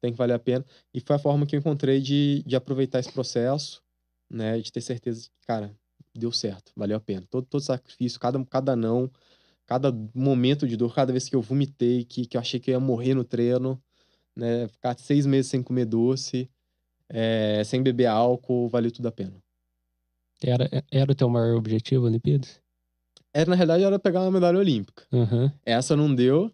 tem 0.00 0.12
que 0.12 0.18
valer 0.18 0.34
a 0.34 0.38
pena. 0.38 0.64
E 0.92 1.00
foi 1.00 1.16
a 1.16 1.18
forma 1.18 1.46
que 1.46 1.54
eu 1.54 1.60
encontrei 1.60 2.00
de, 2.00 2.42
de 2.46 2.56
aproveitar 2.56 3.00
esse 3.00 3.12
processo, 3.12 3.82
né, 4.30 4.58
de 4.58 4.72
ter 4.72 4.80
certeza 4.80 5.22
de 5.22 5.28
que, 5.28 5.46
cara, 5.46 5.74
deu 6.14 6.32
certo, 6.32 6.72
valeu 6.74 6.96
a 6.96 7.00
pena. 7.00 7.26
Todo, 7.30 7.46
todo 7.46 7.62
sacrifício, 7.62 8.18
cada, 8.18 8.42
cada 8.46 8.74
não, 8.74 9.10
cada 9.66 9.92
momento 10.14 10.66
de 10.66 10.76
dor, 10.76 10.94
cada 10.94 11.12
vez 11.12 11.28
que 11.28 11.36
eu 11.36 11.42
vomitei, 11.42 12.04
que, 12.04 12.26
que 12.26 12.36
eu 12.36 12.40
achei 12.40 12.60
que 12.60 12.70
eu 12.70 12.72
ia 12.72 12.80
morrer 12.80 13.14
no 13.14 13.24
treino, 13.24 13.82
né? 14.36 14.68
Ficar 14.68 14.98
seis 14.98 15.26
meses 15.26 15.50
sem 15.50 15.62
comer 15.62 15.84
doce, 15.84 16.48
é, 17.08 17.62
sem 17.64 17.82
beber 17.82 18.06
álcool, 18.06 18.68
valeu 18.68 18.90
tudo 18.90 19.08
a 19.08 19.12
pena. 19.12 19.34
Era, 20.42 20.68
era 20.90 21.12
o 21.12 21.14
teu 21.14 21.28
maior 21.28 21.56
objetivo, 21.56 22.06
Olimpíadas? 22.06 22.60
Era, 23.32 23.50
na 23.50 23.56
realidade, 23.56 23.84
era 23.84 23.98
pegar 23.98 24.20
uma 24.20 24.30
medalha 24.30 24.58
olímpica. 24.58 25.04
Uhum. 25.10 25.50
Essa 25.64 25.96
não 25.96 26.14
deu, 26.14 26.50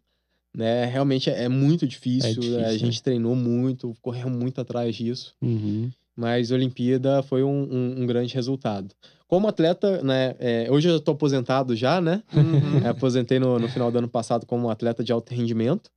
né? 0.56 0.84
Realmente 0.86 1.28
é, 1.30 1.44
é 1.44 1.48
muito 1.48 1.86
difícil. 1.86 2.30
É 2.30 2.34
difícil 2.34 2.64
a 2.64 2.76
gente 2.76 2.96
né? 2.96 3.02
treinou 3.02 3.34
muito, 3.34 3.94
correu 4.00 4.30
muito 4.30 4.60
atrás 4.60 4.96
disso. 4.96 5.34
Uhum. 5.42 5.90
Mas 6.16 6.50
a 6.50 6.54
Olimpíada 6.54 7.22
foi 7.22 7.42
um, 7.42 7.68
um, 7.70 8.02
um 8.02 8.06
grande 8.06 8.34
resultado. 8.34 8.94
Como 9.26 9.46
atleta, 9.46 10.02
né? 10.02 10.34
É, 10.38 10.66
hoje 10.70 10.88
eu 10.88 10.96
estou 10.96 11.14
aposentado 11.14 11.76
já, 11.76 12.00
né? 12.00 12.22
Uhum. 12.34 12.86
Aposentei 12.88 13.38
no, 13.38 13.58
no 13.58 13.68
final 13.68 13.90
do 13.90 13.98
ano 13.98 14.08
passado 14.08 14.44
como 14.44 14.70
atleta 14.70 15.04
de 15.04 15.12
alto 15.12 15.32
rendimento. 15.32 15.90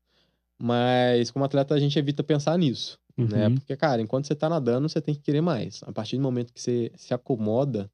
Mas 0.63 1.29
como 1.29 1.43
atleta 1.43 1.75
a 1.75 1.79
gente 1.79 1.99
evita 1.99 2.23
pensar 2.23 2.57
nisso, 2.57 2.97
né? 3.17 3.25
uhum. 3.25 3.29
né? 3.31 3.49
Porque, 3.49 3.75
cara, 3.75 4.01
enquanto 4.01 4.27
você 4.27 4.31
está 4.31 4.47
nadando, 4.47 4.87
você 4.87 5.01
tem 5.01 5.13
que 5.13 5.19
querer 5.19 5.41
mais. 5.41 5.83
A 5.83 5.91
partir 5.91 6.15
do 6.15 6.23
momento 6.23 6.53
que 6.53 6.61
você 6.61 6.89
se 6.95 7.13
acomoda, 7.13 7.91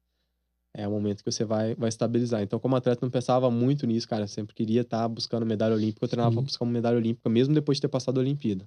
é 0.72 0.86
o 0.86 0.90
momento 0.92 1.24
que 1.24 1.32
você 1.32 1.44
vai, 1.44 1.74
vai 1.74 1.88
estabilizar. 1.88 2.42
Então, 2.42 2.60
como 2.60 2.76
atleta, 2.76 3.04
não 3.04 3.10
pensava 3.10 3.50
muito 3.50 3.88
nisso, 3.88 4.08
cara. 4.08 4.22
Eu 4.22 4.28
sempre 4.28 4.54
queria 4.54 4.82
estar 4.82 5.00
tá 5.00 5.08
buscando 5.08 5.44
medalha 5.44 5.74
olímpica. 5.74 6.04
Eu 6.04 6.08
treinava 6.08 6.32
para 6.32 6.42
buscar 6.42 6.64
uma 6.64 6.70
medalha 6.70 6.96
olímpica, 6.96 7.28
mesmo 7.28 7.52
depois 7.52 7.78
de 7.78 7.82
ter 7.82 7.88
passado 7.88 8.18
a 8.18 8.20
Olimpíada. 8.20 8.64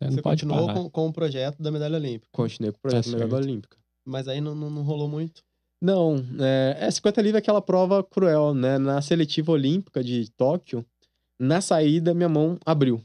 É, 0.00 0.10
você 0.10 0.22
continuou 0.22 0.72
com, 0.72 0.88
com, 0.88 1.08
o 1.08 1.12
projeto 1.12 1.62
da 1.62 1.70
medalha 1.70 1.98
olímpica? 1.98 2.30
Continuei 2.32 2.72
com 2.72 2.78
o 2.78 2.80
projeto 2.80 3.04
tá 3.04 3.18
da 3.18 3.24
medalha 3.24 3.44
olímpica. 3.44 3.76
Mas 4.02 4.28
aí 4.28 4.40
não, 4.40 4.54
não, 4.54 4.70
não 4.70 4.82
rolou 4.82 5.10
muito? 5.10 5.42
Não, 5.78 6.16
é, 6.40 6.86
é 6.86 6.90
50 6.90 7.20
livre 7.20 7.36
é 7.36 7.40
aquela 7.40 7.60
prova 7.60 8.02
cruel, 8.02 8.54
né? 8.54 8.78
Na 8.78 9.02
seletiva 9.02 9.52
olímpica 9.52 10.02
de 10.02 10.30
Tóquio, 10.30 10.86
na 11.42 11.60
saída, 11.60 12.14
minha 12.14 12.28
mão 12.28 12.56
abriu. 12.64 13.02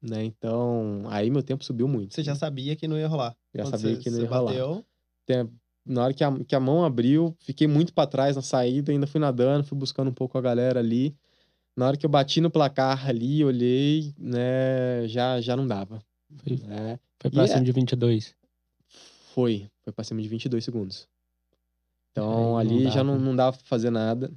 Né? 0.00 0.24
Então, 0.24 1.02
aí 1.08 1.30
meu 1.30 1.42
tempo 1.42 1.64
subiu 1.64 1.86
muito. 1.86 2.14
Você 2.14 2.22
já 2.22 2.34
sabia 2.34 2.74
que 2.74 2.88
não 2.88 2.96
ia 2.96 3.08
rolar? 3.08 3.36
Já 3.54 3.64
Quando 3.64 3.78
sabia 3.78 3.96
você, 3.96 4.02
que 4.02 4.10
não 4.10 4.20
ia 4.20 4.28
rolar. 4.28 4.52
Bateu... 4.52 4.84
Tem, 5.26 5.50
na 5.84 6.04
hora 6.04 6.14
que 6.14 6.24
a, 6.24 6.44
que 6.44 6.54
a 6.54 6.60
mão 6.60 6.84
abriu, 6.84 7.36
fiquei 7.40 7.66
muito 7.66 7.92
para 7.92 8.08
trás 8.08 8.36
na 8.36 8.42
saída, 8.42 8.90
ainda 8.90 9.06
fui 9.06 9.20
nadando, 9.20 9.64
fui 9.64 9.76
buscando 9.76 10.08
um 10.08 10.14
pouco 10.14 10.38
a 10.38 10.40
galera 10.40 10.80
ali. 10.80 11.14
Na 11.76 11.86
hora 11.86 11.96
que 11.96 12.06
eu 12.06 12.10
bati 12.10 12.40
no 12.40 12.50
placar 12.50 13.08
ali, 13.08 13.44
olhei, 13.44 14.14
né, 14.18 15.06
já, 15.06 15.40
já 15.40 15.54
não 15.54 15.66
dava. 15.66 16.02
Foi, 16.36 16.56
né? 16.56 16.98
foi 17.18 17.30
pra 17.30 17.44
e 17.44 17.48
cima 17.48 17.60
é... 17.60 17.64
de 17.64 17.72
22? 17.72 18.34
Foi, 19.34 19.68
foi 19.82 19.92
pra 19.92 20.04
cima 20.04 20.22
de 20.22 20.28
22 20.28 20.64
segundos. 20.64 21.08
Então 22.12 22.56
ali 22.56 22.90
já 22.90 23.04
não, 23.04 23.18
não 23.18 23.36
dava 23.36 23.56
pra 23.56 23.66
fazer 23.66 23.90
nada. 23.90 24.32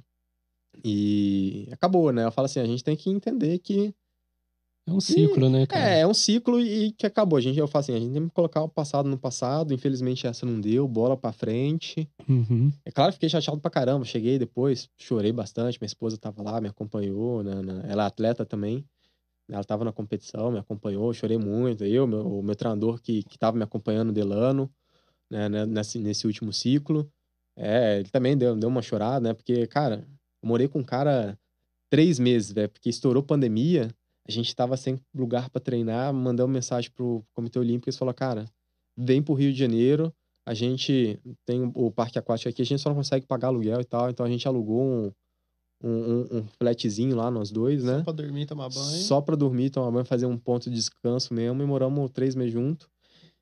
E 0.84 1.68
acabou, 1.70 2.12
né? 2.12 2.24
Eu 2.24 2.32
falo 2.32 2.46
assim, 2.46 2.60
a 2.60 2.66
gente 2.66 2.82
tem 2.82 2.96
que 2.96 3.10
entender 3.10 3.58
que 3.58 3.94
é 4.86 4.92
um 4.92 5.00
ciclo, 5.00 5.46
e, 5.46 5.48
né, 5.48 5.66
cara? 5.66 5.90
É, 5.90 6.00
é 6.00 6.06
um 6.06 6.14
ciclo 6.14 6.60
e 6.60 6.90
que 6.92 7.06
acabou. 7.06 7.36
A 7.36 7.40
gente, 7.40 7.58
eu 7.58 7.68
falo 7.68 7.80
assim, 7.82 7.94
a 7.94 8.00
gente 8.00 8.12
tem 8.12 8.28
que 8.28 8.34
colocar 8.34 8.62
o 8.62 8.68
passado 8.68 9.08
no 9.08 9.16
passado. 9.16 9.72
Infelizmente, 9.72 10.26
essa 10.26 10.44
não 10.44 10.60
deu, 10.60 10.88
bola 10.88 11.16
pra 11.16 11.32
frente. 11.32 12.08
Uhum. 12.28 12.72
É 12.84 12.90
claro, 12.90 13.12
fiquei 13.12 13.28
chateado 13.28 13.60
pra 13.60 13.70
caramba. 13.70 14.04
Cheguei 14.04 14.38
depois, 14.38 14.88
chorei 14.96 15.30
bastante. 15.30 15.78
Minha 15.80 15.86
esposa 15.86 16.18
tava 16.18 16.42
lá, 16.42 16.60
me 16.60 16.68
acompanhou. 16.68 17.44
Né, 17.44 17.52
ela 17.88 18.02
é 18.02 18.06
atleta 18.06 18.44
também. 18.44 18.84
Ela 19.48 19.62
tava 19.62 19.84
na 19.84 19.92
competição, 19.92 20.50
me 20.50 20.58
acompanhou, 20.58 21.12
chorei 21.12 21.38
muito. 21.38 21.84
Eu, 21.84 22.06
meu, 22.06 22.38
o 22.38 22.42
meu 22.42 22.56
treinador 22.56 23.00
que, 23.00 23.22
que 23.22 23.38
tava 23.38 23.56
me 23.56 23.62
acompanhando, 23.62 24.12
Delano, 24.12 24.68
né, 25.30 25.48
né, 25.48 25.66
nesse, 25.66 25.98
nesse 25.98 26.26
último 26.26 26.52
ciclo. 26.52 27.08
É, 27.56 28.00
ele 28.00 28.08
também 28.08 28.36
deu, 28.36 28.56
deu 28.56 28.68
uma 28.68 28.82
chorada, 28.82 29.28
né? 29.28 29.34
Porque, 29.34 29.66
cara, 29.66 30.08
eu 30.42 30.48
morei 30.48 30.68
com 30.68 30.80
um 30.80 30.84
cara 30.84 31.38
três 31.88 32.18
meses, 32.18 32.52
velho, 32.52 32.68
porque 32.68 32.88
estourou 32.88 33.22
pandemia 33.22 33.90
a 34.26 34.30
gente 34.30 34.48
estava 34.48 34.76
sem 34.76 35.00
lugar 35.14 35.50
para 35.50 35.60
treinar, 35.60 36.12
mandamos 36.12 36.52
mensagem 36.52 36.90
pro 36.90 37.24
Comitê 37.32 37.58
Olímpico 37.58 37.90
e 37.90 37.92
falou, 37.92 38.14
cara, 38.14 38.44
vem 38.96 39.22
pro 39.22 39.34
Rio 39.34 39.52
de 39.52 39.58
Janeiro, 39.58 40.14
a 40.46 40.54
gente 40.54 41.18
tem 41.44 41.70
o 41.74 41.90
parque 41.90 42.18
aquático 42.18 42.48
aqui, 42.48 42.62
a 42.62 42.64
gente 42.64 42.80
só 42.80 42.88
não 42.88 42.96
consegue 42.96 43.26
pagar 43.26 43.48
aluguel 43.48 43.80
e 43.80 43.84
tal, 43.84 44.10
então 44.10 44.24
a 44.24 44.28
gente 44.28 44.46
alugou 44.46 44.80
um, 44.80 45.12
um, 45.82 46.38
um 46.38 46.46
flatzinho 46.58 47.16
lá, 47.16 47.30
nós 47.30 47.50
dois, 47.50 47.82
né? 47.82 47.98
Só 47.98 48.04
pra 48.04 48.12
dormir, 48.12 48.46
tomar 48.46 48.68
banho. 48.68 49.02
Só 49.02 49.20
pra 49.20 49.36
dormir, 49.36 49.70
tomar 49.70 49.90
banho, 49.90 50.04
fazer 50.04 50.26
um 50.26 50.38
ponto 50.38 50.70
de 50.70 50.76
descanso 50.76 51.34
mesmo, 51.34 51.62
e 51.62 51.66
moramos 51.66 52.10
três 52.12 52.34
meses 52.34 52.52
juntos. 52.52 52.88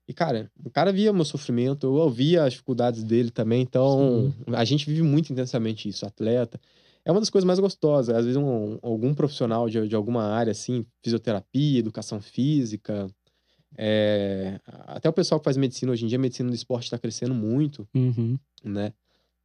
E, 0.07 0.13
cara, 0.13 0.51
o 0.63 0.69
cara 0.69 0.91
via 0.91 1.13
meu 1.13 1.23
sofrimento, 1.23 1.85
eu 1.85 1.93
ouvia 1.93 2.43
as 2.43 2.53
dificuldades 2.53 3.03
dele 3.03 3.29
também, 3.29 3.61
então 3.61 4.33
Sim. 4.47 4.55
a 4.55 4.65
gente 4.65 4.87
vive 4.87 5.03
muito 5.03 5.31
intensamente 5.31 5.87
isso, 5.87 6.05
atleta 6.05 6.59
é 7.03 7.11
uma 7.11 7.19
das 7.19 7.29
coisas 7.29 7.45
mais 7.45 7.59
gostosas. 7.59 8.15
Às 8.15 8.25
vezes, 8.25 8.37
um, 8.37 8.77
algum 8.81 9.13
profissional 9.13 9.69
de, 9.69 9.87
de 9.87 9.95
alguma 9.95 10.23
área, 10.23 10.51
assim, 10.51 10.85
fisioterapia, 11.03 11.79
educação 11.79 12.21
física, 12.21 13.07
é... 13.77 14.59
até 14.87 15.09
o 15.09 15.13
pessoal 15.13 15.39
que 15.39 15.45
faz 15.45 15.57
medicina 15.57 15.91
hoje 15.91 16.05
em 16.05 16.07
dia, 16.07 16.17
a 16.17 16.21
medicina 16.21 16.49
do 16.49 16.55
esporte 16.55 16.85
está 16.85 16.97
crescendo 16.97 17.33
muito, 17.33 17.87
uhum. 17.93 18.37
né? 18.63 18.93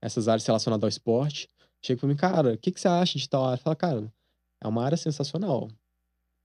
Essas 0.00 0.28
áreas 0.28 0.46
relacionadas 0.46 0.82
ao 0.84 0.88
esporte. 0.88 1.48
Chega 1.82 2.00
pra 2.00 2.08
mim, 2.08 2.16
cara, 2.16 2.54
o 2.54 2.58
que, 2.58 2.70
que 2.70 2.80
você 2.80 2.88
acha 2.88 3.18
de 3.18 3.28
tal 3.28 3.44
área? 3.44 3.58
Fala, 3.58 3.76
cara, 3.76 4.12
é 4.60 4.68
uma 4.68 4.84
área 4.84 4.96
sensacional. 4.96 5.68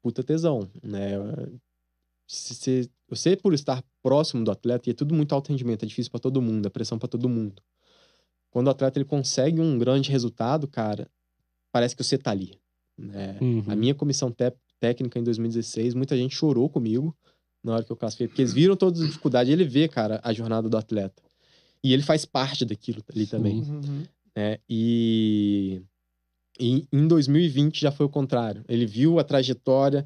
Puta 0.02 0.24
tesão, 0.24 0.70
né? 0.82 1.12
Se, 2.28 2.90
você, 3.10 3.36
por 3.36 3.54
estar 3.54 3.84
próximo 4.02 4.44
do 4.44 4.52
atleta, 4.52 4.90
e 4.90 4.92
é 4.92 4.94
tudo 4.94 5.14
muito 5.14 5.36
alto 5.36 5.50
rendimento, 5.50 5.84
é 5.84 5.88
difícil 5.88 6.10
para 6.10 6.22
todo 6.22 6.42
mundo, 6.42 6.66
é 6.66 6.70
pressão 6.70 6.98
para 6.98 7.10
todo 7.10 7.28
mundo 7.28 7.62
quando 8.52 8.68
o 8.68 8.70
atleta 8.70 9.00
ele 9.00 9.06
consegue 9.06 9.60
um 9.60 9.80
grande 9.80 10.12
resultado, 10.12 10.68
cara, 10.68 11.10
parece 11.72 11.96
que 11.96 12.04
você 12.04 12.18
tá 12.18 12.32
ali. 12.32 12.60
Né? 12.98 13.38
Uhum. 13.42 13.64
A 13.68 13.76
minha 13.76 13.96
comissão 13.96 14.32
técnica 14.80 15.18
em 15.18 15.24
2016, 15.24 15.96
muita 15.96 16.16
gente 16.16 16.36
chorou 16.36 16.70
comigo 16.70 17.16
na 17.64 17.74
hora 17.74 17.84
que 17.84 17.92
eu 17.92 17.96
classifiquei, 17.96 18.28
porque 18.28 18.42
eles 18.42 18.54
viram 18.54 18.76
todas 18.76 19.02
as 19.02 19.08
dificuldades, 19.08 19.52
ele 19.52 19.64
vê, 19.64 19.88
cara, 19.88 20.20
a 20.24 20.34
jornada 20.34 20.68
do 20.68 20.78
atleta. 20.78 21.24
E 21.84 21.94
ele 21.94 22.04
faz 22.04 22.26
parte 22.26 22.66
daquilo 22.66 23.04
ali 23.10 23.26
também. 23.26 23.62
Uhum. 23.62 24.04
Né? 24.36 24.58
E... 24.70 25.82
e 26.60 26.86
em 26.92 27.08
2020 27.08 27.82
já 27.82 27.92
foi 27.92 28.06
o 28.06 28.10
contrário. 28.10 28.64
Ele 28.68 28.86
viu 28.86 29.20
a 29.20 29.24
trajetória, 29.24 30.06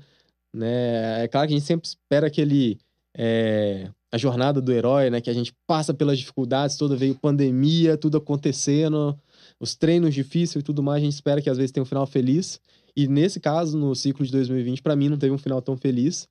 né? 0.53 1.23
É 1.23 1.27
claro 1.27 1.47
que 1.47 1.53
a 1.53 1.57
gente 1.57 1.67
sempre 1.67 1.87
espera 1.87 2.29
que 2.29 2.39
ele 2.39 2.77
é, 3.13 3.89
a 4.16 4.18
jornada 4.18 4.61
do 4.61 4.72
herói, 4.72 5.09
né? 5.09 5.20
Que 5.20 5.30
a 5.30 5.34
gente 5.34 5.53
passa 5.68 5.93
pelas 5.93 6.18
dificuldades, 6.18 6.78
toda 6.78 6.95
veio 6.95 7.13
pandemia, 7.16 7.97
tudo 7.97 8.18
acontecendo, 8.18 9.13
os 9.59 9.76
treinos 9.76 10.13
difíceis 10.13 10.61
e 10.61 10.66
tudo 10.66 10.82
mais. 10.82 11.01
A 11.01 11.05
gente 11.05 11.13
espera 11.13 11.41
que 11.41 11.49
às 11.49 11.57
vezes 11.57 11.72
tenha 11.74 11.84
um 11.84 11.86
final 11.86 12.07
feliz. 12.07 12.59
E 12.95 13.09
nesse 13.09 13.41
caso, 13.41 13.78
no 13.78 13.93
ciclo 13.93 14.26
de 14.26 14.32
2020, 14.32 14.82
para 14.82 14.95
mim 14.95 15.09
não 15.09 15.18
teve 15.18 15.34
um 15.34 15.38
final 15.38 15.61
tão 15.61 15.76
feliz, 15.76 16.30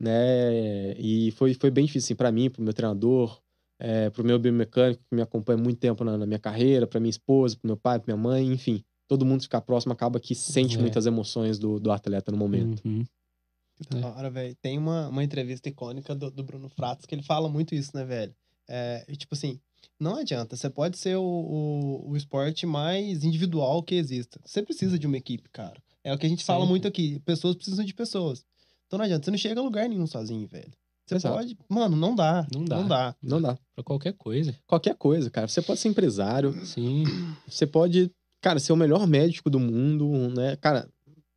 né? 0.00 0.94
E 0.98 1.32
foi, 1.32 1.52
foi 1.54 1.68
bem 1.68 1.84
difícil, 1.84 2.06
assim, 2.06 2.14
para 2.14 2.30
mim, 2.30 2.48
para 2.48 2.60
o 2.60 2.64
meu 2.64 2.72
treinador, 2.72 3.40
é, 3.80 4.08
para 4.08 4.22
o 4.22 4.24
meu 4.24 4.38
biomecânico 4.38 5.02
que 5.02 5.16
me 5.16 5.20
acompanha 5.20 5.58
muito 5.58 5.80
tempo 5.80 6.04
na, 6.04 6.16
na 6.16 6.26
minha 6.26 6.38
carreira, 6.38 6.86
para 6.86 7.00
minha 7.00 7.10
esposa, 7.10 7.56
para 7.60 7.66
meu 7.66 7.76
pai, 7.76 7.98
para 7.98 8.14
minha 8.14 8.22
mãe, 8.22 8.46
enfim. 8.52 8.84
Todo 9.08 9.26
mundo 9.26 9.42
ficar 9.42 9.62
próximo 9.62 9.92
acaba 9.92 10.20
que 10.20 10.32
sente 10.32 10.76
é. 10.76 10.80
muitas 10.80 11.06
emoções 11.06 11.58
do, 11.58 11.80
do 11.80 11.90
atleta 11.90 12.30
no 12.30 12.38
momento. 12.38 12.82
Uhum. 12.84 13.04
Da 13.90 13.98
é. 13.98 14.04
hora, 14.04 14.30
velho. 14.30 14.54
Tem 14.56 14.78
uma, 14.78 15.08
uma 15.08 15.24
entrevista 15.24 15.68
icônica 15.68 16.14
do, 16.14 16.30
do 16.30 16.42
Bruno 16.42 16.68
Fratos 16.68 17.06
que 17.06 17.14
ele 17.14 17.22
fala 17.22 17.48
muito 17.48 17.74
isso, 17.74 17.90
né, 17.94 18.04
velho? 18.04 18.34
É, 18.68 19.04
tipo 19.16 19.34
assim, 19.34 19.60
não 19.98 20.16
adianta. 20.16 20.56
Você 20.56 20.68
pode 20.68 20.98
ser 20.98 21.16
o, 21.16 21.22
o, 21.22 22.10
o, 22.10 22.16
esporte 22.16 22.66
mais 22.66 23.24
individual 23.24 23.82
que 23.82 23.94
exista. 23.94 24.40
Você 24.44 24.62
precisa 24.62 24.98
de 24.98 25.06
uma 25.06 25.16
equipe, 25.16 25.48
cara. 25.50 25.80
É 26.02 26.12
o 26.12 26.18
que 26.18 26.26
a 26.26 26.28
gente 26.28 26.42
Sim. 26.42 26.46
fala 26.46 26.66
muito 26.66 26.86
aqui. 26.86 27.20
Pessoas 27.20 27.56
precisam 27.56 27.84
de 27.84 27.94
pessoas. 27.94 28.44
Então 28.86 28.98
não 28.98 29.04
adianta. 29.04 29.24
Você 29.24 29.30
não 29.30 29.38
chega 29.38 29.60
a 29.60 29.64
lugar 29.64 29.88
nenhum 29.88 30.06
sozinho, 30.06 30.46
velho. 30.46 30.72
Você 31.06 31.16
Exato. 31.16 31.36
pode. 31.36 31.58
Mano, 31.68 31.96
não 31.96 32.14
dá. 32.14 32.46
Não 32.52 32.64
dá. 32.64 32.76
Não 32.76 32.88
dá. 32.88 33.16
Não 33.22 33.42
dá. 33.42 33.58
Pra 33.74 33.84
qualquer 33.84 34.12
coisa. 34.14 34.54
Qualquer 34.66 34.94
coisa, 34.96 35.30
cara. 35.30 35.48
Você 35.48 35.62
pode 35.62 35.80
ser 35.80 35.88
empresário. 35.88 36.52
Sim. 36.64 37.04
Você 37.46 37.66
pode, 37.66 38.10
cara, 38.40 38.58
ser 38.58 38.72
o 38.72 38.76
melhor 38.76 39.06
médico 39.06 39.48
do 39.48 39.60
mundo, 39.60 40.10
né? 40.34 40.56
Cara, 40.56 40.88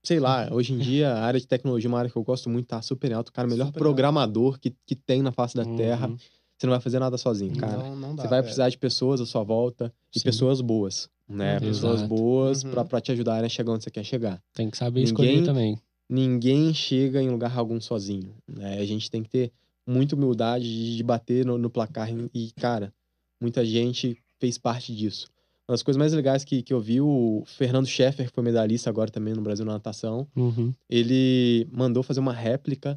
sei 0.04 0.20
lá, 0.20 0.50
hoje 0.52 0.74
em 0.74 0.78
dia 0.78 1.12
a 1.12 1.24
área 1.24 1.40
de 1.40 1.48
tecnologia 1.48 1.88
é 1.88 1.90
uma 1.90 2.00
área 2.00 2.10
que 2.10 2.18
eu 2.18 2.24
gosto 2.24 2.50
muito, 2.50 2.68
tá 2.68 2.82
super 2.82 3.14
alto. 3.14 3.32
Cara, 3.32 3.48
o 3.48 3.52
melhor 3.52 3.68
super 3.68 3.80
programador 3.80 4.60
que, 4.60 4.76
que 4.86 4.96
tem 4.96 5.22
na 5.22 5.32
face 5.32 5.56
da 5.56 5.64
uhum. 5.64 5.76
Terra. 5.76 6.12
Você 6.58 6.68
não 6.68 6.72
vai 6.72 6.82
fazer 6.82 7.00
nada 7.00 7.18
sozinho, 7.18 7.56
cara. 7.56 7.78
Não, 7.78 7.96
não 7.96 8.16
dá, 8.16 8.24
você 8.24 8.28
vai 8.28 8.42
precisar 8.42 8.68
de 8.68 8.78
pessoas 8.78 9.22
à 9.22 9.26
sua 9.26 9.44
volta 9.44 9.94
e 10.14 10.20
Sim. 10.20 10.26
pessoas 10.26 10.60
boas, 10.60 11.10
né? 11.28 11.54
Uhum. 11.54 11.60
Pessoas 11.62 12.02
boas 12.02 12.64
uhum. 12.66 12.72
pra, 12.86 13.00
te 13.00 13.14
ajudarem 13.14 13.46
a 13.46 13.50
chegar 13.50 13.72
onde 13.72 13.86
você 13.86 13.90
quer 13.90 14.04
chegar. 14.04 14.44
Tem 14.54 14.70
que 14.70 14.78
saber 14.78 15.06
ninguém, 15.06 15.14
escolher 15.14 15.46
também. 15.46 15.80
Ninguém 16.10 16.74
chega 16.74 17.22
em 17.22 17.30
lugar 17.30 17.58
algum 17.58 17.80
sozinho, 17.80 18.36
né? 18.46 18.78
A 18.78 18.86
gente 18.86 19.10
tem 19.10 19.24
que 19.24 19.30
ter 19.30 19.54
muita 19.88 20.16
humildade 20.16 20.66
de, 20.66 20.98
de 20.98 21.04
bater 21.04 21.46
no, 21.46 21.58
no 21.58 21.70
placar 21.70 22.10
e, 22.34 22.52
cara, 22.60 22.94
muita 23.40 23.66
gente 23.66 24.18
fez 24.38 24.58
parte 24.58 24.94
disso. 24.94 25.30
Uma 25.70 25.74
das 25.74 25.84
coisas 25.84 26.00
mais 26.00 26.14
legais 26.14 26.44
que, 26.44 26.64
que 26.64 26.74
eu 26.74 26.82
vi, 26.82 27.00
o 27.00 27.44
Fernando 27.46 27.86
Scheffer, 27.86 28.26
que 28.26 28.34
foi 28.34 28.44
medalhista 28.44 28.90
agora 28.90 29.12
também 29.12 29.36
no 29.36 29.42
Brasil 29.42 29.64
na 29.64 29.74
natação, 29.74 30.28
uhum. 30.36 30.74
ele 30.90 31.68
mandou 31.72 32.02
fazer 32.02 32.20
uma 32.20 32.34
réplica 32.34 32.96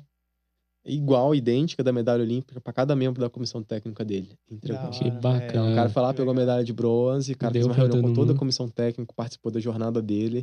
igual, 0.82 1.34
idêntica 1.34 1.84
da 1.84 1.92
medalha 1.92 2.22
olímpica 2.22 2.58
para 2.62 2.72
cada 2.72 2.96
membro 2.96 3.20
da 3.20 3.28
comissão 3.28 3.62
técnica 3.62 4.02
dele. 4.02 4.38
Entregou. 4.50 4.88
Que 4.88 5.10
bacana. 5.10 5.70
O 5.70 5.74
cara 5.74 5.88
foi 5.90 6.02
lá, 6.02 6.14
pegou 6.14 6.32
a 6.32 6.34
medalha 6.34 6.64
de 6.64 6.72
bronze, 6.72 7.32
o 7.32 7.36
cara 7.36 7.52
Deu 7.52 7.60
fez 7.60 7.66
uma 7.66 7.74
reunião 7.74 8.00
com 8.00 8.14
toda 8.14 8.32
a 8.32 8.36
comissão 8.36 8.66
técnica, 8.66 9.12
participou 9.14 9.52
da 9.52 9.60
jornada 9.60 10.00
dele. 10.00 10.42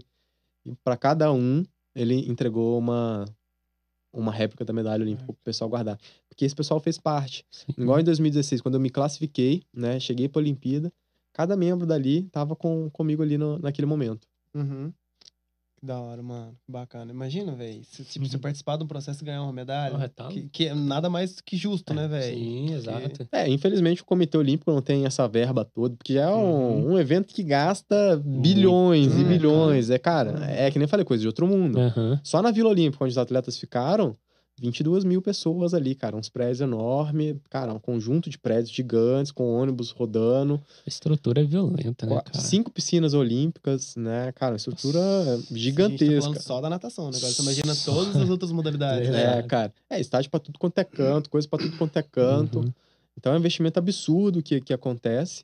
E 0.63 0.75
para 0.83 0.95
cada 0.95 1.33
um, 1.33 1.65
ele 1.95 2.29
entregou 2.29 2.77
uma, 2.77 3.25
uma 4.13 4.31
réplica 4.31 4.63
da 4.63 4.71
medalha 4.71 5.01
olímpica 5.01 5.25
para 5.25 5.33
o 5.33 5.43
pessoal 5.43 5.67
guardar. 5.67 5.97
Porque 6.29 6.45
esse 6.45 6.55
pessoal 6.55 6.79
fez 6.79 6.99
parte. 6.99 7.43
Sim. 7.49 7.73
Igual 7.75 7.99
em 7.99 8.03
2016, 8.03 8.61
quando 8.61 8.75
eu 8.75 8.79
me 8.79 8.91
classifiquei, 8.91 9.63
né, 9.73 9.99
cheguei 9.99 10.29
para 10.29 10.39
a 10.39 10.43
Olimpíada, 10.43 10.93
cada 11.39 11.55
membro 11.55 11.87
dali 11.87 12.23
tava 12.23 12.53
com, 12.53 12.89
comigo 12.89 13.23
ali 13.23 13.37
no, 13.37 13.57
naquele 13.59 13.85
momento. 13.85 14.27
Uhum. 14.53 14.91
Que 15.77 15.85
da 15.85 15.97
hora, 15.97 16.21
mano. 16.21 16.53
Bacana. 16.67 17.13
Imagina, 17.13 17.55
velho. 17.55 17.81
Se 17.85 18.03
tipo, 18.03 18.25
uhum. 18.25 18.29
você 18.29 18.37
participar 18.37 18.75
de 18.75 18.83
um 18.83 18.87
processo 18.87 19.23
e 19.23 19.25
ganhar 19.25 19.41
uma 19.43 19.53
medalha. 19.53 19.95
Ah, 19.95 20.09
tá. 20.09 20.27
que, 20.27 20.49
que, 20.49 20.67
é 20.67 20.73
nada 20.73 21.09
mais 21.09 21.39
que 21.39 21.55
justo, 21.55 21.93
né, 21.93 22.03
é, 22.03 22.07
né, 22.09 22.19
velho? 22.19 22.37
Sim, 22.37 22.73
exato. 22.73 23.27
É, 23.31 23.47
infelizmente 23.47 24.01
o 24.01 24.05
Comitê 24.05 24.37
Olímpico 24.37 24.69
não 24.69 24.81
tem 24.81 25.05
essa 25.05 25.29
verba 25.29 25.63
toda, 25.63 25.95
porque 25.95 26.15
já 26.15 26.23
é 26.23 26.27
um, 26.27 26.41
uhum. 26.41 26.91
um 26.91 26.99
evento 26.99 27.33
que 27.33 27.41
gasta 27.41 28.21
bilhões 28.21 29.13
e 29.13 29.21
uhum. 29.21 29.27
bilhões. 29.29 29.89
É, 29.89 29.97
cara, 29.97 30.31
uhum. 30.31 30.43
é 30.43 30.69
que 30.69 30.77
nem 30.77 30.89
falei, 30.89 31.05
coisa 31.05 31.21
de 31.21 31.27
outro 31.27 31.47
mundo. 31.47 31.79
Só 32.21 32.41
na 32.41 32.51
Vila 32.51 32.71
Olímpica, 32.71 33.01
onde 33.01 33.11
os 33.11 33.17
atletas 33.17 33.57
ficaram, 33.57 34.13
22 34.59 35.03
mil 35.03 35.21
pessoas 35.21 35.73
ali, 35.73 35.95
cara. 35.95 36.15
Uns 36.15 36.29
prédios 36.29 36.61
enormes, 36.61 37.37
cara, 37.49 37.73
um 37.73 37.79
conjunto 37.79 38.29
de 38.29 38.37
prédios 38.37 38.71
gigantes, 38.71 39.31
com 39.31 39.43
ônibus 39.51 39.91
rodando. 39.91 40.61
A 40.85 40.89
estrutura 40.89 41.41
é 41.41 41.43
violenta, 41.43 42.05
né, 42.05 42.21
cara? 42.21 42.39
Cinco 42.39 42.71
piscinas 42.71 43.13
olímpicas, 43.13 43.95
né, 43.95 44.31
cara? 44.33 44.55
Estrutura 44.55 44.99
Nossa, 44.99 45.55
gigantesca. 45.55 46.33
Tá 46.33 46.39
só 46.39 46.61
da 46.61 46.69
natação, 46.69 47.05
né? 47.09 47.17
Agora 47.17 47.31
você 47.31 47.41
imagina 47.41 47.73
todas 47.85 48.15
as 48.15 48.29
outras 48.29 48.51
modalidades. 48.51 49.07
É, 49.07 49.11
né? 49.11 49.43
cara. 49.47 49.73
É, 49.89 49.99
estádio 49.99 50.29
pra 50.29 50.39
tudo 50.39 50.59
quanto 50.59 50.77
é 50.77 50.83
canto, 50.83 51.29
coisa 51.29 51.47
pra 51.47 51.59
tudo 51.59 51.77
quanto 51.77 51.97
é 51.97 52.03
canto. 52.03 52.59
Uhum. 52.59 52.73
Então 53.17 53.33
é 53.33 53.35
um 53.35 53.39
investimento 53.39 53.79
absurdo 53.79 54.41
que, 54.41 54.61
que 54.61 54.73
acontece. 54.73 55.43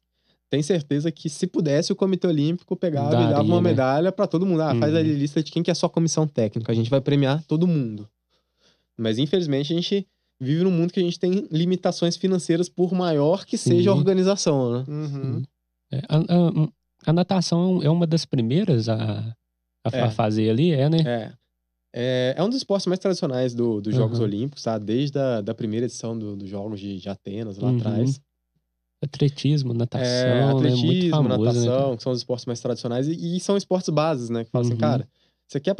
Tem 0.49 0.61
certeza 0.61 1.11
que 1.11 1.29
se 1.29 1.47
pudesse 1.47 1.91
o 1.91 1.95
Comitê 1.95 2.27
Olímpico 2.27 2.75
pegava 2.75 3.09
Daria, 3.09 3.27
e 3.27 3.31
dava 3.31 3.43
uma 3.43 3.61
né? 3.61 3.69
medalha 3.69 4.11
para 4.11 4.27
todo 4.27 4.45
mundo. 4.45 4.61
Ah, 4.61 4.73
uhum. 4.73 4.79
faz 4.79 4.95
a 4.95 5.01
lista 5.01 5.43
de 5.43 5.51
quem 5.51 5.63
que 5.63 5.71
é 5.71 5.73
só 5.73 5.89
comissão 5.89 6.27
técnica. 6.27 6.71
A 6.71 6.75
gente 6.75 6.89
vai 6.89 7.01
premiar 7.01 7.43
todo 7.47 7.67
mundo. 7.67 8.07
Mas 8.97 9.17
infelizmente 9.17 9.73
a 9.73 9.75
gente 9.75 10.07
vive 10.39 10.63
num 10.63 10.71
mundo 10.71 10.91
que 10.91 10.99
a 10.99 11.03
gente 11.03 11.19
tem 11.19 11.47
limitações 11.51 12.17
financeiras 12.17 12.69
por 12.69 12.93
maior 12.93 13.45
que 13.45 13.57
seja 13.57 13.91
a 13.91 13.93
organização, 13.93 14.71
né? 14.71 14.85
Uhum. 14.87 15.43
É, 15.91 16.01
a, 16.09 16.17
a, 16.17 16.69
a, 17.05 17.13
natação 17.13 17.81
é 17.81 17.89
uma 17.89 18.07
das 18.07 18.25
primeiras 18.25 18.89
a, 18.89 19.35
a, 19.85 19.97
é. 19.97 20.09
fazer 20.11 20.49
ali, 20.49 20.71
é, 20.71 20.89
né? 20.89 20.99
É. 21.05 21.33
É, 21.97 22.33
é 22.37 22.43
um 22.43 22.49
dos 22.49 22.57
esportes 22.57 22.87
mais 22.87 22.99
tradicionais 22.99 23.55
do, 23.55 23.79
dos 23.79 23.95
Jogos 23.95 24.19
uhum. 24.19 24.25
Olímpicos, 24.25 24.63
tá? 24.63 24.77
Desde 24.77 25.17
a 25.17 25.39
da 25.39 25.55
primeira 25.55 25.85
edição 25.85 26.17
do, 26.17 26.35
dos 26.35 26.49
Jogos 26.49 26.77
de, 26.77 26.99
de 26.99 27.07
Atenas, 27.07 27.57
lá 27.57 27.69
uhum. 27.69 27.77
atrás. 27.77 28.19
Atletismo, 29.01 29.73
natação, 29.73 30.07
é, 30.07 30.43
atletismo, 30.43 30.91
né? 30.91 31.09
famoso, 31.09 31.43
natação, 31.43 31.91
né? 31.91 31.97
que 31.97 32.03
são 32.03 32.11
os 32.11 32.17
esportes 32.17 32.45
mais 32.45 32.59
tradicionais 32.59 33.07
e, 33.07 33.37
e 33.37 33.39
são 33.39 33.55
esportes 33.55 33.87
bases, 33.89 34.29
né? 34.29 34.43
Que 34.43 34.51
falam 34.51 34.65
assim, 34.65 34.73
uhum. 34.73 34.79
cara, 34.79 35.07
você 35.47 35.57
quer 35.59 35.73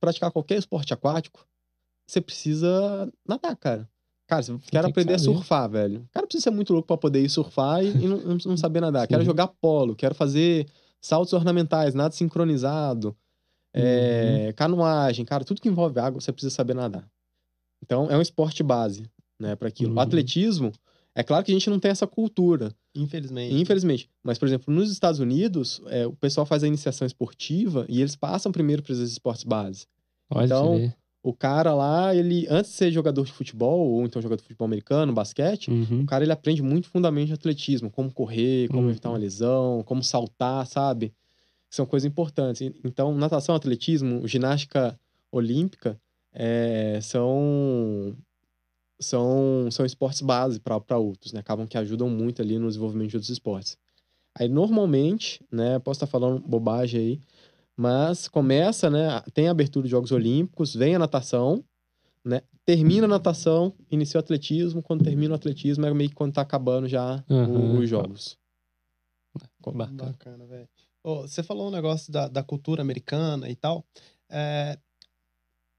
praticar 0.00 0.32
qualquer 0.32 0.58
esporte 0.58 0.92
aquático, 0.92 1.46
você 2.12 2.20
precisa 2.20 3.10
nadar, 3.26 3.56
cara. 3.56 3.88
Cara, 4.26 4.42
você 4.42 4.58
quer 4.70 4.84
aprender 4.84 5.14
a 5.14 5.18
surfar, 5.18 5.68
velho. 5.68 6.00
O 6.00 6.12
cara 6.12 6.26
precisa 6.26 6.44
ser 6.44 6.50
muito 6.50 6.72
louco 6.72 6.86
para 6.86 6.96
poder 6.96 7.22
ir 7.22 7.28
surfar 7.28 7.84
e, 7.84 7.88
e 7.88 8.08
não, 8.08 8.38
não, 8.44 8.56
saber 8.56 8.80
nadar. 8.80 9.02
Sim. 9.02 9.08
Quero 9.08 9.24
jogar 9.24 9.48
polo, 9.48 9.94
quero 9.94 10.14
fazer 10.14 10.66
saltos 11.00 11.32
ornamentais, 11.32 11.94
nada 11.94 12.14
sincronizado, 12.14 13.16
é, 13.74 14.46
uhum. 14.46 14.52
canoagem, 14.54 15.24
cara, 15.24 15.44
tudo 15.44 15.60
que 15.60 15.68
envolve 15.68 15.98
água 15.98 16.20
você 16.20 16.32
precisa 16.32 16.54
saber 16.54 16.74
nadar. 16.74 17.06
Então 17.82 18.10
é 18.10 18.16
um 18.16 18.22
esporte 18.22 18.62
base, 18.62 19.04
né, 19.38 19.56
para 19.56 19.68
aquilo. 19.68 19.90
Uhum. 19.90 19.98
O 19.98 20.00
atletismo, 20.00 20.72
é 21.14 21.22
claro 21.22 21.44
que 21.44 21.50
a 21.50 21.54
gente 21.54 21.68
não 21.68 21.78
tem 21.78 21.90
essa 21.90 22.06
cultura. 22.06 22.74
Infelizmente. 22.94 23.54
Infelizmente. 23.54 24.10
Mas, 24.22 24.38
por 24.38 24.46
exemplo, 24.46 24.72
nos 24.72 24.90
Estados 24.90 25.20
Unidos, 25.20 25.82
é, 25.86 26.06
o 26.06 26.12
pessoal 26.12 26.46
faz 26.46 26.62
a 26.62 26.68
iniciação 26.68 27.06
esportiva 27.06 27.84
e 27.88 28.00
eles 28.00 28.16
passam 28.16 28.52
primeiro 28.52 28.82
para 28.82 28.92
esses 28.92 29.12
esportes 29.12 29.44
base. 29.44 29.86
Pode 30.28 30.46
então, 30.46 30.78
ser. 30.78 30.96
O 31.22 31.32
cara 31.32 31.72
lá, 31.72 32.14
ele, 32.14 32.46
antes 32.50 32.72
de 32.72 32.76
ser 32.76 32.90
jogador 32.90 33.24
de 33.24 33.32
futebol, 33.32 33.88
ou 33.88 34.04
então 34.04 34.20
jogador 34.20 34.42
de 34.42 34.48
futebol 34.48 34.66
americano, 34.66 35.12
basquete, 35.12 35.70
uhum. 35.70 36.00
o 36.02 36.06
cara 36.06 36.24
ele 36.24 36.32
aprende 36.32 36.62
muito 36.62 36.88
fundamento 36.88 37.28
de 37.28 37.34
atletismo, 37.34 37.90
como 37.90 38.12
correr, 38.12 38.68
como 38.68 38.82
uhum. 38.82 38.90
evitar 38.90 39.10
uma 39.10 39.18
lesão, 39.18 39.84
como 39.84 40.02
saltar, 40.02 40.66
sabe? 40.66 41.12
São 41.70 41.86
coisas 41.86 42.10
importantes. 42.10 42.72
Então, 42.84 43.14
natação, 43.14 43.54
atletismo, 43.54 44.26
ginástica 44.26 44.98
olímpica 45.30 45.96
é, 46.32 46.98
são, 47.00 48.16
são, 48.98 49.68
são 49.70 49.86
esportes 49.86 50.22
base 50.22 50.58
para 50.58 50.98
outros, 50.98 51.32
né? 51.32 51.40
Acabam 51.40 51.66
que 51.66 51.78
ajudam 51.78 52.08
muito 52.08 52.42
ali 52.42 52.58
no 52.58 52.66
desenvolvimento 52.66 53.10
de 53.10 53.16
outros 53.16 53.30
esportes. 53.30 53.78
Aí, 54.34 54.48
normalmente, 54.48 55.40
né? 55.52 55.78
Posso 55.78 55.98
estar 55.98 56.06
falando 56.06 56.40
bobagem 56.40 57.00
aí, 57.00 57.20
mas 57.76 58.28
começa, 58.28 58.90
né? 58.90 59.20
Tem 59.32 59.48
a 59.48 59.50
abertura 59.50 59.84
de 59.84 59.90
Jogos 59.90 60.12
Olímpicos, 60.12 60.74
vem 60.74 60.94
a 60.94 60.98
natação, 60.98 61.64
né? 62.24 62.42
Termina 62.64 63.06
a 63.06 63.08
natação, 63.08 63.74
inicia 63.90 64.18
o 64.18 64.22
atletismo. 64.22 64.82
Quando 64.82 65.04
termina 65.04 65.32
o 65.32 65.36
atletismo, 65.36 65.84
é 65.84 65.92
meio 65.92 66.10
que 66.10 66.14
quando 66.14 66.34
tá 66.34 66.42
acabando 66.42 66.86
já 66.86 67.24
uhum. 67.28 67.78
os 67.78 67.88
jogos. 67.88 68.38
Bacana, 69.60 70.04
Bacana 70.04 70.46
velho. 70.46 70.68
Oh, 71.02 71.22
você 71.22 71.42
falou 71.42 71.68
um 71.68 71.72
negócio 71.72 72.12
da, 72.12 72.28
da 72.28 72.42
cultura 72.42 72.82
americana 72.82 73.48
e 73.48 73.56
tal. 73.56 73.84
É... 74.30 74.78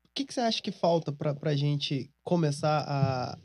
O 0.05 0.09
que, 0.13 0.25
que 0.25 0.33
você 0.33 0.41
acha 0.41 0.61
que 0.61 0.71
falta 0.71 1.11
pra, 1.11 1.33
pra 1.33 1.55
gente 1.55 2.11
começar 2.23 2.85
a 2.87 3.37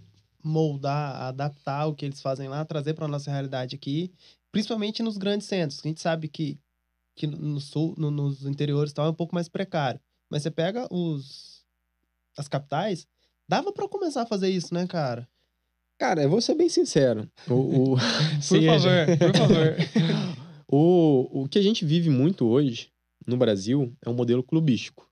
moldar, 0.42 1.14
a 1.16 1.28
adaptar 1.28 1.86
o 1.86 1.94
que 1.94 2.04
eles 2.04 2.20
fazem 2.20 2.48
lá, 2.48 2.64
trazer 2.64 2.94
pra 2.94 3.08
nossa 3.08 3.30
realidade 3.30 3.74
aqui, 3.74 4.12
principalmente 4.52 5.02
nos 5.02 5.16
grandes 5.16 5.46
centros? 5.46 5.80
A 5.82 5.88
gente 5.88 6.00
sabe 6.00 6.28
que 6.28 6.58
que 7.18 7.26
no 7.26 7.60
sul, 7.60 7.94
no, 7.98 8.10
nos 8.10 8.46
interiores 8.46 8.92
tal, 8.92 9.06
é 9.06 9.10
um 9.10 9.14
pouco 9.14 9.34
mais 9.34 9.48
precário. 9.48 10.00
Mas 10.30 10.42
você 10.42 10.50
pega 10.50 10.86
os 10.90 11.58
as 12.36 12.46
capitais, 12.46 13.06
dava 13.48 13.72
para 13.72 13.88
começar 13.88 14.22
a 14.22 14.26
fazer 14.26 14.48
isso, 14.48 14.72
né, 14.72 14.86
cara? 14.86 15.28
Cara, 15.98 16.22
eu 16.22 16.30
vou 16.30 16.40
ser 16.40 16.54
bem 16.54 16.68
sincero. 16.68 17.28
O, 17.48 17.94
o... 17.94 17.96
por 18.48 18.64
favor, 18.64 19.18
por 19.18 19.34
favor. 19.36 19.76
o, 20.68 21.42
o 21.42 21.48
que 21.48 21.58
a 21.58 21.62
gente 21.62 21.84
vive 21.84 22.08
muito 22.08 22.46
hoje 22.46 22.92
no 23.26 23.36
Brasil 23.36 23.92
é 24.00 24.08
um 24.08 24.14
modelo 24.14 24.42
clubístico. 24.42 25.08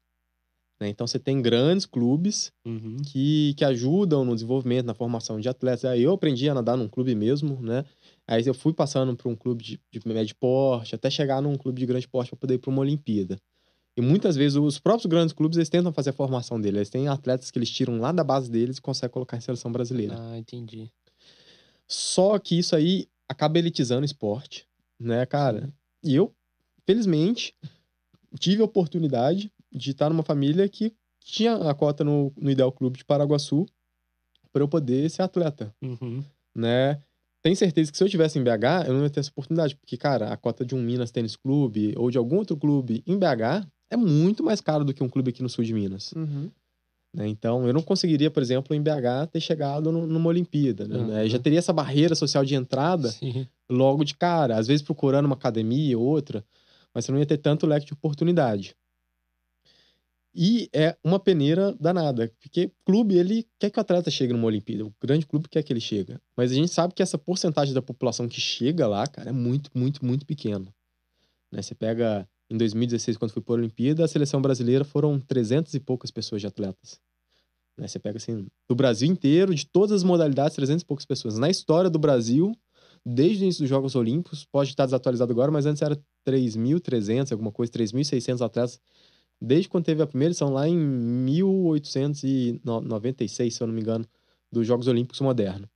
Né? 0.81 0.89
Então 0.89 1.07
você 1.07 1.19
tem 1.19 1.43
grandes 1.43 1.87
clubes 1.87 2.53
uhum. 2.65 2.99
que, 3.05 3.55
que 3.57 3.65
ajudam 3.65 4.25
no 4.25 4.35
desenvolvimento, 4.35 4.87
na 4.87 4.95
formação 4.95 5.41
de 5.41 5.49
atletas. 5.49 5.99
Eu 5.99 6.13
aprendi 6.13 6.49
a 6.49 6.55
nadar 6.55 6.77
num 6.77 6.89
clube 6.89 7.15
mesmo, 7.15 7.61
né? 7.61 7.85
Aí 8.29 8.45
eu 8.45 8.55
fui 8.55 8.73
passando 8.73 9.15
para 9.17 9.29
um 9.29 9.37
clube 9.37 9.63
de, 9.63 9.81
de 9.91 10.01
médio 10.07 10.35
porte, 10.37 10.95
até 10.95 11.09
chegar 11.09 11.41
num 11.41 11.57
clube 11.57 11.79
de 11.79 11.87
grande 11.87 12.09
porte 12.09 12.31
para 12.31 12.39
poder 12.39 12.55
ir 12.55 12.59
para 12.59 12.71
uma 12.71 12.81
Olimpíada. 12.81 13.39
E 13.97 14.01
muitas 14.01 14.37
vezes 14.37 14.57
os 14.57 14.79
próprios 14.79 15.07
grandes 15.07 15.33
clubes 15.33 15.57
eles 15.57 15.71
tentam 15.71 15.93
fazer 15.93 16.11
a 16.11 16.13
formação 16.13 16.61
deles. 16.61 16.77
Eles 16.77 16.91
têm 16.91 17.09
atletas 17.09 17.51
que 17.51 17.59
eles 17.59 17.71
tiram 17.71 17.99
lá 17.99 18.13
da 18.13 18.23
base 18.23 18.51
deles 18.51 18.77
e 18.77 18.83
conseguem 18.83 19.13
colocar 19.13 19.37
em 19.37 19.41
seleção 19.41 19.73
brasileira. 19.73 20.17
Ah, 20.19 20.37
entendi. 20.37 20.91
Só 21.89 22.39
que 22.39 22.59
isso 22.59 22.77
aí 22.77 23.09
acaba 23.29 23.59
elitizando 23.59 24.03
o 24.03 24.05
esporte, 24.05 24.67
né, 24.99 25.25
cara? 25.25 25.73
E 26.03 26.15
eu, 26.15 26.35
felizmente, 26.85 27.55
tive 28.39 28.61
a 28.61 28.65
oportunidade 28.65 29.51
de 29.73 29.93
estar 29.93 30.11
numa 30.11 30.23
família 30.23 30.69
que 30.69 30.95
tinha 31.21 31.55
a 31.55 31.75
cota 31.75 32.05
no, 32.05 32.33
no 32.37 32.51
Ideal 32.51 32.73
Clube 32.73 32.99
de 32.99 33.05
Paraguaçu 33.05 33.67
para 34.53 34.63
eu 34.63 34.69
poder 34.69 35.09
ser 35.11 35.23
atleta, 35.23 35.75
uhum. 35.83 36.23
né? 36.55 37.03
Tenho 37.47 37.57
certeza 37.57 37.93
que 37.93 37.97
se 37.97 38.03
eu 38.03 38.09
tivesse 38.09 38.41
em 38.41 38.43
BH, 38.43 38.89
eu 38.89 38.95
não 38.95 39.05
ia 39.05 39.11
ter 39.11 39.21
essa 39.21 39.31
oportunidade. 39.31 39.77
Porque, 39.77 39.97
cara, 39.97 40.33
a 40.33 40.37
cota 40.37 40.65
de 40.65 40.75
um 40.75 40.83
Minas 40.83 41.13
Tênis 41.13 41.37
Clube 41.37 41.95
ou 41.97 42.11
de 42.11 42.19
algum 42.19 42.39
outro 42.39 42.57
clube 42.57 43.05
em 43.07 43.17
BH 43.17 43.65
é 43.89 43.97
muito 43.97 44.43
mais 44.43 44.61
caro 44.61 44.85
do 44.85 44.93
que 44.93 45.01
um 45.01 45.09
clube 45.09 45.31
aqui 45.31 45.45
no 45.45 45.49
sul 45.49 45.63
de 45.63 45.73
Minas. 45.73 46.11
Uhum. 46.11 46.51
Né? 47.15 47.29
Então, 47.29 47.65
eu 47.65 47.73
não 47.73 47.83
conseguiria, 47.83 48.33
por 48.33 48.43
exemplo, 48.43 48.75
em 48.75 48.83
BH 48.83 49.31
ter 49.31 49.39
chegado 49.39 49.93
no, 49.93 50.09
numa 50.09 50.29
Olimpíada. 50.29 50.89
Né? 50.89 50.97
Uhum. 50.97 51.29
Já 51.29 51.39
teria 51.39 51.61
essa 51.61 51.73
barreira 51.73 52.17
social 52.17 52.45
de 52.45 52.57
entrada 52.57 53.11
Sim. 53.11 53.47
logo 53.71 54.03
de 54.03 54.17
cara. 54.17 54.57
Às 54.57 54.67
vezes 54.67 54.83
procurando 54.83 55.27
uma 55.27 55.37
academia 55.37 55.97
ou 55.97 56.05
outra, 56.05 56.45
mas 56.93 57.05
você 57.05 57.13
não 57.13 57.19
ia 57.21 57.27
ter 57.27 57.39
tanto 57.39 57.65
leque 57.65 57.87
de 57.87 57.93
oportunidade. 57.93 58.75
E 60.39 60.69
é 60.71 60.95
uma 61.03 61.19
peneira 61.19 61.75
danada, 61.81 62.31
porque 62.43 62.71
clube, 62.85 63.17
ele 63.17 63.49
quer 63.59 63.71
que 63.71 63.79
o 63.79 63.81
atleta 63.81 64.11
chegue 64.11 64.35
numa 64.35 64.47
Olimpíada. 64.47 64.85
O 64.85 64.93
grande 65.01 65.27
clube 65.27 65.49
quer 65.49 65.63
que 65.63 65.73
ele 65.73 65.81
chegue. 65.81 66.19
Mas 66.37 66.53
a 66.53 66.55
gente 66.55 66.69
sabe 66.69 66.93
que 66.93 67.03
essa 67.03 67.17
porcentagem 67.17 67.73
da 67.73 67.81
população 67.81 68.29
que 68.29 68.39
chega 68.39 68.87
lá, 68.87 69.07
cara, 69.07 69.31
é 69.31 69.33
muito, 69.33 69.71
muito, 69.75 70.05
muito 70.05 70.27
pequena. 70.27 70.67
Né? 71.51 71.63
Você 71.63 71.75
pega 71.75 72.29
em 72.51 72.57
2016, 72.59 73.17
quando 73.17 73.31
foi 73.31 73.41
para 73.41 73.55
a 73.55 73.57
Olimpíada, 73.57 74.05
a 74.05 74.09
seleção 74.09 74.43
brasileira 74.43 74.85
foram 74.85 75.19
300 75.19 75.73
e 75.73 75.81
poucas 75.81 76.11
pessoas 76.11 76.43
de 76.43 76.47
atletas. 76.47 77.01
Né? 77.75 77.89
Você 77.89 77.99
pega 77.99 78.19
assim, 78.19 78.47
do 78.69 78.75
Brasil 78.75 79.11
inteiro, 79.11 79.55
de 79.55 79.67
todas 79.67 79.93
as 79.93 80.05
modalidades, 80.05 80.55
300 80.55 80.83
e 80.83 80.87
poucas 80.87 81.07
pessoas. 81.07 81.39
Na 81.39 81.49
história 81.49 81.89
do 81.89 81.99
Brasil, 81.99 82.53
desde 83.07 83.43
o 83.43 83.45
início 83.45 83.63
dos 83.63 83.71
Jogos 83.71 83.95
Olímpicos, 83.95 84.45
pode 84.45 84.69
estar 84.69 84.85
desatualizado 84.85 85.33
agora, 85.33 85.51
mas 85.51 85.65
antes 85.65 85.81
era 85.81 85.97
3.300, 86.27 87.33
alguma 87.33 87.51
coisa, 87.51 87.73
3.600 87.73 88.45
atletas 88.45 88.79
desde 89.41 89.69
quando 89.69 89.85
teve 89.85 90.03
a 90.03 90.07
primeira 90.07 90.31
edição 90.31 90.53
lá 90.53 90.69
em 90.69 90.77
1896, 90.77 93.55
se 93.55 93.63
eu 93.63 93.67
não 93.67 93.75
me 93.75 93.81
engano, 93.81 94.05
dos 94.51 94.67
Jogos 94.67 94.89
Olímpicos 94.89 95.21
Modernos. 95.21 95.69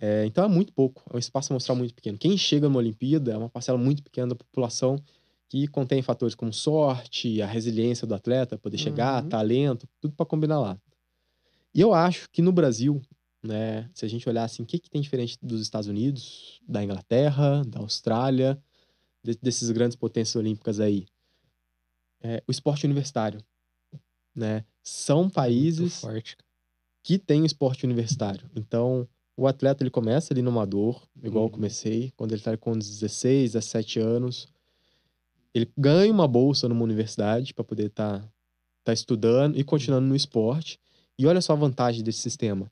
É, 0.00 0.24
então 0.26 0.44
é 0.44 0.48
muito 0.48 0.72
pouco, 0.72 1.02
é 1.10 1.16
um 1.16 1.18
espaço 1.18 1.52
amostral 1.52 1.76
muito 1.76 1.94
pequeno. 1.94 2.18
Quem 2.18 2.36
chega 2.36 2.68
numa 2.68 2.78
Olimpíada 2.78 3.32
é 3.32 3.36
uma 3.36 3.48
parcela 3.48 3.78
muito 3.78 4.02
pequena 4.02 4.28
da 4.28 4.34
população 4.34 5.02
que 5.48 5.66
contém 5.68 6.02
fatores 6.02 6.34
como 6.34 6.52
sorte, 6.52 7.40
a 7.40 7.46
resiliência 7.46 8.06
do 8.06 8.14
atleta, 8.14 8.58
poder 8.58 8.78
chegar, 8.78 9.22
uhum. 9.22 9.28
talento, 9.28 9.88
tudo 10.00 10.14
para 10.14 10.26
combinar 10.26 10.60
lá. 10.60 10.78
E 11.74 11.80
eu 11.80 11.94
acho 11.94 12.28
que 12.30 12.42
no 12.42 12.52
Brasil, 12.52 13.00
né, 13.42 13.88
se 13.94 14.04
a 14.04 14.08
gente 14.08 14.28
olhar 14.28 14.44
assim, 14.44 14.62
o 14.62 14.66
que, 14.66 14.78
que 14.78 14.90
tem 14.90 15.00
diferente 15.00 15.38
dos 15.40 15.60
Estados 15.60 15.88
Unidos, 15.88 16.60
da 16.66 16.82
Inglaterra, 16.82 17.62
da 17.66 17.80
Austrália, 17.80 18.58
de, 19.22 19.38
desses 19.40 19.70
grandes 19.70 19.96
potências 19.96 20.36
olímpicas 20.36 20.80
aí? 20.80 21.06
É, 22.26 22.42
o 22.46 22.50
esporte 22.50 22.84
universitário. 22.84 23.40
Né? 24.34 24.64
São 24.82 25.30
países 25.30 26.02
que 27.02 27.18
têm 27.18 27.46
esporte 27.46 27.84
universitário. 27.84 28.50
Então, 28.54 29.08
o 29.36 29.46
atleta 29.46 29.82
ele 29.82 29.90
começa 29.90 30.34
ali 30.34 30.42
no 30.42 30.50
amador, 30.50 31.06
igual 31.22 31.44
uhum. 31.44 31.50
eu 31.50 31.52
comecei, 31.52 32.12
quando 32.16 32.32
ele 32.32 32.40
está 32.40 32.56
com 32.56 32.76
16, 32.76 33.52
17 33.52 34.00
anos. 34.00 34.48
Ele 35.54 35.70
ganha 35.78 36.12
uma 36.12 36.26
bolsa 36.26 36.68
numa 36.68 36.82
universidade 36.82 37.54
para 37.54 37.64
poder 37.64 37.86
estar 37.86 38.20
tá, 38.20 38.28
tá 38.84 38.92
estudando 38.92 39.58
e 39.58 39.64
continuando 39.64 40.06
no 40.06 40.16
esporte. 40.16 40.80
E 41.18 41.26
olha 41.26 41.40
só 41.40 41.52
a 41.52 41.56
vantagem 41.56 42.02
desse 42.02 42.20
sistema. 42.20 42.70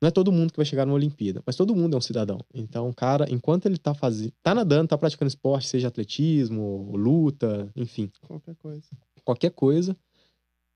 Não 0.00 0.08
é 0.08 0.10
todo 0.10 0.30
mundo 0.30 0.50
que 0.50 0.58
vai 0.58 0.66
chegar 0.66 0.84
numa 0.84 0.96
Olimpíada, 0.96 1.42
mas 1.46 1.56
todo 1.56 1.74
mundo 1.74 1.94
é 1.94 1.98
um 1.98 2.02
cidadão. 2.02 2.38
Então, 2.52 2.92
cara, 2.92 3.26
enquanto 3.30 3.66
ele 3.66 3.78
tá 3.78 3.94
fazendo, 3.94 4.32
tá 4.42 4.54
nadando, 4.54 4.88
tá 4.88 4.98
praticando 4.98 5.28
esporte, 5.28 5.68
seja 5.68 5.88
atletismo, 5.88 6.94
luta, 6.94 7.70
enfim. 7.74 8.10
Qualquer 8.26 8.54
coisa. 8.56 8.88
Qualquer 9.24 9.50
coisa, 9.50 9.96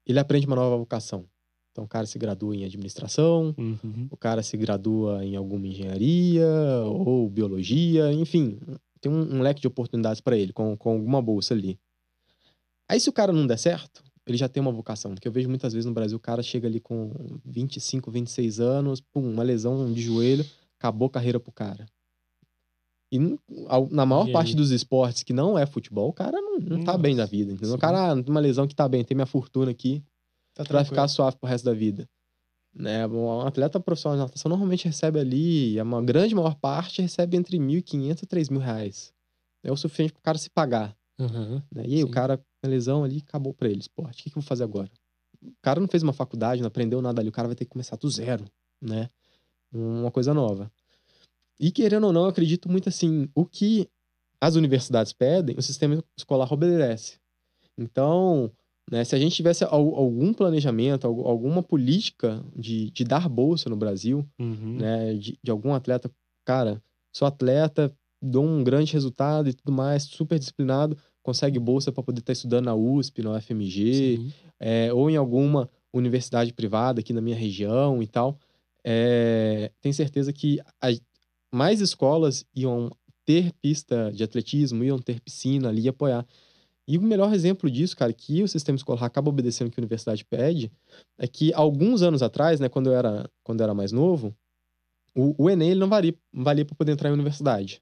ele 0.06 0.18
aprende 0.18 0.46
uma 0.46 0.56
nova 0.56 0.76
vocação. 0.76 1.26
Então, 1.70 1.84
o 1.84 1.88
cara 1.88 2.06
se 2.06 2.18
gradua 2.18 2.56
em 2.56 2.64
administração, 2.64 3.54
uhum. 3.56 4.08
o 4.10 4.16
cara 4.16 4.42
se 4.42 4.56
gradua 4.56 5.24
em 5.24 5.36
alguma 5.36 5.66
engenharia 5.66 6.48
ou 6.84 7.28
biologia, 7.28 8.12
enfim, 8.12 8.58
tem 9.00 9.12
um, 9.12 9.36
um 9.36 9.42
leque 9.42 9.60
de 9.60 9.68
oportunidades 9.68 10.20
para 10.20 10.36
ele, 10.36 10.52
com, 10.52 10.76
com 10.76 10.90
alguma 10.90 11.22
bolsa 11.22 11.54
ali. 11.54 11.78
Aí, 12.88 12.98
se 12.98 13.08
o 13.08 13.12
cara 13.12 13.32
não 13.32 13.46
der 13.46 13.58
certo, 13.58 14.02
ele 14.30 14.38
já 14.38 14.48
tem 14.48 14.60
uma 14.60 14.72
vocação. 14.72 15.12
Porque 15.12 15.26
eu 15.26 15.32
vejo 15.32 15.48
muitas 15.48 15.72
vezes 15.72 15.86
no 15.86 15.92
Brasil 15.92 16.16
o 16.16 16.20
cara 16.20 16.42
chega 16.42 16.68
ali 16.68 16.80
com 16.80 17.12
25, 17.44 18.10
26 18.10 18.60
anos, 18.60 19.00
pum, 19.00 19.28
uma 19.28 19.42
lesão 19.42 19.92
de 19.92 20.00
joelho, 20.00 20.46
acabou 20.78 21.06
a 21.06 21.10
carreira 21.10 21.40
pro 21.40 21.52
cara. 21.52 21.86
E 23.12 23.18
na 23.90 24.06
maior 24.06 24.28
e 24.28 24.32
parte 24.32 24.54
dos 24.54 24.70
esportes 24.70 25.24
que 25.24 25.32
não 25.32 25.58
é 25.58 25.66
futebol, 25.66 26.08
o 26.08 26.12
cara 26.12 26.40
não, 26.40 26.58
não 26.60 26.84
tá 26.84 26.96
bem 26.96 27.16
da 27.16 27.26
vida. 27.26 27.52
Entendeu? 27.52 27.74
O 27.74 27.78
cara, 27.78 28.12
ah, 28.12 28.14
uma 28.14 28.38
lesão 28.38 28.68
que 28.68 28.74
tá 28.74 28.88
bem, 28.88 29.04
tem 29.04 29.16
minha 29.16 29.26
fortuna 29.26 29.72
aqui, 29.72 30.02
tá 30.54 30.62
vai 30.70 30.84
ficar 30.84 31.08
suave 31.08 31.36
pro 31.36 31.50
resto 31.50 31.64
da 31.64 31.74
vida. 31.74 32.08
Né? 32.72 33.04
Um 33.08 33.40
atleta 33.40 33.80
profissional 33.80 34.16
de 34.16 34.22
natação 34.22 34.48
normalmente 34.48 34.84
recebe 34.84 35.18
ali, 35.18 35.80
uma 35.82 36.00
grande 36.00 36.36
maior 36.36 36.54
parte 36.54 37.02
recebe 37.02 37.36
entre 37.36 37.58
1.500 37.58 38.22
e 38.22 38.26
3.000 38.26 38.58
reais. 38.58 39.12
É 39.64 39.72
o 39.72 39.76
suficiente 39.76 40.12
pro 40.12 40.22
cara 40.22 40.38
se 40.38 40.48
pagar. 40.48 40.96
Uhum, 41.18 41.60
né? 41.74 41.82
E 41.84 41.94
aí 41.94 41.98
sim. 41.98 42.04
o 42.04 42.10
cara, 42.10 42.40
a 42.62 42.68
lesão 42.68 43.04
ali, 43.04 43.22
acabou 43.26 43.54
pra 43.54 43.68
ele, 43.68 43.80
esporte. 43.80 44.20
O 44.20 44.24
que, 44.24 44.30
que 44.30 44.38
eu 44.38 44.42
vou 44.42 44.48
fazer 44.48 44.64
agora? 44.64 44.90
O 45.42 45.52
cara 45.62 45.80
não 45.80 45.88
fez 45.88 46.02
uma 46.02 46.12
faculdade, 46.12 46.60
não 46.60 46.68
aprendeu 46.68 47.00
nada 47.00 47.20
ali, 47.20 47.28
o 47.28 47.32
cara 47.32 47.48
vai 47.48 47.54
ter 47.54 47.64
que 47.64 47.70
começar 47.70 47.96
do 47.96 48.10
zero, 48.10 48.44
né? 48.80 49.08
Uma 49.72 50.10
coisa 50.10 50.34
nova. 50.34 50.70
E 51.58 51.70
querendo 51.70 52.06
ou 52.06 52.12
não, 52.12 52.22
eu 52.22 52.28
acredito 52.28 52.70
muito 52.70 52.88
assim, 52.88 53.28
o 53.34 53.44
que 53.44 53.88
as 54.40 54.54
universidades 54.54 55.12
pedem, 55.12 55.56
o 55.58 55.62
sistema 55.62 56.02
escolar 56.16 56.52
obedece. 56.52 57.18
Então, 57.76 58.50
né, 58.90 59.04
se 59.04 59.14
a 59.14 59.18
gente 59.18 59.36
tivesse 59.36 59.64
algum 59.64 60.32
planejamento, 60.32 61.06
alguma 61.06 61.62
política 61.62 62.42
de, 62.56 62.90
de 62.90 63.04
dar 63.04 63.28
bolsa 63.28 63.68
no 63.70 63.76
Brasil, 63.76 64.26
uhum. 64.38 64.78
né, 64.78 65.14
de, 65.14 65.38
de 65.42 65.50
algum 65.50 65.72
atleta, 65.74 66.10
cara, 66.44 66.82
sou 67.14 67.28
atleta, 67.28 67.94
dou 68.20 68.44
um 68.44 68.64
grande 68.64 68.92
resultado 68.92 69.48
e 69.48 69.54
tudo 69.54 69.72
mais, 69.72 70.04
super 70.04 70.38
disciplinado, 70.38 70.96
consegue 71.30 71.60
bolsa 71.60 71.92
para 71.92 72.02
poder 72.02 72.18
estar 72.18 72.26
tá 72.26 72.32
estudando 72.32 72.64
na 72.64 72.74
USP, 72.74 73.22
na 73.22 73.36
UFMG, 73.36 74.32
é, 74.58 74.92
ou 74.92 75.08
em 75.08 75.16
alguma 75.16 75.70
universidade 75.92 76.52
privada 76.52 77.00
aqui 77.00 77.12
na 77.12 77.20
minha 77.20 77.36
região 77.36 78.02
e 78.02 78.06
tal. 78.06 78.36
É, 78.82 79.70
tenho 79.80 79.94
certeza 79.94 80.32
que 80.32 80.58
mais 81.52 81.80
escolas 81.80 82.44
iam 82.54 82.90
ter 83.24 83.52
pista 83.62 84.10
de 84.12 84.24
atletismo, 84.24 84.82
iam 84.82 84.98
ter 84.98 85.20
piscina 85.20 85.68
ali 85.68 85.82
e 85.82 85.88
apoiar. 85.88 86.26
E 86.88 86.98
o 86.98 87.02
melhor 87.02 87.32
exemplo 87.32 87.70
disso, 87.70 87.96
cara, 87.96 88.12
que 88.12 88.42
o 88.42 88.48
sistema 88.48 88.74
escolar 88.74 89.04
acaba 89.04 89.28
obedecendo 89.28 89.68
o 89.68 89.70
que 89.70 89.78
a 89.78 89.82
universidade 89.82 90.24
pede, 90.24 90.72
é 91.16 91.28
que 91.28 91.54
alguns 91.54 92.02
anos 92.02 92.22
atrás, 92.22 92.58
né, 92.58 92.68
quando 92.68 92.88
eu 92.88 92.94
era, 92.94 93.30
quando 93.44 93.60
eu 93.60 93.64
era 93.64 93.74
mais 93.74 93.92
novo, 93.92 94.34
o, 95.14 95.44
o 95.44 95.48
Enem 95.48 95.70
ele 95.70 95.80
não 95.80 95.88
valia, 95.88 96.14
valia 96.32 96.64
para 96.64 96.74
poder 96.74 96.90
entrar 96.90 97.08
em 97.08 97.12
universidade. 97.12 97.80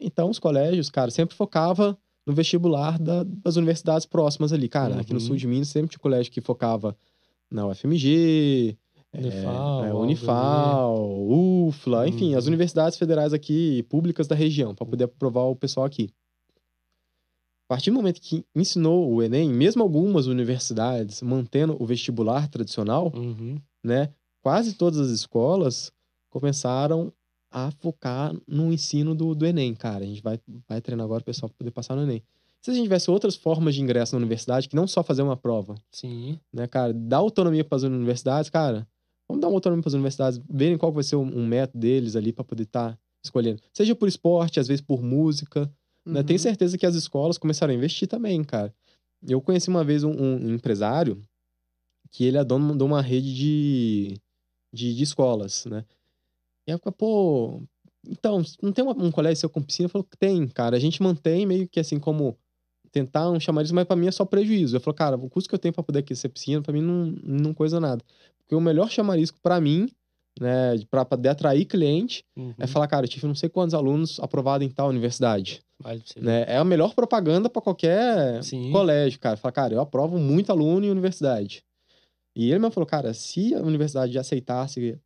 Então, 0.00 0.30
os 0.30 0.38
colégios, 0.38 0.88
cara, 0.88 1.10
sempre 1.10 1.36
focava 1.36 1.98
no 2.28 2.34
vestibular 2.34 2.98
da, 2.98 3.24
das 3.24 3.56
universidades 3.56 4.04
próximas 4.04 4.52
ali. 4.52 4.68
Cara, 4.68 4.94
uhum. 4.94 5.00
aqui 5.00 5.14
no 5.14 5.20
sul 5.20 5.34
de 5.34 5.46
Minas 5.46 5.68
sempre 5.68 5.90
tinha 5.90 5.98
colégio 5.98 6.30
que 6.30 6.42
focava 6.42 6.94
na 7.50 7.66
UFMG, 7.66 8.76
Unifal, 9.14 9.84
é, 9.84 9.88
é, 9.88 9.94
Unifal 9.94 11.26
UFLA, 11.26 12.00
uhum. 12.00 12.06
enfim, 12.08 12.34
as 12.34 12.44
uhum. 12.44 12.48
universidades 12.48 12.98
federais 12.98 13.32
aqui, 13.32 13.82
públicas 13.84 14.28
da 14.28 14.34
região, 14.34 14.74
para 14.74 14.86
poder 14.86 15.04
aprovar 15.04 15.44
o 15.44 15.56
pessoal 15.56 15.86
aqui. 15.86 16.10
A 17.64 17.68
partir 17.68 17.90
do 17.90 17.96
momento 17.96 18.20
que 18.20 18.44
ensinou 18.54 19.10
o 19.10 19.22
Enem, 19.22 19.48
mesmo 19.48 19.82
algumas 19.82 20.26
universidades 20.26 21.22
mantendo 21.22 21.76
o 21.80 21.86
vestibular 21.86 22.46
tradicional, 22.48 23.10
uhum. 23.14 23.58
né, 23.82 24.10
quase 24.42 24.74
todas 24.74 24.98
as 24.98 25.08
escolas 25.08 25.90
começaram 26.28 27.10
a 27.50 27.70
focar 27.70 28.34
no 28.46 28.72
ensino 28.72 29.14
do, 29.14 29.34
do 29.34 29.46
Enem, 29.46 29.74
cara. 29.74 30.04
A 30.04 30.06
gente 30.06 30.22
vai, 30.22 30.38
vai 30.68 30.80
treinar 30.80 31.04
agora 31.04 31.22
o 31.22 31.24
pessoal 31.24 31.48
para 31.48 31.58
poder 31.58 31.70
passar 31.70 31.94
no 31.94 32.02
Enem. 32.02 32.22
Se 32.60 32.70
a 32.70 32.74
gente 32.74 32.84
tivesse 32.84 33.10
outras 33.10 33.36
formas 33.36 33.74
de 33.74 33.80
ingresso 33.80 34.14
na 34.14 34.18
universidade, 34.18 34.68
que 34.68 34.76
não 34.76 34.86
só 34.86 35.02
fazer 35.02 35.22
uma 35.22 35.36
prova. 35.36 35.74
Sim. 35.92 36.38
Né, 36.52 36.66
cara? 36.66 36.92
Dar 36.92 37.18
autonomia 37.18 37.64
para 37.64 37.76
as 37.76 37.82
universidades, 37.82 38.50
cara. 38.50 38.86
Vamos 39.28 39.40
dar 39.40 39.48
uma 39.48 39.56
autonomia 39.56 39.82
para 39.82 39.90
as 39.90 39.94
universidades, 39.94 40.40
verem 40.48 40.76
qual 40.76 40.92
vai 40.92 41.02
ser 41.02 41.16
um, 41.16 41.38
um 41.38 41.46
método 41.46 41.78
deles 41.78 42.16
ali 42.16 42.32
para 42.32 42.44
poder 42.44 42.64
estar 42.64 42.92
tá 42.92 42.98
escolhendo. 43.22 43.60
Seja 43.72 43.94
por 43.94 44.08
esporte, 44.08 44.58
às 44.58 44.66
vezes 44.66 44.80
por 44.80 45.02
música. 45.02 45.70
Uhum. 46.04 46.14
Né? 46.14 46.22
Tenho 46.22 46.38
uhum. 46.38 46.42
certeza 46.42 46.76
que 46.76 46.86
as 46.86 46.94
escolas 46.94 47.38
começaram 47.38 47.72
a 47.72 47.76
investir 47.76 48.08
também, 48.08 48.42
cara. 48.42 48.74
Eu 49.26 49.40
conheci 49.40 49.68
uma 49.68 49.84
vez 49.84 50.04
um, 50.04 50.12
um 50.12 50.54
empresário 50.54 51.22
que 52.10 52.24
ele 52.24 52.38
é 52.38 52.44
dono 52.44 52.76
de 52.76 52.82
uma 52.82 53.02
rede 53.02 53.34
de, 53.34 54.20
de, 54.72 54.94
de 54.94 55.02
escolas, 55.02 55.66
né? 55.66 55.84
E 56.68 56.72
aí, 56.72 56.78
pô, 56.98 57.62
então, 58.06 58.42
não 58.62 58.72
tem 58.72 58.84
um 58.84 59.10
colégio 59.10 59.40
seu 59.40 59.48
com 59.48 59.62
piscina? 59.62 59.88
Falou 59.88 60.04
que 60.04 60.18
tem, 60.18 60.46
cara. 60.48 60.76
A 60.76 60.78
gente 60.78 61.02
mantém 61.02 61.46
meio 61.46 61.66
que 61.66 61.80
assim 61.80 61.98
como 61.98 62.36
tentar 62.92 63.30
um 63.30 63.40
chamariz, 63.40 63.72
mas 63.72 63.86
para 63.86 63.96
mim 63.96 64.06
é 64.06 64.10
só 64.10 64.26
prejuízo. 64.26 64.76
Eu 64.76 64.80
falo, 64.80 64.94
cara, 64.94 65.16
o 65.16 65.30
custo 65.30 65.48
que 65.48 65.54
eu 65.54 65.58
tenho 65.58 65.72
para 65.72 65.82
poder 65.82 66.00
aquecer 66.00 66.30
piscina, 66.30 66.60
para 66.60 66.74
mim 66.74 66.82
não, 66.82 67.06
não 67.22 67.54
coisa 67.54 67.80
nada. 67.80 68.04
Porque 68.40 68.54
o 68.54 68.60
melhor 68.60 68.90
chamarisco 68.90 69.38
para 69.42 69.58
mim, 69.58 69.88
né, 70.38 70.78
para 70.90 71.06
poder 71.06 71.30
atrair 71.30 71.64
cliente, 71.64 72.22
é 72.36 72.40
uhum. 72.40 72.54
é 72.58 72.66
falar, 72.66 72.86
cara, 72.86 73.06
eu 73.06 73.08
tive 73.08 73.26
não 73.26 73.34
sei 73.34 73.48
quantos 73.48 73.72
alunos 73.72 74.20
aprovados 74.20 74.66
em 74.66 74.70
tal 74.70 74.90
universidade. 74.90 75.62
Vale 75.80 76.02
né? 76.16 76.44
É 76.46 76.58
a 76.58 76.64
melhor 76.64 76.94
propaganda 76.94 77.48
para 77.48 77.62
qualquer 77.62 78.42
Sim. 78.44 78.70
colégio, 78.72 79.18
cara. 79.18 79.38
Falar, 79.38 79.52
cara, 79.52 79.74
eu 79.74 79.80
aprovo 79.80 80.18
muito 80.18 80.50
aluno 80.50 80.84
em 80.84 80.90
universidade. 80.90 81.64
E 82.36 82.50
ele 82.50 82.58
me 82.58 82.70
falou, 82.70 82.86
cara, 82.86 83.14
se 83.14 83.54
a 83.54 83.62
universidade 83.62 84.18
aceitasse 84.18 85.00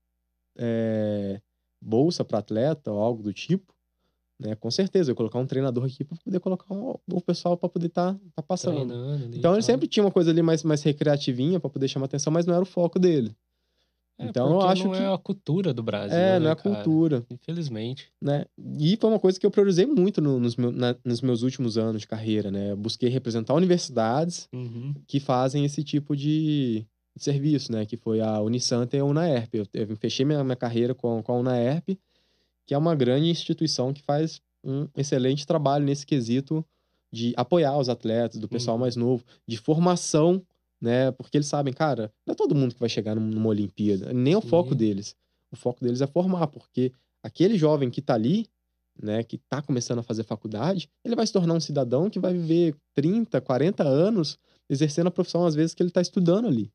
é, 0.59 1.41
bolsa 1.83 2.25
para 2.25 2.39
atleta 2.39 2.91
ou 2.91 2.99
algo 2.99 3.23
do 3.23 3.33
tipo, 3.33 3.75
né? 4.39 4.55
Com 4.57 4.71
certeza, 4.71 5.11
eu 5.11 5.17
colocar 5.17 5.39
um 5.39 5.47
treinador 5.47 5.85
aqui 5.85 6.05
para 6.05 6.17
poder 6.19 6.41
colocar 6.41 6.75
um, 6.75 6.95
o 7.13 7.21
pessoal 7.21 7.57
para 7.57 7.69
poder 7.69 7.87
estar 7.87 8.15
tá, 8.15 8.21
tá 8.37 8.43
passando. 8.43 8.93
então 9.33 9.53
ele 9.53 9.63
sempre 9.63 9.87
tinha 9.87 10.05
uma 10.05 10.11
coisa 10.11 10.31
ali 10.31 10.43
mais, 10.43 10.63
mais 10.63 10.83
recreativinha 10.83 11.61
para 11.61 11.71
poder 11.71 11.89
chamar 11.89 12.07
atenção, 12.07 12.33
mas 12.33 12.47
não 12.47 12.55
era 12.55 12.63
o 12.63 12.67
foco 12.67 12.99
dele. 12.99 13.35
É, 14.19 14.27
então 14.27 14.51
eu 14.51 14.61
acho 14.63 14.85
não 14.85 14.93
que 14.93 14.99
não 15.01 15.07
é 15.07 15.15
a 15.15 15.19
cultura 15.19 15.73
do 15.73 15.83
Brasil. 15.83 16.17
É, 16.17 16.35
né, 16.35 16.39
não 16.41 16.49
é 16.49 16.53
a 16.53 16.57
cara? 16.57 16.75
cultura. 16.75 17.25
Infelizmente. 17.31 18.11
Né? 18.21 18.45
E 18.79 18.97
foi 18.97 19.11
uma 19.11 19.19
coisa 19.19 19.39
que 19.39 19.47
eu 19.47 19.51
priorizei 19.51 19.87
muito 19.87 20.21
no, 20.21 20.39
nos, 20.39 20.57
meu, 20.57 20.71
na, 20.71 20.95
nos 21.05 21.21
meus 21.21 21.43
últimos 21.43 21.79
anos 21.79 22.03
de 22.03 22.07
carreira, 22.07 22.51
né? 22.51 22.73
Eu 22.73 22.77
busquei 22.77 23.09
representar 23.09 23.55
universidades 23.55 24.49
uhum. 24.53 24.95
que 25.07 25.19
fazem 25.19 25.65
esse 25.65 25.83
tipo 25.83 26.17
de, 26.17 26.87
de 27.17 27.23
serviço, 27.23 27.71
né? 27.73 27.85
Que 27.85 27.97
foi 27.97 28.21
a 28.21 28.41
Unisanta 28.41 28.97
e 28.97 29.01
a 29.01 29.05
Unaerp. 29.05 29.55
Eu, 29.55 29.67
eu 29.73 29.97
fechei 29.97 30.25
minha, 30.25 30.43
minha 30.43 30.57
carreira 30.57 30.95
com, 30.95 31.23
com 31.23 31.33
a 31.33 31.39
Unaerp, 31.39 31.91
que 32.67 32.75
é 32.75 32.79
uma 32.79 32.95
grande 32.95 33.29
instituição 33.29 33.93
que 33.93 34.03
faz 34.03 34.41
um 34.65 34.89
excelente 34.97 35.47
trabalho 35.47 35.85
nesse 35.85 36.07
quesito 36.07 36.65
de 37.13 37.35
apoiar 37.37 37.77
os 37.77 37.89
atletas, 37.89 38.41
do 38.41 38.49
pessoal 38.49 38.77
uhum. 38.77 38.81
mais 38.81 38.97
novo, 38.97 39.23
de 39.47 39.59
formação, 39.59 40.43
né? 40.81 41.11
Porque 41.13 41.37
eles 41.37 41.47
sabem, 41.47 41.73
cara, 41.73 42.11
não 42.27 42.33
é 42.33 42.35
todo 42.35 42.55
mundo 42.55 42.75
que 42.75 42.81
vai 42.81 42.89
chegar 42.89 43.15
numa 43.15 43.49
Olimpíada, 43.49 44.13
nem 44.13 44.33
é 44.33 44.37
o 44.37 44.41
foco 44.41 44.75
deles. 44.75 45.15
O 45.51 45.57
foco 45.57 45.85
deles 45.85 46.01
é 46.01 46.07
formar, 46.07 46.47
porque 46.47 46.93
aquele 47.23 47.59
jovem 47.59 47.91
que 47.91 48.01
tá 48.01 48.15
ali, 48.15 48.49
né, 49.01 49.23
que 49.23 49.37
tá 49.37 49.61
começando 49.61 49.99
a 49.99 50.03
fazer 50.03 50.25
faculdade, 50.25 50.89
ele 51.05 51.15
vai 51.15 51.27
se 51.27 51.33
tornar 51.33 51.55
um 51.55 51.61
cidadão 51.61 52.09
que 52.09 52.19
vai 52.19 52.33
viver 52.33 52.75
30, 52.95 53.41
40 53.41 53.83
anos 53.83 54.39
exercendo 54.69 55.09
a 55.09 55.11
profissão, 55.11 55.45
às 55.45 55.55
vezes, 55.55 55.75
que 55.75 55.83
ele 55.83 55.91
tá 55.91 56.01
estudando 56.01 56.49
ali. 56.49 56.73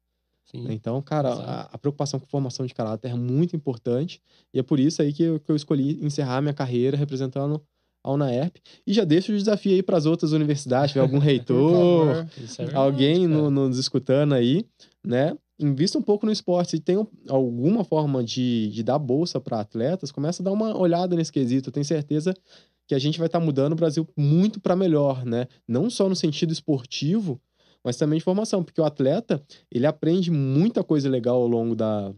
Sim. 0.50 0.64
Né, 0.64 0.74
então, 0.74 1.02
cara, 1.02 1.30
a, 1.30 1.62
a, 1.64 1.78
preocupação 1.78 2.20
com 2.20 2.26
formação 2.26 2.66
de 2.66 2.74
caráter 2.74 3.12
é 3.12 3.16
muito 3.16 3.56
importante 3.56 4.22
e 4.54 4.60
é 4.60 4.64
por 4.64 4.80
isso 4.80 5.02
aí 5.02 5.12
que 5.12 5.24
eu, 5.24 5.40
que 5.40 5.52
eu 5.52 5.56
escolhi 5.56 6.04
encerrar 6.04 6.42
minha 6.42 6.54
carreira 6.54 6.96
representando 6.96 7.62
a 8.04 8.12
UNAERP. 8.12 8.62
E 8.86 8.94
já 8.94 9.04
deixo 9.04 9.34
o 9.34 9.38
desafio 9.38 9.74
aí 9.74 9.84
para 9.84 9.98
as 9.98 10.06
outras 10.06 10.32
universidades, 10.32 10.92
tiver 10.92 11.02
algum 11.02 11.20
reitor, 11.20 12.26
é 12.60 12.76
alguém 12.76 13.28
no, 13.28 13.50
nos 13.50 13.78
escutando 13.78 14.34
aí, 14.34 14.66
né? 15.06 15.38
Invista 15.60 15.98
um 15.98 16.04
pouco 16.04 16.26
no 16.26 16.32
esporte. 16.32 16.72
Se 16.72 16.80
tem 16.80 16.96
alguma 17.28 17.84
forma 17.84 18.24
de, 18.24 18.70
de 18.70 18.84
dar 18.84 19.00
bolsa 19.00 19.42
para 19.42 19.60
atletas, 19.60 20.12
começa 20.12 20.42
a 20.42 20.46
dar 20.46 20.52
uma 20.52 20.78
olhada 20.78 21.16
nesse 21.16 21.32
quesito. 21.32 21.70
Eu 21.70 21.74
tenho 21.74 21.86
certeza 21.86 22.34
que 22.88 22.94
a 22.94 23.00
gente 23.00 23.18
vai 23.18 23.26
estar 23.26 23.40
tá 23.40 23.46
mudando 23.46 23.74
o 23.74 23.76
Brasil 23.76 24.08
muito 24.16 24.62
para 24.62 24.76
melhor, 24.76 25.26
né? 25.26 25.48
Não 25.68 25.90
só 25.90 26.08
no 26.08 26.16
sentido 26.16 26.54
esportivo, 26.54 27.42
mas 27.84 27.98
também 27.98 28.20
de 28.20 28.24
formação, 28.24 28.64
porque 28.64 28.82
o 28.82 28.86
atleta, 28.86 29.42
ele 29.72 29.86
aprende 29.86 30.32
muita 30.32 30.84
coisa 30.84 31.10
legal 31.10 31.42
ao 31.42 31.48
longo 31.48 31.76
da, 31.76 32.14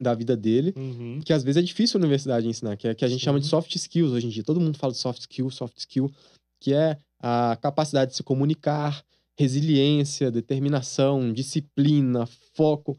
da 0.00 0.14
vida 0.14 0.36
dele, 0.36 0.72
uhum. 0.76 1.20
que 1.24 1.32
às 1.32 1.42
vezes 1.42 1.62
é 1.62 1.64
difícil 1.64 1.98
a 1.98 2.02
universidade 2.02 2.48
ensinar, 2.48 2.76
que 2.76 2.88
é 2.88 2.94
que 2.94 3.04
a 3.04 3.08
gente 3.08 3.20
Sim. 3.20 3.24
chama 3.24 3.40
de 3.40 3.46
soft 3.46 3.74
skills 3.74 4.12
hoje 4.12 4.26
em 4.26 4.30
dia. 4.30 4.44
Todo 4.44 4.60
mundo 4.60 4.78
fala 4.78 4.92
de 4.92 4.98
soft 4.98 5.20
skill, 5.20 5.50
soft 5.50 5.78
skill, 5.78 6.10
que 6.60 6.72
é 6.74 6.98
a 7.20 7.56
capacidade 7.60 8.10
de 8.10 8.16
se 8.16 8.22
comunicar, 8.22 9.04
resiliência, 9.38 10.30
determinação, 10.30 11.32
disciplina, 11.32 12.26
foco. 12.54 12.98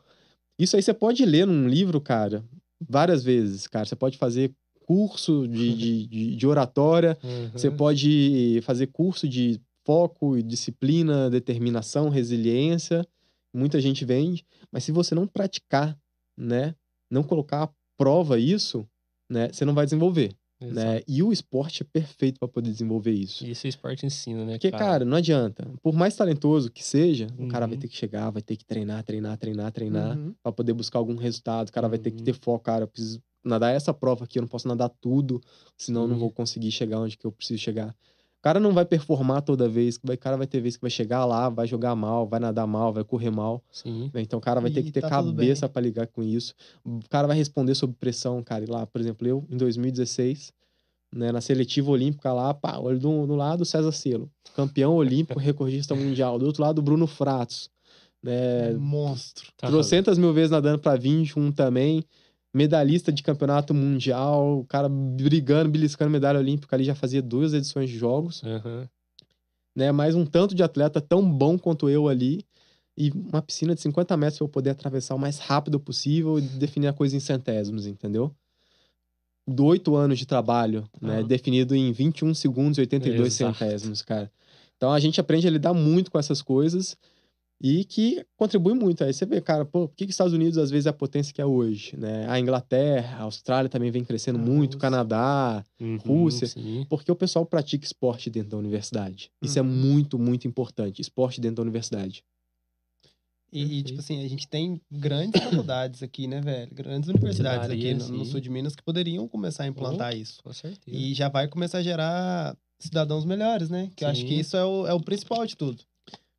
Isso 0.60 0.76
aí 0.76 0.82
você 0.82 0.94
pode 0.94 1.26
ler 1.26 1.46
num 1.46 1.68
livro, 1.68 2.00
cara, 2.02 2.44
várias 2.80 3.24
vezes, 3.24 3.68
cara. 3.68 3.86
Você 3.86 3.96
pode 3.96 4.18
fazer 4.18 4.52
curso 4.86 5.48
de, 5.48 6.08
de, 6.08 6.36
de, 6.36 6.48
oratória, 6.48 7.18
uhum. 7.24 7.50
você 7.52 7.72
pode 7.72 8.62
fazer 8.64 8.88
curso 8.88 9.28
de 9.28 9.60
foco, 9.86 10.42
disciplina, 10.42 11.30
determinação, 11.30 12.10
resiliência. 12.10 13.06
Muita 13.54 13.80
gente 13.80 14.04
vende, 14.04 14.46
mas 14.72 14.84
se 14.84 14.92
você 14.92 15.16
não 15.16 15.28
praticar, 15.28 15.98
né, 16.38 16.76
não 17.10 17.24
colocar 17.24 17.64
à 17.64 17.70
prova 17.98 18.38
isso, 18.38 18.86
né, 19.30 19.50
você 19.52 19.64
não 19.64 19.74
vai 19.74 19.86
desenvolver. 19.86 20.36
Né? 20.60 21.02
E 21.08 21.22
o 21.22 21.34
esporte 21.34 21.84
é 21.84 21.86
perfeito 21.86 22.40
para 22.40 22.48
poder 22.48 22.72
desenvolver 22.72 23.12
isso. 23.12 23.46
Isso 23.46 23.68
o 23.68 23.70
esporte 23.70 24.06
ensina, 24.06 24.46
né? 24.46 24.54
Porque, 24.54 24.72
cara, 24.72 24.84
cara 24.84 25.06
não 25.06 25.18
adianta. 25.18 25.70
Por 25.82 25.94
mais 25.94 26.16
talentoso 26.16 26.72
que 26.72 26.84
seja, 26.84 27.28
uhum. 27.38 27.46
o 27.46 27.50
cara 27.50 27.68
vai 27.68 27.76
uhum. 27.76 27.82
ter 27.82 27.88
que 27.90 27.96
chegar, 27.96 28.30
vai 28.30 28.42
ter 28.42 28.56
que 28.56 28.66
treinar, 28.66 29.04
treinar, 29.04 29.38
treinar, 29.38 29.72
treinar, 29.72 30.18
uhum. 30.18 30.34
para 30.42 30.52
poder 30.52 30.74
buscar 30.74 30.98
algum 30.98 31.16
resultado. 31.16 31.70
O 31.70 31.72
cara 31.72 31.88
uhum. 31.88 31.92
vai 31.92 32.00
ter 32.00 32.12
que 32.12 32.24
ter 32.24 32.32
uhum. 32.32 32.38
foco, 32.42 32.64
cara. 32.64 32.86
Eu 32.86 32.88
preciso 32.88 33.22
nadar 33.44 33.76
essa 33.76 33.94
prova 33.94 34.24
aqui, 34.24 34.40
eu 34.40 34.42
não 34.42 34.48
posso 34.48 34.68
nadar 34.68 34.90
tudo, 35.02 35.42
senão 35.78 36.04
eu 36.04 36.08
não 36.08 36.18
vou 36.18 36.32
conseguir 36.32 36.72
chegar 36.72 37.00
onde 37.00 37.18
que 37.18 37.26
eu 37.26 37.32
preciso 37.32 37.62
chegar 37.62 37.96
cara 38.46 38.60
não 38.60 38.74
vai 38.74 38.86
performar 38.86 39.42
toda 39.42 39.68
vez, 39.68 39.98
o 39.98 40.18
cara 40.20 40.38
vai 40.38 40.46
ter 40.46 40.62
vez 40.62 40.76
que 40.76 40.82
vai 40.84 40.92
chegar 40.92 41.26
lá, 41.26 41.50
vai 41.50 41.66
jogar 41.66 41.96
mal, 41.96 42.28
vai 42.28 42.40
nadar 42.40 42.68
mal, 42.68 42.94
vai 42.94 43.04
correr 43.04 43.32
mal. 43.32 43.64
Sim. 43.72 44.12
Né? 44.14 44.22
Então 44.22 44.38
o 44.38 44.42
cara 44.42 44.62
vai 44.62 44.70
ter 44.70 44.84
que 44.84 44.92
ter 44.92 45.02
tá 45.02 45.10
cabeça 45.10 45.68
para 45.68 45.82
ligar 45.82 46.06
com 46.06 46.22
isso. 46.22 46.54
O 46.86 47.00
cara 47.10 47.26
vai 47.26 47.36
responder 47.36 47.74
sob 47.74 47.96
pressão, 48.00 48.44
cara. 48.44 48.64
E 48.64 48.68
lá, 48.68 48.86
por 48.86 49.02
exemplo, 49.02 49.28
eu, 49.28 49.44
em 49.50 49.58
2016, 49.58 50.54
né, 51.12 51.32
na 51.32 51.42
seletiva 51.42 51.90
olímpica 51.90 52.32
lá, 52.32 52.54
pá, 52.54 52.78
olho 52.78 53.00
do, 53.00 53.26
do 53.26 53.36
lado 53.36 53.66
César 53.66 53.92
Cielo, 53.92 54.30
campeão 54.56 54.94
olímpico, 54.94 55.40
recordista 55.42 55.96
mundial. 55.96 56.38
Do 56.38 56.46
outro 56.46 56.62
lado, 56.62 56.84
Bruno 56.84 57.08
Fratos. 57.08 57.72
Né, 58.22 58.74
Monstro. 58.74 59.52
Trocentas 59.58 60.20
mil 60.20 60.34
vezes 60.34 60.52
nadando 60.52 60.78
para 60.78 60.96
21 60.96 61.52
também 61.52 62.06
medalhista 62.56 63.12
de 63.12 63.22
campeonato 63.22 63.74
mundial, 63.74 64.60
o 64.60 64.64
cara 64.64 64.88
brigando, 64.88 65.70
beliscando 65.70 66.10
medalha 66.10 66.40
olímpica 66.40 66.74
ali, 66.74 66.86
já 66.86 66.96
fazia 66.96 67.22
duas 67.22 67.54
edições 67.54 67.90
de 67.90 67.98
jogos. 67.98 68.42
Uhum. 68.44 68.88
Né? 69.76 69.92
Mais 69.92 70.16
um 70.16 70.26
tanto 70.26 70.56
de 70.56 70.64
atleta 70.64 71.02
tão 71.02 71.30
bom 71.30 71.60
quanto 71.60 71.90
eu 71.90 72.08
ali. 72.08 72.46
E 72.98 73.12
uma 73.12 73.42
piscina 73.42 73.76
de 73.76 73.82
50 73.82 74.16
metros 74.16 74.38
para 74.38 74.46
eu 74.46 74.50
poder 74.50 74.70
atravessar 74.70 75.16
o 75.16 75.20
mais 75.20 75.38
rápido 75.38 75.78
possível 75.82 76.40
e 76.40 76.42
definir 76.44 76.88
a 76.88 76.94
coisa 76.94 77.18
em 77.18 77.20
centésimos, 77.20 77.86
entendeu? 77.86 78.34
Do 79.46 79.66
oito 79.66 79.94
anos 79.94 80.18
de 80.18 80.26
trabalho, 80.26 80.88
uhum. 81.02 81.10
né? 81.10 81.24
Definido 81.24 81.76
em 81.76 81.92
21 81.92 82.34
segundos 82.34 82.78
e 82.78 82.82
82 82.82 83.20
Exato. 83.20 83.58
centésimos, 83.58 84.02
cara. 84.02 84.32
Então 84.78 84.94
a 84.94 85.00
gente 85.02 85.20
aprende 85.20 85.46
a 85.46 85.52
lidar 85.52 85.74
muito 85.74 86.10
com 86.10 86.18
essas 86.18 86.42
coisas 86.42 86.96
e 87.68 87.84
que 87.84 88.24
contribui 88.38 88.76
muito. 88.76 89.04
Aí 89.04 89.12
você 89.12 89.26
vê, 89.26 89.42
cara, 89.42 89.66
pô, 89.66 89.88
por 89.88 89.96
que, 89.96 90.06
que 90.06 90.12
os 90.12 90.14
Estados 90.14 90.34
Unidos 90.34 90.56
às 90.56 90.70
vezes 90.70 90.86
é 90.86 90.90
a 90.90 90.94
potência 90.94 91.34
que 91.34 91.42
é 91.42 91.46
hoje, 91.48 91.98
né? 91.98 92.28
A 92.30 92.40
Inglaterra, 92.40 93.18
a 93.18 93.24
Austrália 93.24 93.68
também 93.68 93.90
vem 93.90 94.06
crescendo 94.06 94.38
muito, 94.38 94.78
Canadá, 94.78 95.66
uhum, 95.82 95.98
Rússia, 95.98 96.46
sim. 96.46 96.86
porque 96.88 97.12
o 97.12 97.16
pessoal 97.16 97.44
pratica 97.44 97.84
esporte 97.84 98.30
dentro 98.30 98.52
da 98.52 98.58
universidade. 98.58 99.32
Isso 99.42 99.58
é 99.58 99.64
uhum. 99.64 99.68
é 99.68 99.72
muito, 99.72 100.20
muito 100.20 100.48
importante, 100.48 101.02
esporte 101.02 101.42
dentro 101.42 101.56
da 101.56 101.62
universidade. 101.64 102.24
E, 103.52 103.80
e, 103.80 103.84
tipo 103.84 104.00
assim, 104.00 104.24
a 104.24 104.28
gente 104.28 104.48
tem 104.48 104.80
grandes 104.92 105.42
faculdades 105.42 106.04
aqui, 106.04 106.28
né, 106.28 106.42
velho? 106.42 106.70
Grandes 106.72 107.10
universidades 107.10 107.68
aqui 107.68 107.96
no, 107.96 108.10
no, 108.10 108.26
sul 108.26 108.40
de 108.40 108.50
Minas 108.50 108.76
que 108.76 108.84
poderiam 108.84 109.28
começar 109.28 109.64
a 109.64 109.68
implantar 109.68 110.14
oh, 110.14 110.16
isso. 110.16 110.44
Com 110.44 110.54
certeza. 110.54 110.96
E 110.96 111.16
já 111.16 111.30
vai 111.30 111.48
começar 111.48 111.80
a 111.80 111.84
gerar 111.84 112.56
cidadãos 112.78 113.26
melhores, 113.26 113.72
né? 113.72 113.90
Que 113.96 114.06
eu 114.06 114.10
acho 114.10 114.24
que 114.24 114.36
isso 114.36 114.56
é 114.56 114.64
o, 114.64 114.86
é 114.86 114.94
o 114.94 115.00
principal 115.00 115.44
de 115.48 115.56
tudo. 115.56 115.82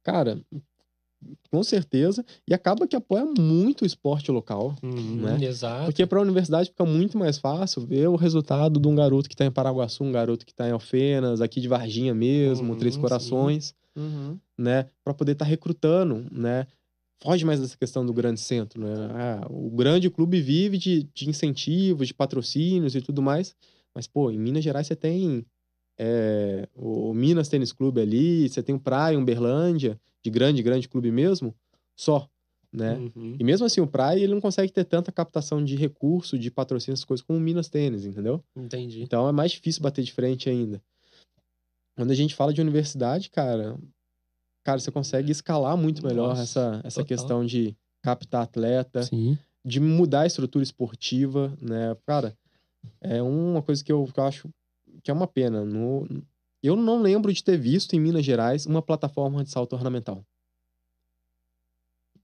Cara, 0.04 0.40
com 1.50 1.62
certeza. 1.62 2.24
E 2.48 2.54
acaba 2.54 2.86
que 2.86 2.96
apoia 2.96 3.24
muito 3.24 3.82
o 3.82 3.86
esporte 3.86 4.30
local. 4.30 4.74
Uhum, 4.82 5.16
né? 5.16 5.38
Exato. 5.44 5.86
Porque 5.86 6.06
para 6.06 6.18
a 6.18 6.22
universidade 6.22 6.70
fica 6.70 6.84
muito 6.84 7.18
mais 7.18 7.38
fácil 7.38 7.86
ver 7.86 8.08
o 8.08 8.16
resultado 8.16 8.80
de 8.80 8.88
um 8.88 8.94
garoto 8.94 9.28
que 9.28 9.34
está 9.34 9.44
em 9.44 9.50
Paraguaçu, 9.50 10.04
um 10.04 10.12
garoto 10.12 10.44
que 10.44 10.52
está 10.52 10.68
em 10.68 10.72
Alfenas, 10.72 11.40
aqui 11.40 11.60
de 11.60 11.68
Varginha 11.68 12.14
mesmo, 12.14 12.72
uhum, 12.72 12.78
Três 12.78 12.96
Corações, 12.96 13.74
uhum. 13.96 14.38
né? 14.56 14.86
Para 15.04 15.14
poder 15.14 15.32
estar 15.32 15.44
tá 15.44 15.50
recrutando, 15.50 16.26
né? 16.30 16.66
Foge 17.22 17.44
mais 17.44 17.60
dessa 17.60 17.76
questão 17.78 18.04
do 18.04 18.12
grande 18.12 18.40
centro, 18.40 18.80
né? 18.80 18.94
Ah, 19.12 19.46
o 19.48 19.70
grande 19.70 20.10
clube 20.10 20.40
vive 20.40 20.76
de, 20.76 21.08
de 21.14 21.28
incentivos, 21.28 22.08
de 22.08 22.14
patrocínios 22.14 22.94
e 22.94 23.00
tudo 23.00 23.22
mais. 23.22 23.54
Mas, 23.94 24.06
pô, 24.06 24.30
em 24.30 24.38
Minas 24.38 24.62
Gerais 24.62 24.86
você 24.86 24.94
tem 24.94 25.46
é, 25.98 26.68
o 26.74 27.14
Minas 27.14 27.48
Tênis 27.48 27.72
Clube 27.72 28.00
ali, 28.00 28.48
você 28.48 28.62
tem 28.62 28.74
o 28.74 28.80
Praia, 28.80 29.18
Umberlândia, 29.18 29.98
de 30.26 30.30
grande, 30.30 30.60
grande 30.60 30.88
clube 30.88 31.12
mesmo, 31.12 31.54
só, 31.94 32.28
né? 32.72 32.96
Uhum. 32.96 33.36
E 33.38 33.44
mesmo 33.44 33.64
assim, 33.64 33.80
o 33.80 33.86
Praia, 33.86 34.18
ele 34.18 34.34
não 34.34 34.40
consegue 34.40 34.72
ter 34.72 34.84
tanta 34.84 35.12
captação 35.12 35.64
de 35.64 35.76
recurso, 35.76 36.36
de 36.36 36.50
patrocínio, 36.50 36.94
essas 36.94 37.04
coisas, 37.04 37.24
como 37.24 37.38
o 37.38 37.42
Minas 37.42 37.68
Tênis, 37.68 38.04
entendeu? 38.04 38.42
Entendi. 38.56 39.02
Então 39.02 39.28
é 39.28 39.32
mais 39.32 39.52
difícil 39.52 39.82
bater 39.82 40.02
de 40.02 40.12
frente 40.12 40.50
ainda. 40.50 40.82
Quando 41.94 42.10
a 42.10 42.14
gente 42.14 42.34
fala 42.34 42.52
de 42.52 42.60
universidade, 42.60 43.30
cara, 43.30 43.78
cara, 44.64 44.80
você 44.80 44.90
consegue 44.90 45.30
escalar 45.30 45.76
muito 45.76 46.04
melhor 46.04 46.30
Nossa, 46.30 46.42
essa, 46.42 46.80
essa 46.82 47.04
questão 47.04 47.46
de 47.46 47.76
captar 48.02 48.42
atleta, 48.42 49.04
Sim. 49.04 49.38
de 49.64 49.78
mudar 49.78 50.22
a 50.22 50.26
estrutura 50.26 50.64
esportiva, 50.64 51.56
né? 51.60 51.96
Cara, 52.04 52.36
é 53.00 53.22
uma 53.22 53.62
coisa 53.62 53.84
que 53.84 53.92
eu, 53.92 54.04
que 54.12 54.18
eu 54.18 54.24
acho 54.24 54.50
que 55.04 55.10
é 55.10 55.14
uma 55.14 55.28
pena. 55.28 55.64
No, 55.64 56.04
eu 56.66 56.76
não 56.76 57.00
lembro 57.00 57.32
de 57.32 57.42
ter 57.42 57.56
visto 57.56 57.94
em 57.94 58.00
Minas 58.00 58.24
Gerais 58.24 58.66
uma 58.66 58.82
plataforma 58.82 59.42
de 59.44 59.50
salto 59.50 59.74
ornamental. 59.74 60.24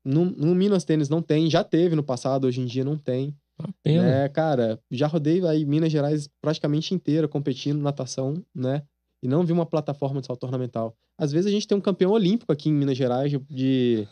No, 0.04 0.24
no 0.24 0.54
Minas 0.54 0.84
Tênis 0.84 1.08
não 1.08 1.22
tem, 1.22 1.48
já 1.48 1.62
teve 1.62 1.94
no 1.94 2.02
passado, 2.02 2.46
hoje 2.46 2.60
em 2.60 2.66
dia 2.66 2.84
não 2.84 2.96
tem. 2.96 3.36
pena. 3.82 4.02
Né, 4.02 4.28
cara, 4.28 4.80
já 4.90 5.06
rodei 5.06 5.44
aí 5.46 5.64
Minas 5.64 5.92
Gerais 5.92 6.28
praticamente 6.40 6.94
inteira 6.94 7.28
competindo 7.28 7.80
natação, 7.80 8.44
né? 8.54 8.82
E 9.22 9.28
não 9.28 9.44
vi 9.44 9.52
uma 9.52 9.64
plataforma 9.64 10.20
de 10.20 10.26
salto 10.26 10.42
ornamental. 10.42 10.96
Às 11.16 11.30
vezes 11.30 11.46
a 11.46 11.50
gente 11.50 11.68
tem 11.68 11.78
um 11.78 11.80
campeão 11.80 12.10
olímpico 12.10 12.50
aqui 12.50 12.68
em 12.68 12.72
Minas 12.72 12.96
Gerais 12.96 13.30
de, 13.48 14.08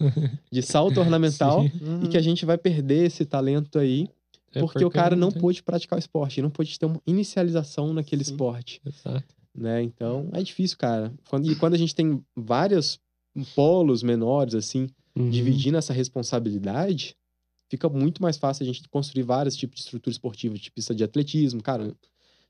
de 0.52 0.62
salto 0.62 1.00
ornamental 1.00 1.64
e 2.04 2.08
que 2.08 2.16
a 2.16 2.22
gente 2.22 2.46
vai 2.46 2.56
perder 2.56 3.06
esse 3.06 3.24
talento 3.24 3.78
aí 3.78 4.08
é 4.52 4.60
porque, 4.60 4.74
porque, 4.80 4.84
o 4.84 4.90
cara 4.90 5.14
não, 5.14 5.30
tem... 5.30 5.40
pôde 5.40 5.62
praticar 5.62 5.96
o 5.96 6.00
esporte, 6.00 6.42
não 6.42 6.50
pôde 6.50 6.76
ter 6.78 6.86
uma 6.86 7.00
inicialização 7.06 7.92
naquele 7.92 8.24
Sim, 8.24 8.32
esporte. 8.32 8.80
Exato. 8.84 9.39
Né? 9.54 9.82
Então, 9.82 10.28
é 10.32 10.42
difícil, 10.42 10.78
cara. 10.78 11.12
Quando, 11.28 11.50
e 11.50 11.56
quando 11.56 11.74
a 11.74 11.78
gente 11.78 11.94
tem 11.94 12.24
vários 12.36 13.00
polos 13.54 14.02
menores, 14.02 14.54
assim, 14.54 14.88
uhum. 15.16 15.30
dividindo 15.30 15.76
essa 15.76 15.92
responsabilidade, 15.92 17.16
fica 17.68 17.88
muito 17.88 18.22
mais 18.22 18.36
fácil 18.36 18.62
a 18.62 18.66
gente 18.66 18.88
construir 18.88 19.22
vários 19.22 19.56
tipos 19.56 19.76
de 19.76 19.82
estrutura 19.82 20.12
esportiva, 20.12 20.54
de 20.54 20.70
pista 20.70 20.94
de 20.94 21.04
atletismo, 21.04 21.62
cara, 21.62 21.94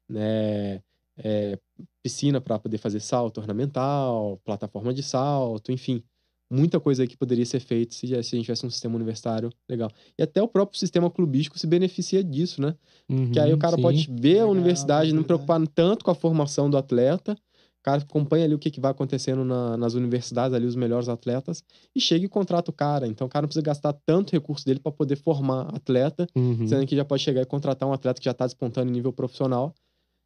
né? 0.09 0.83
É, 1.23 1.59
piscina 2.03 2.41
para 2.41 2.59
poder 2.59 2.79
fazer 2.79 2.99
salto 3.01 3.39
ornamental, 3.39 4.41
plataforma 4.43 4.95
de 4.95 5.03
salto, 5.03 5.71
enfim 5.71 6.03
muita 6.51 6.81
coisa 6.81 7.07
que 7.07 7.17
poderia 7.17 7.47
ser 7.47 7.61
feita 7.61 7.95
se, 7.95 8.09
se 8.09 8.15
a 8.15 8.21
gente 8.21 8.43
tivesse 8.43 8.67
um 8.67 8.71
sistema 8.71 8.97
universitário 8.97 9.51
legal. 9.69 9.91
E 10.19 10.23
até 10.23 10.43
o 10.43 10.49
próprio 10.49 10.79
sistema 10.79 11.11
clubístico 11.11 11.59
se 11.59 11.67
beneficia 11.67 12.25
disso, 12.25 12.61
né? 12.61 12.75
Uhum, 13.09 13.31
que 13.31 13.39
aí 13.39 13.53
o 13.53 13.59
cara 13.59 13.77
sim. 13.77 13.83
pode 13.83 14.07
ver 14.11 14.35
legal, 14.35 14.49
a 14.49 14.51
universidade, 14.51 15.13
não 15.13 15.23
preocupar 15.23 15.61
tanto 15.69 16.05
com 16.05 16.11
a 16.11 16.15
formação 16.15 16.69
do 16.69 16.77
atleta, 16.77 17.37
o 17.81 17.83
cara 17.83 18.03
acompanha 18.03 18.45
ali 18.45 18.55
o 18.55 18.59
que, 18.59 18.71
que 18.71 18.81
vai 18.81 18.91
acontecendo 18.91 19.43
na, 19.43 19.75
nas 19.77 19.95
universidades, 19.95 20.55
ali 20.55 20.67
os 20.67 20.77
melhores 20.77 21.09
atletas, 21.09 21.65
e 21.97 22.01
chega 22.01 22.27
e 22.27 22.29
contrata 22.29 22.71
o 22.71 22.75
cara. 22.75 23.07
Então 23.07 23.27
o 23.27 23.31
cara 23.31 23.43
não 23.43 23.49
precisa 23.49 23.65
gastar 23.65 23.95
tanto 24.05 24.33
recurso 24.33 24.67
dele 24.67 24.81
para 24.81 24.93
poder 24.93 25.17
formar 25.17 25.63
atleta, 25.75 26.27
uhum. 26.37 26.67
sendo 26.67 26.87
que 26.87 26.95
já 26.95 27.07
pode 27.07 27.23
chegar 27.23 27.41
e 27.41 27.47
contratar 27.47 27.89
um 27.89 27.93
atleta 27.93 28.21
que 28.21 28.25
já 28.25 28.33
está 28.33 28.45
despontando 28.45 28.91
em 28.91 28.93
nível 28.93 29.13
profissional 29.13 29.75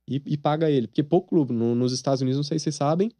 e, 0.09 0.21
e 0.27 0.37
paga 0.37 0.69
ele. 0.69 0.89
Porque 0.89 1.03
pouco 1.05 1.29
clube, 1.29 1.53
no, 1.53 1.77
nos 1.77 1.93
Estados 1.93 2.21
Unidos, 2.21 2.39
não 2.39 2.45
sei 2.45 2.59
se 2.59 2.65
vocês 2.65 2.75
sabem, 2.75 3.13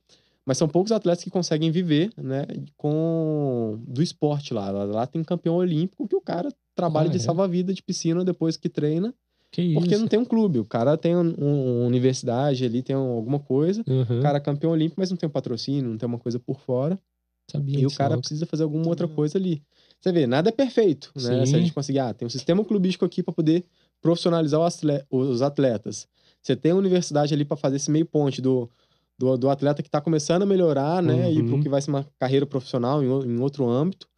mas 0.47 0.59
são 0.59 0.69
poucos 0.69 0.93
atletas 0.93 1.25
que 1.25 1.31
conseguem 1.31 1.71
viver, 1.71 2.11
né, 2.17 2.47
com 2.77 3.81
do 3.87 4.03
esporte 4.03 4.53
lá. 4.53 4.71
Lá 4.71 5.07
tem 5.07 5.23
campeão 5.25 5.57
olímpico 5.57 6.07
que 6.07 6.17
o 6.17 6.21
cara 6.21 6.51
trabalha 6.75 7.09
ah, 7.09 7.11
de 7.11 7.17
é? 7.17 7.21
salva-vida 7.21 7.73
de 7.73 7.83
piscina 7.83 8.25
depois 8.25 8.57
que 8.57 8.69
treina. 8.69 9.15
Que 9.51 9.73
porque 9.73 9.97
não 9.97 10.09
tem 10.09 10.19
um 10.19 10.25
clube. 10.25 10.59
O 10.59 10.65
cara 10.65 10.97
tem 10.97 11.17
um, 11.17 11.33
uma 11.33 11.87
universidade 11.87 12.65
ali, 12.65 12.83
tem 12.83 12.97
alguma 12.97 13.39
coisa. 13.39 13.85
Uhum. 13.87 14.19
O 14.19 14.23
cara 14.23 14.39
é 14.39 14.41
campeão 14.41 14.73
olímpico, 14.73 15.01
mas 15.01 15.11
não 15.11 15.17
tem 15.17 15.29
um 15.29 15.33
patrocínio, 15.33 15.91
não 15.91 15.97
tem 15.97 16.09
uma 16.09 16.19
coisa 16.19 16.41
por 16.41 16.59
fora. 16.61 16.99
Sabia 17.51 17.79
e 17.79 17.87
o 17.87 17.91
cara 17.95 18.19
precisa 18.19 18.47
fazer 18.47 18.65
alguma 18.65 18.89
outra 18.89 19.07
coisa 19.07 19.39
ali. 19.39 19.63
Você 20.01 20.11
vê, 20.13 20.27
nada 20.27 20.49
é 20.49 20.53
perfeito, 20.53 21.13
né? 21.15 21.45
Sim. 21.45 21.47
Se 21.47 21.57
a 21.57 21.61
gente 21.61 21.73
conseguir, 21.73 22.01
ah, 22.01 22.13
tem 22.13 22.27
um 22.27 22.31
sistema 22.31 22.65
clubístico 22.65 23.05
aqui 23.05 23.23
para 23.23 23.33
poder 23.33 23.65
profissionalizar 24.03 24.61
os 25.11 25.41
atletas. 25.41 26.07
Você 26.43 26.55
tem 26.55 26.73
a 26.73 26.77
universidade 26.77 27.33
ali 27.33 27.45
para 27.45 27.57
fazer 27.57 27.77
esse 27.77 27.91
meio 27.91 28.05
ponte 28.05 28.43
do 28.43 28.69
do, 29.19 29.37
do 29.37 29.51
atleta 29.51 29.83
que 29.83 29.89
está 29.89 30.01
começando 30.01 30.43
a 30.43 30.47
melhorar, 30.47 31.03
né? 31.03 31.27
Uhum. 31.27 31.33
E 31.33 31.43
pro 31.45 31.61
que 31.63 31.69
vai 31.69 31.81
ser 31.81 31.91
uma 31.91 32.07
carreira 32.19 32.47
profissional 32.47 33.03
em, 33.03 33.07
em 33.07 33.41
outro 33.41 33.69
âmbito, 33.69 34.09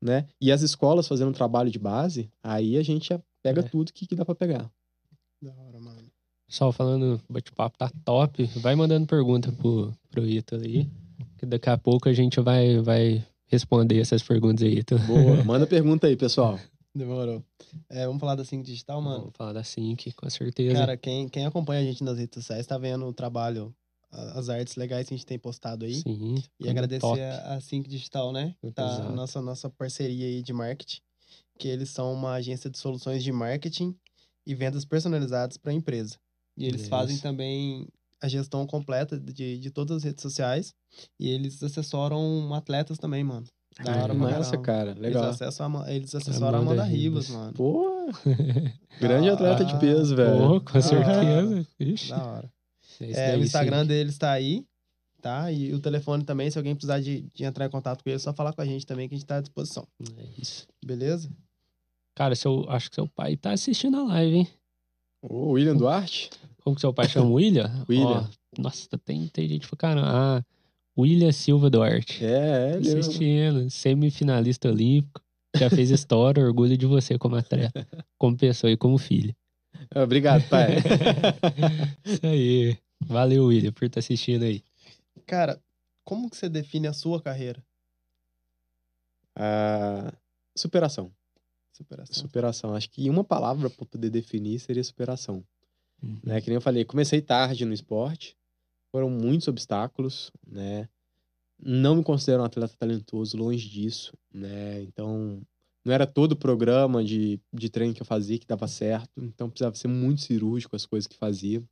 né? 0.00 0.26
E 0.40 0.50
as 0.50 0.62
escolas 0.62 1.06
fazendo 1.06 1.28
um 1.28 1.32
trabalho 1.32 1.70
de 1.70 1.78
base, 1.78 2.30
aí 2.42 2.76
a 2.76 2.82
gente 2.82 3.08
pega 3.42 3.60
é. 3.60 3.64
tudo 3.64 3.92
que, 3.92 4.06
que 4.06 4.14
dá 4.14 4.24
para 4.24 4.34
pegar. 4.34 4.70
Da 5.42 5.54
hora, 5.54 5.80
mano. 5.80 6.10
Pessoal, 6.46 6.72
falando, 6.72 7.20
bate-papo 7.30 7.78
tá 7.78 7.90
top. 8.04 8.44
Vai 8.56 8.74
mandando 8.74 9.06
pergunta 9.06 9.52
pro, 9.52 9.92
pro 10.10 10.26
Ito 10.26 10.56
aí, 10.56 10.90
que 11.38 11.46
daqui 11.46 11.70
a 11.70 11.78
pouco 11.78 12.08
a 12.08 12.12
gente 12.12 12.40
vai, 12.40 12.80
vai 12.80 13.24
responder 13.46 14.00
essas 14.00 14.22
perguntas 14.22 14.66
aí. 14.66 14.78
Ito. 14.78 14.98
Boa, 15.00 15.42
manda 15.44 15.66
pergunta 15.66 16.08
aí, 16.08 16.16
pessoal. 16.16 16.58
Demorou. 16.94 17.42
É, 17.88 18.04
vamos 18.04 18.18
falar 18.18 18.34
da 18.34 18.44
Sync 18.44 18.64
Digital, 18.64 19.00
mano? 19.00 19.20
Vamos 19.20 19.36
falar 19.36 19.52
da 19.52 19.62
Sync, 19.62 20.12
com 20.12 20.28
certeza. 20.28 20.74
Cara, 20.74 20.96
quem, 20.96 21.28
quem 21.28 21.46
acompanha 21.46 21.82
a 21.82 21.84
gente 21.84 22.02
nas 22.02 22.18
redes 22.18 22.34
sociais 22.34 22.66
tá 22.66 22.76
vendo 22.76 23.06
o 23.06 23.12
trabalho, 23.12 23.72
as 24.10 24.48
artes 24.48 24.76
legais 24.76 25.06
que 25.08 25.14
a 25.14 25.16
gente 25.16 25.26
tem 25.26 25.38
postado 25.38 25.84
aí. 25.84 25.96
Sim. 25.96 26.42
E 26.58 26.68
agradecer 26.68 27.00
top. 27.00 27.20
a, 27.20 27.60
Sync 27.60 27.88
Digital, 27.88 28.32
né? 28.32 28.54
Tá 28.74 28.84
a 28.84 29.12
nossa, 29.12 29.40
nossa 29.40 29.70
parceria 29.70 30.26
aí 30.26 30.42
de 30.42 30.52
marketing, 30.52 31.00
que 31.58 31.68
eles 31.68 31.90
são 31.90 32.12
uma 32.12 32.32
agência 32.32 32.68
de 32.68 32.78
soluções 32.78 33.22
de 33.22 33.32
marketing 33.32 33.94
e 34.46 34.54
vendas 34.54 34.84
personalizadas 34.84 35.56
para 35.56 35.70
a 35.70 35.74
empresa. 35.74 36.16
E 36.56 36.66
eles 36.66 36.88
fazem 36.88 37.16
também 37.18 37.88
a 38.20 38.28
gestão 38.28 38.66
completa 38.66 39.18
de, 39.18 39.58
de 39.58 39.70
todas 39.70 39.98
as 39.98 40.04
redes 40.04 40.22
sociais. 40.22 40.74
E 41.18 41.28
eles 41.30 41.62
assessoram 41.62 42.52
atletas 42.52 42.98
também, 42.98 43.24
mano. 43.24 43.46
Da 43.82 44.02
hora, 44.02 44.12
massa, 44.12 44.58
cara. 44.58 44.94
Legal. 44.98 45.24
Eles, 45.24 45.40
acessam 45.40 45.78
a, 45.78 45.92
eles 45.92 46.14
assessoram 46.14 46.58
a 46.58 46.60
Amanda 46.60 46.84
Rivas, 46.84 47.30
mano. 47.30 47.52
Pô! 47.52 48.10
Grande 49.00 49.30
ah, 49.30 49.34
atleta 49.34 49.64
de 49.64 49.78
peso, 49.78 50.16
velho. 50.16 50.36
Pô, 50.36 50.60
com 50.60 50.82
certeza. 50.82 51.66
Ixi. 51.78 52.10
Da 52.10 52.26
hora. 52.26 52.52
É, 53.00 53.36
o 53.36 53.42
Instagram 53.42 53.82
sim. 53.82 53.88
deles 53.88 54.18
tá 54.18 54.30
aí, 54.30 54.64
tá? 55.20 55.50
E 55.50 55.72
o 55.72 55.80
telefone 55.80 56.24
também, 56.24 56.50
se 56.50 56.58
alguém 56.58 56.74
precisar 56.74 57.00
de, 57.00 57.22
de 57.32 57.44
entrar 57.44 57.66
em 57.66 57.70
contato 57.70 58.02
com 58.02 58.10
ele, 58.10 58.16
é 58.16 58.18
só 58.18 58.32
falar 58.32 58.52
com 58.52 58.60
a 58.60 58.66
gente 58.66 58.86
também, 58.86 59.08
que 59.08 59.14
a 59.14 59.18
gente 59.18 59.26
tá 59.26 59.36
à 59.36 59.40
disposição. 59.40 59.86
É 60.18 60.24
isso. 60.38 60.66
Beleza? 60.84 61.30
Cara, 62.14 62.34
seu, 62.34 62.66
acho 62.68 62.90
que 62.90 62.96
seu 62.96 63.08
pai 63.08 63.36
tá 63.36 63.52
assistindo 63.52 63.96
a 63.96 64.04
live, 64.04 64.36
hein? 64.36 64.48
O 65.22 65.52
William 65.52 65.76
Duarte? 65.76 66.30
Como 66.62 66.74
que 66.74 66.80
seu 66.80 66.92
pai 66.92 67.08
chama? 67.08 67.30
William? 67.30 67.70
William. 67.88 68.28
Ó, 68.58 68.62
nossa, 68.62 68.88
tem, 69.04 69.28
tem 69.28 69.48
gente 69.48 69.66
pra 69.68 69.76
caramba. 69.76 70.08
Ah, 70.08 70.44
William 70.98 71.32
Silva 71.32 71.70
Duarte. 71.70 72.24
É, 72.24 72.72
é 72.72 72.76
Assistindo, 72.78 73.70
semifinalista 73.70 74.68
olímpico. 74.68 75.22
Já 75.56 75.68
fez 75.68 75.90
história, 75.90 76.42
orgulho 76.44 76.76
de 76.76 76.86
você 76.86 77.18
como 77.18 77.36
atleta, 77.36 77.86
como 78.18 78.36
pessoa 78.36 78.70
e 78.70 78.76
como 78.76 78.98
filho. 78.98 79.34
Obrigado, 79.94 80.46
pai. 80.48 80.76
Isso 82.04 82.26
aí. 82.26 82.76
Valeu, 83.00 83.46
William, 83.46 83.72
por 83.72 83.84
estar 83.84 83.94
tá 83.94 84.00
assistindo 84.00 84.44
aí. 84.44 84.62
Cara, 85.26 85.60
como 86.04 86.28
que 86.28 86.36
você 86.36 86.48
define 86.48 86.86
a 86.86 86.92
sua 86.92 87.20
carreira? 87.20 87.64
Uh, 89.36 90.16
superação. 90.54 91.12
Superação. 91.72 92.14
Superação. 92.14 92.74
Acho 92.74 92.90
que 92.90 93.08
uma 93.08 93.24
palavra 93.24 93.70
para 93.70 93.86
poder 93.86 94.10
definir 94.10 94.58
seria 94.58 94.84
superação. 94.84 95.44
Uhum. 96.02 96.18
Né? 96.22 96.40
Que 96.40 96.48
nem 96.48 96.56
eu 96.56 96.60
falei, 96.60 96.84
comecei 96.84 97.20
tarde 97.20 97.64
no 97.64 97.72
esporte, 97.72 98.36
foram 98.90 99.08
muitos 99.08 99.48
obstáculos, 99.48 100.30
né? 100.46 100.88
Não 101.62 101.96
me 101.96 102.02
considero 102.02 102.42
um 102.42 102.46
atleta 102.46 102.74
talentoso, 102.78 103.36
longe 103.36 103.68
disso, 103.68 104.16
né? 104.32 104.80
Então, 104.82 105.42
não 105.84 105.92
era 105.92 106.06
todo 106.06 106.32
o 106.32 106.36
programa 106.36 107.04
de, 107.04 107.38
de 107.52 107.68
treino 107.68 107.94
que 107.94 108.02
eu 108.02 108.06
fazia 108.06 108.38
que 108.38 108.46
dava 108.46 108.66
certo, 108.66 109.22
então 109.22 109.48
precisava 109.48 109.76
ser 109.76 109.88
muito 109.88 110.22
cirúrgico 110.22 110.74
as 110.74 110.86
coisas 110.86 111.06
que 111.06 111.16
fazia. 111.16 111.62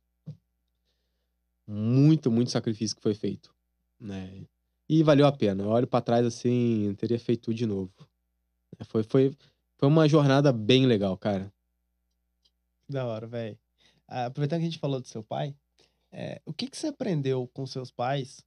Muito, 1.71 2.31
muito 2.31 2.49
sacrifício 2.49 2.95
que 2.95 3.01
foi 3.03 3.13
feito, 3.13 3.53
né? 3.99 4.43
E 4.89 5.03
valeu 5.03 5.27
a 5.27 5.31
pena. 5.31 5.63
Eu 5.63 5.69
olho 5.69 5.85
para 5.85 6.01
trás 6.01 6.25
assim, 6.25 6.95
teria 6.97 7.19
feito 7.19 7.53
de 7.53 7.67
novo. 7.67 7.93
Foi, 8.85 9.03
foi, 9.03 9.37
foi 9.77 9.87
uma 9.87 10.09
jornada 10.09 10.51
bem 10.51 10.87
legal, 10.87 11.15
cara. 11.15 11.53
Da 12.89 13.05
hora, 13.05 13.27
velho. 13.27 13.55
Ah, 14.07 14.25
aproveitando 14.25 14.61
que 14.61 14.65
a 14.65 14.69
gente 14.69 14.79
falou 14.79 14.99
do 14.99 15.07
seu 15.07 15.23
pai, 15.23 15.55
é, 16.11 16.41
o 16.43 16.51
que, 16.51 16.67
que 16.67 16.75
você 16.75 16.87
aprendeu 16.87 17.47
com 17.53 17.67
seus 17.67 17.91
pais 17.91 18.43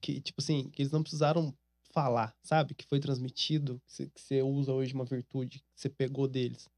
que, 0.00 0.20
tipo 0.20 0.42
assim, 0.42 0.68
que 0.70 0.82
eles 0.82 0.90
não 0.90 1.02
precisaram 1.02 1.54
falar, 1.92 2.34
sabe? 2.42 2.74
Que 2.74 2.84
foi 2.86 2.98
transmitido, 2.98 3.80
que 3.86 3.92
você, 3.92 4.06
que 4.08 4.20
você 4.20 4.42
usa 4.42 4.72
hoje 4.72 4.94
uma 4.94 5.04
virtude 5.04 5.60
que 5.60 5.80
você 5.80 5.88
pegou 5.88 6.26
deles? 6.26 6.68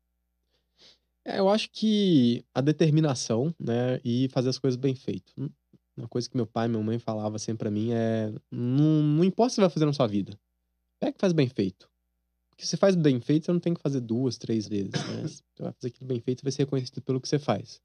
É, 1.25 1.39
eu 1.39 1.49
acho 1.49 1.71
que 1.71 2.45
a 2.55 2.61
determinação, 2.61 3.53
né, 3.59 3.99
e 4.05 4.29
fazer 4.29 4.51
as 4.51 4.59
coisas 4.59 4.79
bem 4.79 4.95
feito. 4.95 5.33
Uma 5.97 6.09
coisa 6.09 6.29
que 6.29 6.37
meu 6.37 6.47
pai 6.47 6.67
e 6.67 6.69
minha 6.69 6.83
mãe 6.83 6.99
falavam 6.99 7.39
sempre 7.39 7.59
pra 7.59 7.71
mim 7.71 7.91
é: 7.93 8.33
não, 8.51 9.03
não 9.03 9.25
importa 9.25 9.47
o 9.47 9.51
que 9.51 9.55
você 9.55 9.61
vai 9.63 9.71
fazer 9.71 9.87
na 9.87 9.93
sua 9.93 10.07
vida, 10.07 10.39
pega 11.01 11.13
que 11.13 11.21
faz 11.21 11.33
bem 11.33 11.49
feito. 11.49 11.89
Porque 12.51 12.67
se 12.67 12.77
faz 12.77 12.95
bem 12.95 13.21
feito, 13.21 13.47
você 13.47 13.53
não 13.53 13.61
tem 13.61 13.75
que 13.75 13.81
fazer 13.81 14.01
duas, 14.01 14.39
três 14.39 14.67
vezes, 14.67 14.93
né? 14.93 15.23
Você 15.23 15.43
vai 15.59 15.73
fazer 15.73 15.89
aquilo 15.89 16.07
bem 16.07 16.21
feito, 16.21 16.41
você 16.41 16.45
vai 16.45 16.53
ser 16.53 16.63
reconhecido 16.63 17.03
pelo 17.03 17.21
que 17.21 17.29
você 17.29 17.39
faz. 17.39 17.81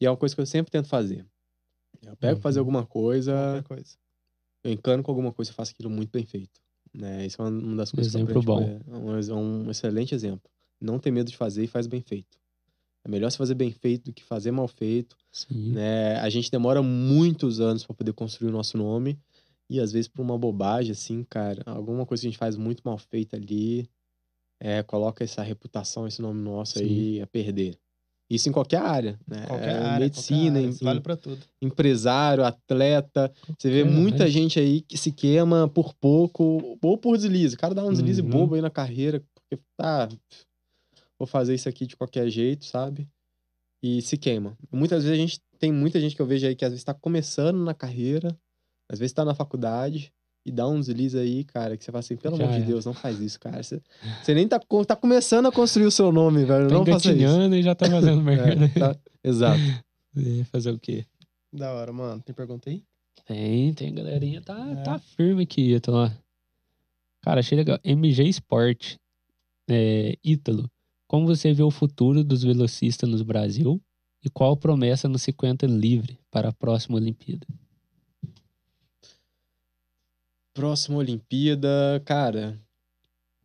E 0.00 0.06
é 0.06 0.10
uma 0.10 0.16
coisa 0.16 0.34
que 0.34 0.40
eu 0.40 0.46
sempre 0.46 0.70
tento 0.70 0.88
fazer. 0.88 1.26
Eu 2.02 2.16
pego 2.16 2.36
uhum. 2.36 2.40
fazer 2.40 2.58
alguma 2.58 2.86
coisa, 2.86 3.62
coisa, 3.68 3.96
eu 4.64 4.72
encano 4.72 5.02
com 5.02 5.10
alguma 5.10 5.32
coisa, 5.32 5.50
eu 5.50 5.54
faço 5.54 5.72
aquilo 5.72 5.90
muito 5.90 6.10
bem 6.10 6.24
feito. 6.24 6.60
Né? 6.94 7.26
Isso 7.26 7.40
é 7.42 7.44
uma 7.44 7.76
das 7.76 7.92
coisas 7.92 8.14
exemplo 8.14 8.32
que 8.32 8.38
eu 8.38 8.42
bom. 8.42 8.80
É 8.88 9.34
um, 9.34 9.66
um 9.66 9.70
excelente 9.70 10.14
exemplo. 10.14 10.50
Não 10.80 10.98
ter 10.98 11.10
medo 11.10 11.30
de 11.30 11.36
fazer 11.36 11.64
e 11.64 11.66
faz 11.66 11.86
bem 11.86 12.00
feito. 12.00 12.39
É 13.04 13.08
melhor 13.08 13.30
se 13.30 13.38
fazer 13.38 13.54
bem 13.54 13.70
feito 13.70 14.06
do 14.06 14.12
que 14.12 14.22
fazer 14.22 14.50
mal 14.50 14.68
feito. 14.68 15.16
Sim. 15.32 15.72
Né? 15.72 16.16
A 16.16 16.28
gente 16.28 16.50
demora 16.50 16.82
muitos 16.82 17.60
anos 17.60 17.84
para 17.84 17.94
poder 17.94 18.12
construir 18.12 18.48
o 18.48 18.52
nosso 18.52 18.76
nome. 18.76 19.18
E 19.68 19.80
às 19.80 19.92
vezes 19.92 20.08
por 20.08 20.22
uma 20.22 20.36
bobagem, 20.36 20.92
assim, 20.92 21.24
cara, 21.24 21.62
alguma 21.64 22.04
coisa 22.04 22.22
que 22.22 22.26
a 22.26 22.30
gente 22.30 22.38
faz 22.38 22.56
muito 22.56 22.82
mal 22.84 22.98
feita 22.98 23.36
ali, 23.36 23.88
é, 24.60 24.82
coloca 24.82 25.22
essa 25.22 25.42
reputação, 25.42 26.06
esse 26.06 26.20
nome 26.20 26.42
nosso 26.42 26.78
Sim. 26.78 26.84
aí 26.84 27.20
a 27.22 27.26
perder. 27.26 27.78
Isso 28.28 28.48
em 28.48 28.52
qualquer 28.52 28.80
área, 28.80 29.18
né? 29.26 29.44
Qualquer 29.46 29.70
é, 29.70 29.78
área, 29.78 30.04
medicina, 30.04 30.60
qualquer 30.60 30.68
área. 30.68 30.78
vale 30.82 31.00
para 31.00 31.16
tudo. 31.16 31.38
Empresário, 31.60 32.44
atleta. 32.44 33.32
Você 33.58 33.68
vê 33.68 33.82
muita 33.82 34.22
área. 34.22 34.30
gente 34.32 34.60
aí 34.60 34.82
que 34.82 34.96
se 34.96 35.10
queima 35.10 35.68
por 35.68 35.92
pouco 35.94 36.78
ou 36.80 36.96
por 36.96 37.16
deslize. 37.16 37.56
O 37.56 37.58
cara 37.58 37.74
dá 37.74 37.84
um 37.84 37.90
deslize 37.90 38.22
uhum. 38.22 38.30
bobo 38.30 38.54
aí 38.54 38.60
na 38.60 38.70
carreira, 38.70 39.20
porque 39.34 39.60
tá, 39.76 40.08
vou 41.20 41.26
fazer 41.26 41.54
isso 41.54 41.68
aqui 41.68 41.86
de 41.86 41.96
qualquer 41.96 42.28
jeito, 42.30 42.64
sabe? 42.64 43.06
E 43.82 44.00
se 44.00 44.16
queima. 44.16 44.56
Muitas 44.72 45.04
vezes 45.04 45.18
a 45.18 45.20
gente 45.20 45.40
tem 45.58 45.70
muita 45.70 46.00
gente 46.00 46.16
que 46.16 46.22
eu 46.22 46.26
vejo 46.26 46.46
aí 46.46 46.56
que 46.56 46.64
às 46.64 46.70
vezes 46.70 46.82
tá 46.82 46.94
começando 46.94 47.62
na 47.62 47.74
carreira, 47.74 48.36
às 48.88 48.98
vezes 48.98 49.12
tá 49.12 49.22
na 49.24 49.34
faculdade, 49.34 50.12
e 50.44 50.50
dá 50.50 50.66
um 50.66 50.80
deslize 50.80 51.18
aí, 51.18 51.44
cara, 51.44 51.76
que 51.76 51.84
você 51.84 51.92
fala 51.92 52.00
assim, 52.00 52.16
pelo 52.16 52.36
Já 52.36 52.44
amor 52.44 52.58
de 52.58 52.64
Deus, 52.64 52.86
não 52.86 52.94
faz 52.94 53.20
isso, 53.20 53.38
cara. 53.38 53.62
Você, 53.62 53.82
você 54.22 54.34
nem 54.34 54.48
tá, 54.48 54.58
tá 54.86 54.96
começando 54.96 55.46
a 55.46 55.52
construir 55.52 55.84
o 55.84 55.90
seu 55.90 56.10
nome, 56.10 56.44
velho. 56.46 56.68
Tá 56.68 56.74
não 56.74 56.86
faça 56.86 57.12
isso. 57.12 57.54
e 57.54 57.62
já 57.62 57.74
tá 57.74 57.90
fazendo 57.90 58.20
merda. 58.24 58.64
é, 58.64 58.68
tá, 58.68 58.96
exato. 59.22 59.60
fazer 60.50 60.70
o 60.70 60.78
quê? 60.78 61.04
Da 61.52 61.72
hora, 61.72 61.92
mano. 61.92 62.22
Tem 62.22 62.34
pergunta 62.34 62.70
aí? 62.70 62.82
Tem, 63.26 63.74
tem, 63.74 63.94
galerinha. 63.94 64.40
Tá, 64.40 64.58
é. 64.70 64.82
tá 64.82 64.98
firme 64.98 65.42
aqui, 65.42 65.78
tô 65.80 65.92
lá. 65.92 66.16
Cara, 67.20 67.40
achei 67.40 67.56
legal. 67.56 67.78
MG 67.84 68.26
Sport, 68.28 68.96
é, 69.68 70.16
Ítalo. 70.24 70.70
Como 71.10 71.26
você 71.26 71.52
vê 71.52 71.64
o 71.64 71.72
futuro 71.72 72.22
dos 72.22 72.44
velocistas 72.44 73.10
no 73.10 73.24
Brasil? 73.24 73.82
E 74.24 74.30
qual 74.30 74.56
promessa 74.56 75.08
no 75.08 75.18
50 75.18 75.66
livre 75.66 76.16
para 76.30 76.50
a 76.50 76.52
próxima 76.52 76.98
Olimpíada? 76.98 77.44
Próxima 80.54 80.98
Olimpíada, 80.98 82.00
cara. 82.04 82.56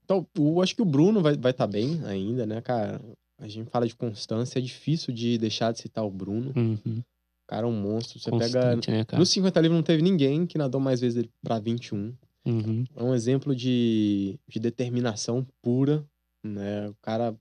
Então, 0.04 0.28
eu 0.38 0.62
acho 0.62 0.76
que 0.76 0.82
o 0.84 0.86
Bruno 0.86 1.24
vai 1.24 1.34
estar 1.34 1.42
vai 1.42 1.54
tá 1.54 1.66
bem 1.66 2.06
ainda, 2.06 2.46
né, 2.46 2.62
cara? 2.62 3.02
A 3.40 3.48
gente 3.48 3.68
fala 3.72 3.88
de 3.88 3.96
constância, 3.96 4.60
é 4.60 4.62
difícil 4.62 5.12
de 5.12 5.36
deixar 5.40 5.72
de 5.72 5.80
citar 5.80 6.06
o 6.06 6.12
Bruno. 6.12 6.54
Uhum. 6.56 7.00
O 7.00 7.48
cara 7.48 7.66
é 7.66 7.68
um 7.68 7.74
monstro. 7.74 8.20
Você 8.20 8.30
Constante, 8.30 8.86
pega. 8.86 8.98
Né, 9.00 9.06
cara? 9.06 9.20
No 9.20 9.26
50 9.26 9.60
livre 9.62 9.76
não 9.76 9.84
teve 9.84 10.04
ninguém 10.04 10.46
que 10.46 10.60
nadou 10.60 10.80
mais 10.80 11.02
vezes 11.02 11.26
pra 11.42 11.58
21. 11.58 12.14
Uhum. 12.46 12.84
É 12.96 13.04
um 13.04 13.16
exemplo 13.16 13.56
de, 13.56 14.38
de 14.48 14.60
determinação 14.60 15.44
pura, 15.64 16.06
né? 16.44 16.90
O 16.90 16.96
cara, 17.02 17.36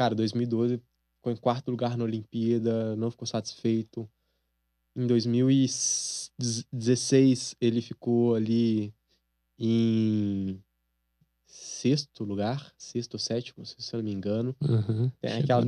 cara, 0.00 0.14
2012 0.14 0.80
ficou 1.16 1.30
em 1.30 1.36
quarto 1.36 1.70
lugar 1.70 1.98
na 1.98 2.04
Olimpíada, 2.04 2.96
não 2.96 3.10
ficou 3.10 3.26
satisfeito. 3.26 4.08
Em 4.96 5.06
2016, 5.06 7.54
ele 7.60 7.82
ficou 7.82 8.34
ali 8.34 8.94
em 9.58 10.58
sexto 11.46 12.24
lugar, 12.24 12.72
sexto 12.78 13.12
ou 13.14 13.20
sétimo, 13.20 13.66
se 13.66 13.94
eu 13.94 13.98
não 13.98 14.04
me 14.04 14.14
engano. 14.14 14.56
Uhum. 14.62 15.12
Tem 15.20 15.42
aquela 15.42 15.62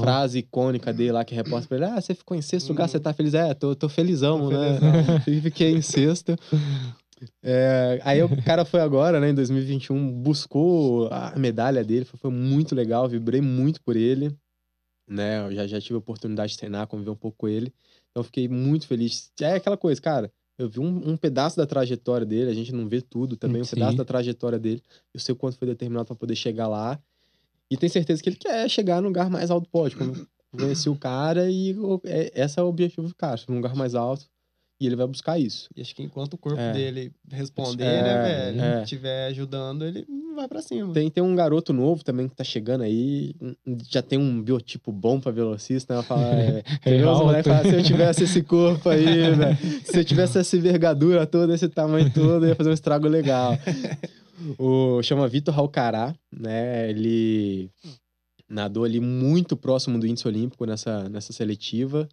frase 0.00 0.40
icônica 0.40 0.92
dele 0.92 1.12
lá 1.12 1.24
que 1.24 1.36
repórter 1.36 1.68
pra 1.68 1.76
ele: 1.76 1.86
Ah, 1.86 2.00
você 2.00 2.12
ficou 2.12 2.36
em 2.36 2.42
sexto 2.42 2.70
lugar, 2.70 2.88
você 2.88 2.98
tá 2.98 3.12
feliz? 3.12 3.34
É, 3.34 3.54
tô, 3.54 3.76
tô 3.76 3.88
felizão, 3.88 4.40
tô 4.40 4.50
né? 4.50 4.80
Felizão. 4.80 5.20
Fiquei 5.42 5.70
em 5.70 5.80
sexto. 5.80 6.36
É, 7.42 8.00
aí 8.04 8.22
o 8.22 8.42
cara 8.44 8.64
foi 8.64 8.80
agora, 8.80 9.18
né, 9.20 9.30
em 9.30 9.34
2021, 9.34 10.12
buscou 10.12 11.08
a 11.10 11.34
medalha 11.36 11.82
dele, 11.82 12.04
foi, 12.04 12.18
foi 12.18 12.30
muito 12.30 12.74
legal, 12.74 13.08
vibrei 13.08 13.40
muito 13.40 13.80
por 13.82 13.96
ele, 13.96 14.36
né? 15.08 15.46
Eu 15.46 15.54
já, 15.54 15.66
já 15.66 15.80
tive 15.80 15.94
a 15.94 15.98
oportunidade 15.98 16.52
de 16.52 16.58
treinar, 16.58 16.86
conviver 16.86 17.10
um 17.10 17.16
pouco 17.16 17.38
com 17.38 17.48
ele. 17.48 17.72
Então 18.10 18.24
fiquei 18.24 18.48
muito 18.48 18.86
feliz. 18.86 19.30
É 19.40 19.54
aquela 19.54 19.76
coisa, 19.76 20.00
cara, 20.00 20.32
Eu 20.58 20.68
vi 20.68 20.80
um, 20.80 21.10
um, 21.10 21.16
pedaço 21.16 21.56
da 21.56 21.66
trajetória 21.66 22.26
dele, 22.26 22.50
a 22.50 22.54
gente 22.54 22.72
não 22.72 22.88
vê 22.88 23.00
tudo 23.00 23.36
também, 23.36 23.62
Sim. 23.62 23.70
um 23.70 23.74
pedaço 23.74 23.96
da 23.96 24.04
trajetória 24.04 24.58
dele. 24.58 24.82
Eu 25.12 25.20
sei 25.20 25.32
o 25.32 25.36
quanto 25.36 25.58
foi 25.58 25.68
determinado 25.68 26.06
para 26.06 26.16
poder 26.16 26.34
chegar 26.34 26.66
lá. 26.66 26.98
E 27.70 27.76
tenho 27.76 27.92
certeza 27.92 28.22
que 28.22 28.28
ele 28.28 28.36
quer 28.36 28.68
chegar 28.68 29.00
no 29.00 29.08
lugar 29.08 29.28
mais 29.28 29.50
alto 29.50 29.68
pódio. 29.68 29.98
Como 29.98 30.26
conheci 30.56 30.88
o 30.88 30.96
cara 30.96 31.50
e 31.50 31.76
é, 32.04 32.42
esse 32.42 32.58
é 32.58 32.62
o 32.62 32.66
objetivo 32.66 33.06
do 33.06 33.14
cara, 33.14 33.40
no 33.48 33.56
lugar 33.56 33.74
mais 33.74 33.94
alto. 33.94 34.26
E 34.78 34.86
ele 34.86 34.96
vai 34.96 35.06
buscar 35.06 35.38
isso. 35.38 35.68
E 35.74 35.80
acho 35.80 35.94
que 35.94 36.02
enquanto 36.02 36.34
o 36.34 36.38
corpo 36.38 36.60
é. 36.60 36.72
dele 36.72 37.12
responder, 37.30 37.84
é, 37.84 38.02
né, 38.02 38.22
velho, 38.22 38.60
é. 38.60 38.82
estiver 38.82 39.26
ajudando, 39.28 39.86
ele 39.86 40.06
vai 40.34 40.46
para 40.46 40.60
cima. 40.60 40.92
Tem, 40.92 41.10
tem 41.10 41.24
um 41.24 41.34
garoto 41.34 41.72
novo 41.72 42.04
também 42.04 42.28
que 42.28 42.36
tá 42.36 42.44
chegando 42.44 42.82
aí, 42.82 43.34
já 43.88 44.02
tem 44.02 44.18
um 44.18 44.42
biotipo 44.42 44.92
bom 44.92 45.18
pra 45.18 45.32
velocista, 45.32 45.96
né? 45.96 46.02
Fala, 46.02 46.34
é, 46.34 46.62
é 46.84 47.02
fala, 47.42 47.62
se 47.62 47.74
eu 47.74 47.82
tivesse 47.82 48.24
esse 48.24 48.42
corpo 48.42 48.90
aí, 48.90 49.34
né? 49.34 49.56
Se 49.84 49.98
eu 49.98 50.04
tivesse 50.04 50.38
essa 50.38 50.56
envergadura 50.56 51.26
toda, 51.26 51.54
esse 51.54 51.68
tamanho 51.68 52.12
todo, 52.12 52.46
ia 52.46 52.54
fazer 52.54 52.70
um 52.70 52.74
estrago 52.74 53.08
legal. 53.08 53.58
O, 54.58 55.02
chama 55.02 55.26
Vitor 55.26 55.58
Halcará, 55.58 56.14
né? 56.30 56.90
Ele 56.90 57.70
nadou 58.46 58.84
ali 58.84 59.00
muito 59.00 59.56
próximo 59.56 59.98
do 59.98 60.06
índice 60.06 60.28
olímpico 60.28 60.66
nessa, 60.66 61.08
nessa 61.08 61.32
seletiva 61.32 62.06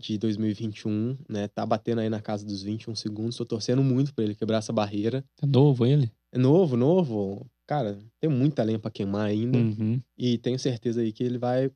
de 0.00 0.16
2021, 0.16 1.16
né? 1.28 1.46
Tá 1.48 1.64
batendo 1.66 2.00
aí 2.00 2.08
na 2.08 2.20
casa 2.20 2.44
dos 2.44 2.62
21 2.62 2.94
segundos. 2.94 3.36
Tô 3.36 3.44
torcendo 3.44 3.82
muito 3.82 4.14
para 4.14 4.24
ele 4.24 4.34
quebrar 4.34 4.58
essa 4.58 4.72
barreira. 4.72 5.22
É 5.42 5.46
novo 5.46 5.84
ele? 5.84 6.10
É 6.32 6.38
novo, 6.38 6.76
novo. 6.76 7.46
Cara, 7.66 7.98
tem 8.18 8.30
muita 8.30 8.62
lenha 8.62 8.78
pra 8.78 8.90
queimar 8.90 9.26
ainda. 9.26 9.58
Uhum. 9.58 10.00
E 10.18 10.38
tenho 10.38 10.58
certeza 10.58 11.02
aí 11.02 11.12
que 11.12 11.22
ele 11.22 11.38
vai. 11.38 11.70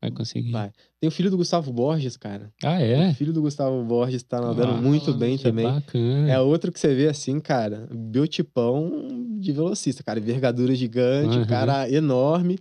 Vai 0.00 0.10
conseguir. 0.10 0.50
Vai. 0.50 0.70
Tem 0.98 1.08
o 1.08 1.10
filho 1.10 1.30
do 1.30 1.36
Gustavo 1.36 1.72
Borges, 1.72 2.16
cara. 2.16 2.52
Ah, 2.62 2.80
é? 2.80 3.10
O 3.10 3.14
filho 3.14 3.32
do 3.32 3.42
Gustavo 3.42 3.82
Borges 3.84 4.22
tá 4.22 4.40
nadando 4.40 4.72
ah, 4.72 4.80
muito 4.80 5.12
bem 5.12 5.36
também. 5.36 5.66
Bacana. 5.66 6.30
É 6.30 6.40
outro 6.40 6.72
que 6.72 6.80
você 6.80 6.94
vê 6.94 7.08
assim, 7.08 7.38
cara. 7.38 7.86
Biotipão 7.92 8.90
de 9.38 9.52
velocista, 9.52 10.02
cara. 10.02 10.18
Envergadura 10.18 10.74
gigante, 10.74 11.38
uhum. 11.38 11.46
cara 11.46 11.90
enorme. 11.90 12.58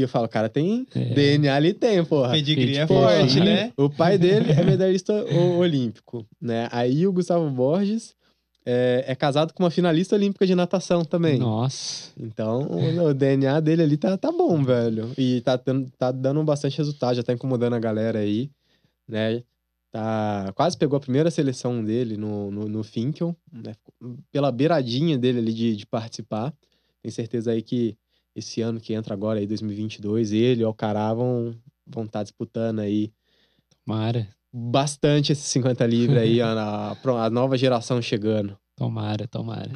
E 0.00 0.02
eu 0.02 0.08
falo, 0.08 0.26
cara, 0.26 0.48
tem 0.48 0.86
é. 0.94 1.12
DNA 1.12 1.54
ali, 1.54 1.74
tem, 1.74 2.02
porra. 2.02 2.30
Pedigree 2.30 2.78
é 2.78 2.86
forte, 2.86 3.38
né? 3.38 3.70
O 3.76 3.90
pai 3.90 4.16
dele 4.16 4.50
é 4.50 4.64
medalhista 4.64 5.12
olímpico, 5.58 6.26
né? 6.40 6.68
Aí 6.72 7.06
o 7.06 7.12
Gustavo 7.12 7.48
Borges 7.50 8.14
é, 8.64 9.04
é, 9.06 9.14
casado 9.14 9.52
com 9.52 9.62
uma 9.62 9.70
finalista 9.70 10.16
olímpica 10.16 10.46
de 10.46 10.54
natação 10.54 11.04
também. 11.04 11.38
Nossa. 11.38 12.12
Então, 12.18 12.66
o 13.04 13.12
DNA 13.12 13.60
dele 13.60 13.82
ali 13.82 13.98
tá, 13.98 14.16
tá 14.16 14.32
bom, 14.32 14.64
velho. 14.64 15.12
E 15.18 15.42
tá, 15.42 15.60
tá 15.98 16.10
dando 16.10 16.42
bastante 16.44 16.78
resultado, 16.78 17.16
já 17.16 17.22
tá 17.22 17.34
incomodando 17.34 17.74
a 17.74 17.78
galera 17.78 18.20
aí, 18.20 18.50
né? 19.06 19.42
Tá, 19.92 20.50
quase 20.54 20.78
pegou 20.78 20.96
a 20.96 21.00
primeira 21.00 21.30
seleção 21.30 21.84
dele 21.84 22.16
no, 22.16 22.50
no, 22.50 22.68
no 22.68 22.82
Finkel, 22.82 23.36
né? 23.52 23.74
Pela 24.32 24.50
beiradinha 24.50 25.18
dele 25.18 25.40
ali 25.40 25.52
de, 25.52 25.76
de 25.76 25.84
participar. 25.84 26.54
Tenho 27.02 27.12
certeza 27.12 27.50
aí 27.50 27.60
que 27.60 27.98
esse 28.34 28.60
ano 28.60 28.80
que 28.80 28.94
entra 28.94 29.14
agora, 29.14 29.38
aí 29.38 29.46
2022, 29.46 30.32
ele 30.32 30.62
e 30.62 30.64
o 30.64 30.68
Alcará 30.68 31.12
vão 31.12 31.54
estar 31.86 32.10
tá 32.10 32.22
disputando 32.22 32.80
aí. 32.80 33.12
Tomara. 33.84 34.28
Bastante 34.52 35.32
esses 35.32 35.44
50 35.44 35.86
livres 35.86 36.18
aí, 36.18 36.40
a, 36.40 36.92
a, 36.92 37.30
nova 37.30 37.56
geração 37.56 38.02
chegando. 38.02 38.58
Tomara, 38.76 39.28
tomara. 39.28 39.70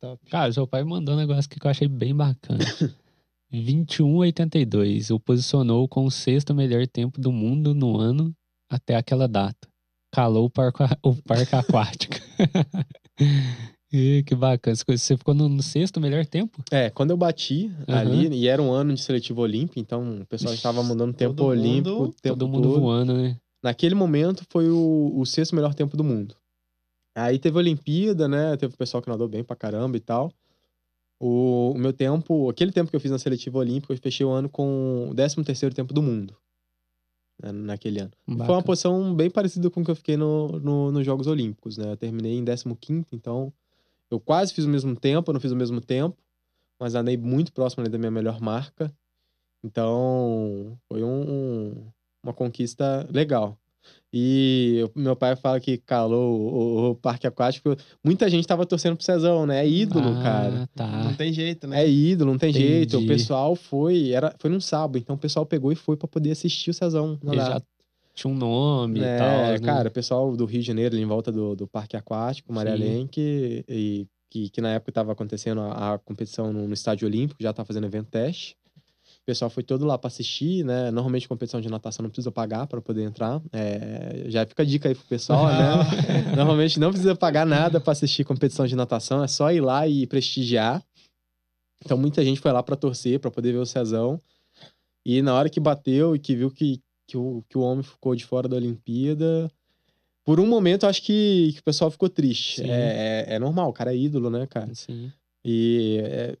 Top. 0.00 0.24
Cara, 0.30 0.52
seu 0.52 0.66
pai 0.66 0.84
mandou 0.84 1.14
um 1.14 1.18
negócio 1.18 1.48
que 1.50 1.58
eu 1.64 1.70
achei 1.70 1.88
bem 1.88 2.14
bacana. 2.14 2.64
21,82. 3.52 5.14
O 5.14 5.18
posicionou 5.18 5.88
com 5.88 6.04
o 6.04 6.10
sexto 6.10 6.54
melhor 6.54 6.86
tempo 6.86 7.20
do 7.20 7.32
mundo 7.32 7.74
no 7.74 7.98
ano 7.98 8.34
até 8.70 8.96
aquela 8.96 9.26
data. 9.26 9.68
Calou 10.12 10.46
o 10.46 10.50
parque, 10.50 10.82
o 11.02 11.14
parque 11.22 11.54
aquático. 11.56 12.16
E, 13.92 14.22
que 14.26 14.34
bacana. 14.34 14.76
Você 14.76 15.16
ficou 15.16 15.32
no, 15.32 15.48
no, 15.48 15.62
sexto 15.62 16.00
melhor 16.00 16.26
tempo? 16.26 16.62
É, 16.70 16.90
quando 16.90 17.10
eu 17.10 17.16
bati 17.16 17.72
uhum. 17.88 17.94
ali, 17.94 18.28
e 18.28 18.46
era 18.46 18.60
um 18.60 18.70
ano 18.70 18.92
de 18.92 19.00
seletivo 19.00 19.40
olímpico, 19.40 19.78
então 19.78 20.20
o 20.20 20.26
pessoal 20.26 20.52
estava 20.52 20.82
mandando 20.82 21.14
tempo 21.14 21.34
todo 21.34 21.48
olímpico. 21.48 21.96
Mundo, 21.96 22.14
tempo 22.20 22.38
todo 22.38 22.48
mundo 22.48 22.68
todo. 22.68 22.80
voando, 22.80 23.14
né? 23.14 23.36
Naquele 23.62 23.94
momento 23.94 24.44
foi 24.50 24.68
o, 24.68 25.12
o 25.16 25.24
sexto 25.24 25.54
melhor 25.54 25.74
tempo 25.74 25.96
do 25.96 26.04
mundo. 26.04 26.34
Aí 27.14 27.38
teve 27.38 27.56
a 27.56 27.60
Olimpíada, 27.60 28.28
né? 28.28 28.56
Teve 28.56 28.74
o 28.74 28.76
pessoal 28.76 29.02
que 29.02 29.08
nadou 29.08 29.26
bem 29.26 29.42
pra 29.42 29.56
caramba 29.56 29.96
e 29.96 30.00
tal. 30.00 30.32
O, 31.18 31.72
o 31.74 31.78
meu 31.78 31.92
tempo, 31.92 32.48
aquele 32.48 32.70
tempo 32.70 32.90
que 32.90 32.96
eu 32.96 33.00
fiz 33.00 33.10
na 33.10 33.18
seletiva 33.18 33.58
olímpica, 33.58 33.92
eu 33.92 33.98
fechei 33.98 34.24
o 34.24 34.30
ano 34.30 34.48
com 34.48 35.08
o 35.10 35.14
13 35.14 35.42
terceiro 35.42 35.74
tempo 35.74 35.92
do 35.92 36.02
mundo. 36.02 36.36
Né, 37.42 37.52
naquele 37.52 38.00
ano. 38.00 38.10
Bacana. 38.26 38.44
Foi 38.44 38.54
uma 38.54 38.62
posição 38.62 39.14
bem 39.14 39.30
parecida 39.30 39.70
com 39.70 39.80
o 39.80 39.84
que 39.84 39.90
eu 39.90 39.96
fiquei 39.96 40.16
no, 40.16 40.60
no, 40.60 40.92
nos 40.92 41.04
Jogos 41.04 41.26
Olímpicos, 41.26 41.78
né? 41.78 41.92
Eu 41.92 41.96
terminei 41.96 42.36
em 42.36 42.44
15 42.44 43.06
então 43.12 43.52
eu 44.10 44.20
quase 44.20 44.52
fiz 44.54 44.64
o 44.64 44.68
mesmo 44.68 44.96
tempo, 44.96 45.30
eu 45.30 45.34
não 45.34 45.40
fiz 45.40 45.52
o 45.52 45.56
mesmo 45.56 45.80
tempo, 45.80 46.16
mas 46.80 46.94
andei 46.94 47.16
muito 47.16 47.52
próximo 47.52 47.82
ali 47.82 47.90
da 47.90 47.98
minha 47.98 48.10
melhor 48.10 48.40
marca. 48.40 48.92
Então, 49.62 50.78
foi 50.88 51.02
um, 51.02 51.90
uma 52.22 52.32
conquista 52.32 53.06
legal. 53.12 53.58
E 54.12 54.84
meu 54.94 55.14
pai 55.14 55.36
fala 55.36 55.60
que 55.60 55.76
calou 55.78 56.40
o, 56.40 56.90
o, 56.90 56.94
parque 56.94 57.26
aquático. 57.26 57.76
Muita 58.02 58.28
gente 58.28 58.46
tava 58.46 58.64
torcendo 58.64 58.96
pro 58.96 59.04
Cezão, 59.04 59.46
né? 59.46 59.60
É 59.64 59.68
ídolo, 59.68 60.08
ah, 60.18 60.22
cara. 60.22 60.68
Tá. 60.74 61.04
Não 61.04 61.14
tem 61.14 61.32
jeito, 61.32 61.66
né? 61.66 61.82
É 61.82 61.88
ídolo, 61.88 62.32
não 62.32 62.38
tem 62.38 62.50
Entendi. 62.50 62.66
jeito. 62.66 62.98
O 62.98 63.06
pessoal 63.06 63.54
foi, 63.54 64.10
era, 64.10 64.34
foi 64.38 64.50
num 64.50 64.60
sábado, 64.60 64.98
então 64.98 65.16
o 65.16 65.18
pessoal 65.18 65.44
pegou 65.44 65.70
e 65.72 65.76
foi 65.76 65.96
para 65.96 66.08
poder 66.08 66.30
assistir 66.30 66.70
o 66.70 66.74
Cezão. 66.74 67.18
Ele 67.22 67.36
já 67.36 67.62
tinha 68.18 68.32
um 68.32 68.36
nome 68.36 69.00
é, 69.00 69.14
e 69.14 69.18
tal. 69.18 69.28
É, 69.28 69.58
cara, 69.60 69.88
o 69.88 69.92
pessoal 69.92 70.36
do 70.36 70.44
Rio 70.44 70.60
de 70.60 70.66
Janeiro, 70.66 70.94
ali 70.94 71.02
em 71.02 71.06
volta 71.06 71.30
do, 71.30 71.54
do 71.54 71.68
Parque 71.68 71.96
Aquático, 71.96 72.52
Maria 72.52 72.74
Lenk, 72.74 73.16
e, 73.68 74.06
que, 74.28 74.50
que 74.50 74.60
na 74.60 74.72
época 74.72 74.90
estava 74.90 75.12
acontecendo 75.12 75.60
a, 75.60 75.94
a 75.94 75.98
competição 75.98 76.52
no, 76.52 76.66
no, 76.66 76.74
Estádio 76.74 77.06
Olímpico, 77.06 77.42
já 77.42 77.50
estava 77.50 77.66
fazendo 77.66 77.86
evento 77.86 78.08
teste. 78.10 78.56
O 79.22 79.26
pessoal 79.28 79.50
foi 79.50 79.62
todo 79.62 79.84
lá 79.84 79.96
para 79.98 80.08
assistir, 80.08 80.64
né? 80.64 80.90
Normalmente 80.90 81.28
competição 81.28 81.60
de 81.60 81.68
natação 81.68 82.02
não 82.02 82.10
precisa 82.10 82.32
pagar 82.32 82.66
para 82.66 82.80
poder 82.80 83.02
entrar. 83.02 83.40
É, 83.52 84.24
já 84.26 84.44
fica 84.46 84.62
a 84.62 84.66
dica 84.66 84.88
aí 84.88 84.94
pro 84.94 85.04
pessoal, 85.04 85.46
né? 85.46 86.32
Normalmente 86.34 86.80
não 86.80 86.90
precisa 86.90 87.14
pagar 87.14 87.46
nada 87.46 87.78
para 87.78 87.92
assistir 87.92 88.24
competição 88.24 88.66
de 88.66 88.74
natação, 88.74 89.22
é 89.22 89.28
só 89.28 89.52
ir 89.52 89.60
lá 89.60 89.86
e 89.86 90.06
prestigiar. 90.06 90.82
Então 91.84 91.96
muita 91.96 92.24
gente 92.24 92.40
foi 92.40 92.50
lá 92.52 92.62
para 92.62 92.74
torcer, 92.74 93.20
para 93.20 93.30
poder 93.30 93.52
ver 93.52 93.58
o 93.58 93.66
Cezão. 93.66 94.20
E 95.04 95.22
na 95.22 95.34
hora 95.34 95.48
que 95.48 95.60
bateu 95.60 96.16
e 96.16 96.18
que 96.18 96.34
viu 96.34 96.50
que, 96.50 96.82
que 97.08 97.16
o, 97.16 97.42
que 97.48 97.56
o 97.56 97.62
homem 97.62 97.82
ficou 97.82 98.14
de 98.14 98.24
fora 98.24 98.46
da 98.46 98.56
Olimpíada, 98.56 99.50
por 100.24 100.38
um 100.38 100.46
momento 100.46 100.86
acho 100.86 101.02
que, 101.02 101.52
que 101.54 101.60
o 101.60 101.64
pessoal 101.64 101.90
ficou 101.90 102.08
triste. 102.08 102.62
É, 102.62 103.24
é, 103.26 103.34
é, 103.34 103.38
normal, 103.38 103.70
o 103.70 103.72
cara 103.72 103.94
é 103.94 103.96
ídolo, 103.96 104.28
né, 104.28 104.46
cara? 104.46 104.72
Sim. 104.74 105.10
E 105.42 105.98
é, 106.04 106.36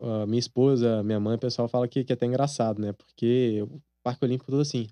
a 0.00 0.24
minha 0.24 0.38
esposa, 0.38 1.02
minha 1.02 1.18
mãe, 1.18 1.34
o 1.34 1.38
pessoal 1.38 1.66
fala 1.66 1.88
que, 1.88 2.04
que 2.04 2.12
é 2.12 2.14
até 2.14 2.26
engraçado, 2.26 2.80
né? 2.80 2.92
Porque 2.92 3.60
o 3.68 3.80
Parque 4.04 4.24
Olímpico 4.24 4.52
todo 4.52 4.60
assim, 4.60 4.86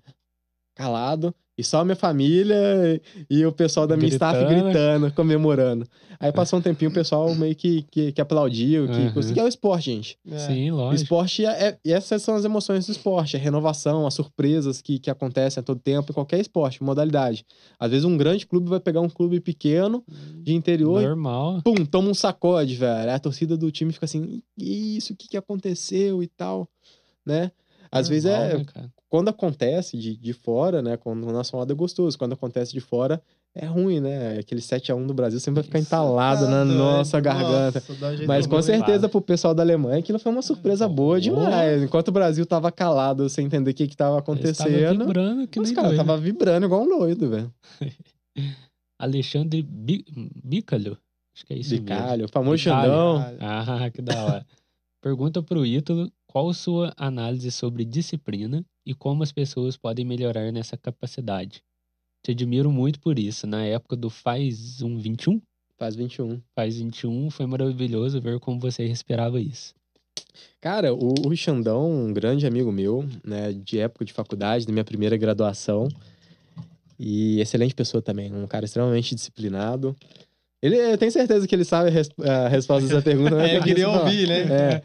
calado, 0.77 1.33
e 1.57 1.63
só 1.63 1.79
a 1.79 1.83
minha 1.83 1.95
família 1.95 3.01
e 3.27 3.43
o 3.43 3.51
pessoal 3.51 3.87
da 3.87 3.97
minha 3.97 4.09
gritando. 4.09 4.35
staff 4.35 4.53
gritando, 4.53 5.11
comemorando. 5.11 5.87
Aí 6.19 6.31
passou 6.31 6.59
um 6.59 6.61
tempinho, 6.61 6.91
o 6.91 6.93
pessoal 6.93 7.33
meio 7.33 7.55
que, 7.55 7.83
que, 7.89 8.11
que 8.11 8.21
aplaudiu, 8.21 8.87
que, 8.87 9.19
uhum. 9.19 9.33
que 9.33 9.39
é 9.39 9.43
o 9.43 9.47
esporte, 9.47 9.85
gente. 9.85 10.19
É. 10.29 10.37
Sim, 10.37 10.71
lógico. 10.71 10.91
O 10.91 10.95
esporte, 10.95 11.45
é, 11.45 11.69
é, 11.69 11.91
essas 11.91 12.21
são 12.21 12.35
as 12.35 12.45
emoções 12.45 12.85
do 12.85 12.91
esporte, 12.91 13.35
a 13.35 13.39
renovação, 13.39 14.05
as 14.05 14.13
surpresas 14.13 14.81
que, 14.81 14.99
que 14.99 15.09
acontecem 15.09 15.61
a 15.61 15.63
todo 15.63 15.79
tempo, 15.79 16.11
em 16.11 16.13
qualquer 16.13 16.39
esporte, 16.39 16.83
modalidade. 16.83 17.43
Às 17.79 17.89
vezes 17.89 18.05
um 18.05 18.17
grande 18.17 18.45
clube 18.45 18.69
vai 18.69 18.79
pegar 18.79 19.01
um 19.01 19.09
clube 19.09 19.39
pequeno, 19.39 20.03
de 20.43 20.53
interior, 20.53 21.01
Normal. 21.01 21.57
E, 21.57 21.61
pum, 21.63 21.85
toma 21.85 22.09
um 22.09 22.13
sacode, 22.13 22.75
velho. 22.75 23.11
A 23.11 23.19
torcida 23.19 23.57
do 23.57 23.71
time 23.71 23.91
fica 23.91 24.05
assim, 24.05 24.43
isso, 24.55 25.13
o 25.13 25.15
que, 25.15 25.27
que 25.27 25.37
aconteceu 25.37 26.21
e 26.21 26.27
tal, 26.27 26.69
né? 27.25 27.51
Às 27.91 28.09
Normal, 28.09 28.09
vezes 28.09 28.25
é... 28.25 28.57
Né, 28.57 28.89
quando 29.09 29.29
acontece 29.29 29.97
de, 29.97 30.15
de 30.15 30.33
fora, 30.33 30.81
né? 30.81 30.97
Quando 30.97 31.27
o 31.27 31.31
nosso 31.31 31.55
lado 31.55 31.71
é 31.71 31.75
gostoso. 31.75 32.17
Quando 32.17 32.33
acontece 32.33 32.73
de 32.73 32.81
fora, 32.81 33.21
é 33.55 33.65
ruim, 33.65 33.99
né? 33.99 34.39
Aquele 34.39 34.59
7x1 34.59 35.05
do 35.05 35.13
Brasil 35.13 35.39
sempre 35.39 35.61
vai 35.61 35.63
ficar 35.63 35.79
entalado 35.79 36.45
tá 36.45 36.51
na 36.51 36.63
doido. 36.63 36.77
nossa 36.77 37.19
garganta. 37.19 37.81
Nossa, 37.87 38.25
Mas 38.27 38.45
com 38.45 38.61
certeza 38.61 39.07
pro 39.07 39.21
pessoal 39.21 39.53
da 39.53 39.63
Alemanha 39.63 39.99
aquilo 39.99 40.19
foi 40.19 40.31
uma 40.31 40.41
surpresa 40.41 40.87
boa 40.89 41.21
demais. 41.21 41.83
Enquanto 41.83 42.09
o 42.09 42.11
Brasil 42.11 42.45
tava 42.45 42.71
calado, 42.71 43.29
sem 43.29 43.45
entender 43.45 43.71
o 43.71 43.73
que 43.73 43.87
que 43.87 43.95
tava 43.95 44.19
acontecendo. 44.19 44.99
Tava 44.99 45.05
vibrando 45.05 45.47
que 45.47 45.59
os 45.59 45.71
caras 45.71 45.95
tava 45.95 46.17
vibrando 46.17 46.65
igual 46.65 46.83
um 46.83 46.99
doido, 46.99 47.29
velho. 47.29 47.53
Alexandre 48.99 49.61
Bicalho. 49.63 50.97
Acho 51.33 51.45
que 51.45 51.53
é 51.53 51.57
isso 51.57 51.69
Bicalho, 51.75 52.25
o 52.25 52.29
famoso 52.29 52.57
Xandão. 52.57 53.23
Ah, 53.39 53.89
que 53.93 54.01
da 54.01 54.25
hora. 54.25 54.45
Pergunta 55.01 55.41
pro 55.41 55.65
Ítalo 55.65 56.11
qual 56.25 56.53
sua 56.53 56.93
análise 56.97 57.51
sobre 57.51 57.85
disciplina 57.85 58.65
e 58.87 58.93
como 58.93 59.21
as 59.21 59.33
pessoas 59.33 59.75
podem 59.75 60.05
melhorar 60.05 60.49
nessa 60.49 60.77
capacidade. 60.77 61.61
Te 62.23 62.31
admiro 62.31 62.71
muito 62.71 63.01
por 63.01 63.19
isso. 63.19 63.45
Na 63.45 63.65
época 63.65 63.97
do 63.97 64.09
Faz 64.09 64.81
um 64.81 64.97
21? 64.97 65.41
Faz 65.77 65.93
21. 65.93 66.41
Faz 66.55 66.77
21 66.77 67.29
foi 67.29 67.45
maravilhoso 67.45 68.21
ver 68.21 68.39
como 68.39 68.61
você 68.61 68.85
respirava 68.85 69.41
isso. 69.41 69.75
Cara, 70.61 70.93
o, 70.93 71.13
o 71.27 71.35
Xandão, 71.35 71.91
um 71.91 72.13
grande 72.13 72.47
amigo 72.47 72.71
meu, 72.71 73.05
né, 73.23 73.51
de 73.51 73.77
época 73.77 74.05
de 74.05 74.13
faculdade, 74.13 74.65
da 74.65 74.71
minha 74.71 74.85
primeira 74.85 75.17
graduação, 75.17 75.89
E 76.97 77.41
excelente 77.41 77.75
pessoa 77.75 78.01
também, 78.01 78.33
um 78.33 78.47
cara 78.47 78.65
extremamente 78.65 79.13
disciplinado. 79.13 79.95
Ele, 80.61 80.75
eu 80.75 80.97
tenho 80.97 81.11
certeza 81.11 81.47
que 81.47 81.53
ele 81.53 81.63
sabe 81.63 81.89
a, 81.89 81.91
res, 81.91 82.09
a 82.19 82.47
resposta 82.47 82.87
dessa 82.87 83.01
pergunta. 83.03 83.35
Né? 83.35 83.53
é, 83.53 83.57
eu 83.57 83.63
queria 83.63 83.89
ouvir, 83.89 84.27
né? 84.27 84.41
É. 84.41 84.81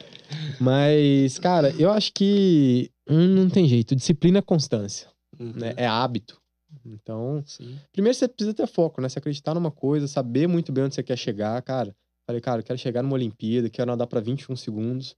Mas, 0.61 1.39
cara, 1.39 1.75
eu 1.79 1.91
acho 1.91 2.13
que 2.13 2.92
hum, 3.09 3.29
não 3.29 3.51
tem 3.51 3.67
jeito. 3.67 3.97
Disciplina 3.97 4.39
é 4.39 4.43
constância. 4.43 5.09
Uhum. 5.39 5.53
Né? 5.55 5.75
É 5.77 5.87
hábito. 5.87 6.41
Então, 6.87 7.43
Sim. 7.47 7.79
primeiro 7.93 8.17
você 8.17 8.27
precisa 8.27 8.55
ter 8.55 8.67
foco, 8.67 9.01
né? 9.01 9.09
Se 9.09 9.19
acreditar 9.19 9.55
numa 9.55 9.71
coisa, 9.71 10.09
saber 10.09 10.47
muito 10.47 10.73
bem 10.73 10.85
onde 10.85 10.95
você 10.95 11.03
quer 11.03 11.17
chegar, 11.17 11.61
cara. 11.63 11.95
Falei, 12.27 12.41
cara, 12.41 12.61
eu 12.61 12.65
quero 12.65 12.79
chegar 12.79 13.03
numa 13.03 13.15
Olimpíada, 13.15 13.69
quero 13.69 13.91
nadar 13.91 14.07
para 14.07 14.21
21 14.21 14.57
segundos. 14.57 15.17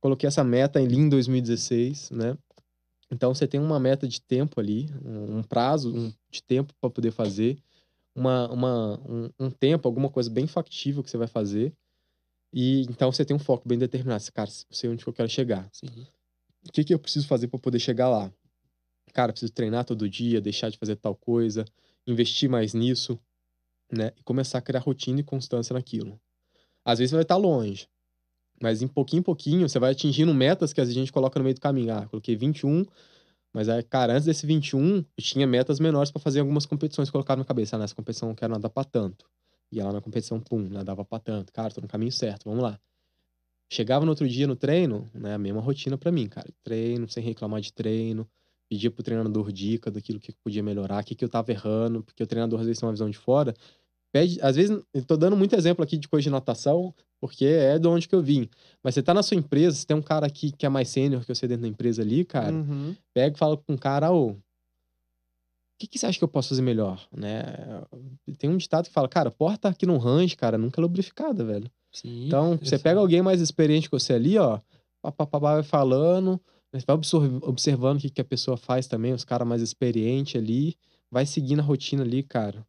Coloquei 0.00 0.26
essa 0.26 0.44
meta 0.44 0.78
ali 0.78 0.96
em 0.96 1.08
2016, 1.08 2.10
né? 2.10 2.36
Então 3.10 3.34
você 3.34 3.46
tem 3.46 3.60
uma 3.60 3.80
meta 3.80 4.06
de 4.06 4.20
tempo 4.20 4.60
ali, 4.60 4.88
um 5.04 5.42
prazo 5.42 5.94
um, 5.94 6.12
de 6.30 6.42
tempo 6.42 6.72
para 6.80 6.90
poder 6.90 7.10
fazer, 7.10 7.58
uma, 8.14 8.48
uma, 8.50 9.00
um, 9.08 9.30
um, 9.38 9.50
tempo, 9.50 9.88
alguma 9.88 10.08
coisa 10.08 10.30
bem 10.30 10.46
factível 10.46 11.02
que 11.02 11.10
você 11.10 11.16
vai 11.16 11.26
fazer. 11.26 11.72
E 12.52 12.82
então 12.82 13.10
você 13.10 13.24
tem 13.24 13.34
um 13.34 13.40
foco 13.40 13.68
bem 13.68 13.78
determinado. 13.78 14.22
Cara, 14.32 14.50
sei 14.70 14.90
onde 14.90 15.06
eu 15.06 15.12
quero 15.12 15.28
chegar. 15.28 15.68
Sim. 15.72 16.06
O 16.68 16.72
que, 16.72 16.84
que 16.84 16.94
eu 16.94 16.98
preciso 16.98 17.26
fazer 17.26 17.48
para 17.48 17.58
poder 17.58 17.78
chegar 17.78 18.08
lá? 18.08 18.32
Cara, 19.12 19.32
preciso 19.32 19.52
treinar 19.52 19.84
todo 19.84 20.08
dia, 20.08 20.40
deixar 20.40 20.70
de 20.70 20.78
fazer 20.78 20.96
tal 20.96 21.14
coisa, 21.14 21.64
investir 22.06 22.48
mais 22.48 22.74
nisso, 22.74 23.18
né? 23.92 24.12
E 24.16 24.22
começar 24.22 24.58
a 24.58 24.62
criar 24.62 24.80
rotina 24.80 25.20
e 25.20 25.24
constância 25.24 25.74
naquilo. 25.74 26.20
Às 26.84 26.98
vezes 26.98 27.12
vai 27.12 27.22
estar 27.22 27.36
longe, 27.36 27.88
mas 28.62 28.82
em 28.82 28.88
pouquinho 28.88 29.20
em 29.20 29.24
pouquinho 29.24 29.68
você 29.68 29.78
vai 29.78 29.92
atingindo 29.92 30.34
metas 30.34 30.72
que 30.72 30.80
a 30.80 30.84
gente 30.84 31.12
coloca 31.12 31.38
no 31.38 31.44
meio 31.44 31.54
do 31.54 31.60
caminho. 31.60 31.94
Ah, 31.94 32.06
coloquei 32.06 32.36
21, 32.36 32.84
mas 33.52 33.68
aí, 33.68 33.82
cara, 33.82 34.14
antes 34.14 34.26
desse 34.26 34.46
21, 34.46 34.98
eu 34.98 35.04
tinha 35.18 35.46
metas 35.46 35.80
menores 35.80 36.10
para 36.10 36.22
fazer 36.22 36.40
algumas 36.40 36.66
competições 36.66 37.10
colocava 37.10 37.40
na 37.40 37.44
cabeça. 37.44 37.76
Ah, 37.76 37.78
nessa 37.78 37.94
competição 37.94 38.30
eu 38.30 38.34
quero 38.36 38.52
nadar 38.52 38.70
pra 38.70 38.84
tanto. 38.84 39.26
Ia 39.72 39.84
lá 39.86 39.92
na 39.92 40.00
competição, 40.00 40.40
pum, 40.40 40.68
nadava 40.68 41.04
pra 41.04 41.18
tanto. 41.18 41.52
Cara, 41.52 41.72
tô 41.72 41.80
no 41.80 41.88
caminho 41.88 42.12
certo, 42.12 42.44
vamos 42.44 42.62
lá. 42.62 42.78
Chegava 43.72 44.04
no 44.04 44.10
outro 44.10 44.28
dia 44.28 44.46
no 44.46 44.56
treino, 44.56 45.08
né, 45.14 45.34
a 45.34 45.38
mesma 45.38 45.60
rotina 45.60 45.96
para 45.96 46.10
mim, 46.10 46.26
cara. 46.26 46.48
Treino, 46.62 47.08
sem 47.08 47.22
reclamar 47.22 47.60
de 47.60 47.72
treino. 47.72 48.28
Pedia 48.68 48.90
pro 48.90 49.02
treinador 49.02 49.52
dica 49.52 49.90
daquilo 49.90 50.20
que 50.20 50.32
podia 50.44 50.62
melhorar, 50.62 51.02
o 51.02 51.06
que, 51.06 51.14
que 51.14 51.24
eu 51.24 51.28
tava 51.28 51.50
errando, 51.50 52.02
porque 52.02 52.22
o 52.22 52.26
treinador 52.26 52.60
às 52.60 52.66
vezes 52.66 52.80
tem 52.80 52.86
uma 52.86 52.92
visão 52.92 53.10
de 53.10 53.18
fora 53.18 53.54
pede, 54.12 54.38
às 54.42 54.56
vezes, 54.56 54.82
eu 54.92 55.04
tô 55.04 55.16
dando 55.16 55.36
muito 55.36 55.54
exemplo 55.54 55.82
aqui 55.82 55.96
de 55.96 56.08
coisa 56.08 56.24
de 56.24 56.30
natação, 56.30 56.94
porque 57.20 57.44
é 57.44 57.78
de 57.78 57.86
onde 57.86 58.08
que 58.08 58.14
eu 58.14 58.22
vim. 58.22 58.48
Mas 58.82 58.94
você 58.94 59.02
tá 59.02 59.14
na 59.14 59.22
sua 59.22 59.36
empresa, 59.36 59.76
você 59.76 59.86
tem 59.86 59.96
um 59.96 60.02
cara 60.02 60.26
aqui 60.26 60.52
que 60.52 60.66
é 60.66 60.68
mais 60.68 60.88
sênior 60.88 61.22
que 61.22 61.34
você 61.34 61.46
dentro 61.46 61.62
da 61.62 61.68
empresa 61.68 62.02
ali, 62.02 62.24
cara, 62.24 62.52
uhum. 62.52 62.94
pega 63.14 63.36
e 63.36 63.38
fala 63.38 63.56
com 63.56 63.74
o 63.74 63.78
cara, 63.78 64.12
ô, 64.12 64.30
o 64.30 64.42
que, 65.78 65.86
que 65.86 65.98
você 65.98 66.06
acha 66.06 66.18
que 66.18 66.24
eu 66.24 66.28
posso 66.28 66.50
fazer 66.50 66.62
melhor, 66.62 67.06
né? 67.10 67.42
Tem 68.36 68.50
um 68.50 68.56
ditado 68.56 68.86
que 68.86 68.92
fala, 68.92 69.08
cara, 69.08 69.30
porta 69.30 69.68
aqui 69.68 69.86
não 69.86 69.96
range, 69.96 70.36
cara, 70.36 70.58
nunca 70.58 70.80
é 70.80 70.82
lubrificada, 70.82 71.42
velho. 71.42 71.70
Sim, 71.92 72.26
então, 72.26 72.56
você 72.56 72.78
pega 72.78 73.00
alguém 73.00 73.22
mais 73.22 73.40
experiente 73.40 73.88
que 73.88 73.98
você 73.98 74.12
ali, 74.12 74.38
ó, 74.38 74.60
papapá 75.02 75.38
vai 75.38 75.62
falando, 75.62 76.40
vai 76.72 76.96
observando 77.42 77.98
o 77.98 78.00
que, 78.00 78.10
que 78.10 78.20
a 78.20 78.24
pessoa 78.24 78.56
faz 78.56 78.86
também, 78.86 79.12
os 79.12 79.24
caras 79.24 79.46
mais 79.46 79.60
experientes 79.60 80.40
ali, 80.40 80.76
vai 81.10 81.26
seguindo 81.26 81.60
a 81.60 81.64
rotina 81.64 82.02
ali, 82.02 82.22
cara. 82.22 82.64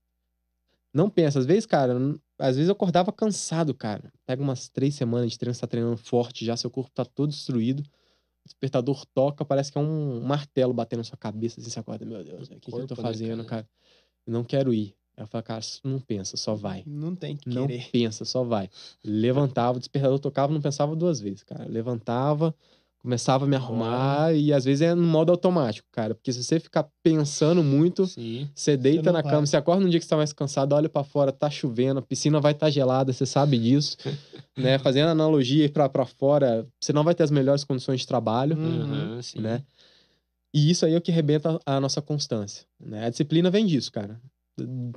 Não 0.94 1.10
pensa. 1.10 1.40
Às 1.40 1.46
vezes, 1.46 1.66
cara, 1.66 1.94
às 2.38 2.56
vezes 2.56 2.68
eu 2.68 2.74
acordava 2.74 3.12
cansado, 3.14 3.74
cara. 3.74 4.12
Pega 4.26 4.42
umas 4.42 4.68
três 4.68 4.96
semanas 4.96 5.32
de 5.32 5.38
treino, 5.38 5.54
você 5.54 5.62
tá 5.62 5.68
treinando 5.68 5.98
forte 5.98 6.44
já, 6.44 6.58
seu 6.58 6.70
corpo 6.70 6.92
tá 6.94 7.06
todo 7.06 7.30
destruído. 7.30 7.82
O 7.82 8.48
despertador 8.48 9.06
toca, 9.14 9.46
parece 9.46 9.72
que 9.72 9.78
é 9.78 9.82
um 9.82 10.22
martelo 10.22 10.74
batendo 10.74 11.00
na 11.00 11.04
sua 11.04 11.18
cabeça, 11.18 11.62
assim, 11.62 11.70
você 11.70 11.80
acorda, 11.80 12.04
meu 12.06 12.24
Deus, 12.24 12.48
o 12.48 12.60
que, 12.60 12.72
que 12.72 12.76
eu 12.76 12.88
tô 12.88 12.96
né, 12.96 13.02
fazendo, 13.02 13.44
né, 13.44 13.44
cara? 13.44 13.64
cara? 13.64 13.70
não 14.28 14.44
quero 14.44 14.74
ir. 14.74 14.96
Eu 15.18 15.28
falei, 15.28 15.44
cara, 15.44 15.62
não 15.84 16.00
pensa, 16.00 16.38
só 16.38 16.56
vai. 16.56 16.84
Não 16.86 17.16
tem 17.16 17.36
que 17.36 17.50
Não 17.50 17.68
querer. 17.68 17.90
pensa, 17.92 18.26
só 18.26 18.44
vai. 18.44 18.70
Levantava, 19.04 19.78
o 19.78 19.80
despertador 19.80 20.20
tocava, 20.20 20.54
não 20.54 20.62
pensava 20.62 20.96
duas 20.96 21.20
vezes, 21.20 21.44
cara. 21.44 21.66
Levantava, 21.68 22.56
começava 23.02 23.46
a 23.46 23.48
me 23.48 23.56
arrumar 23.56 24.34
e 24.34 24.54
às 24.54 24.64
vezes 24.64 24.82
é 24.82 24.94
no 24.94 25.04
modo 25.04 25.32
automático, 25.32 25.88
cara. 25.92 26.16
Porque 26.16 26.32
se 26.32 26.44
você 26.44 26.60
ficar 26.60 26.88
pensando 27.04 27.64
muito, 27.64 28.06
Sim. 28.06 28.50
você 28.54 28.78
deita 28.78 29.04
você 29.04 29.12
na 29.12 29.22
vai. 29.22 29.32
cama, 29.32 29.46
você 29.46 29.58
acorda 29.58 29.84
num 29.84 29.90
dia 29.90 30.00
que 30.00 30.06
você 30.06 30.10
tá 30.10 30.18
mais 30.18 30.32
cansado, 30.32 30.74
olha 30.74 30.88
para 30.88 31.04
fora, 31.04 31.32
tá 31.32 31.50
chovendo, 31.50 32.00
a 32.00 32.04
piscina 32.04 32.40
vai 32.40 32.54
estar 32.54 32.68
tá 32.68 32.72
gelada, 32.72 33.12
você 33.12 33.26
sabe 33.26 33.58
disso, 33.58 33.98
né? 34.58 34.78
Fazendo 34.80 35.10
analogia 35.10 35.70
para 35.70 35.90
para 35.90 36.06
fora, 36.06 36.68
você 36.80 36.94
não 36.94 37.04
vai 37.04 37.16
ter 37.16 37.24
as 37.24 37.32
melhores 37.32 37.64
condições 37.64 38.02
de 38.02 38.08
trabalho, 38.08 38.56
uhum, 38.58 39.20
né? 39.36 39.64
E 40.54 40.70
isso 40.70 40.86
aí 40.86 40.94
é 40.94 40.98
o 40.98 41.02
que 41.02 41.12
arrebenta 41.12 41.60
a 41.66 41.80
nossa 41.80 42.02
constância, 42.02 42.66
né? 42.80 43.06
A 43.06 43.10
disciplina 43.10 43.50
vem 43.50 43.66
disso, 43.66 43.92
cara. 43.92 44.20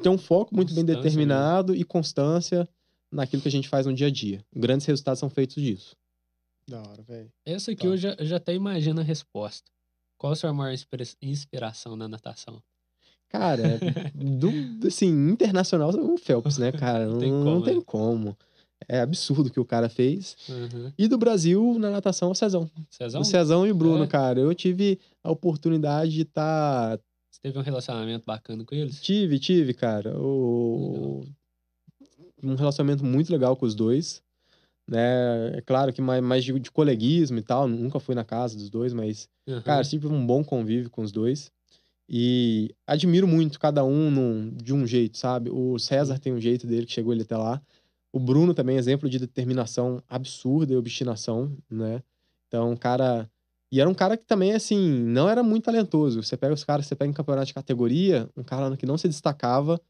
Ter 0.02 0.08
um 0.08 0.18
foco 0.18 0.54
muito 0.54 0.74
bem 0.74 0.84
determinado 0.84 1.72
mesmo. 1.72 1.82
e 1.82 1.84
constância 1.84 2.68
naquilo 3.10 3.42
que 3.42 3.48
a 3.48 3.50
gente 3.52 3.68
faz 3.68 3.86
no 3.86 3.94
dia 3.94 4.08
a 4.08 4.10
dia. 4.10 4.44
Grandes 4.54 4.86
resultados 4.86 5.20
são 5.20 5.30
feitos 5.30 5.62
disso. 5.62 5.96
Da 6.68 6.80
hora, 6.80 7.02
velho. 7.02 7.30
Essa 7.44 7.72
aqui 7.72 7.82
tá. 7.82 7.88
eu 7.88 7.96
já, 7.96 8.16
já 8.20 8.36
até 8.36 8.54
imagino 8.54 9.00
a 9.00 9.04
resposta. 9.04 9.70
Qual 10.18 10.32
a 10.32 10.36
sua 10.36 10.52
maior 10.52 10.74
inspiração 11.20 11.96
na 11.96 12.08
natação? 12.08 12.62
Cara, 13.28 13.80
do, 14.14 14.86
assim, 14.86 15.08
internacional, 15.30 15.90
o 15.90 16.16
Phelps, 16.16 16.56
né, 16.56 16.72
cara? 16.72 17.06
Não, 17.06 17.18
tem 17.18 17.30
como. 17.30 17.44
Não 17.44 17.62
tem 17.62 17.76
né? 17.76 17.82
como. 17.84 18.36
É 18.88 19.00
absurdo 19.00 19.48
o 19.48 19.50
que 19.50 19.60
o 19.60 19.64
cara 19.64 19.88
fez. 19.88 20.36
Uhum. 20.48 20.92
E 20.96 21.08
do 21.08 21.18
Brasil, 21.18 21.76
na 21.78 21.90
natação, 21.90 22.30
o 22.30 22.34
Cezão. 22.34 22.70
Cezão? 22.90 23.20
O 23.20 23.24
Cezão 23.24 23.66
e 23.66 23.72
o 23.72 23.74
Bruno, 23.74 24.04
é. 24.04 24.06
cara. 24.06 24.40
Eu 24.40 24.54
tive 24.54 24.98
a 25.22 25.30
oportunidade 25.30 26.12
de 26.12 26.22
estar. 26.22 26.98
Tá... 26.98 27.04
Teve 27.44 27.58
um 27.58 27.62
relacionamento 27.62 28.24
bacana 28.26 28.64
com 28.64 28.74
eles? 28.74 29.00
Tive, 29.00 29.38
tive, 29.38 29.74
cara. 29.74 30.18
O... 30.18 31.22
Um 32.42 32.54
relacionamento 32.56 33.04
muito 33.04 33.30
legal 33.30 33.54
com 33.56 33.66
os 33.66 33.74
dois 33.74 34.24
né? 34.88 35.56
É 35.56 35.60
claro 35.62 35.92
que 35.92 36.02
mais, 36.02 36.22
mais 36.22 36.44
de, 36.44 36.58
de, 36.58 36.70
coleguismo 36.70 37.38
e 37.38 37.42
tal, 37.42 37.66
nunca 37.66 37.98
fui 37.98 38.14
na 38.14 38.24
casa 38.24 38.56
dos 38.56 38.68
dois, 38.68 38.92
mas, 38.92 39.28
uhum. 39.46 39.62
cara, 39.62 39.82
sempre 39.84 40.08
um 40.08 40.26
bom 40.26 40.44
convívio 40.44 40.90
com 40.90 41.02
os 41.02 41.10
dois. 41.10 41.50
E 42.08 42.74
admiro 42.86 43.26
muito 43.26 43.58
cada 43.58 43.82
um 43.82 44.10
num, 44.10 44.50
de 44.54 44.74
um 44.74 44.86
jeito, 44.86 45.16
sabe? 45.16 45.50
O 45.50 45.78
César 45.78 46.18
tem 46.18 46.34
um 46.34 46.40
jeito 46.40 46.66
dele 46.66 46.84
que 46.84 46.92
chegou 46.92 47.12
ele 47.12 47.22
até 47.22 47.36
lá. 47.36 47.62
O 48.12 48.20
Bruno 48.20 48.52
também, 48.52 48.76
exemplo 48.76 49.08
de 49.08 49.18
determinação 49.18 50.02
absurda 50.08 50.72
e 50.72 50.76
obstinação, 50.76 51.56
né? 51.70 52.02
Então, 52.46 52.76
cara. 52.76 53.28
E 53.74 53.80
era 53.80 53.90
um 53.90 53.94
cara 53.94 54.16
que 54.16 54.24
também, 54.24 54.52
assim, 54.52 54.78
não 54.78 55.28
era 55.28 55.42
muito 55.42 55.64
talentoso. 55.64 56.22
Você 56.22 56.36
pega 56.36 56.54
os 56.54 56.62
caras, 56.62 56.86
você 56.86 56.94
pega 56.94 57.10
em 57.10 57.12
campeonato 57.12 57.48
de 57.48 57.54
categoria, 57.54 58.30
um 58.36 58.44
cara 58.44 58.76
que 58.76 58.86
não 58.86 58.96
se 58.96 59.08
destacava, 59.08 59.80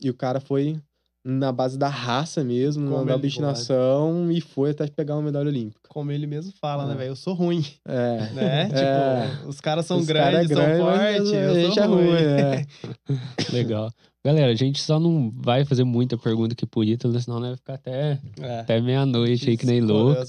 e 0.00 0.10
o 0.10 0.14
cara 0.14 0.40
foi 0.40 0.76
na 1.24 1.52
base 1.52 1.78
da 1.78 1.86
raça 1.86 2.42
mesmo, 2.42 2.90
Como 2.90 3.04
da 3.04 3.14
obstinação 3.14 4.28
e 4.28 4.40
foi 4.40 4.72
até 4.72 4.88
pegar 4.88 5.14
uma 5.14 5.22
medalha 5.22 5.46
olímpica. 5.46 5.88
Como 5.88 6.10
ele 6.10 6.26
mesmo 6.26 6.52
fala, 6.60 6.84
né, 6.84 6.90
é. 6.90 6.94
né, 6.94 6.98
velho? 6.98 7.10
Eu 7.12 7.16
sou 7.16 7.32
ruim. 7.32 7.64
É. 7.86 8.28
Né? 8.34 8.68
É. 8.72 9.28
Tipo, 9.28 9.48
os 9.48 9.60
caras 9.60 9.86
são 9.86 9.98
os 9.98 10.06
grandes, 10.06 10.48
cara 10.48 10.64
é 10.64 10.76
são 10.76 10.84
fortes, 10.84 11.32
eu 11.32 11.50
a 11.50 11.54
gente 11.54 11.78
é 11.78 11.84
ruim. 11.84 12.10
É. 12.10 12.66
Legal. 13.54 13.88
Galera, 14.24 14.52
a 14.52 14.54
gente 14.54 14.80
só 14.80 15.00
não 15.00 15.32
vai 15.34 15.64
fazer 15.64 15.82
muita 15.82 16.16
pergunta 16.16 16.52
aqui 16.52 16.64
por 16.64 16.84
Ítalo, 16.84 17.20
senão 17.20 17.40
vai 17.40 17.56
ficar 17.56 17.74
até, 17.74 18.20
é. 18.40 18.60
até 18.60 18.80
meia-noite 18.80 19.50
aí, 19.50 19.56
que 19.56 19.66
nem 19.66 19.80
louco. 19.80 20.20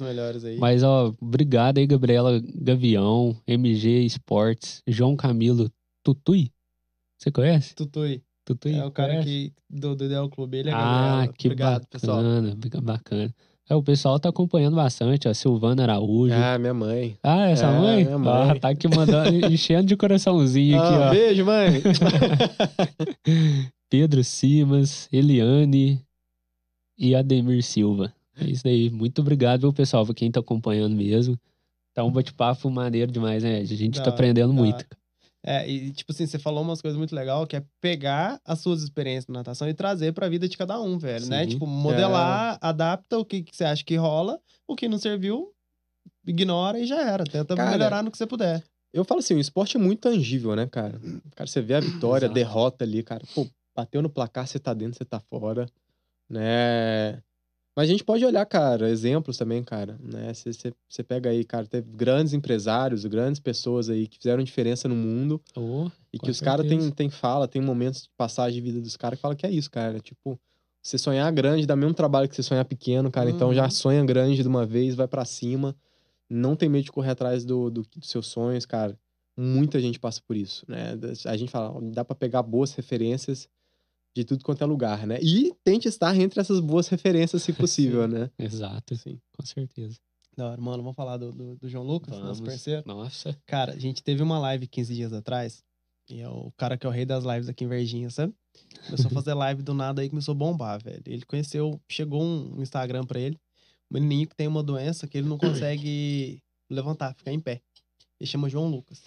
Mas, 0.58 0.82
ó, 0.82 1.14
obrigado 1.22 1.78
aí, 1.78 1.86
Gabriela 1.86 2.42
Gavião, 2.56 3.38
MG 3.48 4.04
Esportes, 4.04 4.82
João 4.88 5.16
Camilo 5.16 5.70
Tutui. 6.04 6.52
Você 7.20 7.32
conhece? 7.32 7.76
Tutui. 7.76 8.24
Tutu 8.46 8.68
é 8.68 8.86
o 8.86 8.92
cara 8.92 9.24
que, 9.24 9.54
do, 9.70 9.96
do 9.96 10.06
Ideal 10.06 10.30
Clube, 10.30 10.58
ele 10.58 10.70
é 10.70 10.74
Ah, 10.74 11.30
que 11.38 11.48
Obrigado, 11.48 11.88
bacana, 11.92 12.58
pessoal. 12.58 12.82
bacana. 12.82 13.36
É, 13.70 13.76
o 13.76 13.82
pessoal 13.82 14.20
tá 14.20 14.28
acompanhando 14.28 14.76
bastante, 14.76 15.30
a 15.30 15.34
Silvana 15.34 15.84
Araújo. 15.84 16.34
Ah, 16.34 16.60
minha 16.60 16.74
mãe. 16.74 17.18
Ah, 17.24 17.48
essa 17.48 17.68
é, 17.68 17.80
mãe? 17.80 18.04
Minha 18.04 18.18
mãe. 18.18 18.52
Ah, 18.52 18.60
tá 18.60 18.70
aqui 18.70 18.90
mandando, 18.90 19.34
enchendo 19.48 19.86
de 19.86 19.96
coraçãozinho 19.96 20.78
aqui, 20.78 20.94
ah, 20.94 21.08
ó. 21.08 21.10
Beijo, 21.12 21.46
mãe. 21.46 21.82
Pedro 23.94 24.24
Simas, 24.24 25.08
Eliane 25.12 26.04
e 26.98 27.14
Ademir 27.14 27.62
Silva. 27.62 28.12
É 28.36 28.46
isso 28.46 28.68
aí. 28.68 28.90
Muito 28.90 29.22
obrigado, 29.22 29.62
viu, 29.62 29.72
pessoal, 29.72 30.04
por 30.04 30.16
quem 30.16 30.32
tá 30.32 30.40
acompanhando 30.40 30.96
mesmo. 30.96 31.40
Tá 31.94 32.04
um 32.04 32.12
bate-papo 32.12 32.72
maneiro 32.72 33.12
demais, 33.12 33.44
né? 33.44 33.60
A 33.60 33.64
gente 33.64 34.02
tá 34.02 34.10
aprendendo 34.10 34.52
muito. 34.52 34.84
É, 35.46 35.70
e 35.70 35.92
tipo 35.92 36.12
assim, 36.12 36.26
você 36.26 36.40
falou 36.40 36.64
umas 36.64 36.82
coisas 36.82 36.98
muito 36.98 37.14
legais, 37.14 37.46
que 37.48 37.56
é 37.56 37.64
pegar 37.80 38.42
as 38.44 38.62
suas 38.62 38.82
experiências 38.82 39.28
na 39.28 39.42
natação 39.42 39.70
e 39.70 39.76
trazer 39.76 40.12
pra 40.12 40.28
vida 40.28 40.50
de 40.50 40.58
cada 40.58 40.82
um, 40.82 40.98
velho, 40.98 41.28
né? 41.28 41.42
Sim. 41.42 41.46
né? 41.46 41.46
Tipo, 41.46 41.68
modelar, 41.68 42.56
é. 42.56 42.58
adapta 42.62 43.20
o 43.20 43.24
que, 43.24 43.44
que, 43.44 43.56
você 43.56 43.64
acha 43.64 43.84
que 43.84 43.96
rola, 43.96 44.40
o 44.68 44.76
que 44.76 44.88
não 44.88 44.98
serviu, 44.98 45.54
ignora 46.26 46.80
e 46.80 46.88
já 46.88 47.00
era. 47.00 47.26
Tenta 47.26 47.56
cara, 47.56 47.70
melhorar 47.70 48.02
no 48.02 48.10
que 48.10 48.18
você 48.18 48.26
puder. 48.26 48.64
Eu 48.92 49.06
falo 49.06 49.20
assim, 49.20 49.36
o 49.36 49.40
esporte 49.40 49.78
é 49.78 49.80
muito 49.80 50.00
tangível, 50.00 50.56
né, 50.56 50.66
cara? 50.66 51.00
Cara, 51.36 51.46
você 51.46 51.62
vê 51.62 51.76
a 51.76 51.80
vitória, 51.80 52.28
a 52.28 52.32
derrota 52.32 52.84
ali, 52.84 53.04
cara. 53.04 53.24
Pô, 53.36 53.48
bateu 53.76 54.02
no 54.02 54.10
placar, 54.10 54.48
você 54.48 54.60
tá 54.60 54.74
dentro, 54.74 54.98
você 54.98 55.06
tá 55.06 55.20
fora, 55.20 55.66
né? 56.30 57.22
Mas 57.76 57.90
a 57.90 57.92
gente 57.92 58.04
pode 58.04 58.24
olhar, 58.24 58.46
cara, 58.46 58.90
exemplos 58.90 59.36
também, 59.36 59.64
cara, 59.64 59.98
né? 60.00 60.32
Você 60.34 61.04
pega 61.04 61.32
aí, 61.32 61.44
cara, 61.44 61.66
teve 61.66 61.90
grandes 61.92 62.32
empresários, 62.34 63.04
grandes 63.06 63.40
pessoas 63.40 63.90
aí 63.90 64.08
que 64.08 64.18
fizeram 64.18 64.44
diferença 64.44 64.88
no 64.88 64.96
mundo. 64.96 65.42
Oh, 65.56 65.90
e 66.12 66.20
que 66.20 66.30
os 66.30 66.40
caras 66.40 66.68
têm 66.68 66.92
tem 66.92 67.10
fala, 67.10 67.48
tem 67.48 67.62
momentos 67.62 68.04
de 68.04 68.10
passagem 68.16 68.54
de 68.54 68.62
vida 68.62 68.80
dos 68.80 68.96
caras 68.96 69.18
que 69.18 69.22
fala 69.22 69.36
que 69.36 69.46
é 69.46 69.50
isso, 69.50 69.72
cara. 69.72 70.00
Tipo, 70.00 70.40
você 70.84 71.00
sonhar 71.00 71.32
grande 71.32 71.66
dá 71.66 71.76
mesmo 71.76 71.96
trabalho 71.96 72.30
que 72.30 72.36
você 72.36 72.44
sonhar 72.44 72.64
pequeno, 72.66 73.10
cara. 73.10 73.30
Uhum. 73.30 73.36
Então 73.36 73.54
já 73.54 73.64
uhum. 73.64 73.72
sonha 73.72 74.06
grande 74.06 74.44
de 74.44 74.48
uma 74.48 74.68
vez, 74.68 74.94
vai 74.94 75.08
para 75.08 75.26
cima. 75.26 75.76
Não 76.30 76.56
tem 76.56 76.70
medo 76.70 76.84
de 76.84 76.92
correr 76.92 77.12
atrás 77.12 77.44
do, 77.44 77.72
do, 77.72 77.82
dos 77.96 78.10
seus 78.10 78.28
sonhos, 78.28 78.68
cara. 78.68 78.98
Muita 79.36 79.80
gente 79.80 80.00
passa 80.00 80.22
por 80.28 80.38
isso, 80.38 80.64
né? 80.68 80.94
A 81.26 81.36
gente 81.36 81.50
fala, 81.50 81.82
dá 81.92 82.06
para 82.06 82.16
pegar 82.16 82.44
boas 82.44 82.72
referências 82.76 83.50
de 84.16 84.24
tudo 84.24 84.44
quanto 84.44 84.64
é 84.64 84.66
lugar, 84.66 85.08
né? 85.08 85.20
E 85.22 85.54
tente 85.64 85.88
estar 85.88 86.16
entre 86.16 86.40
essas 86.40 86.60
boas 86.60 86.88
referências, 86.88 87.42
se 87.42 87.52
possível, 87.54 88.08
né? 88.08 88.30
Exato, 88.38 88.96
sim, 88.96 89.20
com 89.36 89.46
certeza. 89.46 89.98
Da 90.36 90.50
hora, 90.50 90.62
mano, 90.62 90.82
vamos 90.82 90.96
falar 90.96 91.18
do, 91.18 91.32
do, 91.32 91.56
do 91.58 91.70
João 91.70 91.84
Lucas, 91.84 92.16
vamos. 92.16 92.28
nosso 92.28 92.44
parceiro? 92.44 92.84
Nossa. 92.86 93.38
Cara, 93.46 93.74
a 93.74 93.80
gente 93.80 94.04
teve 94.04 94.22
uma 94.22 94.40
live 94.40 94.68
15 94.68 94.94
dias 94.94 95.14
atrás, 95.14 95.64
e 96.10 96.22
é 96.22 96.30
o 96.30 96.52
cara 96.58 96.78
que 96.78 96.86
é 96.86 96.90
o 96.90 96.92
rei 96.92 97.06
das 97.06 97.24
lives 97.24 97.48
aqui 97.48 97.64
em 97.64 97.68
Verginha, 97.68 98.10
sabe? 98.10 98.34
Começou 98.86 99.08
a 99.08 99.14
fazer 99.14 99.34
live 99.34 99.62
do 99.62 99.74
nada 99.74 100.02
aí, 100.02 100.10
começou 100.10 100.34
a 100.34 100.36
bombar, 100.36 100.84
velho. 100.84 101.02
Ele 101.06 101.26
conheceu, 101.26 101.80
chegou 101.90 102.24
um 102.24 102.62
Instagram 102.62 103.06
pra 103.06 103.20
ele, 103.20 103.40
um 103.90 103.96
menininho 103.96 104.28
que 104.28 104.36
tem 104.36 104.48
uma 104.48 104.64
doença 104.64 105.08
que 105.08 105.18
ele 105.18 105.28
não 105.28 105.38
consegue 105.38 106.40
levantar, 106.70 107.16
ficar 107.16 107.32
em 107.32 107.40
pé. 107.40 107.62
Ele 108.20 108.30
chama 108.30 108.50
João 108.50 108.70
Lucas. 108.70 109.04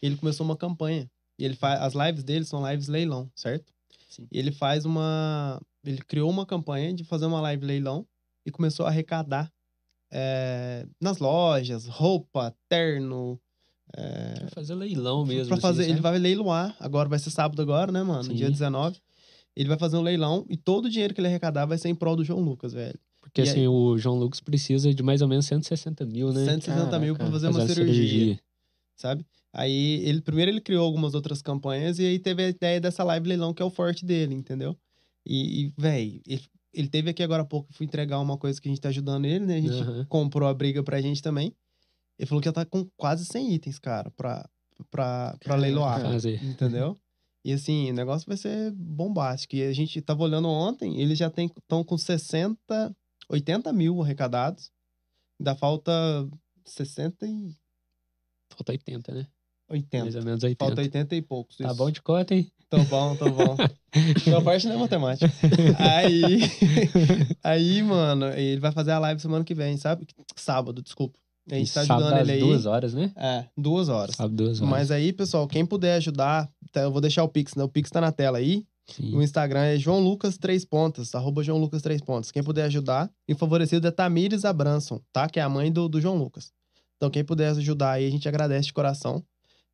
Ele 0.00 0.16
começou 0.16 0.44
uma 0.44 0.56
campanha. 0.56 1.10
E 1.38 1.44
ele 1.44 1.56
faz, 1.56 1.80
as 1.80 1.94
lives 1.94 2.22
dele 2.22 2.44
são 2.44 2.68
lives 2.68 2.86
leilão, 2.86 3.30
certo? 3.34 3.73
Sim. 4.14 4.28
Ele 4.30 4.52
faz 4.52 4.84
uma. 4.84 5.60
Ele 5.84 5.98
criou 5.98 6.30
uma 6.30 6.46
campanha 6.46 6.94
de 6.94 7.02
fazer 7.02 7.26
uma 7.26 7.40
live 7.40 7.66
leilão 7.66 8.06
e 8.46 8.50
começou 8.50 8.86
a 8.86 8.88
arrecadar 8.88 9.52
é, 10.12 10.86
nas 11.00 11.18
lojas, 11.18 11.86
roupa, 11.86 12.54
terno. 12.68 13.40
É, 13.96 14.34
pra 14.40 14.48
fazer 14.50 14.74
leilão 14.74 15.26
mesmo. 15.26 15.48
Pra 15.48 15.56
fazer, 15.56 15.82
assim, 15.82 15.92
ele 15.92 16.00
vai 16.00 16.18
leiloar. 16.18 16.76
Agora 16.78 17.08
vai 17.08 17.18
ser 17.18 17.30
sábado 17.30 17.60
agora, 17.60 17.90
né, 17.90 18.02
mano? 18.02 18.24
Sim. 18.24 18.34
Dia 18.34 18.50
19. 18.50 19.00
Ele 19.56 19.68
vai 19.68 19.78
fazer 19.78 19.96
um 19.96 20.02
leilão 20.02 20.46
e 20.48 20.56
todo 20.56 20.86
o 20.86 20.90
dinheiro 20.90 21.12
que 21.12 21.20
ele 21.20 21.28
arrecadar 21.28 21.66
vai 21.66 21.78
ser 21.78 21.88
em 21.88 21.94
prol 21.94 22.16
do 22.16 22.24
João 22.24 22.40
Lucas, 22.40 22.72
velho. 22.72 22.98
Porque 23.20 23.40
e 23.40 23.48
assim, 23.48 23.60
aí... 23.60 23.68
o 23.68 23.96
João 23.98 24.16
Lucas 24.16 24.40
precisa 24.40 24.92
de 24.92 25.02
mais 25.02 25.22
ou 25.22 25.28
menos 25.28 25.46
160 25.46 26.06
mil, 26.06 26.32
né? 26.32 26.44
160 26.44 26.76
Caraca, 26.76 26.98
mil 26.98 27.16
pra 27.16 27.26
fazer, 27.26 27.46
fazer 27.46 27.58
uma 27.58 27.68
cirurgia, 27.68 27.94
cirurgia. 27.94 28.40
Sabe? 28.96 29.26
Aí, 29.54 30.02
ele 30.04 30.20
primeiro 30.20 30.50
ele 30.50 30.60
criou 30.60 30.84
algumas 30.84 31.14
outras 31.14 31.40
campanhas 31.40 32.00
e 32.00 32.04
aí 32.04 32.18
teve 32.18 32.44
a 32.44 32.48
ideia 32.48 32.80
dessa 32.80 33.04
live 33.04 33.28
leilão 33.28 33.54
que 33.54 33.62
é 33.62 33.64
o 33.64 33.70
forte 33.70 34.04
dele, 34.04 34.34
entendeu? 34.34 34.76
E, 35.24 35.66
e 35.66 35.74
velho, 35.78 36.20
ele, 36.26 36.42
ele, 36.72 36.88
teve 36.88 37.10
aqui 37.10 37.22
agora 37.22 37.42
há 37.42 37.46
pouco, 37.46 37.72
fui 37.72 37.86
entregar 37.86 38.18
uma 38.18 38.36
coisa 38.36 38.60
que 38.60 38.68
a 38.68 38.70
gente 38.70 38.80
tá 38.80 38.88
ajudando 38.88 39.26
ele, 39.26 39.46
né? 39.46 39.56
A 39.56 39.60
gente 39.60 39.88
uhum. 39.88 40.04
comprou 40.06 40.48
a 40.48 40.52
briga 40.52 40.82
pra 40.82 41.00
gente 41.00 41.22
também. 41.22 41.54
Ele 42.18 42.26
falou 42.26 42.42
que 42.42 42.48
já 42.48 42.52
tá 42.52 42.66
com 42.66 42.84
quase 42.96 43.24
100 43.24 43.54
itens, 43.54 43.78
cara, 43.78 44.10
pra, 44.10 44.48
pra, 44.90 45.36
pra 45.42 45.54
leiloar, 45.54 46.00
Fazer. 46.00 46.42
entendeu? 46.44 46.98
E 47.44 47.52
assim, 47.52 47.90
o 47.90 47.94
negócio 47.94 48.26
vai 48.26 48.36
ser 48.36 48.72
bombástico. 48.72 49.54
E 49.54 49.62
a 49.62 49.72
gente 49.72 50.00
tava 50.00 50.24
olhando 50.24 50.48
ontem, 50.48 51.00
eles 51.00 51.16
já 51.16 51.28
estão 51.28 51.84
com 51.84 51.96
60, 51.96 52.96
80 53.28 53.72
mil 53.72 54.02
arrecadados. 54.02 54.72
Ainda 55.38 55.54
falta 55.54 55.92
60 56.64 57.24
e... 57.26 57.54
Falta 58.50 58.72
80, 58.72 59.14
né? 59.14 59.26
80. 59.68 60.04
Mais 60.04 60.16
ou 60.16 60.22
menos 60.24 60.42
80. 60.42 60.64
Falta 60.64 60.80
80 60.82 61.16
e 61.16 61.22
poucos. 61.22 61.56
Tá 61.56 61.68
isso. 61.68 61.76
bom 61.76 61.90
de 61.90 62.02
conta, 62.02 62.34
hein? 62.34 62.50
Tô 62.68 62.82
bom, 62.84 63.16
tô 63.16 63.30
bom. 63.30 63.56
Sua 64.24 64.42
parte 64.42 64.66
não 64.66 64.74
é 64.74 64.78
matemática. 64.78 65.32
Aí, 65.78 66.40
aí, 67.42 67.82
mano, 67.82 68.26
ele 68.30 68.60
vai 68.60 68.72
fazer 68.72 68.92
a 68.92 68.98
live 68.98 69.20
semana 69.20 69.44
que 69.44 69.54
vem, 69.54 69.76
sabe? 69.76 70.06
Sábado, 70.36 70.82
desculpa. 70.82 71.18
A 71.50 71.56
gente 71.56 71.72
tá 71.72 71.82
ajudando 71.82 72.18
ele 72.18 72.32
aí. 72.32 72.40
duas 72.40 72.66
horas, 72.66 72.94
né? 72.94 73.12
É, 73.16 73.44
duas 73.56 73.88
horas. 73.88 74.16
Sábado, 74.16 74.34
duas 74.34 74.60
horas. 74.60 74.70
Mas 74.70 74.90
aí, 74.90 75.12
pessoal, 75.12 75.46
quem 75.46 75.64
puder 75.64 75.96
ajudar, 75.96 76.50
tá, 76.72 76.80
eu 76.80 76.90
vou 76.90 77.00
deixar 77.00 77.22
o 77.22 77.28
Pix, 77.28 77.54
né? 77.54 77.62
O 77.62 77.68
Pix 77.68 77.90
tá 77.90 78.00
na 78.00 78.10
tela 78.10 78.38
aí. 78.38 78.64
Sim. 78.86 79.14
O 79.14 79.22
Instagram 79.22 79.60
é 79.60 79.78
João 79.78 80.00
Lucas 80.00 80.36
Três 80.36 80.64
Pontas, 80.64 81.14
arroba 81.14 81.42
João 81.42 81.58
Lucas 81.58 81.82
Três 81.82 82.00
Pontas. 82.00 82.30
Quem 82.30 82.42
puder 82.42 82.64
ajudar. 82.64 83.10
E 83.28 83.34
favorecido 83.34 83.86
é 83.86 83.90
Tamires 83.90 84.44
Abranson, 84.44 85.00
tá? 85.12 85.28
Que 85.28 85.38
é 85.38 85.42
a 85.42 85.48
mãe 85.48 85.70
do, 85.70 85.88
do 85.88 86.00
João 86.00 86.16
Lucas. 86.16 86.52
Então, 86.96 87.10
quem 87.10 87.24
puder 87.24 87.50
ajudar 87.50 87.92
aí, 87.92 88.06
a 88.06 88.10
gente 88.10 88.28
agradece 88.28 88.66
de 88.66 88.72
coração. 88.72 89.22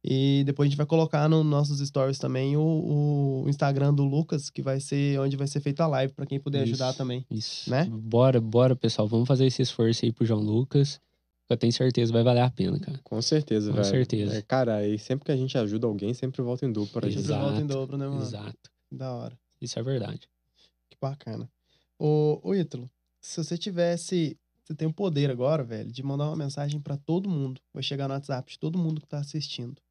E 0.03 0.43
depois 0.45 0.67
a 0.67 0.71
gente 0.71 0.77
vai 0.79 0.87
colocar 0.87 1.29
nos 1.29 1.45
nossos 1.45 1.87
stories 1.87 2.19
também 2.19 2.57
o, 2.57 3.43
o, 3.45 3.49
Instagram 3.49 3.93
do 3.93 4.03
Lucas, 4.03 4.49
que 4.49 4.63
vai 4.63 4.81
ser 4.81 5.21
onde 5.21 5.37
vai 5.37 5.47
ser 5.47 5.61
feita 5.61 5.85
a 5.85 5.87
live, 5.87 6.15
para 6.15 6.25
quem 6.25 6.41
puder 6.41 6.63
isso, 6.65 6.73
ajudar 6.73 6.95
também. 6.95 7.27
Isso. 7.31 7.69
Né? 7.69 7.85
Bora, 7.85 8.41
bora, 8.41 8.75
pessoal. 8.75 9.07
Vamos 9.07 9.29
fazer 9.29 9.45
esse 9.45 9.61
esforço 9.61 10.05
aí 10.05 10.13
pro 10.13 10.25
João 10.25 10.41
Lucas. 10.41 11.01
Eu 11.51 11.57
tenho 11.57 11.73
certeza 11.73 12.13
vai 12.13 12.23
valer 12.23 12.43
a 12.43 12.51
pena, 12.51 12.79
cara. 12.79 12.99
Com 13.03 13.21
certeza, 13.21 13.71
Com 13.71 13.77
velho. 13.77 13.87
Com 13.87 13.91
certeza. 13.91 14.39
É, 14.39 14.43
cara, 14.43 14.87
e 14.87 14.99
sempre 14.99 15.27
que 15.27 15.33
a 15.33 15.37
gente 15.37 15.59
ajuda 15.59 15.87
alguém, 15.87 16.15
sempre 16.15 16.41
volta 16.41 16.65
em 16.65 16.73
dobro 16.73 16.91
pra 16.93 17.09
Exato, 17.09 17.19
gente. 17.19 17.27
Sempre 17.27 17.45
volta 17.45 17.61
em 17.61 17.67
dobro, 17.67 17.97
né, 17.99 18.07
mano? 18.07 18.23
Exato. 18.23 18.71
Da 18.91 19.13
hora. 19.13 19.39
Isso 19.61 19.79
é 19.79 19.83
verdade. 19.83 20.29
Que 20.89 20.97
bacana. 21.01 21.51
Ô, 21.99 22.41
ô 22.43 22.55
Ítalo, 22.55 22.89
se 23.21 23.43
você 23.43 23.59
tivesse 23.59 24.39
você 24.71 24.75
tem 24.77 24.87
o 24.87 24.93
poder 24.93 25.33
agora, 25.33 25.65
velho, 25.65 25.91
de 25.91 26.01
mandar 26.01 26.27
uma 26.27 26.37
mensagem 26.37 26.81
para 26.81 26.97
todo 26.97 27.29
mundo. 27.29 27.61
Vai 27.75 27.83
chegar 27.83 28.07
no 28.07 28.15
WhatsApp 28.15 28.53
de 28.53 28.57
todo 28.57 28.79
mundo 28.79 29.01
que 29.01 29.09
tá 29.09 29.19
assistindo. 29.19 29.83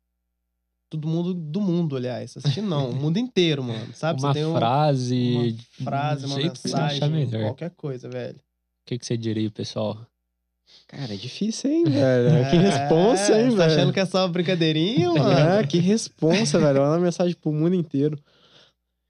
Todo 0.89 1.07
mundo 1.07 1.33
do 1.33 1.61
mundo, 1.61 1.95
aliás. 1.95 2.35
Assistindo 2.35 2.67
não, 2.67 2.89
o 2.89 2.95
mundo 2.95 3.19
inteiro, 3.19 3.63
mano. 3.63 3.93
Sabe? 3.93 4.19
Uma 4.21 4.33
você 4.33 4.43
tem 4.43 4.53
frase. 4.53 5.67
Uma 5.79 5.85
frase, 5.85 6.25
uma 6.25 6.37
mensagem, 6.37 7.29
qualquer 7.29 7.69
coisa, 7.71 8.09
velho. 8.09 8.37
O 8.37 8.41
que, 8.87 8.97
que 8.97 9.05
você 9.05 9.15
diria, 9.15 9.51
pessoal? 9.51 10.05
Cara, 10.87 11.13
é 11.13 11.17
difícil, 11.17 11.69
hein, 11.69 11.83
velho? 11.83 12.29
É, 12.29 12.49
que 12.49 12.57
responsa, 12.57 13.39
hein, 13.39 13.49
tá 13.51 13.57
velho? 13.57 13.71
achando 13.71 13.93
que 13.93 13.99
é 13.99 14.05
só 14.05 14.27
brincadeirinha, 14.27 15.11
mano? 15.11 15.39
É, 15.59 15.67
que 15.67 15.77
responsa, 15.77 16.57
velho. 16.57 16.81
Uma 16.81 16.97
mensagem 16.97 17.35
pro 17.35 17.51
mundo 17.51 17.75
inteiro. 17.75 18.17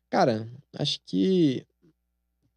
Cara, 0.10 0.50
acho 0.78 1.00
que 1.06 1.66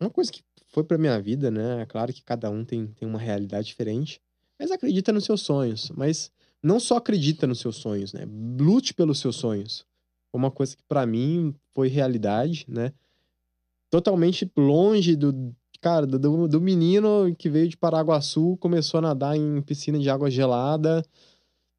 uma 0.00 0.10
coisa 0.10 0.32
que 0.32 0.42
foi 0.68 0.82
pra 0.82 0.98
minha 0.98 1.20
vida, 1.20 1.50
né? 1.50 1.82
É 1.82 1.86
claro 1.86 2.12
que 2.12 2.22
cada 2.22 2.50
um 2.50 2.64
tem, 2.64 2.86
tem 2.88 3.06
uma 3.06 3.18
realidade 3.18 3.68
diferente, 3.68 4.20
mas 4.58 4.72
acredita 4.72 5.12
nos 5.12 5.24
seus 5.24 5.42
sonhos. 5.42 5.90
Mas 5.94 6.30
não 6.62 6.78
só 6.78 6.96
acredita 6.96 7.46
nos 7.46 7.60
seus 7.60 7.76
sonhos, 7.76 8.12
né? 8.12 8.26
Lute 8.58 8.94
pelos 8.94 9.18
seus 9.18 9.36
sonhos. 9.36 9.84
Uma 10.32 10.50
coisa 10.50 10.76
que 10.76 10.82
para 10.88 11.04
mim 11.06 11.54
foi 11.74 11.88
realidade, 11.88 12.64
né? 12.68 12.92
Totalmente 13.90 14.50
longe 14.56 15.16
do, 15.16 15.54
cara, 15.80 16.06
do, 16.06 16.48
do 16.48 16.60
menino 16.60 17.34
que 17.36 17.50
veio 17.50 17.68
de 17.68 17.76
Paraguaçu, 17.76 18.56
começou 18.58 18.98
a 18.98 19.02
nadar 19.02 19.36
em 19.36 19.60
piscina 19.60 19.98
de 19.98 20.08
água 20.08 20.30
gelada, 20.30 21.04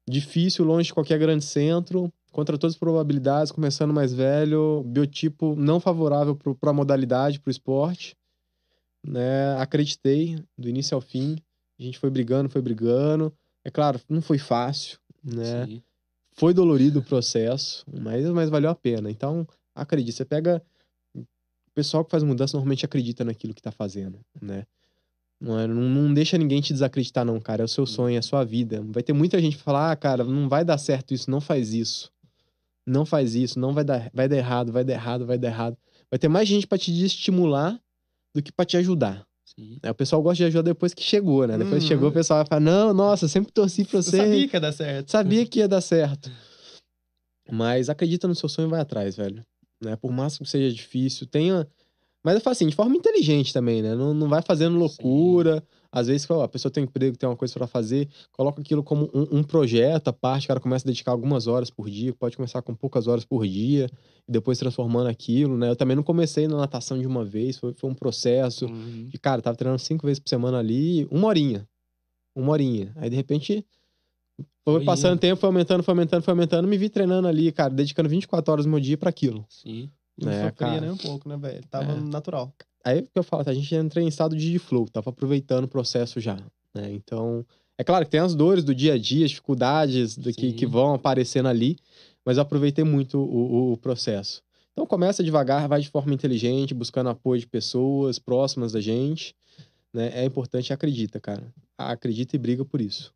difícil, 0.08 0.64
longe 0.64 0.88
de 0.88 0.94
qualquer 0.94 1.18
grande 1.18 1.44
centro, 1.44 2.12
contra 2.30 2.56
todas 2.56 2.74
as 2.74 2.78
probabilidades, 2.78 3.50
começando 3.50 3.92
mais 3.92 4.12
velho, 4.12 4.84
biotipo 4.84 5.56
não 5.56 5.80
favorável 5.80 6.36
para 6.36 6.70
a 6.70 6.74
modalidade, 6.74 7.40
para 7.40 7.48
o 7.48 7.50
esporte 7.50 8.16
né? 9.04 9.56
Acreditei 9.58 10.38
do 10.56 10.68
início 10.68 10.94
ao 10.94 11.00
fim. 11.00 11.36
A 11.78 11.82
gente 11.82 11.98
foi 11.98 12.10
brigando, 12.10 12.48
foi 12.48 12.62
brigando. 12.62 13.32
É 13.64 13.70
claro, 13.70 14.00
não 14.08 14.20
foi 14.20 14.38
fácil, 14.38 14.98
né? 15.22 15.66
Sim. 15.66 15.82
Foi 16.36 16.52
dolorido 16.52 16.98
o 16.98 17.02
processo, 17.02 17.84
mas, 17.90 18.24
mas 18.26 18.50
valeu 18.50 18.68
a 18.68 18.74
pena. 18.74 19.10
Então, 19.10 19.46
acredite. 19.74 20.16
Você 20.16 20.24
pega. 20.24 20.62
O 21.16 21.24
pessoal 21.74 22.04
que 22.04 22.10
faz 22.10 22.22
mudança 22.22 22.56
normalmente 22.56 22.84
acredita 22.84 23.24
naquilo 23.24 23.54
que 23.54 23.62
tá 23.62 23.72
fazendo, 23.72 24.20
né? 24.40 24.64
Não, 25.40 25.58
é, 25.58 25.66
não, 25.66 26.14
deixa 26.14 26.38
ninguém 26.38 26.60
te 26.60 26.72
desacreditar, 26.72 27.24
não, 27.24 27.40
cara. 27.40 27.62
É 27.62 27.64
o 27.64 27.68
seu 27.68 27.86
sonho, 27.86 28.16
é 28.16 28.18
a 28.18 28.22
sua 28.22 28.44
vida. 28.44 28.82
Vai 28.88 29.02
ter 29.02 29.12
muita 29.12 29.40
gente 29.40 29.56
que 29.56 29.62
fala, 29.62 29.90
ah, 29.90 29.96
cara, 29.96 30.24
não 30.24 30.48
vai 30.48 30.64
dar 30.64 30.78
certo 30.78 31.12
isso, 31.12 31.30
não 31.30 31.40
faz 31.40 31.72
isso. 31.72 32.12
Não 32.86 33.06
faz 33.06 33.34
isso, 33.34 33.58
não 33.58 33.72
vai 33.72 33.82
dar, 33.82 34.10
vai 34.12 34.28
dar 34.28 34.36
errado, 34.36 34.72
vai 34.72 34.84
dar 34.84 34.92
errado, 34.92 35.26
vai 35.26 35.38
dar 35.38 35.48
errado. 35.48 35.76
Vai 36.10 36.18
ter 36.18 36.28
mais 36.28 36.46
gente 36.46 36.66
para 36.66 36.78
te 36.78 36.92
estimular 37.04 37.80
do 38.34 38.42
que 38.42 38.52
para 38.52 38.64
te 38.64 38.76
ajudar. 38.76 39.26
Sim. 39.58 39.78
É, 39.82 39.90
o 39.90 39.94
pessoal 39.94 40.22
gosta 40.22 40.36
de 40.36 40.44
ajudar 40.44 40.62
depois 40.62 40.92
que 40.92 41.02
chegou, 41.02 41.46
né? 41.46 41.56
Depois 41.56 41.82
que 41.82 41.88
chegou, 41.88 42.06
o 42.06 42.08
uhum. 42.08 42.14
pessoal 42.14 42.38
vai 42.40 42.46
falar: 42.46 42.60
Não, 42.60 42.92
nossa, 42.92 43.28
sempre 43.28 43.52
torci 43.52 43.84
pra 43.84 44.02
você. 44.02 44.16
Eu 44.16 44.22
sabia 44.22 44.48
que 44.48 44.56
ia 44.56 44.60
dar 44.60 44.72
certo. 44.72 45.10
Sabia 45.10 45.46
que 45.46 45.58
ia 45.60 45.68
dar 45.68 45.80
certo. 45.80 46.30
Mas 47.50 47.88
acredita 47.88 48.26
no 48.26 48.34
seu 48.34 48.48
sonho 48.48 48.68
e 48.68 48.70
vai 48.70 48.80
atrás, 48.80 49.16
velho. 49.16 49.44
Né? 49.80 49.96
Por 49.96 50.10
mais 50.10 50.38
que 50.38 50.44
seja 50.44 50.74
difícil, 50.74 51.26
tenha. 51.26 51.66
Mas 52.22 52.34
eu 52.36 52.40
falo 52.40 52.52
assim, 52.52 52.66
de 52.66 52.74
forma 52.74 52.96
inteligente 52.96 53.52
também, 53.52 53.82
né? 53.82 53.94
Não, 53.94 54.14
não 54.14 54.28
vai 54.28 54.42
fazendo 54.42 54.76
loucura. 54.76 55.56
Sim. 55.56 55.83
Às 55.94 56.08
vezes 56.08 56.28
a 56.28 56.48
pessoa 56.48 56.72
tem 56.72 56.82
um 56.82 56.86
emprego, 56.86 57.16
tem 57.16 57.28
uma 57.28 57.36
coisa 57.36 57.54
para 57.54 57.68
fazer, 57.68 58.08
coloca 58.32 58.60
aquilo 58.60 58.82
como 58.82 59.08
um, 59.14 59.38
um, 59.38 59.42
projeto 59.44 60.08
à 60.08 60.12
parte, 60.12 60.46
o 60.46 60.48
cara 60.48 60.58
começa 60.58 60.84
a 60.84 60.88
dedicar 60.88 61.12
algumas 61.12 61.46
horas 61.46 61.70
por 61.70 61.88
dia, 61.88 62.12
pode 62.12 62.36
começar 62.36 62.60
com 62.62 62.74
poucas 62.74 63.06
horas 63.06 63.24
por 63.24 63.46
dia, 63.46 63.88
e 64.26 64.32
depois 64.32 64.58
transformando 64.58 65.08
aquilo, 65.08 65.56
né? 65.56 65.70
Eu 65.70 65.76
também 65.76 65.94
não 65.94 66.02
comecei 66.02 66.48
na 66.48 66.56
natação 66.56 66.98
de 66.98 67.06
uma 67.06 67.24
vez, 67.24 67.58
foi, 67.58 67.72
foi 67.74 67.88
um 67.88 67.94
processo. 67.94 68.66
Uhum. 68.66 69.08
E, 69.14 69.16
cara, 69.18 69.40
tava 69.40 69.56
treinando 69.56 69.80
cinco 69.80 70.04
vezes 70.04 70.18
por 70.18 70.28
semana 70.28 70.58
ali, 70.58 71.06
uma 71.12 71.28
horinha. 71.28 71.64
Uma 72.34 72.50
horinha. 72.50 72.92
Aí, 72.96 73.08
de 73.08 73.14
repente, 73.14 73.64
foi, 74.64 74.74
foi 74.74 74.84
passando 74.84 75.16
tempo, 75.16 75.40
foi 75.40 75.46
aumentando, 75.46 75.84
foi 75.84 75.92
aumentando, 75.92 76.22
foi 76.24 76.32
aumentando, 76.32 76.66
me 76.66 76.76
vi 76.76 76.88
treinando 76.88 77.28
ali, 77.28 77.52
cara, 77.52 77.72
dedicando 77.72 78.08
24 78.08 78.50
horas 78.50 78.64
do 78.64 78.68
meu 78.68 78.80
dia 78.80 78.98
para 78.98 79.10
aquilo. 79.10 79.46
Sim. 79.48 79.88
Não 80.20 80.32
é, 80.32 80.34
sofria 80.34 80.52
cara. 80.52 80.80
nem 80.80 80.90
um 80.90 80.96
pouco, 80.96 81.28
né, 81.28 81.36
velho? 81.36 81.64
Tava 81.68 81.92
é. 81.92 82.00
natural 82.00 82.52
aí 82.84 83.02
que 83.02 83.18
eu 83.18 83.22
falo, 83.22 83.42
a 83.46 83.54
gente 83.54 83.74
entra 83.74 84.00
em 84.00 84.06
estado 84.06 84.36
de 84.36 84.58
flow, 84.58 84.86
tava 84.88 85.10
aproveitando 85.10 85.64
o 85.64 85.68
processo 85.68 86.20
já, 86.20 86.36
né? 86.74 86.92
Então, 86.92 87.44
é 87.78 87.82
claro 87.82 88.04
que 88.04 88.10
tem 88.10 88.20
as 88.20 88.34
dores 88.34 88.62
do 88.62 88.74
dia 88.74 88.94
a 88.94 88.98
dia, 88.98 89.24
as 89.24 89.30
dificuldades 89.30 90.16
do 90.16 90.32
que, 90.32 90.52
que 90.52 90.66
vão 90.66 90.94
aparecendo 90.94 91.48
ali, 91.48 91.76
mas 92.24 92.36
eu 92.36 92.42
aproveitei 92.42 92.84
muito 92.84 93.18
o, 93.18 93.72
o, 93.72 93.76
processo. 93.76 94.42
Então, 94.72 94.86
começa 94.86 95.22
devagar, 95.22 95.68
vai 95.68 95.80
de 95.80 95.88
forma 95.88 96.12
inteligente, 96.12 96.74
buscando 96.74 97.08
apoio 97.08 97.40
de 97.40 97.46
pessoas 97.46 98.18
próximas 98.18 98.72
da 98.72 98.80
gente, 98.80 99.34
né? 99.92 100.10
É 100.12 100.24
importante, 100.24 100.72
acredita, 100.72 101.20
cara. 101.20 101.52
Acredita 101.78 102.34
e 102.34 102.38
briga 102.38 102.64
por 102.64 102.80
isso. 102.80 103.14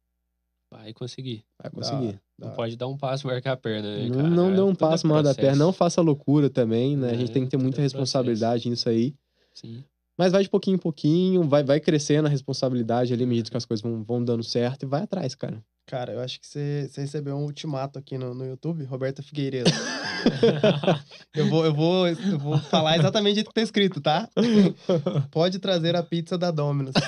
Vai 0.71 0.93
conseguir. 0.93 1.45
Vai 1.61 1.71
conseguir. 1.71 2.13
Dá, 2.13 2.21
não 2.39 2.49
dá. 2.49 2.55
pode 2.55 2.77
dar 2.77 2.87
um 2.87 2.97
passo 2.97 3.27
marcar 3.27 3.53
a 3.53 3.57
perna, 3.57 3.97
né, 3.97 4.09
Não, 4.09 4.29
não 4.29 4.55
dê 4.55 4.61
um 4.61 4.75
passo 4.75 5.07
maior 5.07 5.23
da 5.23 5.35
perna, 5.35 5.65
não 5.65 5.73
faça 5.73 6.01
loucura 6.01 6.51
também, 6.51 6.97
né? 6.97 7.09
É, 7.09 7.13
a 7.13 7.17
gente 7.17 7.33
tem 7.33 7.45
que 7.45 7.51
ter 7.51 7.57
muita 7.57 7.81
responsabilidade 7.81 8.65
processo. 8.65 8.69
nisso 8.69 8.89
aí. 8.89 9.15
Sim. 9.61 9.83
Mas 10.17 10.33
vai 10.33 10.43
de 10.43 10.49
pouquinho 10.49 10.75
em 10.75 10.79
pouquinho, 10.79 11.49
vai, 11.49 11.63
vai 11.63 11.81
crescendo 11.81 12.27
a 12.27 12.31
responsabilidade 12.31 13.13
ali, 13.13 13.25
à 13.25 13.27
medida 13.27 13.51
que 13.51 13.57
as 13.57 13.65
coisas 13.65 13.83
vão, 13.83 14.03
vão 14.03 14.25
dando 14.25 14.43
certo 14.43 14.83
e 14.83 14.87
vai 14.87 15.03
atrás, 15.03 15.35
cara. 15.35 15.63
Cara, 15.87 16.13
eu 16.13 16.21
acho 16.21 16.39
que 16.41 16.47
você, 16.47 16.89
você 16.89 17.01
recebeu 17.01 17.37
um 17.37 17.45
ultimato 17.45 17.99
aqui 17.99 18.19
no, 18.19 18.35
no 18.35 18.45
YouTube, 18.45 18.85
Roberta 18.85 19.23
Figueiredo. 19.23 19.71
eu, 21.35 21.49
vou, 21.49 21.65
eu, 21.65 21.73
vou, 21.73 22.07
eu 22.09 22.39
vou 22.39 22.59
falar 22.59 22.99
exatamente 22.99 23.41
o 23.41 23.45
que 23.45 23.55
tá 23.55 23.63
escrito, 23.63 24.01
tá? 24.01 24.29
Pode 25.31 25.59
trazer 25.59 25.97
a 25.97 26.03
pizza 26.03 26.37
da 26.37 26.51
Domino's. 26.51 26.95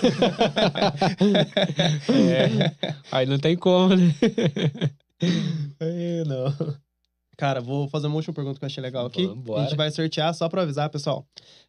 é, 2.09 2.75
aí 3.13 3.27
não 3.27 3.39
tem 3.39 3.55
como, 3.55 3.95
né? 3.95 4.15
Aí, 5.79 6.25
não. 6.27 6.55
Cara, 7.41 7.61
vou 7.61 7.89
fazer 7.89 8.07
uma 8.07 8.17
última 8.17 8.35
pergunta 8.35 8.59
que 8.59 8.65
eu 8.65 8.67
achei 8.67 8.83
legal 8.83 9.07
aqui. 9.07 9.27
Vambora. 9.27 9.63
A 9.63 9.65
gente 9.65 9.77
vai 9.77 9.91
sortear, 9.91 10.35
só 10.35 10.49
pra 10.49 10.63
avisar, 10.63 10.91
pessoal. 10.91 11.27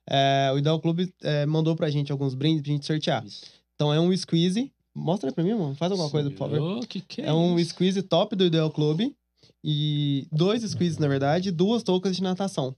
É, 0.10 0.52
o 0.54 0.58
Ideal 0.58 0.80
Clube 0.82 1.14
é, 1.24 1.46
mandou 1.46 1.76
pra 1.76 1.90
gente 1.90 2.12
alguns 2.12 2.34
brindes 2.34 2.62
pra 2.62 2.72
gente 2.74 2.86
sortear. 2.86 3.26
Isso. 3.26 3.46
Então 3.74 3.94
é 3.94 4.00
um 4.00 4.16
squeeze 4.16 4.72
Mostra 4.94 5.32
pra 5.32 5.44
mim, 5.44 5.54
mano. 5.54 5.76
Faz 5.76 5.92
alguma 5.92 6.10
Sim. 6.10 6.12
coisa, 6.12 6.30
por 6.30 6.38
favor. 6.38 6.86
que 6.86 7.00
que 7.00 7.22
é, 7.22 7.28
é 7.28 7.34
um 7.34 7.58
squeeze 7.64 8.02
top 8.02 8.36
do 8.36 8.46
Ideal 8.46 8.70
Club. 8.70 9.12
E 9.64 10.28
dois 10.32 10.64
squeezes, 10.64 10.98
na 10.98 11.08
verdade, 11.08 11.52
duas 11.52 11.84
toucas 11.84 12.16
de 12.16 12.24
natação. 12.24 12.76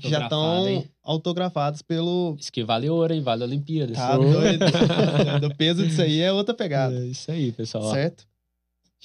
Que 0.00 0.08
já 0.08 0.22
estão 0.24 0.84
autografados 1.02 1.80
pelo. 1.80 2.36
Isso 2.38 2.52
que 2.52 2.64
vale 2.64 2.88
ouro, 2.88 3.12
hein? 3.12 3.20
Vale 3.20 3.44
Olimpíada. 3.44 3.92
Tá 3.92 4.16
doido. 4.16 4.64
o 5.46 5.56
peso 5.56 5.86
disso 5.86 6.02
aí 6.02 6.20
é 6.20 6.32
outra 6.32 6.54
pegada. 6.54 6.96
É 6.96 7.06
isso 7.06 7.30
aí, 7.30 7.52
pessoal. 7.52 7.92
Certo? 7.92 8.26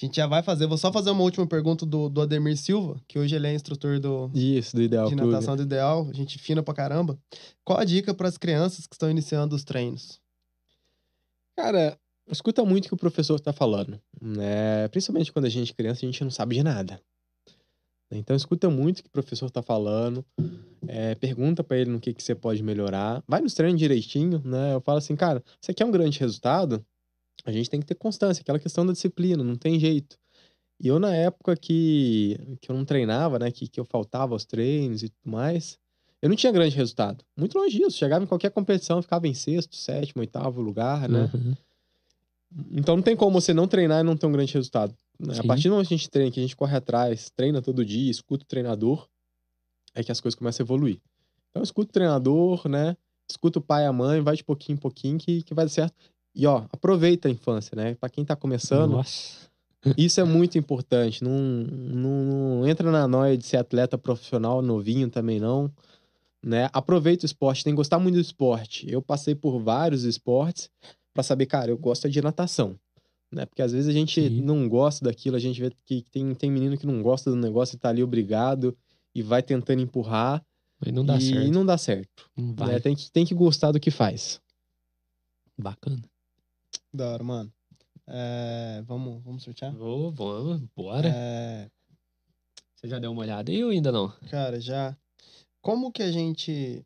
A 0.02 0.06
gente 0.06 0.16
já 0.16 0.26
vai 0.26 0.42
fazer. 0.42 0.66
Vou 0.66 0.76
só 0.76 0.92
fazer 0.92 1.10
uma 1.10 1.22
última 1.22 1.46
pergunta 1.46 1.86
do, 1.86 2.08
do 2.08 2.22
Ademir 2.22 2.56
Silva, 2.56 3.00
que 3.06 3.20
hoje 3.20 3.36
ele 3.36 3.46
é 3.46 3.54
instrutor 3.54 4.00
do. 4.00 4.28
Isso, 4.34 4.74
do 4.74 4.82
Ideal 4.82 5.08
De 5.08 5.14
natação 5.14 5.54
do 5.54 5.62
Ideal. 5.62 6.08
A 6.10 6.12
gente 6.12 6.38
fina 6.38 6.60
pra 6.60 6.74
caramba. 6.74 7.16
Qual 7.64 7.78
a 7.78 7.84
dica 7.84 8.12
para 8.12 8.28
as 8.28 8.36
crianças 8.36 8.86
que 8.86 8.96
estão 8.96 9.08
iniciando 9.08 9.54
os 9.54 9.62
treinos? 9.62 10.20
Cara, 11.56 11.96
escuta 12.28 12.64
muito 12.64 12.86
o 12.86 12.88
que 12.88 12.94
o 12.94 12.96
professor 12.96 13.36
está 13.36 13.52
falando, 13.52 14.00
né? 14.20 14.88
Principalmente 14.88 15.32
quando 15.32 15.44
a 15.44 15.50
gente 15.50 15.70
é 15.70 15.74
criança, 15.74 16.04
a 16.04 16.10
gente 16.10 16.24
não 16.24 16.30
sabe 16.30 16.56
de 16.56 16.64
nada. 16.64 17.00
Então 18.10 18.36
escuta 18.36 18.68
muito 18.68 18.98
o 18.98 19.02
que 19.04 19.08
o 19.08 19.12
professor 19.12 19.46
está 19.46 19.62
falando, 19.62 20.24
é, 20.86 21.14
pergunta 21.14 21.64
para 21.64 21.78
ele 21.78 21.90
no 21.90 22.00
que, 22.00 22.12
que 22.12 22.22
você 22.22 22.34
pode 22.34 22.62
melhorar, 22.62 23.22
vai 23.26 23.40
nos 23.40 23.54
treinos 23.54 23.78
direitinho, 23.78 24.42
né? 24.44 24.74
Eu 24.74 24.80
falo 24.80 24.98
assim, 24.98 25.16
cara, 25.16 25.42
você 25.60 25.72
quer 25.72 25.86
um 25.86 25.90
grande 25.90 26.18
resultado? 26.20 26.84
A 27.44 27.52
gente 27.52 27.68
tem 27.68 27.80
que 27.80 27.86
ter 27.86 27.94
constância, 27.94 28.40
aquela 28.40 28.58
questão 28.58 28.86
da 28.86 28.92
disciplina, 28.92 29.42
não 29.42 29.56
tem 29.56 29.78
jeito. 29.78 30.16
E 30.78 30.88
eu, 30.88 30.98
na 30.98 31.14
época 31.14 31.56
que, 31.56 32.36
que 32.60 32.70
eu 32.70 32.76
não 32.76 32.84
treinava, 32.84 33.38
né, 33.38 33.50
que, 33.50 33.68
que 33.68 33.78
eu 33.78 33.84
faltava 33.84 34.34
aos 34.34 34.44
treinos 34.44 35.02
e 35.02 35.08
tudo 35.08 35.30
mais, 35.30 35.78
eu 36.20 36.28
não 36.28 36.36
tinha 36.36 36.52
grande 36.52 36.76
resultado. 36.76 37.24
Muito 37.36 37.58
longe 37.58 37.76
disso. 37.76 37.96
Chegava 37.96 38.24
em 38.24 38.26
qualquer 38.28 38.50
competição, 38.50 39.02
ficava 39.02 39.26
em 39.26 39.34
sexto, 39.34 39.76
sétimo, 39.76 40.20
oitavo 40.20 40.60
lugar, 40.60 41.08
né? 41.08 41.30
Uhum. 41.34 41.54
Então 42.72 42.96
não 42.96 43.02
tem 43.02 43.16
como 43.16 43.40
você 43.40 43.54
não 43.54 43.66
treinar 43.66 44.00
e 44.00 44.02
não 44.02 44.16
ter 44.16 44.26
um 44.26 44.32
grande 44.32 44.52
resultado. 44.54 44.94
Né? 45.18 45.38
A 45.38 45.44
partir 45.44 45.68
do 45.68 45.72
momento 45.72 45.88
que 45.88 45.94
a 45.94 45.96
gente 45.96 46.10
treina, 46.10 46.30
que 46.30 46.40
a 46.40 46.42
gente 46.42 46.56
corre 46.56 46.76
atrás, 46.76 47.30
treina 47.30 47.62
todo 47.62 47.84
dia, 47.84 48.10
escuta 48.10 48.44
o 48.44 48.46
treinador, 48.46 49.08
é 49.94 50.02
que 50.02 50.12
as 50.12 50.20
coisas 50.20 50.38
começam 50.38 50.62
a 50.62 50.66
evoluir. 50.66 51.00
Então 51.50 51.62
escuta 51.62 51.90
o 51.90 51.92
treinador, 51.92 52.68
né? 52.68 52.96
Escuta 53.28 53.58
o 53.58 53.62
pai 53.62 53.84
e 53.84 53.86
a 53.86 53.92
mãe, 53.92 54.20
vai 54.20 54.36
de 54.36 54.44
pouquinho 54.44 54.76
em 54.76 54.80
pouquinho 54.80 55.18
que, 55.18 55.42
que 55.42 55.54
vai 55.54 55.64
dar 55.64 55.70
certo. 55.70 55.94
E 56.34 56.46
ó, 56.46 56.64
aproveita 56.72 57.28
a 57.28 57.30
infância, 57.30 57.76
né? 57.76 57.94
Para 57.94 58.08
quem 58.08 58.24
tá 58.24 58.34
começando, 58.34 58.92
Nossa. 58.92 59.50
isso 59.96 60.20
é 60.20 60.24
muito 60.24 60.56
importante. 60.56 61.22
Não, 61.22 61.30
não, 61.30 62.24
não 62.60 62.68
entra 62.68 62.90
na 62.90 63.06
noia 63.06 63.36
de 63.36 63.44
ser 63.44 63.58
atleta 63.58 63.98
profissional 63.98 64.62
novinho 64.62 65.10
também 65.10 65.38
não. 65.38 65.70
Né? 66.42 66.68
Aproveita 66.72 67.24
o 67.24 67.26
esporte, 67.26 67.62
tem 67.62 67.72
que 67.72 67.76
gostar 67.76 67.98
muito 67.98 68.14
do 68.14 68.20
esporte. 68.20 68.90
Eu 68.90 69.00
passei 69.00 69.34
por 69.34 69.60
vários 69.60 70.04
esportes, 70.04 70.68
para 71.12 71.22
saber, 71.22 71.46
cara, 71.46 71.70
eu 71.70 71.78
gosto 71.78 72.08
de 72.08 72.22
natação. 72.22 72.76
Né? 73.30 73.46
Porque 73.46 73.62
às 73.62 73.72
vezes 73.72 73.88
a 73.88 73.92
gente 73.92 74.20
Sim. 74.20 74.42
não 74.42 74.68
gosta 74.68 75.04
daquilo, 75.04 75.36
a 75.36 75.40
gente 75.40 75.60
vê 75.60 75.70
que 75.84 76.04
tem, 76.10 76.34
tem 76.34 76.50
menino 76.50 76.76
que 76.76 76.86
não 76.86 77.02
gosta 77.02 77.30
do 77.30 77.36
negócio 77.36 77.76
e 77.76 77.78
tá 77.78 77.88
ali 77.88 78.02
obrigado 78.02 78.76
e 79.14 79.22
vai 79.22 79.42
tentando 79.42 79.80
empurrar. 79.80 80.44
E 80.84 80.90
não 80.90 81.04
dá 81.04 81.16
e, 81.16 81.20
certo. 81.20 81.46
E 81.46 81.50
não 81.50 81.64
dá 81.64 81.78
certo. 81.78 82.30
Não 82.36 82.66
né? 82.66 82.80
tem, 82.80 82.96
que, 82.96 83.10
tem 83.10 83.24
que 83.24 83.34
gostar 83.34 83.72
do 83.72 83.78
que 83.78 83.90
faz. 83.90 84.40
Bacana. 85.56 86.02
Da 86.92 87.10
hora, 87.10 87.24
mano. 87.24 87.52
É, 88.06 88.82
vamos, 88.86 89.22
vamos 89.22 89.42
sortear? 89.42 89.74
Oh, 89.80 90.10
vamos, 90.10 90.60
bora. 90.74 91.08
É... 91.08 91.70
Você 92.74 92.88
já 92.88 92.98
deu 92.98 93.12
uma 93.12 93.22
olhada 93.22 93.50
aí 93.50 93.62
ou 93.64 93.70
ainda 93.70 93.92
não? 93.92 94.08
Cara, 94.30 94.60
já. 94.60 94.96
Como 95.60 95.92
que 95.92 96.02
a 96.02 96.10
gente 96.10 96.84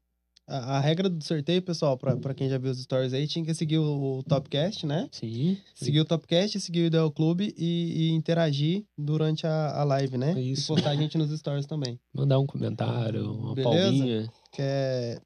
a, 0.48 0.76
a, 0.76 0.80
regra 0.80 1.08
do 1.08 1.22
sorteio, 1.24 1.60
pessoal, 1.60 1.98
pra, 1.98 2.16
pra 2.16 2.32
quem 2.32 2.48
já 2.48 2.56
viu 2.56 2.70
os 2.70 2.80
stories 2.80 3.12
aí, 3.12 3.26
tinha 3.26 3.44
que 3.44 3.52
seguir 3.52 3.78
o, 3.78 4.18
o 4.18 4.22
Topcast, 4.22 4.86
né? 4.86 5.08
Sim. 5.10 5.58
Seguir 5.74 6.00
o 6.00 6.04
Topcast, 6.04 6.60
seguir 6.60 6.82
o 6.82 6.86
Ideal 6.86 7.10
Clube 7.10 7.52
e, 7.58 8.10
e 8.10 8.10
interagir 8.12 8.84
durante 8.96 9.44
a, 9.44 9.80
a 9.80 9.82
live, 9.82 10.16
né? 10.16 10.40
Isso. 10.40 10.62
E 10.62 10.66
postar 10.76 10.90
a 10.90 10.96
gente 10.96 11.18
nos 11.18 11.36
stories 11.36 11.66
também. 11.66 11.98
Mandar 12.14 12.38
um 12.38 12.46
comentário, 12.46 13.32
uma 13.32 13.54
Beleza? 13.56 13.82
palminha. 13.82 14.32
Quer... 14.52 15.20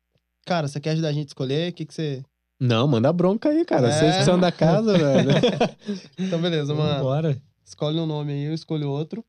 Cara, 0.46 0.66
você 0.66 0.80
quer 0.80 0.92
ajudar 0.92 1.08
a 1.08 1.12
gente 1.12 1.26
a 1.26 1.28
escolher? 1.28 1.70
O 1.70 1.74
que, 1.74 1.84
que 1.84 1.92
você. 1.92 2.24
Não, 2.60 2.86
manda 2.86 3.10
bronca 3.10 3.48
aí, 3.48 3.64
cara. 3.64 3.88
É... 3.88 3.92
Vocês 3.92 4.24
são 4.26 4.38
da 4.38 4.52
casa, 4.52 4.92
velho. 4.92 5.30
então, 6.18 6.38
beleza, 6.40 6.74
mano. 6.74 7.02
Bora. 7.02 7.42
Escolhe 7.64 7.98
um 7.98 8.06
nome 8.06 8.32
aí, 8.32 8.44
eu 8.44 8.52
escolho 8.52 8.90
outro. 8.90 9.24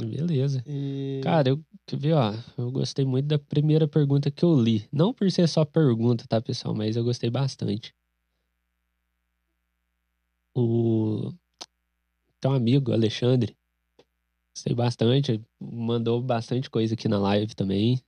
Beleza. 0.00 0.62
E... 0.64 1.20
Cara, 1.24 1.48
eu 1.48 1.60
ver, 1.94 2.12
ó, 2.12 2.32
eu 2.56 2.70
gostei 2.70 3.04
muito 3.04 3.26
da 3.26 3.38
primeira 3.38 3.88
pergunta 3.88 4.30
que 4.30 4.44
eu 4.44 4.54
li. 4.54 4.86
Não 4.92 5.12
por 5.12 5.28
ser 5.32 5.48
só 5.48 5.64
pergunta, 5.64 6.24
tá, 6.28 6.40
pessoal? 6.40 6.72
Mas 6.72 6.94
eu 6.94 7.02
gostei 7.02 7.30
bastante. 7.30 7.92
O 10.54 11.32
teu 12.40 12.52
amigo, 12.52 12.92
Alexandre, 12.92 13.56
gostei 14.54 14.74
bastante. 14.74 15.40
Mandou 15.58 16.22
bastante 16.22 16.70
coisa 16.70 16.94
aqui 16.94 17.08
na 17.08 17.18
live 17.18 17.54
também. 17.56 18.00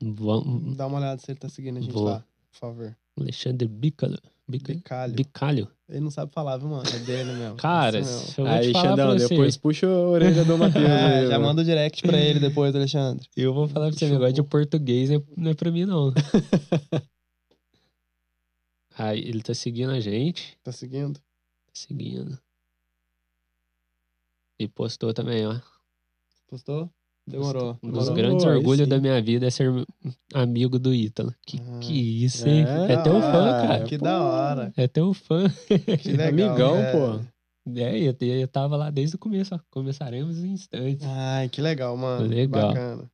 Vamos... 0.00 0.76
Dá 0.76 0.86
uma 0.86 0.98
olhada 0.98 1.20
se 1.20 1.30
ele 1.30 1.38
tá 1.38 1.48
seguindo 1.48 1.78
a 1.78 1.80
gente 1.80 1.92
Vou. 1.92 2.04
lá, 2.04 2.24
por 2.52 2.58
favor. 2.58 2.96
Alexandre 3.16 3.66
Bicalho. 3.66 4.18
Bicalho. 4.48 5.14
Bicalho. 5.14 5.68
Ele 5.88 6.00
não 6.00 6.10
sabe 6.10 6.32
falar, 6.32 6.56
viu, 6.56 6.68
mano? 6.68 6.88
É 6.88 6.98
dele 7.00 7.32
mesmo. 7.32 7.56
Cara, 7.58 7.98
eu 7.98 8.04
vou 8.36 8.46
aí, 8.46 8.72
Xandão, 8.72 9.16
depois 9.16 9.56
puxa 9.56 9.86
a 9.86 10.08
orelha 10.08 10.44
do 10.44 10.56
Matheus. 10.58 10.84
é, 10.84 11.26
já 11.26 11.38
manda 11.38 11.62
o 11.62 11.64
direct 11.64 12.02
pra 12.02 12.18
ele 12.18 12.40
depois, 12.40 12.74
Alexandre. 12.74 13.28
Eu 13.36 13.52
vou 13.52 13.68
falar 13.68 13.88
pra 13.88 13.98
você, 13.98 14.08
negócio 14.08 14.34
de 14.34 14.42
português 14.42 15.10
não 15.36 15.50
é 15.50 15.54
pra 15.54 15.70
mim, 15.70 15.84
não. 15.84 16.12
aí, 18.96 19.20
ele 19.20 19.42
tá 19.42 19.54
seguindo 19.54 19.90
a 19.90 20.00
gente. 20.00 20.56
Tá 20.62 20.72
seguindo? 20.72 21.18
Tá 21.18 21.72
seguindo. 21.74 22.38
E 24.58 24.66
postou 24.66 25.12
também, 25.12 25.46
ó. 25.46 25.58
Postou? 26.48 26.90
Demorou. 27.28 27.78
Um 27.82 27.90
dos 27.90 28.08
grandes 28.08 28.44
orgulhos 28.44 28.88
da 28.88 28.98
minha 28.98 29.20
vida 29.20 29.46
é 29.46 29.50
ser 29.50 29.70
amigo 30.32 30.78
do 30.78 30.94
Ítalo. 30.94 31.34
Que 31.46 31.60
ah, 31.60 31.78
que 31.78 32.24
isso, 32.24 32.48
hein? 32.48 32.64
É, 32.66 32.94
é 32.94 33.02
teu 33.02 33.20
fã, 33.20 33.66
cara. 33.66 33.84
Que 33.84 33.98
pô, 33.98 34.04
da 34.04 34.22
hora. 34.22 34.72
É 34.76 34.88
teu 34.88 35.12
fã. 35.12 35.44
Que 36.00 36.10
legal, 36.16 36.28
Amigão, 36.28 36.76
é. 36.76 36.92
pô. 36.92 37.20
É, 37.76 37.98
eu, 37.98 38.16
eu 38.18 38.48
tava 38.48 38.76
lá 38.76 38.90
desde 38.90 39.16
o 39.16 39.18
começo, 39.18 39.54
ó. 39.54 39.60
Começaremos 39.70 40.38
em 40.38 40.52
instantes. 40.52 41.06
Ai, 41.06 41.50
que 41.50 41.60
legal, 41.60 41.94
mano. 41.96 42.26
Legal. 42.26 42.68
Bacana. 42.68 43.10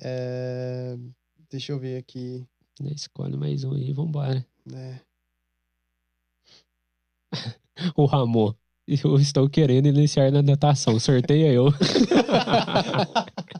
É... 0.00 0.96
Deixa 1.48 1.70
eu 1.70 1.78
ver 1.78 1.96
aqui. 1.96 2.44
Escolhe 2.90 3.36
mais 3.36 3.62
um 3.62 3.72
aí, 3.72 3.92
vambora. 3.92 4.44
É. 4.74 4.98
o 7.94 8.04
Ramon. 8.04 8.52
Eu 8.86 9.16
estou 9.16 9.48
querendo 9.48 9.86
iniciar 9.86 10.32
na 10.32 10.42
natação. 10.42 10.98
Sorteia 10.98 11.52
eu. 11.52 11.72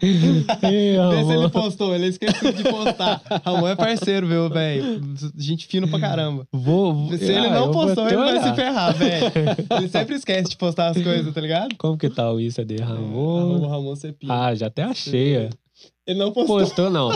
Ei, 0.03 0.97
Vê 0.99 1.25
se 1.25 1.33
ele 1.33 1.49
postou, 1.49 1.95
ele 1.95 2.07
esqueceu 2.09 2.53
de 2.53 2.65
postar. 2.65 3.23
Ramon 3.45 3.69
é 3.69 3.77
parceiro, 3.77 4.27
meu, 4.27 4.51
velho. 4.51 5.01
Gente 5.37 5.69
fino 5.69 5.87
pra 5.87 6.01
caramba. 6.01 6.45
Vou, 6.53 6.93
vou 6.93 7.17
se 7.17 7.25
ele 7.25 7.47
ah, 7.47 7.55
não 7.55 7.71
postou, 7.71 8.09
ele 8.09 8.17
vai 8.17 8.43
se 8.43 8.55
ferrar, 8.55 8.95
velho. 8.97 9.33
Ele 9.79 9.89
sempre 9.89 10.17
esquece 10.17 10.51
de 10.51 10.57
postar 10.57 10.89
as 10.89 11.01
coisas, 11.01 11.33
tá 11.33 11.41
ligado? 11.41 11.77
Como 11.77 11.97
que 11.97 12.11
tá 12.11 12.33
o 12.33 12.41
Insta 12.41 12.65
de 12.65 12.77
Ramon? 12.77 13.39
Arroba 13.39 13.69
Ramon. 13.69 13.95
Ah, 14.29 14.55
já 14.55 14.67
até 14.67 14.83
achei. 14.83 15.49
Ele 16.05 16.19
não 16.19 16.33
postou. 16.33 16.59
Postou, 16.59 16.91
não. 16.91 17.11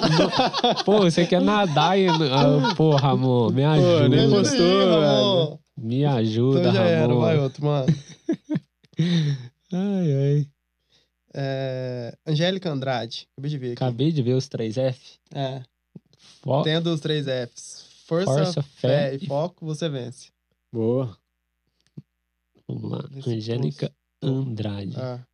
Pô, 0.84 0.98
você 1.00 1.26
quer 1.26 1.40
nadar 1.40 1.98
e. 1.98 2.06
Ah, 2.08 2.72
pô, 2.76 2.94
Ramon, 2.94 3.50
me 3.50 3.64
ajuda. 3.64 4.02
Pô, 4.02 4.08
nem 4.08 4.30
postou, 4.30 5.00
Ramon. 5.00 5.58
Me 5.76 6.04
ajuda, 6.04 6.60
então 6.60 6.72
já 6.72 6.82
Ramon. 6.82 6.90
Era, 6.90 7.14
vai 7.14 7.38
outro, 7.38 7.64
mano. 7.64 7.86
ai, 9.72 10.12
ai. 10.12 10.48
É... 11.34 12.16
Angélica 12.26 12.70
Andrade. 12.70 13.28
Acabei 13.32 13.50
de 13.50 13.58
ver 13.58 13.66
aqui. 13.72 13.84
Acabei 13.84 14.12
de 14.12 14.22
ver 14.22 14.34
os 14.34 14.48
três 14.48 14.78
F. 14.78 15.18
É. 15.34 15.62
Tendo 16.64 16.92
os 16.92 17.00
três 17.00 17.26
Fs. 17.26 17.86
Força, 18.06 18.32
Força 18.32 18.62
fé, 18.62 19.10
fé, 19.10 19.14
e 19.16 19.26
foco, 19.26 19.66
você 19.66 19.88
vence. 19.88 20.30
Boa. 20.72 21.16
Vamos 22.68 22.90
lá. 22.90 23.04
Angélica 23.26 23.92
Andrade. 24.22 24.94
Ah. 24.96 25.26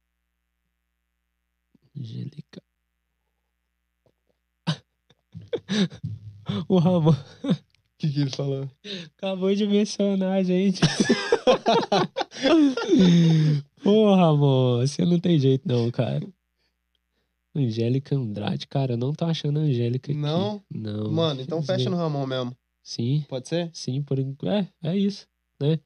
Angélica. 1.96 2.62
o 6.68 6.78
Ramon. 6.78 7.14
O 8.02 8.04
que, 8.04 8.12
que 8.12 8.20
ele 8.22 8.30
falou? 8.30 8.68
Acabou 9.16 9.54
de 9.54 9.64
mencionar 9.64 10.38
a 10.38 10.42
gente. 10.42 10.80
Porra, 13.80 14.16
Ramon, 14.16 14.80
você 14.80 15.04
não 15.04 15.20
tem 15.20 15.38
jeito 15.38 15.68
não, 15.68 15.88
cara. 15.88 16.26
Angélica 17.54 18.16
Andrade, 18.16 18.66
cara, 18.66 18.94
eu 18.94 18.96
não 18.96 19.12
tô 19.12 19.24
achando 19.24 19.60
a 19.60 19.62
Angélica 19.62 20.10
aqui. 20.10 20.20
Não? 20.20 20.60
Não. 20.68 21.12
Mano, 21.12 21.42
então 21.42 21.62
fecha 21.62 21.88
no 21.88 21.96
Ramon 21.96 22.26
mesmo. 22.26 22.56
Sim. 22.82 23.24
Pode 23.28 23.48
ser? 23.48 23.70
Sim, 23.72 24.02
por 24.02 24.18
é, 24.18 24.68
é 24.82 24.96
isso, 24.96 25.28
né? 25.60 25.78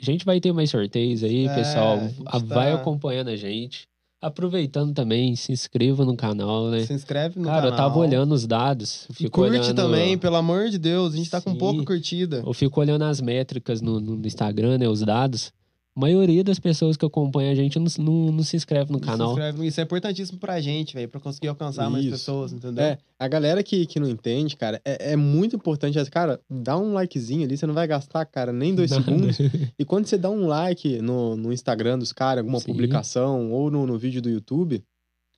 A 0.00 0.04
gente 0.04 0.24
vai 0.24 0.40
ter 0.40 0.52
mais 0.52 0.70
sorteios 0.70 1.24
aí, 1.24 1.48
é, 1.48 1.54
pessoal. 1.54 1.98
Vai 2.44 2.70
tá... 2.70 2.74
acompanhando 2.74 3.28
a 3.28 3.36
gente. 3.36 3.88
Aproveitando 4.22 4.94
também, 4.94 5.34
se 5.34 5.50
inscreva 5.50 6.04
no 6.04 6.16
canal, 6.16 6.68
né? 6.68 6.86
Se 6.86 6.92
inscreve 6.92 7.40
no 7.40 7.46
Cara, 7.46 7.62
canal. 7.62 7.70
Cara, 7.72 7.82
eu 7.82 7.88
tava 7.88 7.98
olhando 7.98 8.32
os 8.32 8.46
dados. 8.46 9.08
E 9.18 9.28
curte 9.28 9.58
olhando... 9.58 9.74
também, 9.74 10.16
pelo 10.16 10.36
amor 10.36 10.68
de 10.68 10.78
Deus. 10.78 11.14
A 11.14 11.16
gente 11.16 11.28
tá 11.28 11.40
Sim. 11.40 11.50
com 11.50 11.56
pouca 11.56 11.84
curtida. 11.84 12.40
Eu 12.46 12.54
fico 12.54 12.80
olhando 12.80 13.02
as 13.02 13.20
métricas 13.20 13.82
no, 13.82 13.98
no 13.98 14.24
Instagram, 14.24 14.78
né? 14.78 14.88
Os 14.88 15.00
dados. 15.00 15.52
A 15.94 16.00
maioria 16.00 16.42
das 16.42 16.58
pessoas 16.58 16.96
que 16.96 17.04
acompanham 17.04 17.52
a 17.52 17.54
gente 17.54 17.78
não, 17.78 17.86
não, 17.98 18.32
não 18.32 18.42
se 18.42 18.56
inscreve 18.56 18.90
no 18.90 18.98
não 18.98 19.06
canal. 19.06 19.28
Se 19.28 19.32
inscreve. 19.34 19.66
Isso 19.66 19.80
é 19.80 19.84
importantíssimo 19.84 20.38
pra 20.38 20.58
gente, 20.58 20.94
velho, 20.94 21.08
pra 21.08 21.20
conseguir 21.20 21.48
alcançar 21.48 21.82
Isso. 21.82 21.90
mais 21.92 22.06
pessoas, 22.08 22.52
entendeu? 22.52 22.82
É, 22.82 22.98
a 23.18 23.28
galera 23.28 23.62
que, 23.62 23.84
que 23.84 24.00
não 24.00 24.08
entende, 24.08 24.56
cara, 24.56 24.80
é, 24.86 25.12
é 25.12 25.16
muito 25.16 25.54
importante. 25.54 26.02
Cara, 26.10 26.40
dá 26.48 26.78
um 26.78 26.94
likezinho 26.94 27.44
ali, 27.44 27.58
você 27.58 27.66
não 27.66 27.74
vai 27.74 27.86
gastar, 27.86 28.24
cara, 28.24 28.54
nem 28.54 28.74
dois 28.74 28.90
Nada. 28.90 29.04
segundos. 29.04 29.38
E 29.78 29.84
quando 29.84 30.06
você 30.06 30.16
dá 30.16 30.30
um 30.30 30.46
like 30.46 31.00
no, 31.02 31.36
no 31.36 31.52
Instagram 31.52 31.98
dos 31.98 32.12
caras, 32.12 32.38
alguma 32.38 32.60
Sim. 32.60 32.66
publicação, 32.66 33.50
ou 33.52 33.70
no, 33.70 33.86
no 33.86 33.98
vídeo 33.98 34.22
do 34.22 34.30
YouTube, 34.30 34.82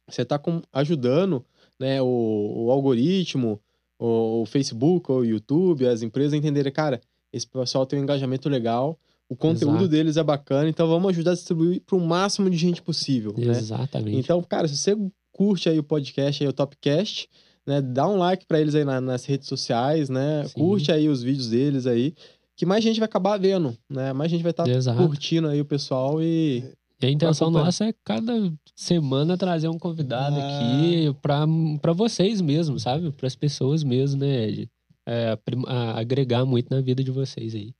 você 0.09 0.25
tá 0.25 0.39
com, 0.39 0.61
ajudando 0.73 1.45
né, 1.81 2.01
o, 2.01 2.67
o 2.67 2.71
algoritmo, 2.71 3.61
o, 3.99 4.43
o 4.43 4.47
Facebook, 4.47 5.11
ou 5.11 5.21
o 5.21 5.25
YouTube, 5.25 5.87
as 5.87 6.03
empresas 6.03 6.35
a 6.35 6.37
entenderem, 6.37 6.73
cara, 6.73 7.01
esse 7.33 7.47
pessoal 7.47 7.87
tem 7.87 7.99
um 7.99 8.03
engajamento 8.03 8.49
legal 8.49 8.99
o 9.35 9.37
conteúdo 9.37 9.79
Exato. 9.79 9.89
deles 9.89 10.17
é 10.17 10.23
bacana, 10.23 10.69
então 10.69 10.89
vamos 10.89 11.11
ajudar 11.11 11.33
a 11.33 11.35
distribuir 11.35 11.83
para 11.85 11.97
o 11.97 12.01
máximo 12.01 12.49
de 12.49 12.57
gente 12.57 12.81
possível. 12.81 13.35
Né? 13.37 13.49
Exatamente. 13.49 14.17
Então, 14.17 14.43
cara, 14.43 14.69
se 14.69 14.77
você 14.77 14.97
curte 15.33 15.69
aí 15.69 15.79
o 15.79 15.83
podcast, 15.83 16.43
aí 16.43 16.49
o 16.49 16.53
Topcast, 16.53 17.29
né, 17.67 17.83
dá 17.83 18.09
um 18.09 18.17
like 18.17 18.47
para 18.47 18.61
eles 18.61 18.75
aí 18.75 18.85
na, 18.85 19.01
nas 19.01 19.25
redes 19.25 19.49
sociais, 19.49 20.09
né? 20.09 20.45
Sim. 20.47 20.55
Curte 20.55 20.93
aí 20.93 21.09
os 21.09 21.23
vídeos 21.23 21.51
deles 21.51 21.87
aí, 21.87 22.15
que 22.57 22.65
mais 22.65 22.85
gente 22.85 23.01
vai 23.01 23.07
acabar 23.07 23.39
vendo, 23.39 23.77
né? 23.91 24.13
Mais 24.13 24.31
gente 24.31 24.43
vai 24.43 24.53
estar 24.53 24.65
tá 24.65 24.95
curtindo 24.95 25.49
aí 25.49 25.61
o 25.61 25.65
pessoal 25.65 26.23
e 26.23 26.65
e 27.03 27.07
a 27.07 27.11
intenção 27.11 27.51
nossa 27.51 27.87
é 27.87 27.95
cada 28.05 28.33
semana 28.75 29.37
trazer 29.37 29.69
um 29.69 29.79
convidado 29.79 30.37
ah. 30.37 30.47
aqui 30.47 31.15
para 31.21 31.93
vocês 31.93 32.41
mesmo, 32.41 32.79
sabe? 32.79 33.11
Para 33.13 33.27
as 33.27 33.37
pessoas 33.37 33.83
mesmo, 33.83 34.21
né, 34.21 34.49
Ed? 34.49 34.71
É, 35.07 35.39
agregar 35.95 36.47
muito 36.47 36.71
na 36.71 36.81
vida 36.81 37.05
de 37.05 37.11
vocês 37.11 37.55
aí. 37.55 37.75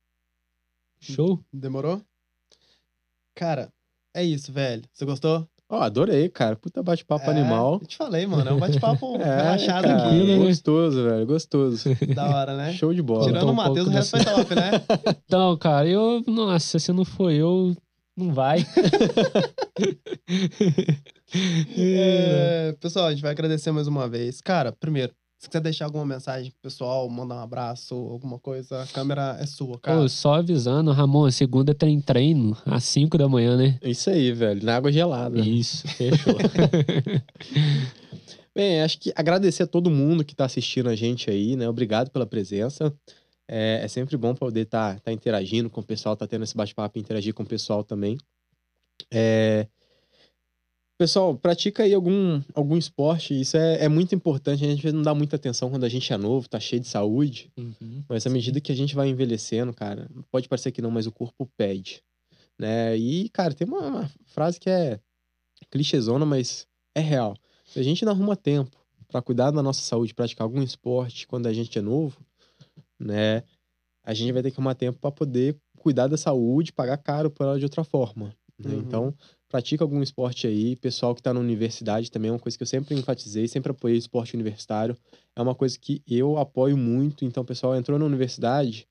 Show? 1.13 1.39
Demorou? 1.51 2.01
Cara, 3.35 3.71
é 4.13 4.23
isso, 4.23 4.51
velho. 4.51 4.83
Você 4.93 5.05
gostou? 5.05 5.47
Ó, 5.67 5.79
oh, 5.79 5.81
adorei, 5.81 6.29
cara. 6.29 6.55
Puta 6.55 6.81
bate-papo 6.83 7.25
é, 7.25 7.29
animal. 7.31 7.79
Eu 7.81 7.87
te 7.87 7.97
falei, 7.97 8.25
mano. 8.27 8.49
É 8.49 8.53
um 8.53 8.59
bate-papo 8.59 9.15
é, 9.21 9.23
relaxado 9.23 9.87
cara, 9.87 10.07
aqui. 10.07 10.23
Né? 10.23 10.37
Gostoso, 10.37 11.03
velho. 11.03 11.25
Gostoso. 11.25 11.89
Da 12.13 12.29
hora, 12.29 12.55
né? 12.55 12.73
Show 12.73 12.93
de 12.93 13.01
bola. 13.01 13.25
Tirando 13.25 13.49
o 13.49 13.53
Matheus, 13.53 13.87
um 13.87 13.91
o 13.91 13.93
resto 13.93 14.11
foi 14.17 14.23
top, 14.25 14.55
né? 14.55 14.71
Então, 15.25 15.57
cara, 15.57 15.87
eu... 15.87 16.23
Nossa, 16.27 16.77
se 16.79 16.93
não 16.93 17.03
for 17.03 17.31
eu, 17.31 17.75
não 18.15 18.33
vai. 18.33 18.65
é, 21.77 22.75
pessoal, 22.79 23.07
a 23.07 23.11
gente 23.11 23.21
vai 23.21 23.31
agradecer 23.31 23.71
mais 23.71 23.87
uma 23.87 24.07
vez. 24.07 24.39
Cara, 24.41 24.71
primeiro, 24.71 25.13
se 25.37 25.49
quiser 25.49 25.61
deixar 25.61 25.85
alguma 25.85 26.05
mensagem 26.05 26.51
pro 26.51 26.61
pessoal, 26.61 27.09
mandar 27.09 27.35
um 27.35 27.41
abraço, 27.41 27.93
alguma 27.93 28.39
coisa, 28.39 28.81
a 28.81 28.87
câmera 28.87 29.37
é 29.39 29.45
sua, 29.45 29.79
cara. 29.79 30.01
Pô, 30.01 30.09
só 30.09 30.35
avisando, 30.35 30.91
Ramon, 30.91 31.29
segunda 31.29 31.73
tem 31.73 31.99
treino 31.99 32.57
às 32.65 32.83
5 32.85 33.17
da 33.17 33.27
manhã, 33.27 33.57
né? 33.57 33.77
Isso 33.81 34.09
aí, 34.09 34.31
velho, 34.31 34.63
na 34.63 34.75
água 34.75 34.91
gelada. 34.91 35.39
Isso, 35.39 35.87
fechou. 35.87 36.35
Bem, 38.55 38.81
acho 38.81 38.97
que 38.99 39.11
agradecer 39.15 39.63
a 39.63 39.67
todo 39.67 39.91
mundo 39.91 40.23
que 40.23 40.31
está 40.31 40.45
assistindo 40.45 40.87
a 40.87 40.95
gente 40.95 41.29
aí, 41.29 41.57
né? 41.57 41.67
Obrigado 41.67 42.09
pela 42.09 42.25
presença. 42.25 42.93
É, 43.47 43.81
é 43.83 43.87
sempre 43.89 44.15
bom 44.15 44.33
poder 44.33 44.61
estar 44.61 44.95
tá, 44.95 44.99
tá 45.01 45.11
interagindo 45.11 45.69
com 45.69 45.81
o 45.81 45.85
pessoal, 45.85 46.15
tá 46.15 46.25
tendo 46.25 46.43
esse 46.43 46.55
bate-papo, 46.55 46.97
interagir 46.97 47.33
com 47.33 47.43
o 47.43 47.45
pessoal 47.45 47.83
também. 47.83 48.17
É, 49.11 49.67
Pessoal, 50.97 51.35
pratica 51.35 51.83
aí 51.83 51.93
algum, 51.93 52.41
algum 52.53 52.77
esporte. 52.77 53.39
Isso 53.39 53.57
é, 53.57 53.83
é 53.83 53.89
muito 53.89 54.15
importante. 54.15 54.63
A 54.63 54.67
gente 54.67 54.91
não 54.93 55.01
dá 55.01 55.13
muita 55.13 55.35
atenção 55.35 55.69
quando 55.69 55.83
a 55.83 55.89
gente 55.89 56.11
é 56.11 56.17
novo, 56.17 56.47
tá 56.47 56.57
cheio 56.57 56.81
de 56.81 56.87
saúde. 56.87 57.51
Uhum, 57.57 58.03
mas 58.07 58.25
à 58.25 58.29
medida 58.29 58.61
que 58.61 58.71
a 58.71 58.75
gente 58.75 58.95
vai 58.95 59.09
envelhecendo, 59.09 59.73
cara, 59.73 60.09
pode 60.31 60.47
parecer 60.47 60.71
que 60.71 60.81
não, 60.81 60.89
mas 60.89 61.05
o 61.05 61.11
corpo 61.11 61.49
pede. 61.57 62.01
Né? 62.57 62.95
E, 62.95 63.27
cara, 63.29 63.53
tem 63.53 63.67
uma, 63.67 63.81
uma 63.81 64.11
frase 64.25 64.57
que 64.57 64.69
é 64.69 64.97
clichêzona, 65.69 66.25
mas 66.25 66.65
é 66.95 67.01
real. 67.01 67.35
Se 67.65 67.77
a 67.77 67.83
gente 67.83 68.05
não 68.05 68.13
arruma 68.13 68.37
tempo 68.37 68.77
para 69.09 69.21
cuidar 69.21 69.51
da 69.51 69.61
nossa 69.61 69.81
saúde, 69.81 70.13
praticar 70.13 70.45
algum 70.45 70.63
esporte 70.63 71.27
quando 71.27 71.47
a 71.47 71.53
gente 71.53 71.77
é 71.77 71.81
novo, 71.81 72.17
né? 72.97 73.43
A 74.01 74.13
gente 74.13 74.31
vai 74.31 74.41
ter 74.41 74.51
que 74.51 74.57
arrumar 74.57 74.75
tempo 74.75 74.97
para 74.99 75.11
poder 75.11 75.57
cuidar 75.77 76.07
da 76.07 76.15
saúde, 76.15 76.71
pagar 76.71 76.97
caro 76.97 77.29
por 77.29 77.43
ela 77.43 77.59
de 77.59 77.65
outra 77.65 77.83
forma. 77.83 78.33
Né? 78.57 78.71
Uhum. 78.71 78.79
Então, 78.79 79.13
pratica 79.55 79.85
algum 79.85 80.03
esporte 80.03 80.47
aí. 80.47 80.75
Pessoal 80.75 81.15
que 81.15 81.21
está 81.21 81.33
na 81.33 81.39
universidade 81.39 82.11
também 82.11 82.27
é 82.27 82.33
uma 82.33 82.39
coisa 82.39 82.57
que 82.57 82.63
eu 82.63 82.67
sempre 82.67 82.93
enfatizei, 82.93 83.47
sempre 83.47 83.71
apoiei 83.71 83.95
o 83.95 83.99
esporte 83.99 84.33
universitário. 84.33 84.97
É 85.33 85.41
uma 85.41 85.55
coisa 85.55 85.79
que 85.79 86.01
eu 86.05 86.37
apoio 86.37 86.75
muito. 86.75 87.23
Então, 87.23 87.45
pessoal, 87.45 87.73
entrou 87.73 87.97
na 87.97 88.03
universidade, 88.03 88.85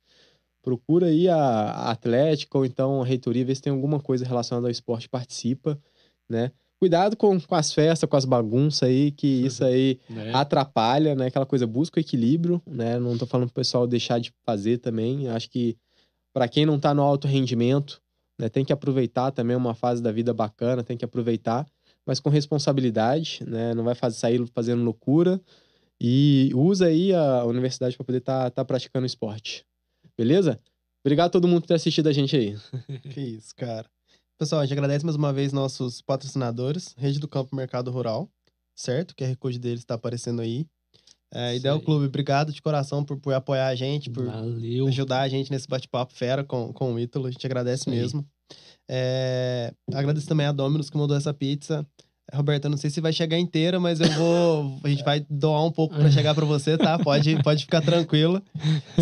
procura 0.62 1.08
aí 1.08 1.28
a, 1.28 1.36
a 1.36 1.90
Atlética 1.90 2.56
ou 2.56 2.64
então 2.64 3.02
a 3.02 3.04
reitoria, 3.04 3.44
ver 3.44 3.54
se 3.54 3.60
tem 3.60 3.72
alguma 3.74 4.00
coisa 4.00 4.24
relacionada 4.24 4.66
ao 4.66 4.70
esporte, 4.70 5.06
participa, 5.06 5.78
né? 6.26 6.50
Cuidado 6.80 7.14
com, 7.14 7.38
com 7.38 7.54
as 7.54 7.72
festas, 7.72 8.08
com 8.08 8.16
as 8.16 8.24
bagunças 8.24 8.88
aí, 8.88 9.10
que 9.10 9.26
isso 9.44 9.62
aí 9.62 10.00
é. 10.16 10.32
atrapalha, 10.32 11.14
né? 11.14 11.26
Aquela 11.26 11.44
coisa, 11.44 11.66
busca 11.66 11.98
o 11.98 12.00
equilíbrio, 12.00 12.62
né? 12.66 12.98
Não 12.98 13.18
tô 13.18 13.26
falando 13.26 13.48
pro 13.48 13.56
pessoal 13.56 13.86
deixar 13.86 14.18
de 14.18 14.32
fazer 14.46 14.78
também. 14.78 15.28
Acho 15.28 15.50
que 15.50 15.76
para 16.32 16.48
quem 16.48 16.64
não 16.64 16.80
tá 16.80 16.94
no 16.94 17.02
alto 17.02 17.28
rendimento, 17.28 18.00
né? 18.38 18.48
Tem 18.48 18.64
que 18.64 18.72
aproveitar 18.72 19.30
também 19.30 19.56
uma 19.56 19.74
fase 19.74 20.02
da 20.02 20.12
vida 20.12 20.32
bacana, 20.32 20.82
tem 20.82 20.96
que 20.96 21.04
aproveitar, 21.04 21.66
mas 22.06 22.20
com 22.20 22.28
responsabilidade, 22.28 23.40
né? 23.46 23.74
Não 23.74 23.84
vai 23.84 23.94
fazer, 23.94 24.16
sair 24.18 24.46
fazendo 24.54 24.82
loucura 24.82 25.40
e 26.00 26.50
usa 26.54 26.86
aí 26.86 27.14
a 27.14 27.44
universidade 27.44 27.96
para 27.96 28.04
poder 28.04 28.18
estar 28.18 28.44
tá, 28.44 28.50
tá 28.50 28.64
praticando 28.64 29.06
esporte. 29.06 29.64
Beleza? 30.16 30.60
Obrigado 31.04 31.26
a 31.28 31.30
todo 31.30 31.48
mundo 31.48 31.62
por 31.62 31.68
ter 31.68 31.74
assistido 31.74 32.08
a 32.08 32.12
gente 32.12 32.36
aí. 32.36 32.56
que 33.12 33.20
isso, 33.20 33.54
cara. 33.54 33.88
Pessoal, 34.38 34.62
a 34.62 34.64
gente 34.64 34.72
agradece 34.72 35.04
mais 35.04 35.16
uma 35.16 35.32
vez 35.32 35.52
nossos 35.52 36.02
patrocinadores, 36.02 36.94
Rede 36.98 37.20
do 37.20 37.28
Campo 37.28 37.54
Mercado 37.54 37.90
Rural, 37.90 38.28
certo? 38.74 39.12
O 39.12 39.14
QR 39.14 39.36
Code 39.36 39.58
deles 39.58 39.80
está 39.80 39.94
aparecendo 39.94 40.42
aí. 40.42 40.66
É, 41.34 41.56
Ideal 41.56 41.80
Clube, 41.80 42.06
obrigado 42.06 42.52
de 42.52 42.62
coração 42.62 43.04
por, 43.04 43.18
por 43.18 43.34
apoiar 43.34 43.66
a 43.66 43.74
gente, 43.74 44.08
por 44.08 44.24
Valeu. 44.24 44.86
ajudar 44.86 45.22
a 45.22 45.28
gente 45.28 45.50
nesse 45.50 45.66
bate-papo 45.66 46.14
fera 46.14 46.44
com, 46.44 46.72
com 46.72 46.94
o 46.94 46.98
Ítalo. 46.98 47.26
A 47.26 47.30
gente 47.30 47.44
agradece 47.44 47.84
Sim. 47.84 47.90
mesmo. 47.90 48.24
É, 48.88 49.72
agradeço 49.92 50.28
também 50.28 50.46
a 50.46 50.52
Dominus 50.52 50.88
que 50.88 50.96
mandou 50.96 51.16
essa 51.16 51.34
pizza. 51.34 51.84
Roberta, 52.32 52.68
não 52.68 52.76
sei 52.76 52.88
se 52.88 53.00
vai 53.00 53.12
chegar 53.12 53.38
inteira, 53.38 53.78
mas 53.80 54.00
eu 54.00 54.10
vou. 54.12 54.80
A 54.84 54.88
gente 54.88 55.04
vai 55.04 55.26
doar 55.28 55.64
um 55.64 55.72
pouco 55.72 55.94
para 55.94 56.10
chegar 56.10 56.34
para 56.34 56.44
você, 56.44 56.78
tá? 56.78 56.98
Pode, 56.98 57.42
pode 57.42 57.64
ficar 57.64 57.82
tranquilo. 57.82 58.40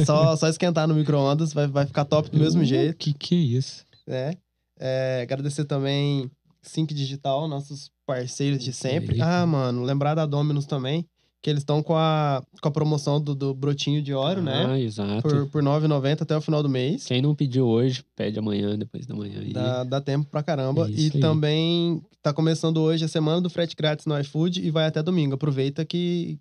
Só, 0.05 0.35
só 0.35 0.49
esquentar 0.49 0.89
no 0.89 0.95
micro-ondas, 0.95 1.53
vai, 1.53 1.67
vai 1.67 1.87
ficar 1.87 2.05
top 2.05 2.31
do 2.31 2.39
mesmo 2.39 2.63
uh, 2.63 2.65
jeito. 2.65 2.97
Que 2.97 3.13
que 3.13 3.35
é 3.35 3.39
isso? 3.39 3.85
É. 4.09 4.37
é 4.81 5.23
agradecer 5.23 5.65
também 5.67 6.31
Sync 6.63 6.93
Digital, 6.93 7.47
nossos 7.47 7.91
parceiros 8.07 8.63
de 8.63 8.73
sempre. 8.73 9.21
Ah, 9.21 9.47
mano, 9.47 9.83
lembrar 9.83 10.15
da 10.15 10.27
Dominus 10.27 10.67
também 10.67 11.07
que 11.43 11.51
eles 11.51 11.63
estão 11.63 11.83
com 11.83 11.97
a, 11.97 12.43
com 12.61 12.69
a 12.69 12.71
promoção 12.71 13.21
do, 13.21 13.35
do 13.35 13.53
brotinho 13.53 14.01
de 14.01 14.15
óleo, 14.15 14.39
ah, 14.39 14.43
né? 14.43 14.67
Ah, 14.69 14.81
exato. 14.81 15.23
Por, 15.23 15.49
por 15.49 15.63
R$ 15.63 15.69
9,90 15.69 16.23
até 16.23 16.37
o 16.37 16.41
final 16.41 16.63
do 16.63 16.69
mês. 16.69 17.05
Quem 17.05 17.21
não 17.21 17.35
pediu 17.35 17.67
hoje, 17.67 18.05
pede 18.15 18.39
amanhã, 18.39 18.79
depois 18.79 19.07
da 19.07 19.15
manhã. 19.15 19.43
Dá, 19.53 19.83
dá 19.83 20.01
tempo 20.01 20.31
pra 20.31 20.43
caramba. 20.43 20.89
Isso 20.89 21.17
e 21.17 21.17
aí. 21.17 21.21
também 21.21 22.01
tá 22.23 22.33
começando 22.33 22.79
hoje 22.79 23.05
a 23.05 23.09
semana 23.09 23.41
do 23.41 23.51
frete 23.51 23.75
grátis 23.75 24.07
no 24.07 24.19
iFood 24.21 24.65
e 24.65 24.71
vai 24.71 24.87
até 24.87 25.03
domingo. 25.03 25.35
Aproveita 25.35 25.85
que, 25.85 26.39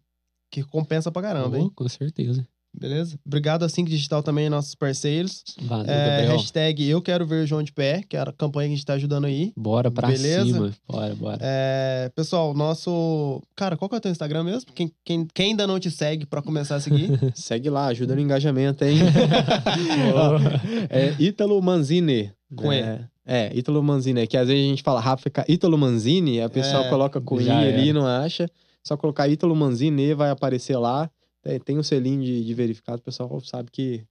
que 0.52 0.62
compensa 0.62 1.12
pra 1.12 1.24
caramba, 1.24 1.58
oh, 1.58 1.62
hein? 1.62 1.72
Com 1.76 1.90
certeza. 1.90 2.48
Beleza? 2.74 3.20
Obrigado 3.26 3.64
a 3.64 3.70
Sync 3.70 3.90
Digital 3.90 4.24
também, 4.24 4.50
nossos 4.50 4.76
parceiros. 4.76 5.44
Valeu, 5.62 5.92
é, 5.92 6.26
Hashtag 6.28 6.88
Eu 6.88 7.02
Quero 7.02 7.26
Ver 7.26 7.44
o 7.44 7.48
João 7.48 7.62
de 7.62 7.72
Pé, 7.72 8.02
que 8.08 8.16
é 8.16 8.22
a 8.22 8.32
campanha 8.32 8.70
que 8.70 8.74
a 8.74 8.76
gente 8.76 8.86
tá 8.86 8.94
ajudando 8.94 9.26
aí. 9.26 9.52
Bora 9.58 9.92
pra 9.92 10.08
Beleza? 10.08 10.46
cima. 10.46 10.72
Bora, 10.88 11.16
bora. 11.16 11.38
É, 11.42 12.10
pessoal, 12.16 12.54
nosso... 12.54 13.42
Cara, 13.56 13.76
qual 13.76 13.90
que 13.90 13.96
é 13.96 13.98
o 13.98 14.02
teu 14.02 14.12
Instagram 14.12 14.44
mesmo? 14.44 14.72
Quem, 14.74 14.92
quem, 15.04 15.28
quem 15.34 15.46
ainda 15.48 15.68
não 15.68 15.80
te 15.80 15.92
segue 15.92 16.26
pra 16.26 16.42
começar 16.42 16.76
a 16.76 16.80
seguir? 16.80 17.12
Segue 17.36 17.70
lá, 17.70 17.88
ajuda 17.88 18.16
no 18.16 18.22
engajamento, 18.22 18.84
hein? 18.84 19.00
é 20.90 21.16
Ítalo 21.20 21.62
Manzini. 21.62 22.32
Com 22.56 22.72
é, 22.72 23.08
E. 23.08 23.12
É, 23.26 23.52
Ítalo 23.56 23.84
Manzini. 23.84 24.26
Que 24.28 24.38
às 24.38 24.48
vezes 24.48 24.66
a 24.66 24.70
gente 24.70 24.84
fala 24.84 25.00
rápido, 25.00 25.24
fica 25.24 25.46
Ítalo 25.48 25.78
Manzini, 25.78 26.42
a 26.42 26.50
pessoa 26.50 26.86
é, 26.86 26.90
coloca 26.90 27.22
com 27.22 27.40
I 27.40 27.50
ali 27.50 27.90
e 27.90 27.94
não 27.94 28.06
acha. 28.06 28.50
Só 28.84 28.98
colocar 28.98 29.28
Ítalo 29.28 29.56
Manzini 29.56 30.14
vai 30.14 30.30
aparecer 30.30 30.78
lá. 30.78 31.10
Tem, 31.42 31.60
tem 31.60 31.78
o 31.78 31.84
selinho 31.84 32.24
de, 32.24 32.44
de, 32.44 32.54
verificado, 32.54 33.00
o 33.00 33.04
pessoal 33.04 33.40
sabe 33.42 33.70
que, 33.72 34.04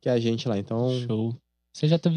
que 0.00 0.08
é 0.08 0.12
a 0.12 0.18
gente 0.18 0.48
lá. 0.48 0.58
Então. 0.58 0.90
Show. 1.06 1.36
Você 1.74 1.88
já 1.88 1.98
tá 1.98 2.10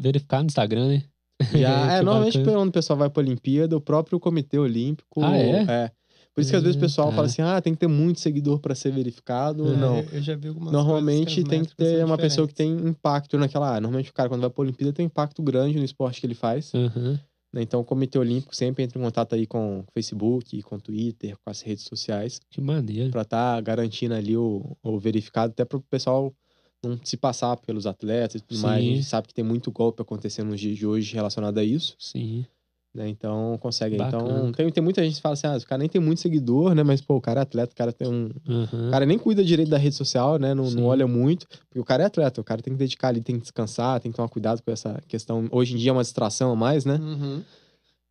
verificado 0.00 0.42
no 0.42 0.48
Instagram, 0.48 0.88
né? 0.88 1.04
Já, 1.52 1.92
é, 1.98 2.02
normalmente 2.02 2.42
quando 2.42 2.68
o 2.68 2.72
pessoal 2.72 2.98
vai 2.98 3.10
pra 3.10 3.22
Olimpíada, 3.22 3.76
o 3.76 3.80
próprio 3.80 4.18
Comitê 4.18 4.58
Olímpico. 4.58 5.22
Ah, 5.22 5.36
é? 5.36 5.62
é 5.68 5.92
por 6.38 6.42
isso 6.42 6.50
que 6.50 6.56
às 6.56 6.62
vezes 6.62 6.76
o 6.76 6.80
pessoal 6.80 7.10
fala 7.10 7.26
assim, 7.26 7.42
ah, 7.42 7.60
tem 7.60 7.72
que 7.72 7.80
ter 7.80 7.88
muito 7.88 8.20
seguidor 8.20 8.60
para 8.60 8.72
ser 8.72 8.92
verificado. 8.92 9.72
É, 9.72 9.76
não. 9.76 9.98
Eu 9.98 10.22
já 10.22 10.36
vi 10.36 10.46
algumas 10.46 10.72
Normalmente 10.72 11.42
que 11.42 11.48
tem 11.48 11.64
que 11.64 11.74
ter 11.74 12.04
uma 12.04 12.16
pessoa 12.16 12.46
que 12.46 12.54
tem 12.54 12.70
impacto 12.70 13.36
naquela 13.36 13.68
área. 13.68 13.80
Normalmente 13.80 14.10
o 14.10 14.14
cara, 14.14 14.28
quando 14.28 14.42
vai 14.42 14.50
pra 14.50 14.62
Olimpíada, 14.62 14.92
tem 14.92 15.04
um 15.04 15.08
impacto 15.08 15.42
grande 15.42 15.76
no 15.76 15.84
esporte 15.84 16.20
que 16.20 16.26
ele 16.28 16.36
faz. 16.36 16.72
Uhum. 16.74 17.18
Né? 17.52 17.62
Então, 17.62 17.80
o 17.80 17.84
Comitê 17.84 18.18
Olímpico 18.18 18.54
sempre 18.54 18.84
entra 18.84 18.98
em 18.98 19.02
contato 19.02 19.34
aí 19.34 19.46
com 19.46 19.80
o 19.80 19.84
Facebook, 19.92 20.62
com 20.62 20.76
o 20.76 20.80
Twitter, 20.80 21.36
com 21.38 21.50
as 21.50 21.60
redes 21.60 21.84
sociais. 21.84 22.40
Que 22.50 22.60
maneiro. 22.60 23.10
Pra 23.10 23.22
estar 23.22 23.56
tá 23.56 23.60
garantindo 23.60 24.14
ali 24.14 24.36
o, 24.36 24.76
o 24.82 24.98
verificado, 24.98 25.52
até 25.52 25.64
para 25.64 25.78
o 25.78 25.82
pessoal 25.82 26.34
não 26.82 26.98
se 27.02 27.16
passar 27.16 27.56
pelos 27.56 27.86
atletas 27.86 28.40
e 28.40 28.44
tudo 28.44 28.58
Sim. 28.58 28.62
mais. 28.62 28.78
A 28.78 28.86
gente 28.86 29.04
sabe 29.04 29.28
que 29.28 29.34
tem 29.34 29.44
muito 29.44 29.70
golpe 29.70 30.02
acontecendo 30.02 30.48
nos 30.48 30.60
dias 30.60 30.76
de 30.76 30.86
hoje 30.86 31.14
relacionado 31.14 31.58
a 31.58 31.64
isso. 31.64 31.96
Sim. 31.98 32.46
Né? 32.94 33.08
Então, 33.08 33.58
consegue. 33.60 33.96
Então, 33.96 34.50
tem, 34.52 34.70
tem 34.70 34.82
muita 34.82 35.02
gente 35.04 35.16
que 35.16 35.20
fala 35.20 35.34
assim, 35.34 35.46
ah, 35.46 35.56
o 35.56 35.66
cara 35.66 35.78
nem 35.78 35.88
tem 35.88 36.00
muito 36.00 36.20
seguidor, 36.20 36.74
né? 36.74 36.82
Mas, 36.82 37.00
pô, 37.00 37.16
o 37.16 37.20
cara 37.20 37.40
é 37.40 37.42
atleta, 37.42 37.72
o 37.72 37.76
cara 37.76 37.92
tem 37.92 38.08
um... 38.08 38.30
Uhum. 38.48 38.88
O 38.88 38.90
cara 38.90 39.06
nem 39.06 39.18
cuida 39.18 39.44
direito 39.44 39.68
da 39.68 39.78
rede 39.78 39.94
social, 39.94 40.38
né? 40.38 40.54
Não, 40.54 40.70
não 40.70 40.86
olha 40.86 41.06
muito, 41.06 41.46
porque 41.68 41.78
o 41.78 41.84
cara 41.84 42.02
é 42.02 42.06
atleta, 42.06 42.40
o 42.40 42.44
cara 42.44 42.62
tem 42.62 42.72
que 42.72 42.78
dedicar 42.78 43.08
ali, 43.08 43.20
tem 43.20 43.36
que 43.36 43.42
descansar, 43.42 44.00
tem 44.00 44.10
que 44.10 44.16
tomar 44.16 44.28
cuidado 44.28 44.62
com 44.62 44.70
essa 44.70 45.00
questão. 45.06 45.46
Hoje 45.50 45.74
em 45.74 45.76
dia 45.76 45.90
é 45.90 45.92
uma 45.92 46.02
distração 46.02 46.50
a 46.50 46.56
mais, 46.56 46.84
né? 46.84 46.94
Uhum. 46.94 47.42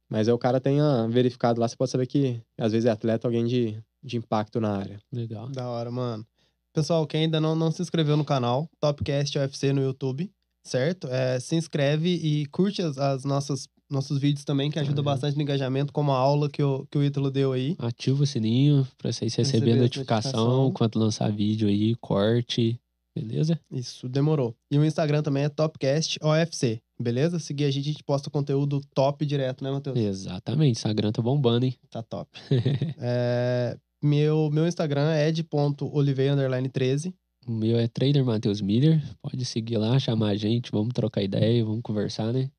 Mas 0.10 0.28
aí 0.28 0.34
o 0.34 0.38
cara 0.38 0.60
tenha 0.60 1.08
verificado 1.10 1.60
lá, 1.60 1.68
você 1.68 1.76
pode 1.76 1.91
saber 1.91 2.06
que 2.06 2.41
às 2.58 2.72
vezes 2.72 2.86
é 2.86 2.91
atleta, 2.91 3.28
alguém 3.28 3.45
de, 3.45 3.78
de 4.02 4.18
impacto 4.18 4.62
na 4.62 4.78
área. 4.78 4.99
Legal. 5.12 5.49
Da 5.49 5.68
hora, 5.68 5.91
mano. 5.91 6.26
Pessoal, 6.74 7.06
quem 7.08 7.24
ainda 7.24 7.41
não, 7.41 7.56
não 7.56 7.72
se 7.72 7.82
inscreveu 7.82 8.16
no 8.16 8.24
canal, 8.24 8.70
Topcast 8.80 9.38
UFC 9.38 9.74
no 9.74 9.82
YouTube, 9.82 10.32
certo? 10.64 11.08
É, 11.08 11.40
se 11.40 11.56
inscreve 11.56 12.10
e 12.10 12.45
curte 12.45 12.82
as, 12.82 12.98
as 12.98 13.26
nossas 13.26 13.68
nossos 13.89 14.19
vídeos 14.19 14.43
também, 14.43 14.69
que 14.69 14.80
ajuda 14.80 15.01
uhum. 15.01 15.05
bastante 15.05 15.35
no 15.35 15.41
engajamento, 15.41 15.93
como 15.93 16.11
a 16.11 16.18
aula 16.18 16.49
que 16.49 16.61
o, 16.61 16.85
que 16.89 16.97
o 16.97 17.03
Ítalo 17.03 17.31
deu 17.31 17.53
aí. 17.53 17.76
Ativa 17.80 18.23
o 18.23 18.26
sininho 18.26 18.88
pra 18.97 19.11
vocês 19.11 19.34
receberem 19.35 19.81
notificação, 19.81 20.31
notificação 20.31 20.72
quando 20.73 20.99
lançar 20.99 21.31
vídeo 21.31 21.68
aí, 21.68 21.95
corte, 21.95 22.80
beleza? 23.15 23.59
Isso, 23.72 24.07
demorou. 24.07 24.55
E 24.72 24.77
o 24.77 24.85
Instagram 24.85 25.23
também 25.23 25.43
é 25.43 25.49
Topcast 25.49 26.19
OFC, 26.22 26.81
beleza? 26.99 27.39
Seguir 27.39 27.65
a 27.65 27.72
gente, 27.72 27.89
a 27.89 27.91
gente 27.91 28.03
posta 28.03 28.30
conteúdo 28.30 28.81
top 28.93 29.26
direto, 29.26 29.64
né, 29.64 29.72
Matheus? 29.72 29.97
Exatamente, 29.97 30.77
Instagram 30.77 31.11
tá 31.11 31.22
bombando, 31.22 31.65
hein? 31.65 31.76
Tá 31.89 32.03
top. 32.03 32.30
é, 32.99 33.77
meu, 34.03 34.49
meu 34.51 34.68
Instagram 34.68 35.11
é 35.11 35.30
ed.oliveira13. 35.30 37.14
O 37.47 37.51
meu 37.51 37.80
é 37.80 37.88
Trader 37.88 38.26
Matheus 38.26 38.59
Miller. 38.59 39.01
Pode 39.22 39.45
seguir 39.45 39.77
lá, 39.77 39.97
chamar 39.97 40.31
a 40.31 40.35
gente, 40.35 40.69
vamos 40.69 40.93
trocar 40.93 41.23
ideia, 41.23 41.64
vamos 41.64 41.81
conversar, 41.81 42.34
né? 42.34 42.49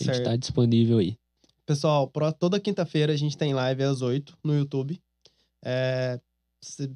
A 0.00 0.04
gente 0.04 0.22
tá 0.22 0.36
disponível 0.36 0.98
aí. 0.98 1.16
Pessoal, 1.66 2.10
toda 2.38 2.60
quinta-feira 2.60 3.12
a 3.12 3.16
gente 3.16 3.36
tem 3.36 3.54
live 3.54 3.82
às 3.82 4.02
8 4.02 4.36
no 4.44 4.54
YouTube. 4.54 5.00
É, 5.64 6.20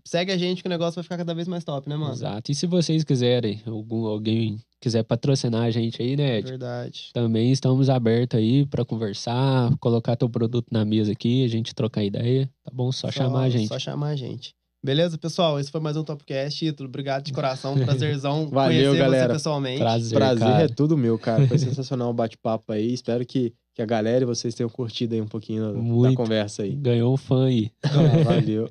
segue 0.04 0.32
a 0.32 0.36
gente 0.36 0.62
que 0.62 0.68
o 0.68 0.70
negócio 0.70 0.96
vai 0.96 1.02
ficar 1.02 1.16
cada 1.16 1.34
vez 1.34 1.48
mais 1.48 1.64
top, 1.64 1.88
né, 1.88 1.96
mano? 1.96 2.12
Exato. 2.12 2.50
E 2.50 2.54
se 2.54 2.66
vocês 2.66 3.04
quiserem, 3.04 3.62
algum, 3.66 4.06
alguém 4.06 4.60
quiser 4.80 5.02
patrocinar 5.02 5.62
a 5.62 5.70
gente 5.70 6.02
aí, 6.02 6.16
né, 6.16 6.38
Ed? 6.38 6.50
Verdade. 6.50 7.10
Também 7.12 7.50
estamos 7.50 7.88
abertos 7.88 8.38
aí 8.38 8.66
para 8.66 8.84
conversar, 8.84 9.74
colocar 9.78 10.16
teu 10.16 10.28
produto 10.28 10.68
na 10.70 10.84
mesa 10.84 11.12
aqui, 11.12 11.44
a 11.44 11.48
gente 11.48 11.74
trocar 11.74 12.04
ideia, 12.04 12.50
tá 12.62 12.70
bom? 12.72 12.92
Só, 12.92 13.08
só 13.08 13.12
chamar 13.12 13.42
a 13.44 13.50
gente. 13.50 13.68
Só 13.68 13.78
chamar 13.78 14.08
a 14.08 14.16
gente. 14.16 14.54
Beleza, 14.82 15.18
pessoal? 15.18 15.58
Esse 15.58 15.70
foi 15.72 15.80
mais 15.80 15.96
um 15.96 16.04
Topcast. 16.04 16.58
Título, 16.58 16.88
obrigado 16.88 17.24
de 17.24 17.32
coração. 17.32 17.74
Prazerzão 17.84 18.48
Valeu, 18.48 18.92
conhecer 18.92 18.98
galera. 18.98 19.26
você 19.26 19.32
pessoalmente. 19.32 19.78
Prazer, 19.78 20.18
Prazer 20.18 20.60
é 20.60 20.68
tudo 20.68 20.96
meu, 20.96 21.18
cara. 21.18 21.46
Foi 21.48 21.58
sensacional 21.58 22.10
o 22.10 22.14
bate-papo 22.14 22.72
aí. 22.72 22.92
Espero 22.92 23.26
que, 23.26 23.52
que 23.74 23.82
a 23.82 23.86
galera 23.86 24.22
e 24.22 24.26
vocês 24.26 24.54
tenham 24.54 24.70
curtido 24.70 25.14
aí 25.14 25.20
um 25.20 25.26
pouquinho 25.26 25.74
Muito. 25.74 26.12
da 26.12 26.16
conversa 26.16 26.62
aí. 26.62 26.76
Ganhou 26.76 27.12
um 27.12 27.16
fã 27.16 27.46
aí. 27.46 27.72
Ah, 27.82 28.22
valeu. 28.22 28.70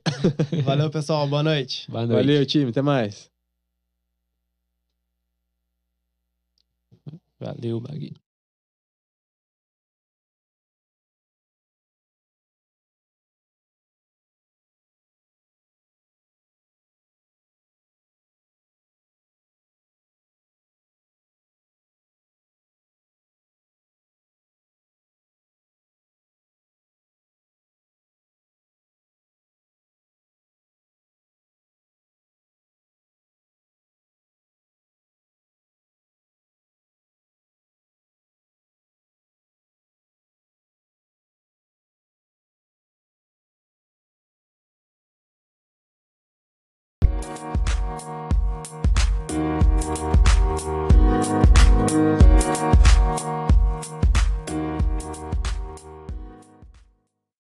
Valeu, 0.64 0.90
pessoal. 0.90 1.28
Boa 1.28 1.44
noite. 1.44 1.92
Boa 1.92 2.06
noite. 2.06 2.26
Valeu, 2.26 2.46
time. 2.46 2.70
Até 2.70 2.82
mais. 2.82 3.30
Valeu, 7.40 7.82
Bagui. 7.82 8.14